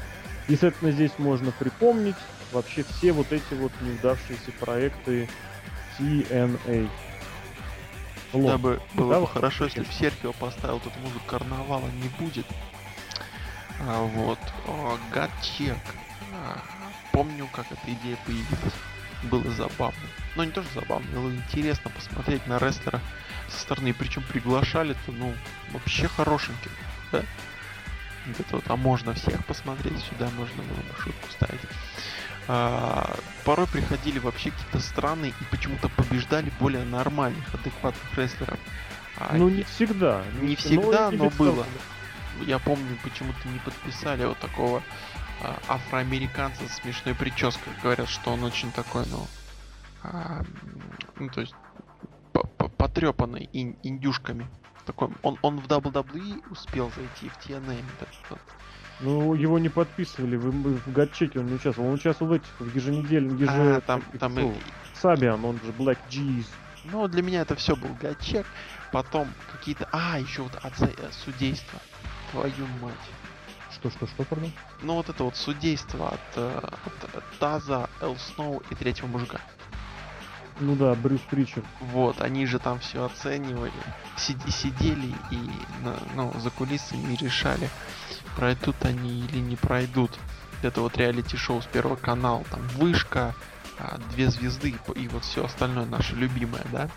Естественно, 0.49 0.91
здесь 0.93 1.13
можно 1.19 1.53
припомнить 1.53 2.17
вообще 2.53 2.85
все 2.85 3.13
вот 3.13 3.33
эти 3.33 3.55
вот 3.55 3.73
неудавшиеся 3.81 4.53
проекты 4.61 5.29
TNA. 5.99 6.89
Да 8.33 8.39
Лон, 8.39 8.61
бы 8.61 8.81
было 8.95 9.15
Да, 9.15 9.21
бы 9.21 9.27
хорошо, 9.27 9.65
если 9.65 9.81
бы. 9.81 9.93
Серхио 9.93 10.33
поставил 10.33 10.81
тут 10.81 10.93
музыку 11.03 11.21
карнавала 11.27 11.87
не 12.03 12.09
будет. 12.25 12.47
А, 13.81 14.03
вот. 14.03 14.39
Гатчек. 15.13 15.77
Помню, 17.13 17.47
как 17.53 17.67
эта 17.71 17.93
идея 17.93 18.17
появилась. 18.25 18.75
Было 19.25 19.49
забавно. 19.53 20.01
Но 20.35 20.45
не 20.45 20.51
тоже 20.51 20.67
забавно, 20.75 21.07
было 21.13 21.31
интересно 21.31 21.91
посмотреть 21.91 22.47
на 22.47 22.59
рестлера 22.59 23.01
со 23.49 23.61
стороны. 23.61 23.93
Причем 23.95 24.23
приглашали-то, 24.23 25.13
ну, 25.13 25.35
вообще 25.73 26.09
хорошеньких, 26.09 26.71
да? 27.13 27.23
Вот 28.27 28.41
это 28.41 28.57
вот, 28.57 28.65
а 28.69 28.77
можно 28.77 29.15
всех 29.15 29.45
посмотреть, 29.47 29.99
сюда 29.99 30.29
можно 30.37 30.63
было 30.63 30.77
бы 30.77 30.95
шутку 30.99 31.31
ставить. 31.31 31.61
А, 32.49 33.15
порой 33.45 33.67
приходили 33.67 34.19
вообще 34.19 34.51
какие-то 34.51 34.81
странные 34.81 35.31
и 35.41 35.45
почему-то 35.51 35.89
побеждали 35.89 36.51
более 36.59 36.85
нормальных, 36.85 37.55
адекватных 37.55 38.17
рестлеров. 38.19 38.59
А 39.19 39.35
Ну, 39.35 39.49
не 39.49 39.63
всегда. 39.65 40.23
не 40.41 40.57
всегда, 40.57 41.11
и 41.13 41.17
но 41.17 41.31
было. 41.31 41.51
бесспорно. 41.51 41.67
Я 42.41 42.59
помню, 42.59 42.97
почему-то 43.03 43.49
не 43.49 43.59
подписали 43.59 44.25
вот 44.25 44.39
такого 44.39 44.83
а, 45.43 45.59
афроамериканца 45.69 46.67
с 46.69 46.77
смешной 46.83 47.15
прической. 47.15 47.73
Говорят, 47.83 48.09
что 48.09 48.33
он 48.33 48.45
очень 48.45 48.71
такой, 48.73 49.05
ну, 49.11 49.27
а, 50.03 50.41
м, 50.41 50.47
ну 51.19 51.31
то 51.31 51.41
есть 51.41 51.55
потрепанный 52.79 53.49
индюшками. 53.53 54.47
Такой, 54.87 55.09
он, 55.23 55.39
он 55.43 55.59
в 55.61 55.67
WWE 55.69 56.43
успел 56.51 56.91
зайти, 56.97 57.29
в 57.29 57.37
TNA. 57.39 57.79
этот 57.97 58.09
вот. 58.29 58.41
Ну, 59.01 59.35
его 59.35 59.59
не 59.59 59.69
подписывали, 59.69 60.37
в, 60.37 60.51
в 60.51 60.93
гатчеке 60.93 61.41
он 61.41 61.47
не 61.47 61.55
участвовал. 61.55 61.89
Он 61.89 61.95
участвовал 61.95 62.33
в 62.33 62.35
этих, 62.35 62.49
в 62.59 62.77
еженедельных, 62.77 63.49
А, 63.49 63.61
еже... 63.61 63.81
там, 63.87 64.01
этих, 64.01 64.21
там 64.21 64.35
ну, 64.35 64.53
и- 64.53 64.55
Сабиан, 65.01 65.45
он 65.45 65.57
же 65.57 65.73
Black 65.73 65.99
G's. 66.09 66.47
Ну, 66.85 67.07
для 67.09 67.23
меня 67.23 67.43
это 67.43 67.55
все 67.55 67.77
был 67.77 67.91
гачек. 68.01 68.47
Потом 68.91 69.29
какие-то... 69.53 69.89
А, 69.93 70.19
еще 70.19 70.43
вот 70.43 70.53
отца- 70.57 70.95
э, 70.97 71.11
судейство. 71.13 71.79
Твою 72.33 72.67
мать. 72.81 72.95
Что, 73.71 73.91
что, 73.91 74.07
что, 74.07 74.25
пардон? 74.25 74.53
Ну, 74.83 74.95
вот 74.95 75.09
это 75.09 75.25
вот 75.25 75.37
судейство 75.37 76.09
от, 76.09 76.21
э, 76.37 76.61
от, 76.87 77.17
от 77.17 77.39
Таза, 77.39 77.89
Эл 78.01 78.17
Сноу 78.17 78.63
и 78.71 78.75
третьего 78.75 79.07
мужика. 79.07 79.41
Ну 80.61 80.77
да, 80.77 80.95
Брюс 80.95 81.21
Причард. 81.31 81.65
Вот, 81.81 82.21
они 82.21 82.47
же 82.47 82.59
там 82.59 82.79
все 82.81 83.05
оценивали, 83.05 83.73
сиди- 84.17 84.51
сидели 84.51 85.15
и 85.31 85.51
ну, 86.15 86.33
за 86.39 86.51
кулисами 86.51 87.15
решали, 87.17 87.69
пройдут 88.37 88.77
они 88.85 89.21
или 89.21 89.39
не 89.39 89.57
пройдут. 89.57 90.19
Это 90.63 90.81
вот 90.81 90.97
реалити-шоу 90.97 91.63
с 91.63 91.67
первого 91.67 91.97
канала, 91.97 92.45
там 92.45 92.61
вышка, 92.77 93.35
а, 93.79 93.99
две 94.13 94.31
звезды 94.31 94.75
и 94.95 95.09
вот 95.09 95.25
все 95.25 95.45
остальное 95.45 95.87
наше 95.87 96.15
любимое, 96.15 96.65
да. 96.71 96.89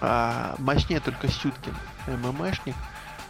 А, 0.00 0.54
мощнее 0.58 1.00
только 1.00 1.28
Сюткин, 1.28 1.74
ММшник, 2.06 2.76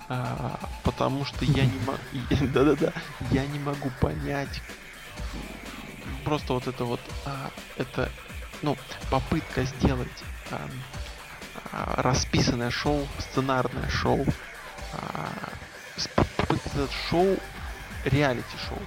а, 0.09 0.59
потому 0.85 1.24
что 1.24 1.44
я 1.44 1.64
не 1.64 1.78
могу, 1.80 1.98
да-да-да, 2.52 2.93
я 3.30 3.47
не 3.47 3.59
могу 3.59 3.90
понять 4.01 4.62
просто 6.24 6.52
вот 6.52 6.66
это 6.66 6.85
вот, 6.85 7.01
а, 7.24 7.51
это, 7.76 8.10
ну, 8.62 8.76
попытка 9.10 9.64
сделать 9.64 10.09
ам, 10.51 10.70
а, 11.72 12.02
расписанное 12.02 12.70
шоу, 12.70 13.06
сценарное 13.18 13.89
шоу, 13.89 14.26
а, 14.93 15.30
попытка 16.14 16.68
сделать 16.68 16.93
шоу, 17.09 17.36
реалити-шоу. 18.05 18.78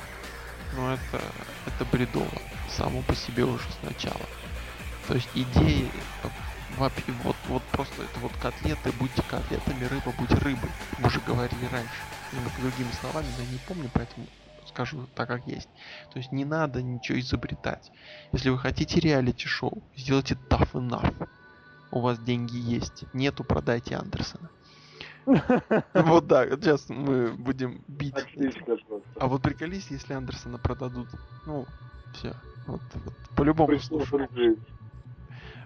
Но 0.76 0.94
это, 0.94 1.22
это 1.66 1.86
бредово, 1.86 2.30
само 2.70 3.02
по 3.02 3.16
себе 3.16 3.44
уже 3.44 3.66
сначала. 3.82 4.26
То 5.08 5.16
есть 5.16 5.30
идеи 5.34 5.92
вообще, 6.82 7.12
вот, 7.24 7.36
вот 7.48 7.62
просто 7.72 8.04
это 8.04 8.20
вот 8.20 8.32
котлеты, 8.42 8.92
будьте 9.00 9.22
котлетами, 9.30 9.86
рыба, 9.86 10.14
будь 10.18 10.32
рыбой. 10.32 10.70
Мы 11.00 11.08
уже 11.08 11.20
говорили 11.22 11.66
раньше, 11.72 11.94
немного 12.34 12.56
другими 12.60 12.92
словами, 13.00 13.28
я 13.38 13.46
не 13.46 13.60
помню, 13.68 13.90
поэтому 13.94 14.26
скажу 14.68 15.08
так, 15.16 15.28
как 15.28 15.46
есть. 15.48 15.70
То 16.12 16.20
есть 16.20 16.32
не 16.32 16.44
надо 16.44 16.82
ничего 16.82 17.20
изобретать. 17.20 17.92
Если 18.32 18.50
вы 18.50 18.58
хотите 18.58 19.00
реалити-шоу, 19.00 19.84
сделайте 19.96 20.38
tough 20.50 20.72
enough. 20.74 21.28
У 21.92 22.00
вас 22.00 22.20
деньги 22.20 22.58
есть. 22.58 23.04
Нету, 23.14 23.44
продайте 23.44 23.96
Андерсона. 23.96 24.50
Вот 25.94 26.28
так, 26.28 26.50
вот 26.50 26.64
сейчас 26.64 26.90
мы 26.90 27.32
будем 27.34 27.84
бить. 27.88 28.16
А 29.20 29.28
вот 29.28 29.44
приколись, 29.44 29.88
если 29.92 30.14
Андерсона 30.14 30.58
продадут. 30.58 31.08
Ну, 31.46 31.68
все. 32.16 32.34
Вот, 32.66 32.82
вот, 32.94 33.14
по-любому 33.36 33.68
Пришло. 33.68 34.04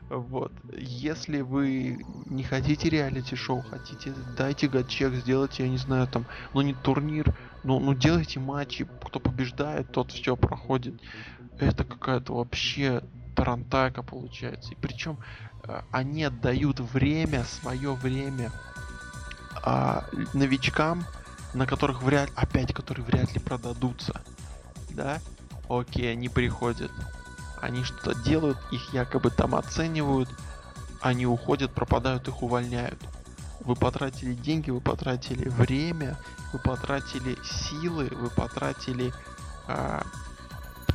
Вот. 0.10 0.52
Если 0.78 1.42
вы 1.42 2.06
не 2.26 2.44
хотите 2.44 2.90
реалити-шоу, 2.90 3.64
хотите, 3.64 4.14
дайте 4.38 4.68
гачек, 4.68 5.14
сделайте, 5.14 5.64
я 5.64 5.70
не 5.70 5.78
знаю, 5.78 6.08
там, 6.08 6.26
ну 6.54 6.62
не 6.62 6.74
турнир, 6.74 7.36
ну, 7.64 7.80
ну 7.80 7.94
делайте 7.96 8.40
матчи, 8.40 8.88
кто 9.04 9.20
побеждает, 9.20 9.92
тот 9.92 10.12
все 10.12 10.36
проходит. 10.36 11.02
Это 11.60 11.84
какая-то 11.84 12.36
вообще 12.36 13.02
тарантайка 13.36 14.04
получается. 14.04 14.74
И 14.74 14.76
причем 14.76 15.18
э, 15.64 15.82
они 15.92 16.24
отдают 16.24 16.80
время, 16.80 17.44
свое 17.44 17.94
время 17.94 18.52
л- 19.66 20.04
новичкам, 20.34 21.04
на 21.54 21.66
которых 21.66 22.04
вряд 22.04 22.30
опять, 22.36 22.74
которые 22.74 23.06
вряд 23.06 23.34
ли 23.34 23.40
продадутся. 23.40 24.22
Да? 24.92 25.20
Окей, 25.68 26.12
они 26.12 26.30
приходят. 26.30 26.92
Они 27.62 27.84
что-то 27.84 28.16
делают, 28.16 28.58
их 28.72 28.94
якобы 28.94 29.30
там 29.30 29.56
оценивают, 29.56 30.30
они 31.02 31.26
уходят, 31.26 31.72
пропадают, 31.72 32.28
их 32.28 32.42
увольняют. 32.42 33.00
Вы 33.62 33.76
потратили 33.76 34.34
деньги, 34.34 34.70
вы 34.70 34.82
потратили 34.82 35.50
время, 35.50 36.18
вы 36.54 36.60
потратили 36.60 37.38
силы, 37.44 38.10
вы 38.12 38.30
потратили 38.30 39.14
а, 39.68 40.04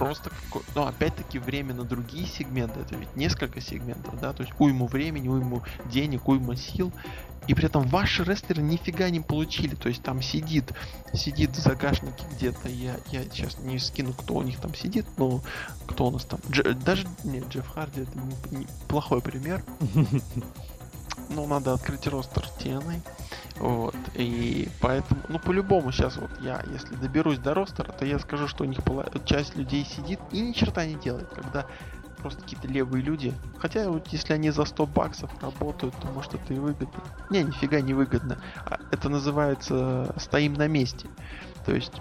просто 0.01 0.31
какое... 0.31 0.62
Ну, 0.74 0.86
опять-таки, 0.86 1.39
время 1.39 1.74
на 1.74 1.85
другие 1.85 2.27
сегменты. 2.27 2.81
Это 2.81 2.97
ведь 2.97 3.14
несколько 3.16 3.60
сегментов, 3.60 4.18
да? 4.18 4.32
То 4.32 4.43
есть 4.43 4.55
уйму 4.59 4.86
времени, 4.86 5.28
уйму 5.28 5.62
денег, 5.85 6.27
уйму 6.27 6.55
сил. 6.55 6.90
И 7.47 7.55
при 7.55 7.66
этом 7.66 7.86
ваши 7.86 8.24
рестлеры 8.24 8.62
нифига 8.62 9.10
не 9.10 9.20
получили. 9.20 9.74
То 9.74 9.90
есть 9.90 10.02
там 10.02 10.22
сидит, 10.22 10.72
сидит 11.12 11.51
в 11.51 11.60
загашнике 11.60 12.24
где-то. 12.32 12.70
Я, 12.70 12.97
я 13.10 13.24
сейчас 13.24 13.59
не 13.59 13.78
скину, 13.78 14.14
кто 14.14 14.36
у 14.36 14.43
них 14.43 14.59
там 14.59 14.74
сидит, 14.74 15.05
но 15.18 15.43
кто 15.86 16.06
у 16.06 16.10
нас 16.10 16.24
там. 16.24 16.40
Дж, 16.48 16.74
даже 16.77 17.06
нет, 17.22 17.44
Джефф 17.51 17.68
Харди 17.68 18.02
это 18.02 18.18
не, 18.51 18.66
плохой 18.89 19.20
пример. 19.20 19.62
Ну, 21.28 21.46
надо 21.46 21.72
открыть 21.72 22.06
ростер 22.06 22.44
TNA. 22.58 23.00
Вот. 23.56 23.94
И 24.14 24.68
поэтому, 24.80 25.20
ну, 25.28 25.38
по-любому 25.38 25.92
сейчас 25.92 26.16
вот 26.16 26.30
я, 26.40 26.62
если 26.72 26.94
доберусь 26.94 27.38
до 27.38 27.54
ростера, 27.54 27.92
то 27.92 28.04
я 28.04 28.18
скажу, 28.18 28.48
что 28.48 28.64
у 28.64 28.66
них 28.66 28.80
часть 29.24 29.54
людей 29.56 29.84
сидит 29.84 30.20
и 30.32 30.40
ни 30.40 30.52
черта 30.52 30.86
не 30.86 30.94
делает, 30.94 31.28
когда 31.28 31.66
просто 32.20 32.42
какие-то 32.42 32.68
левые 32.68 33.02
люди. 33.02 33.34
Хотя 33.58 33.88
вот 33.88 34.08
если 34.08 34.32
они 34.32 34.50
за 34.50 34.64
100 34.64 34.86
баксов 34.86 35.30
работают, 35.42 35.94
то 36.00 36.08
может 36.08 36.34
это 36.34 36.54
и 36.54 36.58
выгодно. 36.58 37.02
Не, 37.30 37.42
нифига 37.42 37.80
не 37.80 37.94
выгодно. 37.94 38.38
А 38.64 38.78
это 38.90 39.08
называется 39.08 40.14
стоим 40.18 40.54
на 40.54 40.68
месте. 40.68 41.08
То 41.66 41.74
есть 41.74 41.92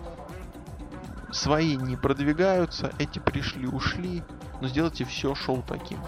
свои 1.31 1.75
не 1.75 1.95
продвигаются, 1.95 2.91
эти 2.99 3.19
пришли, 3.19 3.67
ушли, 3.67 4.23
но 4.61 4.67
сделайте 4.67 5.05
все 5.05 5.35
шоу 5.35 5.63
таким. 5.67 5.99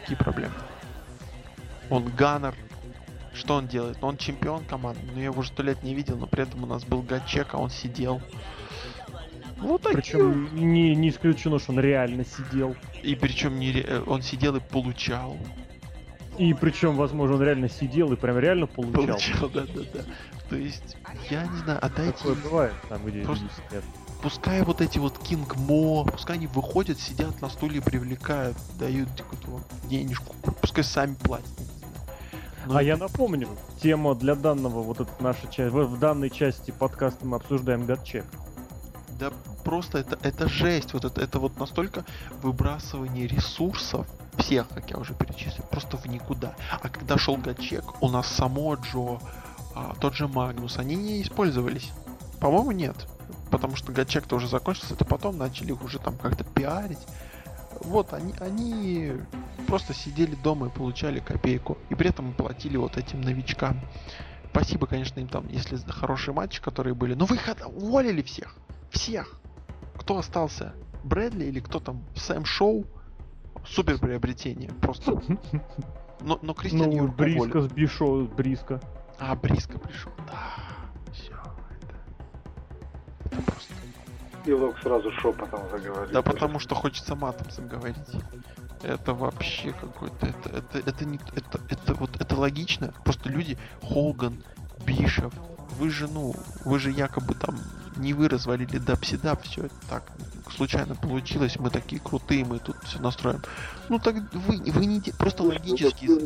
Какие 0.00 0.16
проблемы? 0.16 0.54
Он 1.90 2.08
ганнер. 2.08 2.54
Что 3.32 3.54
он 3.54 3.68
делает? 3.68 3.98
Он 4.02 4.16
чемпион 4.16 4.64
команды, 4.64 5.00
но 5.12 5.18
я 5.18 5.26
его 5.26 5.40
уже 5.40 5.50
сто 5.50 5.62
лет 5.62 5.82
не 5.82 5.94
видел, 5.94 6.16
но 6.16 6.26
при 6.26 6.42
этом 6.42 6.64
у 6.64 6.66
нас 6.66 6.84
был 6.84 7.02
гачек, 7.02 7.54
а 7.54 7.58
он 7.58 7.70
сидел. 7.70 8.20
Вот 9.58 9.82
такие. 9.82 10.00
Причем 10.00 10.54
не, 10.54 10.94
не 10.96 11.10
исключено, 11.10 11.58
что 11.58 11.72
он 11.72 11.80
реально 11.80 12.24
сидел. 12.24 12.74
И 13.02 13.14
причем 13.14 13.58
не 13.58 13.72
ре... 13.72 14.00
он 14.06 14.22
сидел 14.22 14.56
и 14.56 14.60
получал. 14.60 15.36
И 16.38 16.54
причем, 16.54 16.96
возможно, 16.96 17.36
он 17.36 17.42
реально 17.42 17.68
сидел 17.68 18.12
и 18.12 18.16
прям 18.16 18.38
реально 18.38 18.66
получал. 18.66 19.06
Получал, 19.06 19.48
да, 19.50 19.66
да, 19.74 19.82
да. 19.92 20.00
То 20.48 20.56
есть, 20.56 20.96
я 21.28 21.46
не 21.46 21.58
знаю, 21.58 21.78
отдайте... 21.84 22.12
Такое 22.12 22.34
бывает 22.34 22.74
там, 22.88 23.04
где 23.04 23.22
Просто... 23.22 23.44
нет. 23.70 23.84
Пускай 24.22 24.62
вот 24.62 24.80
эти 24.80 24.98
вот 24.98 25.18
Кинг 25.18 25.56
Мо, 25.56 26.04
пускай 26.04 26.36
они 26.36 26.46
выходят, 26.46 26.98
сидят 26.98 27.40
на 27.40 27.48
стуле, 27.48 27.80
привлекают, 27.80 28.56
дают 28.78 29.08
какую-то 29.16 29.64
денежку, 29.88 30.34
пускай 30.60 30.84
сами 30.84 31.14
платят. 31.14 31.48
Ну, 32.66 32.76
а 32.76 32.82
я 32.82 32.96
напомню, 32.96 33.48
тема 33.82 34.14
для 34.14 34.34
данного, 34.34 34.82
вот 34.82 35.00
это 35.00 35.10
наша 35.20 35.46
часть, 35.48 35.72
в, 35.72 35.84
в 35.84 35.98
данной 35.98 36.30
части 36.30 36.70
подкаста 36.70 37.26
мы 37.26 37.36
обсуждаем 37.36 37.86
гадчек. 37.86 38.24
Да 39.18 39.32
просто 39.64 39.98
это, 39.98 40.18
это 40.22 40.48
жесть, 40.48 40.92
вот 40.94 41.04
это, 41.04 41.20
это 41.20 41.38
вот 41.38 41.58
настолько 41.58 42.04
выбрасывание 42.42 43.26
ресурсов, 43.26 44.06
всех, 44.38 44.68
как 44.68 44.90
я 44.90 44.96
уже 44.96 45.14
перечислил, 45.14 45.64
просто 45.70 45.96
в 45.96 46.06
никуда. 46.06 46.54
А 46.82 46.88
когда 46.88 47.18
шел 47.18 47.36
гадчек, 47.36 48.02
у 48.02 48.08
нас 48.08 48.26
само 48.26 48.74
Джо, 48.74 49.20
а, 49.74 49.94
тот 50.00 50.14
же 50.14 50.28
Магнус, 50.28 50.78
они 50.78 50.96
не 50.96 51.22
использовались. 51.22 51.92
По-моему, 52.40 52.72
нет. 52.72 52.96
Потому 53.50 53.76
что 53.76 53.92
гадчек-то 53.92 54.36
уже 54.36 54.48
закончился, 54.48 54.94
это 54.94 55.04
потом 55.04 55.36
начали 55.36 55.72
их 55.72 55.82
уже 55.82 55.98
там 55.98 56.16
как-то 56.16 56.44
пиарить. 56.44 56.98
Вот, 57.80 58.12
они, 58.12 58.34
они 58.40 59.12
просто 59.66 59.94
сидели 59.94 60.34
дома 60.34 60.66
и 60.66 60.70
получали 60.70 61.20
копейку. 61.20 61.78
И 61.88 61.94
при 61.94 62.10
этом 62.10 62.32
платили 62.32 62.76
вот 62.76 62.96
этим 62.96 63.20
новичкам. 63.20 63.80
Спасибо, 64.50 64.86
конечно, 64.86 65.20
им 65.20 65.28
там, 65.28 65.46
если 65.48 65.76
хорошие 65.76 66.34
матчи, 66.34 66.60
которые 66.60 66.94
были. 66.94 67.14
Но 67.14 67.24
вы 67.24 67.36
их 67.36 67.48
уволили 67.66 68.22
всех. 68.22 68.56
Всех. 68.90 69.40
Кто 69.96 70.18
остался? 70.18 70.74
Брэдли 71.04 71.46
или 71.46 71.60
кто 71.60 71.80
там? 71.80 72.04
Сэм 72.16 72.44
Шоу? 72.44 72.84
Супер 73.66 73.98
приобретение. 73.98 74.70
Просто. 74.80 75.22
Но, 76.22 76.38
но 76.42 76.52
Кристиан 76.52 76.90
ну, 76.90 77.08
Бриска 77.08 77.62
с 77.62 77.68
Бишо, 77.68 78.26
Бриска. 78.26 78.78
А, 79.18 79.34
Бриска 79.34 79.78
пришел. 79.78 80.12
Да. 80.26 81.12
Все. 81.14 81.34
Это... 84.40 84.50
это 84.50 84.50
просто 84.50 84.50
и 84.50 84.52
Лок 84.52 84.78
сразу 84.82 85.12
шепотом 85.12 85.60
заговорил. 85.70 86.12
Да 86.12 86.22
потому 86.22 86.58
что 86.58 86.74
хочется 86.74 87.14
матом 87.14 87.50
заговорить. 87.50 87.96
Это 88.82 89.14
вообще 89.14 89.72
какой-то. 89.72 90.26
Это, 90.26 90.48
это, 90.50 90.78
это 90.78 91.04
не. 91.04 91.20
Это, 91.34 91.60
это 91.68 91.94
вот 91.94 92.20
это 92.20 92.36
логично. 92.36 92.92
Просто 93.04 93.28
люди, 93.28 93.58
Холган, 93.82 94.42
Бишев, 94.86 95.32
вы 95.78 95.90
же, 95.90 96.08
ну, 96.08 96.34
вы 96.64 96.78
же 96.78 96.90
якобы 96.90 97.34
там 97.34 97.58
не 97.96 98.14
вы 98.14 98.28
развалили 98.28 98.78
дабсидап, 98.78 99.42
все 99.42 99.66
это 99.66 99.74
так 99.88 100.02
случайно 100.50 100.94
получилось, 100.94 101.56
мы 101.58 101.70
такие 101.70 102.00
крутые, 102.00 102.44
мы 102.44 102.58
тут 102.58 102.76
все 102.84 103.00
настроим. 103.00 103.40
Ну 103.88 103.98
так 103.98 104.16
вы, 104.32 104.72
вы 104.72 104.86
не 104.86 105.00
просто 105.18 105.42
Слушай, 105.42 105.58
логически. 105.58 106.06
Ну, 106.06 106.18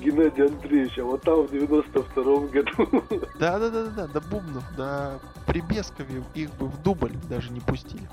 Геннадий 0.00 0.46
Андреевич, 0.46 0.98
а 0.98 1.04
вот 1.04 1.22
там 1.22 1.46
в 1.46 1.52
92-м 1.52 2.48
году. 2.48 3.04
Да, 3.38 3.58
да, 3.58 3.70
да, 3.70 3.84
да, 3.84 3.90
да, 3.90 4.06
до 4.08 4.20
Бубнов, 4.20 4.64
до 4.76 5.20
Прибескове 5.46 6.24
их 6.34 6.50
бы 6.54 6.66
в 6.66 6.82
дубль 6.82 7.12
даже 7.28 7.50
не 7.50 7.60
пустили. 7.60 8.08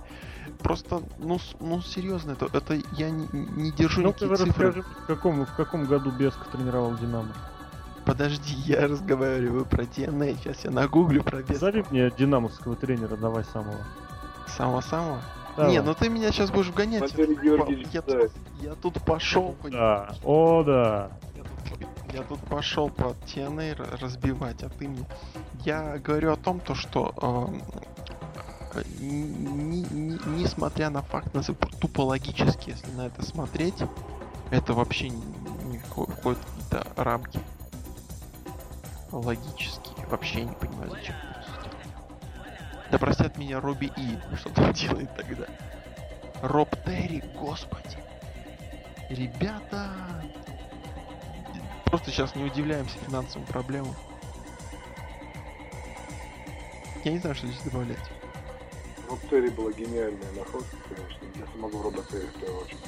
Просто, 0.59 1.01
ну, 1.19 1.39
ну 1.59 1.81
серьезно, 1.81 2.31
это, 2.31 2.49
это 2.53 2.80
я 2.97 3.09
не, 3.09 3.27
не 3.31 3.71
держу 3.71 4.01
ну, 4.01 4.09
никакие 4.09 4.35
цифры. 4.35 4.67
Расскажи, 4.67 4.81
в 4.81 5.05
каком, 5.07 5.45
в 5.45 5.55
каком 5.55 5.85
году 5.85 6.11
Бесков 6.11 6.47
тренировал 6.51 6.95
Динамо? 6.95 7.34
Подожди, 8.05 8.53
я 8.65 8.88
разговариваю 8.88 9.65
про 9.65 9.84
TNA, 9.84 10.38
сейчас 10.41 10.65
я 10.65 10.71
нагуглю 10.71 11.23
про 11.23 11.38
Бескова. 11.38 11.59
Зови 11.59 11.85
мне 11.89 12.11
динамовского 12.17 12.75
тренера, 12.75 13.15
давай 13.15 13.45
самого. 13.45 13.77
Самого-самого? 14.47 15.21
Не, 15.57 15.81
ну 15.81 15.93
ты 15.93 16.09
меня 16.09 16.31
сейчас 16.31 16.51
будешь 16.51 16.67
вгонять. 16.67 17.13
Я, 17.91 18.01
тут, 18.01 18.31
я 18.61 18.73
тут 18.75 19.01
пошел. 19.03 19.55
Да. 19.63 20.15
О, 20.23 20.63
да. 20.63 21.11
Я 22.11 22.21
тут, 22.21 22.39
пошел 22.41 22.89
по 22.89 23.15
TNA 23.25 23.99
разбивать, 23.99 24.61
а 24.63 24.69
ты 24.69 24.88
мне. 24.88 25.05
Я 25.65 25.97
говорю 25.97 26.34
о 26.34 26.35
том, 26.35 26.59
то, 26.59 26.75
что 26.75 27.51
э, 28.75 28.84
не, 28.99 29.81
не, 29.81 30.19
несмотря 30.27 30.91
на 30.91 31.01
факт, 31.01 31.35
тупо 31.80 32.01
логически, 32.01 32.69
если 32.69 32.91
на 32.91 33.07
это 33.07 33.25
смотреть, 33.25 33.84
это 34.51 34.73
вообще 34.73 35.09
не, 35.09 35.23
не 35.65 35.80
входит 35.80 36.13
в 36.13 36.21
какие-то 36.21 36.88
рамки. 36.97 37.39
Логически. 39.11 39.91
Вообще 40.09 40.43
не 40.43 40.53
понимаю, 40.53 40.91
зачем 40.91 41.15
да 42.91 42.97
простят 42.97 43.38
меня 43.38 43.60
Робби 43.60 43.91
И, 43.97 44.18
что 44.38 44.49
он 44.61 44.73
делает 44.73 45.15
тогда. 45.15 45.45
Роб 46.41 46.69
Терри, 46.85 47.23
господи. 47.39 47.97
Ребята, 49.10 49.89
просто 51.85 52.11
сейчас 52.11 52.35
не 52.35 52.43
удивляемся 52.43 52.97
финансовым 53.05 53.47
проблемам. 53.47 53.95
Я 57.03 57.11
не 57.11 57.19
знаю, 57.19 57.35
что 57.35 57.47
здесь 57.47 57.61
добавлять. 57.61 57.97
Роб 59.10 59.19
Терри 59.30 59.49
была 59.49 59.72
гениальная 59.72 60.31
находка, 60.35 60.76
конечно. 60.88 61.26
Я 61.35 61.47
смогу 61.55 61.81
Роба 61.81 62.03
Терри 62.03 62.27
в 62.27 62.39
первую 62.39 62.61
очередь. 62.61 62.80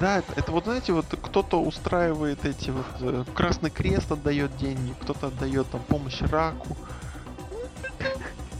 Да, 0.00 0.18
это, 0.18 0.32
это 0.36 0.52
вот 0.52 0.64
знаете, 0.64 0.92
вот 0.92 1.06
кто-то 1.06 1.60
устраивает 1.60 2.44
эти 2.44 2.70
вот 2.70 2.86
э, 3.00 3.24
Красный 3.34 3.70
Крест 3.70 4.12
отдает 4.12 4.56
деньги, 4.56 4.94
кто-то 5.00 5.28
отдает 5.28 5.68
там 5.70 5.82
помощь 5.82 6.20
раку, 6.20 6.76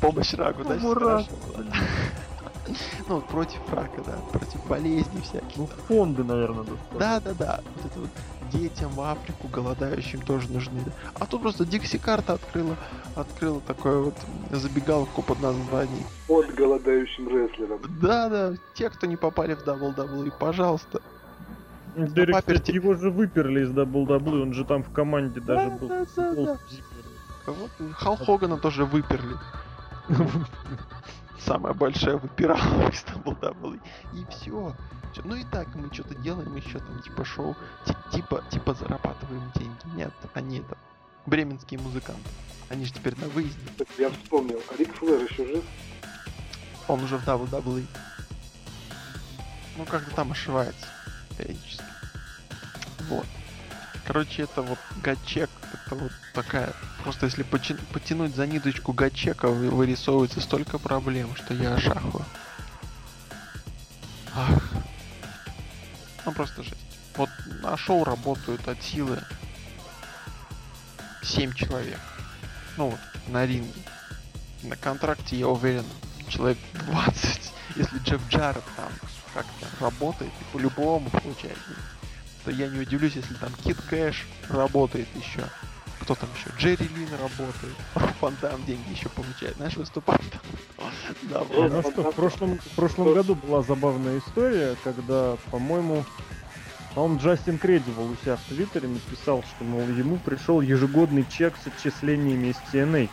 помощь 0.01 0.35
раку, 0.35 0.64
да, 0.64 1.24
Ну, 3.09 3.20
против 3.20 3.60
рака, 3.73 4.02
да, 4.05 4.16
против 4.32 4.66
болезней 4.66 5.20
всяких. 5.23 5.56
Ну, 5.56 5.68
фонды, 5.86 6.24
наверное, 6.24 6.64
да. 6.64 6.98
Да, 6.98 7.20
да, 7.20 7.35
да. 7.39 7.60
Вот 7.77 7.86
это 7.86 8.01
вот 8.01 8.10
детям 8.52 8.90
в 8.90 9.01
Африку, 9.01 9.48
голодающим 9.48 10.20
тоже 10.23 10.51
нужны. 10.51 10.81
А 11.18 11.27
тут 11.27 11.43
просто 11.43 11.64
Дикси 11.64 11.98
карта 11.98 12.35
открыла, 12.35 12.77
открыла 13.14 13.60
такое 13.60 13.98
вот 13.98 14.14
забегаловку 14.51 15.23
под 15.23 15.40
названием. 15.40 16.05
Под 16.27 16.55
голодающим 16.55 17.28
рестлером. 17.28 17.81
Да, 18.01 18.28
да, 18.28 18.55
те, 18.74 18.90
кто 18.90 19.06
не 19.06 19.16
попали 19.16 19.55
в 19.55 19.66
WWE, 19.66 20.32
пожалуйста. 20.39 21.01
Дерек, 21.97 22.36
кстати, 22.39 22.73
его 22.73 22.94
же 22.94 23.10
выперли 23.10 23.62
из 23.62 23.70
WWE, 23.70 24.43
он 24.43 24.52
же 24.52 24.64
там 24.64 24.82
в 24.82 24.93
команде 24.93 25.40
даже 25.40 25.70
был. 25.70 25.89
Да, 25.89 26.05
да, 26.16 26.35
да. 26.35 26.59
Вот, 27.47 27.70
Хал 27.93 28.16
Хогана 28.16 28.59
тоже 28.59 28.85
выперли. 28.85 29.36
Самая 31.39 31.74
большая 31.74 32.16
выпирала 32.16 32.89
из 32.89 33.05
WWE. 33.05 33.81
И 34.15 34.27
все. 34.31 34.74
Ну 35.24 35.35
и 35.35 35.45
так 35.45 35.74
мы 35.74 35.93
что-то 35.93 36.15
делаем, 36.16 36.55
еще 36.57 36.78
там 36.78 37.01
типа 37.03 37.24
шоу, 37.24 37.57
типа, 38.12 38.45
типа 38.51 38.74
зарабатываем 38.74 39.51
деньги. 39.55 39.97
Нет, 39.97 40.12
они 40.35 40.59
это 40.59 40.77
бременские 41.24 41.81
музыканты. 41.81 42.28
Они 42.69 42.85
же 42.85 42.93
теперь 42.93 43.19
на 43.19 43.28
выезде. 43.28 43.61
Я 43.99 44.11
вспомнил, 44.11 44.61
а 44.70 44.77
Рик 44.77 44.95
Флэр 44.97 45.23
еще 45.23 45.47
жив? 45.47 45.65
Он 46.89 47.03
уже 47.03 47.16
в 47.16 47.27
WWE. 47.27 47.87
Ну, 49.77 49.85
как-то 49.85 50.15
там 50.15 50.33
ошивается 50.33 50.87
периодически. 51.37 51.85
Вот. 53.09 53.27
Короче, 54.07 54.43
это 54.43 54.62
вот 54.62 54.78
гачек, 55.03 55.51
это 55.73 55.97
вот 55.97 56.12
такая... 56.33 56.73
Просто 57.03 57.27
если 57.27 57.43
потянуть 57.43 58.37
за 58.37 58.47
ниточку 58.47 58.93
гачека, 58.93 59.49
вы- 59.49 59.70
вырисовывается 59.70 60.41
столько 60.41 60.78
проблем, 60.78 61.35
что 61.35 61.55
я 61.55 61.74
ошахую. 61.74 62.24
Ах. 64.35 64.62
Ну 66.24 66.33
просто 66.33 66.62
жесть. 66.62 66.77
Вот 67.16 67.31
на 67.62 67.77
шоу 67.77 68.05
работают 68.05 68.69
от 68.69 68.81
силы 68.83 69.20
7 71.23 71.53
человек. 71.55 72.01
Ну 72.77 72.91
вот, 72.91 73.01
на 73.27 73.45
ринге. 73.45 73.73
На 74.62 74.77
контракте, 74.77 75.37
я 75.37 75.49
уверен, 75.49 75.85
человек 76.28 76.59
20. 76.74 77.53
Если 77.77 77.99
Джефф 77.99 78.28
Джаред 78.28 78.65
там 78.77 78.93
как-то 79.35 79.66
работает 79.81 80.33
по-любому 80.53 81.11
получает 81.11 81.59
деньги, 81.66 81.95
то 82.47 82.52
я 82.52 82.68
не 82.68 82.78
удивлюсь, 82.78 83.16
если 83.16 83.35
там 83.35 83.51
Кит 83.64 83.77
Кэш 83.90 84.24
работает 84.48 85.09
еще. 85.16 85.43
Кто 86.01 86.14
там 86.14 86.28
еще? 86.36 86.56
Джерри 86.56 86.89
Лин 86.94 87.09
работает. 87.20 87.74
Фонтан 88.20 88.64
деньги 88.64 88.93
еще 88.93 89.09
получает. 89.09 89.56
Знаешь, 89.56 89.77
выступает. 89.77 90.23
Да, 91.23 91.43
Ну 91.51 91.82
что, 91.82 92.10
в 92.10 92.14
прошлом, 92.14 92.59
в 92.59 92.77
прошлом 92.77 93.12
году 93.14 93.35
была 93.35 93.62
забавная 93.62 94.18
история, 94.18 94.77
когда, 94.85 95.36
по-моему, 95.51 96.05
по-моему, 96.94 97.20
Джастин 97.20 97.59
Кредивал 97.59 98.06
у 98.10 98.16
себя 98.16 98.36
в 98.36 98.43
Твиттере 98.44 98.89
написал, 98.89 99.43
что, 99.43 99.64
мол, 99.64 99.82
ему 99.89 100.16
пришел 100.16 100.60
ежегодный 100.60 101.27
чек 101.28 101.55
с 101.62 101.66
отчислениями 101.66 102.48
из 102.48 102.56
TNA. 102.73 103.09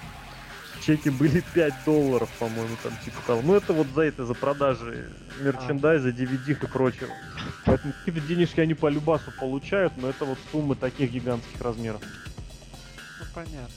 Чеки 0.85 1.10
были 1.10 1.43
5 1.53 1.73
долларов, 1.85 2.30
по-моему, 2.39 2.76
там 2.84 2.93
типа 3.03 3.18
того. 3.26 3.41
Ну 3.43 3.55
это 3.55 3.73
вот 3.73 3.88
за 3.95 4.01
это, 4.01 4.26
за 4.26 4.34
продажи 4.34 5.10
мерчендайза, 5.39 6.10
DVD 6.10 6.51
и 6.51 6.68
прочего. 6.68 7.10
Поэтому 7.65 7.93
какие-то 7.93 8.27
денежки 8.27 8.60
они 8.60 8.73
по 8.73 8.88
любасу 8.88 9.31
получают, 9.39 9.93
но 9.97 10.10
это 10.10 10.26
вот 10.26 10.38
суммы 10.51 10.76
таких 10.76 11.11
гигантских 11.11 11.60
размеров. 11.61 12.01
Ну 13.19 13.26
понятно. 13.34 13.76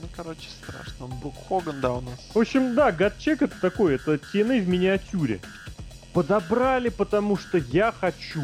Ну 0.00 0.08
короче 0.14 0.48
страшно. 0.62 1.06
Он 1.06 1.18
Брук 1.20 1.34
Хоган, 1.48 1.80
да, 1.80 1.92
у 1.92 2.00
нас. 2.00 2.18
В 2.34 2.38
общем, 2.38 2.74
да, 2.74 2.92
гадчек 2.92 3.42
это 3.42 3.58
такой, 3.60 3.94
это 3.94 4.14
TNA 4.14 4.62
в 4.62 4.68
миниатюре. 4.68 5.40
Подобрали, 6.12 6.88
потому 6.88 7.36
что 7.36 7.58
я 7.58 7.92
хочу. 7.92 8.42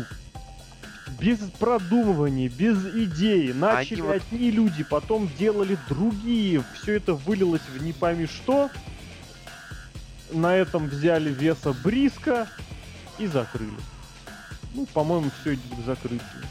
Без 1.22 1.38
продумывания, 1.38 2.48
без 2.48 2.84
идеи. 2.84 3.52
Начали 3.52 4.00
вот- 4.00 4.16
одни 4.16 4.50
люди, 4.50 4.82
потом 4.82 5.30
делали 5.38 5.78
другие. 5.88 6.64
Все 6.74 6.94
это 6.94 7.14
вылилось 7.14 7.62
в 7.72 7.82
не 7.82 7.92
пойми 7.92 8.26
что. 8.26 8.70
На 10.32 10.56
этом 10.56 10.88
взяли 10.88 11.32
веса 11.32 11.72
Бриска 11.84 12.48
и 13.18 13.26
закрыли. 13.28 13.76
Ну, 14.74 14.86
по-моему, 14.86 15.30
все 15.40 15.54
идет 15.54 15.78
к 15.78 15.86
закрытию. 15.86 16.42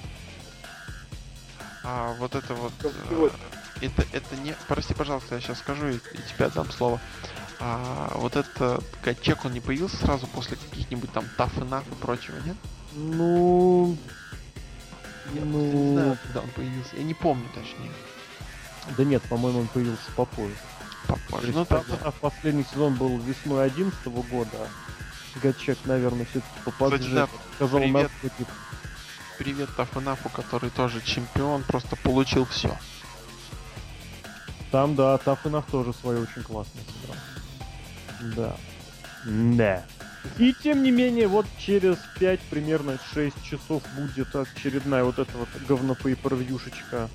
А 1.84 2.14
вот 2.20 2.36
это 2.36 2.54
вот... 2.54 2.72
э, 2.84 2.92
Вот. 3.16 3.34
Это, 3.82 4.06
это 4.14 4.36
не... 4.38 4.56
Прости, 4.68 4.94
пожалуйста, 4.94 5.36
я 5.36 5.42
сейчас 5.42 5.60
скажу 5.60 5.88
и, 5.88 5.96
и 5.96 6.20
тебе 6.30 6.46
отдам 6.46 6.70
слово. 6.72 7.02
А, 7.60 8.12
вот 8.16 8.36
этот 8.36 8.84
гачек, 9.04 9.44
он 9.44 9.54
не 9.54 9.60
появился 9.60 9.98
сразу 9.98 10.28
после 10.28 10.56
каких-нибудь 10.58 11.12
там 11.12 11.26
Tough 11.38 11.56
Enough 11.58 11.84
и 11.92 11.96
прочего, 11.96 12.38
нет? 12.46 12.56
Ну, 12.94 13.98
Я 15.34 15.42
Ну. 15.46 15.62
не 15.72 15.94
знаю, 15.94 16.18
когда 16.24 16.42
он 16.42 16.50
появился. 16.50 16.96
Я 16.96 17.04
не 17.04 17.14
помню 17.14 17.48
точнее. 17.54 17.92
да 18.98 19.04
нет, 19.04 19.22
по-моему, 19.24 19.60
он 19.62 19.68
появился 19.68 20.12
попозже. 20.16 20.56
Попозже. 21.08 21.52
Ну 21.54 21.66
там, 21.66 21.84
тогда. 21.84 22.08
а 22.08 22.12
последний 22.12 22.64
сезон 22.64 22.96
был 22.96 23.18
весной 23.20 23.66
11 23.66 24.06
года. 24.08 24.50
а 25.36 25.40
Гачек, 25.40 25.78
наверное, 25.86 26.26
все-таки 26.26 26.60
попозже 26.66 27.28
сказал 27.56 27.80
привет. 27.80 27.94
наркотик. 28.22 28.48
Привет 29.38 29.70
Enough, 29.78 30.32
который 30.34 30.70
тоже 30.70 31.02
чемпион, 31.02 31.64
просто 31.64 31.96
получил 31.96 32.46
все. 32.46 32.78
Там, 34.72 34.96
да, 34.96 35.18
Таффинов 35.18 35.66
тоже 35.72 35.94
свое 35.94 36.22
очень 36.22 36.44
классно 36.44 36.80
сыграл. 37.02 38.36
Да. 38.36 38.56
Да. 39.26 39.86
И 40.38 40.54
тем 40.54 40.84
не 40.84 40.92
менее, 40.92 41.28
вот 41.28 41.46
через 41.60 41.98
5, 42.20 42.40
примерно 42.50 42.98
6 43.14 43.44
часов 43.44 43.84
будет 43.96 44.36
очередная 44.36 45.04
вот 45.04 45.20
эта 45.20 45.38
вот 45.38 45.50
говнопейпервьюшечка. 45.68 47.10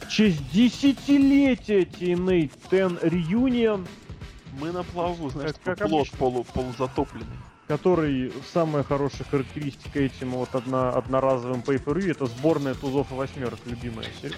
В 0.00 0.08
честь 0.08 0.50
десятилетия 0.52 1.82
TNA 1.82 2.50
10 2.70 3.02
Reunion, 3.02 3.86
Мы 4.60 4.70
на 4.70 4.84
плаву, 4.84 5.30
знаешь, 5.30 5.52
Как- 5.64 5.78
как 5.78 5.88
плод 5.88 6.08
полу, 6.12 6.44
полузатопленный. 6.44 7.26
который 7.66 8.32
самая 8.52 8.84
хорошая 8.84 9.26
характеристика 9.28 9.98
этим 9.98 10.30
вот 10.30 10.54
одна, 10.54 10.90
одноразовым 10.90 11.60
pay 11.60 12.10
это 12.10 12.26
сборная 12.26 12.74
тузов 12.74 13.10
и 13.10 13.14
восьмерок, 13.14 13.58
любимая 13.66 14.06
серия. 14.20 14.36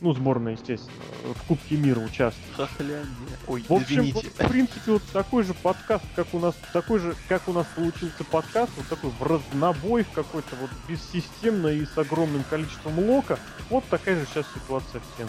Ну, 0.00 0.12
сборная, 0.14 0.52
естественно, 0.52 0.92
в 1.24 1.42
Кубке 1.48 1.76
мира 1.76 1.98
участвует. 1.98 2.54
Хохляндия. 2.56 3.08
Ой, 3.48 3.64
В 3.68 3.72
общем, 3.72 4.04
вот, 4.12 4.24
извините. 4.24 4.44
в 4.44 4.48
принципе, 4.48 4.92
вот 4.92 5.02
такой 5.12 5.42
же 5.42 5.54
подкаст, 5.54 6.04
как 6.14 6.32
у 6.34 6.38
нас, 6.38 6.54
такой 6.72 7.00
же, 7.00 7.16
как 7.28 7.48
у 7.48 7.52
нас 7.52 7.66
получился 7.74 8.22
подкаст, 8.30 8.70
вот 8.76 8.86
такой 8.86 9.10
в 9.10 9.22
разнобой, 9.22 10.04
в 10.04 10.10
какой-то 10.12 10.54
вот 10.60 10.70
бессистемно 10.88 11.68
и 11.68 11.84
с 11.84 11.98
огромным 11.98 12.44
количеством 12.48 12.98
лока. 13.00 13.38
Вот 13.70 13.84
такая 13.90 14.20
же 14.20 14.26
сейчас 14.26 14.46
ситуация 14.54 15.00
в 15.00 15.20
TNA. 15.20 15.28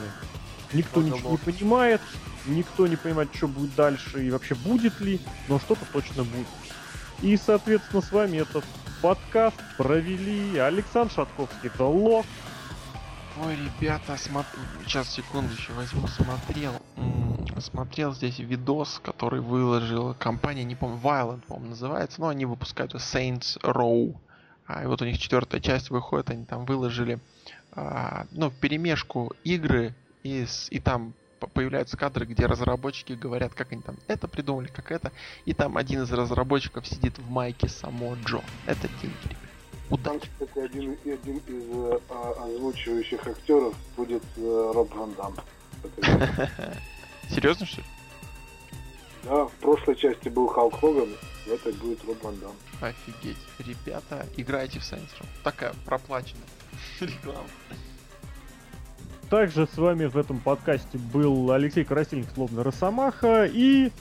Никто 0.73 0.99
Много 0.99 1.15
ничего 1.17 1.29
лока. 1.31 1.41
не 1.47 1.53
понимает, 1.53 2.01
никто 2.45 2.85
не 2.85 2.95
понимает, 2.95 3.29
что 3.33 3.47
будет 3.47 3.73
дальше 3.75 4.23
и 4.23 4.29
вообще 4.29 4.53
будет 4.53 4.99
ли, 4.99 5.19
но 5.47 5.57
что-то 5.59 5.85
точно 5.91 6.23
будет. 6.23 6.47
И, 7.23 7.35
соответственно, 7.37 8.03
с 8.03 8.11
вами 8.11 8.37
этот 8.37 8.63
подкаст 9.01 9.57
провели 9.77 10.57
Александр 10.59 11.11
Шатковский, 11.11 11.69
это 11.73 11.85
Лок, 11.85 12.25
Ой, 13.41 13.55
ребята, 13.55 14.17
смотри, 14.17 14.61
сейчас 14.83 15.11
секунду 15.11 15.53
еще 15.53 15.71
возьму, 15.71 16.07
смотрел, 16.07 16.81
смотрел 17.57 18.13
здесь 18.13 18.37
видос, 18.37 18.99
который 18.99 19.39
выложила 19.39 20.13
компания, 20.13 20.65
не 20.65 20.75
помню, 20.75 20.99
Violent, 21.01 21.45
по-моему, 21.47 21.69
называется, 21.69 22.19
но 22.19 22.27
они 22.27 22.45
выпускают 22.45 22.93
Saints 22.95 23.57
Row, 23.63 24.19
а, 24.65 24.83
и 24.83 24.87
вот 24.87 25.01
у 25.01 25.05
них 25.05 25.17
четвертая 25.17 25.61
часть 25.61 25.89
выходит, 25.89 26.31
они 26.31 26.45
там 26.45 26.65
выложили, 26.65 27.21
а, 27.71 28.25
ну, 28.31 28.51
перемешку 28.51 29.33
игры, 29.45 29.95
и, 30.21 30.45
и 30.69 30.79
там 30.81 31.15
по- 31.39 31.47
появляются 31.47 31.95
кадры, 31.95 32.25
где 32.25 32.45
разработчики 32.45 33.13
говорят, 33.13 33.53
как 33.55 33.71
они 33.71 33.81
там 33.81 33.99
это 34.07 34.27
придумали, 34.27 34.67
как 34.67 34.91
это, 34.91 35.13
и 35.45 35.53
там 35.53 35.77
один 35.77 36.03
из 36.03 36.11
разработчиков 36.11 36.85
сидит 36.85 37.17
в 37.17 37.29
майке 37.29 37.69
само 37.69 38.15
Джо. 38.15 38.41
Это 38.65 38.89
деньги, 38.89 39.29
ребят. 39.29 39.48
Там, 39.97 40.19
кстати, 40.19 40.59
один, 40.59 40.97
один 41.03 41.37
из 41.37 41.63
э, 41.73 41.99
а, 42.09 42.45
озвучивающих 42.45 43.25
актеров 43.25 43.73
будет 43.97 44.23
э, 44.37 44.71
Роб 44.73 44.93
Ван 44.93 45.13
Дам. 45.13 45.33
Серьезно, 47.29 47.65
что 47.65 47.77
ли? 47.77 47.87
Да, 49.23 49.45
в 49.45 49.51
прошлой 49.53 49.95
части 49.95 50.29
был 50.29 50.47
Халк 50.47 50.79
Хоган, 50.79 51.09
в 51.45 51.51
этой 51.51 51.73
будет 51.73 52.03
Роб 52.05 52.23
Ван 52.23 52.37
Дам. 52.39 52.51
Офигеть. 52.81 53.37
Ребята, 53.59 54.25
играйте 54.37 54.79
в 54.79 54.83
Saints 54.83 55.09
Row. 55.19 55.25
Такая 55.43 55.73
проплаченная 55.85 56.43
реклама. 57.01 57.47
Также 59.29 59.67
с 59.67 59.77
вами 59.77 60.05
в 60.05 60.17
этом 60.17 60.39
подкасте 60.39 60.97
был 60.97 61.51
Алексей 61.51 61.83
Красильник, 61.83 62.29
словно 62.33 62.63
Росомаха, 62.63 63.45
и 63.45 63.89
Как 63.89 63.93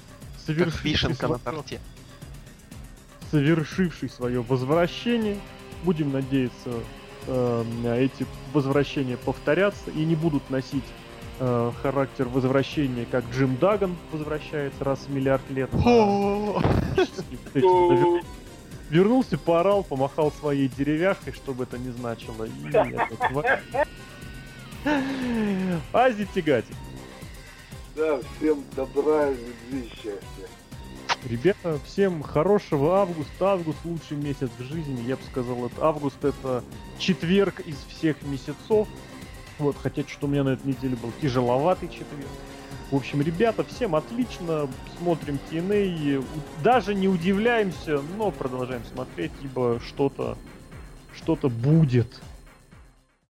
совершивший, 0.46 0.90
вишенка 0.90 1.28
на 1.28 1.38
торте. 1.38 1.80
совершивший 3.30 4.08
свое 4.10 4.40
возвращение. 4.42 5.38
Будем 5.84 6.12
надеяться, 6.12 6.70
э, 7.26 7.64
эти 7.98 8.26
возвращения 8.52 9.16
повторятся 9.16 9.90
и 9.90 10.04
не 10.04 10.16
будут 10.16 10.50
носить 10.50 10.84
э, 11.38 11.72
характер 11.82 12.28
возвращения, 12.28 13.06
как 13.10 13.24
Джим 13.32 13.56
Даган 13.56 13.96
возвращается 14.12 14.84
раз 14.84 15.00
в 15.00 15.10
миллиард 15.10 15.48
лет. 15.50 15.70
Вернулся, 18.90 19.36
поорал, 19.36 19.84
помахал 19.84 20.32
своей 20.32 20.68
деревяшкой, 20.68 21.34
чтобы 21.34 21.64
это 21.64 21.78
не 21.78 21.90
значило. 21.90 22.48
Ази 25.92 26.26
тягать. 26.34 26.64
Да, 27.94 28.18
всем 28.38 28.64
добра 28.74 29.30
и. 29.30 29.36
Ребята, 31.24 31.78
всем 31.84 32.22
хорошего 32.22 32.98
августа. 33.00 33.52
Август 33.52 33.78
лучший 33.84 34.16
месяц 34.16 34.50
в 34.58 34.62
жизни. 34.62 35.02
Я 35.06 35.16
бы 35.16 35.22
сказал, 35.30 35.66
это 35.66 35.84
август 35.84 36.24
это 36.24 36.62
четверг 36.98 37.60
из 37.60 37.76
всех 37.88 38.22
месяцев. 38.22 38.86
Вот, 39.58 39.76
хотя 39.82 40.02
что-то 40.02 40.26
у 40.26 40.28
меня 40.30 40.44
на 40.44 40.50
этой 40.50 40.68
неделе 40.68 40.96
был 40.96 41.12
тяжеловатый 41.20 41.88
четверг. 41.88 42.28
В 42.92 42.96
общем, 42.96 43.20
ребята, 43.20 43.64
всем 43.64 43.96
отлично. 43.96 44.68
Смотрим 44.98 45.38
TNA. 45.50 46.24
Даже 46.62 46.94
не 46.94 47.08
удивляемся, 47.08 48.00
но 48.16 48.30
продолжаем 48.30 48.82
смотреть, 48.84 49.32
ибо 49.42 49.80
что-то 49.80 50.38
что-то 51.14 51.48
будет. 51.48 52.20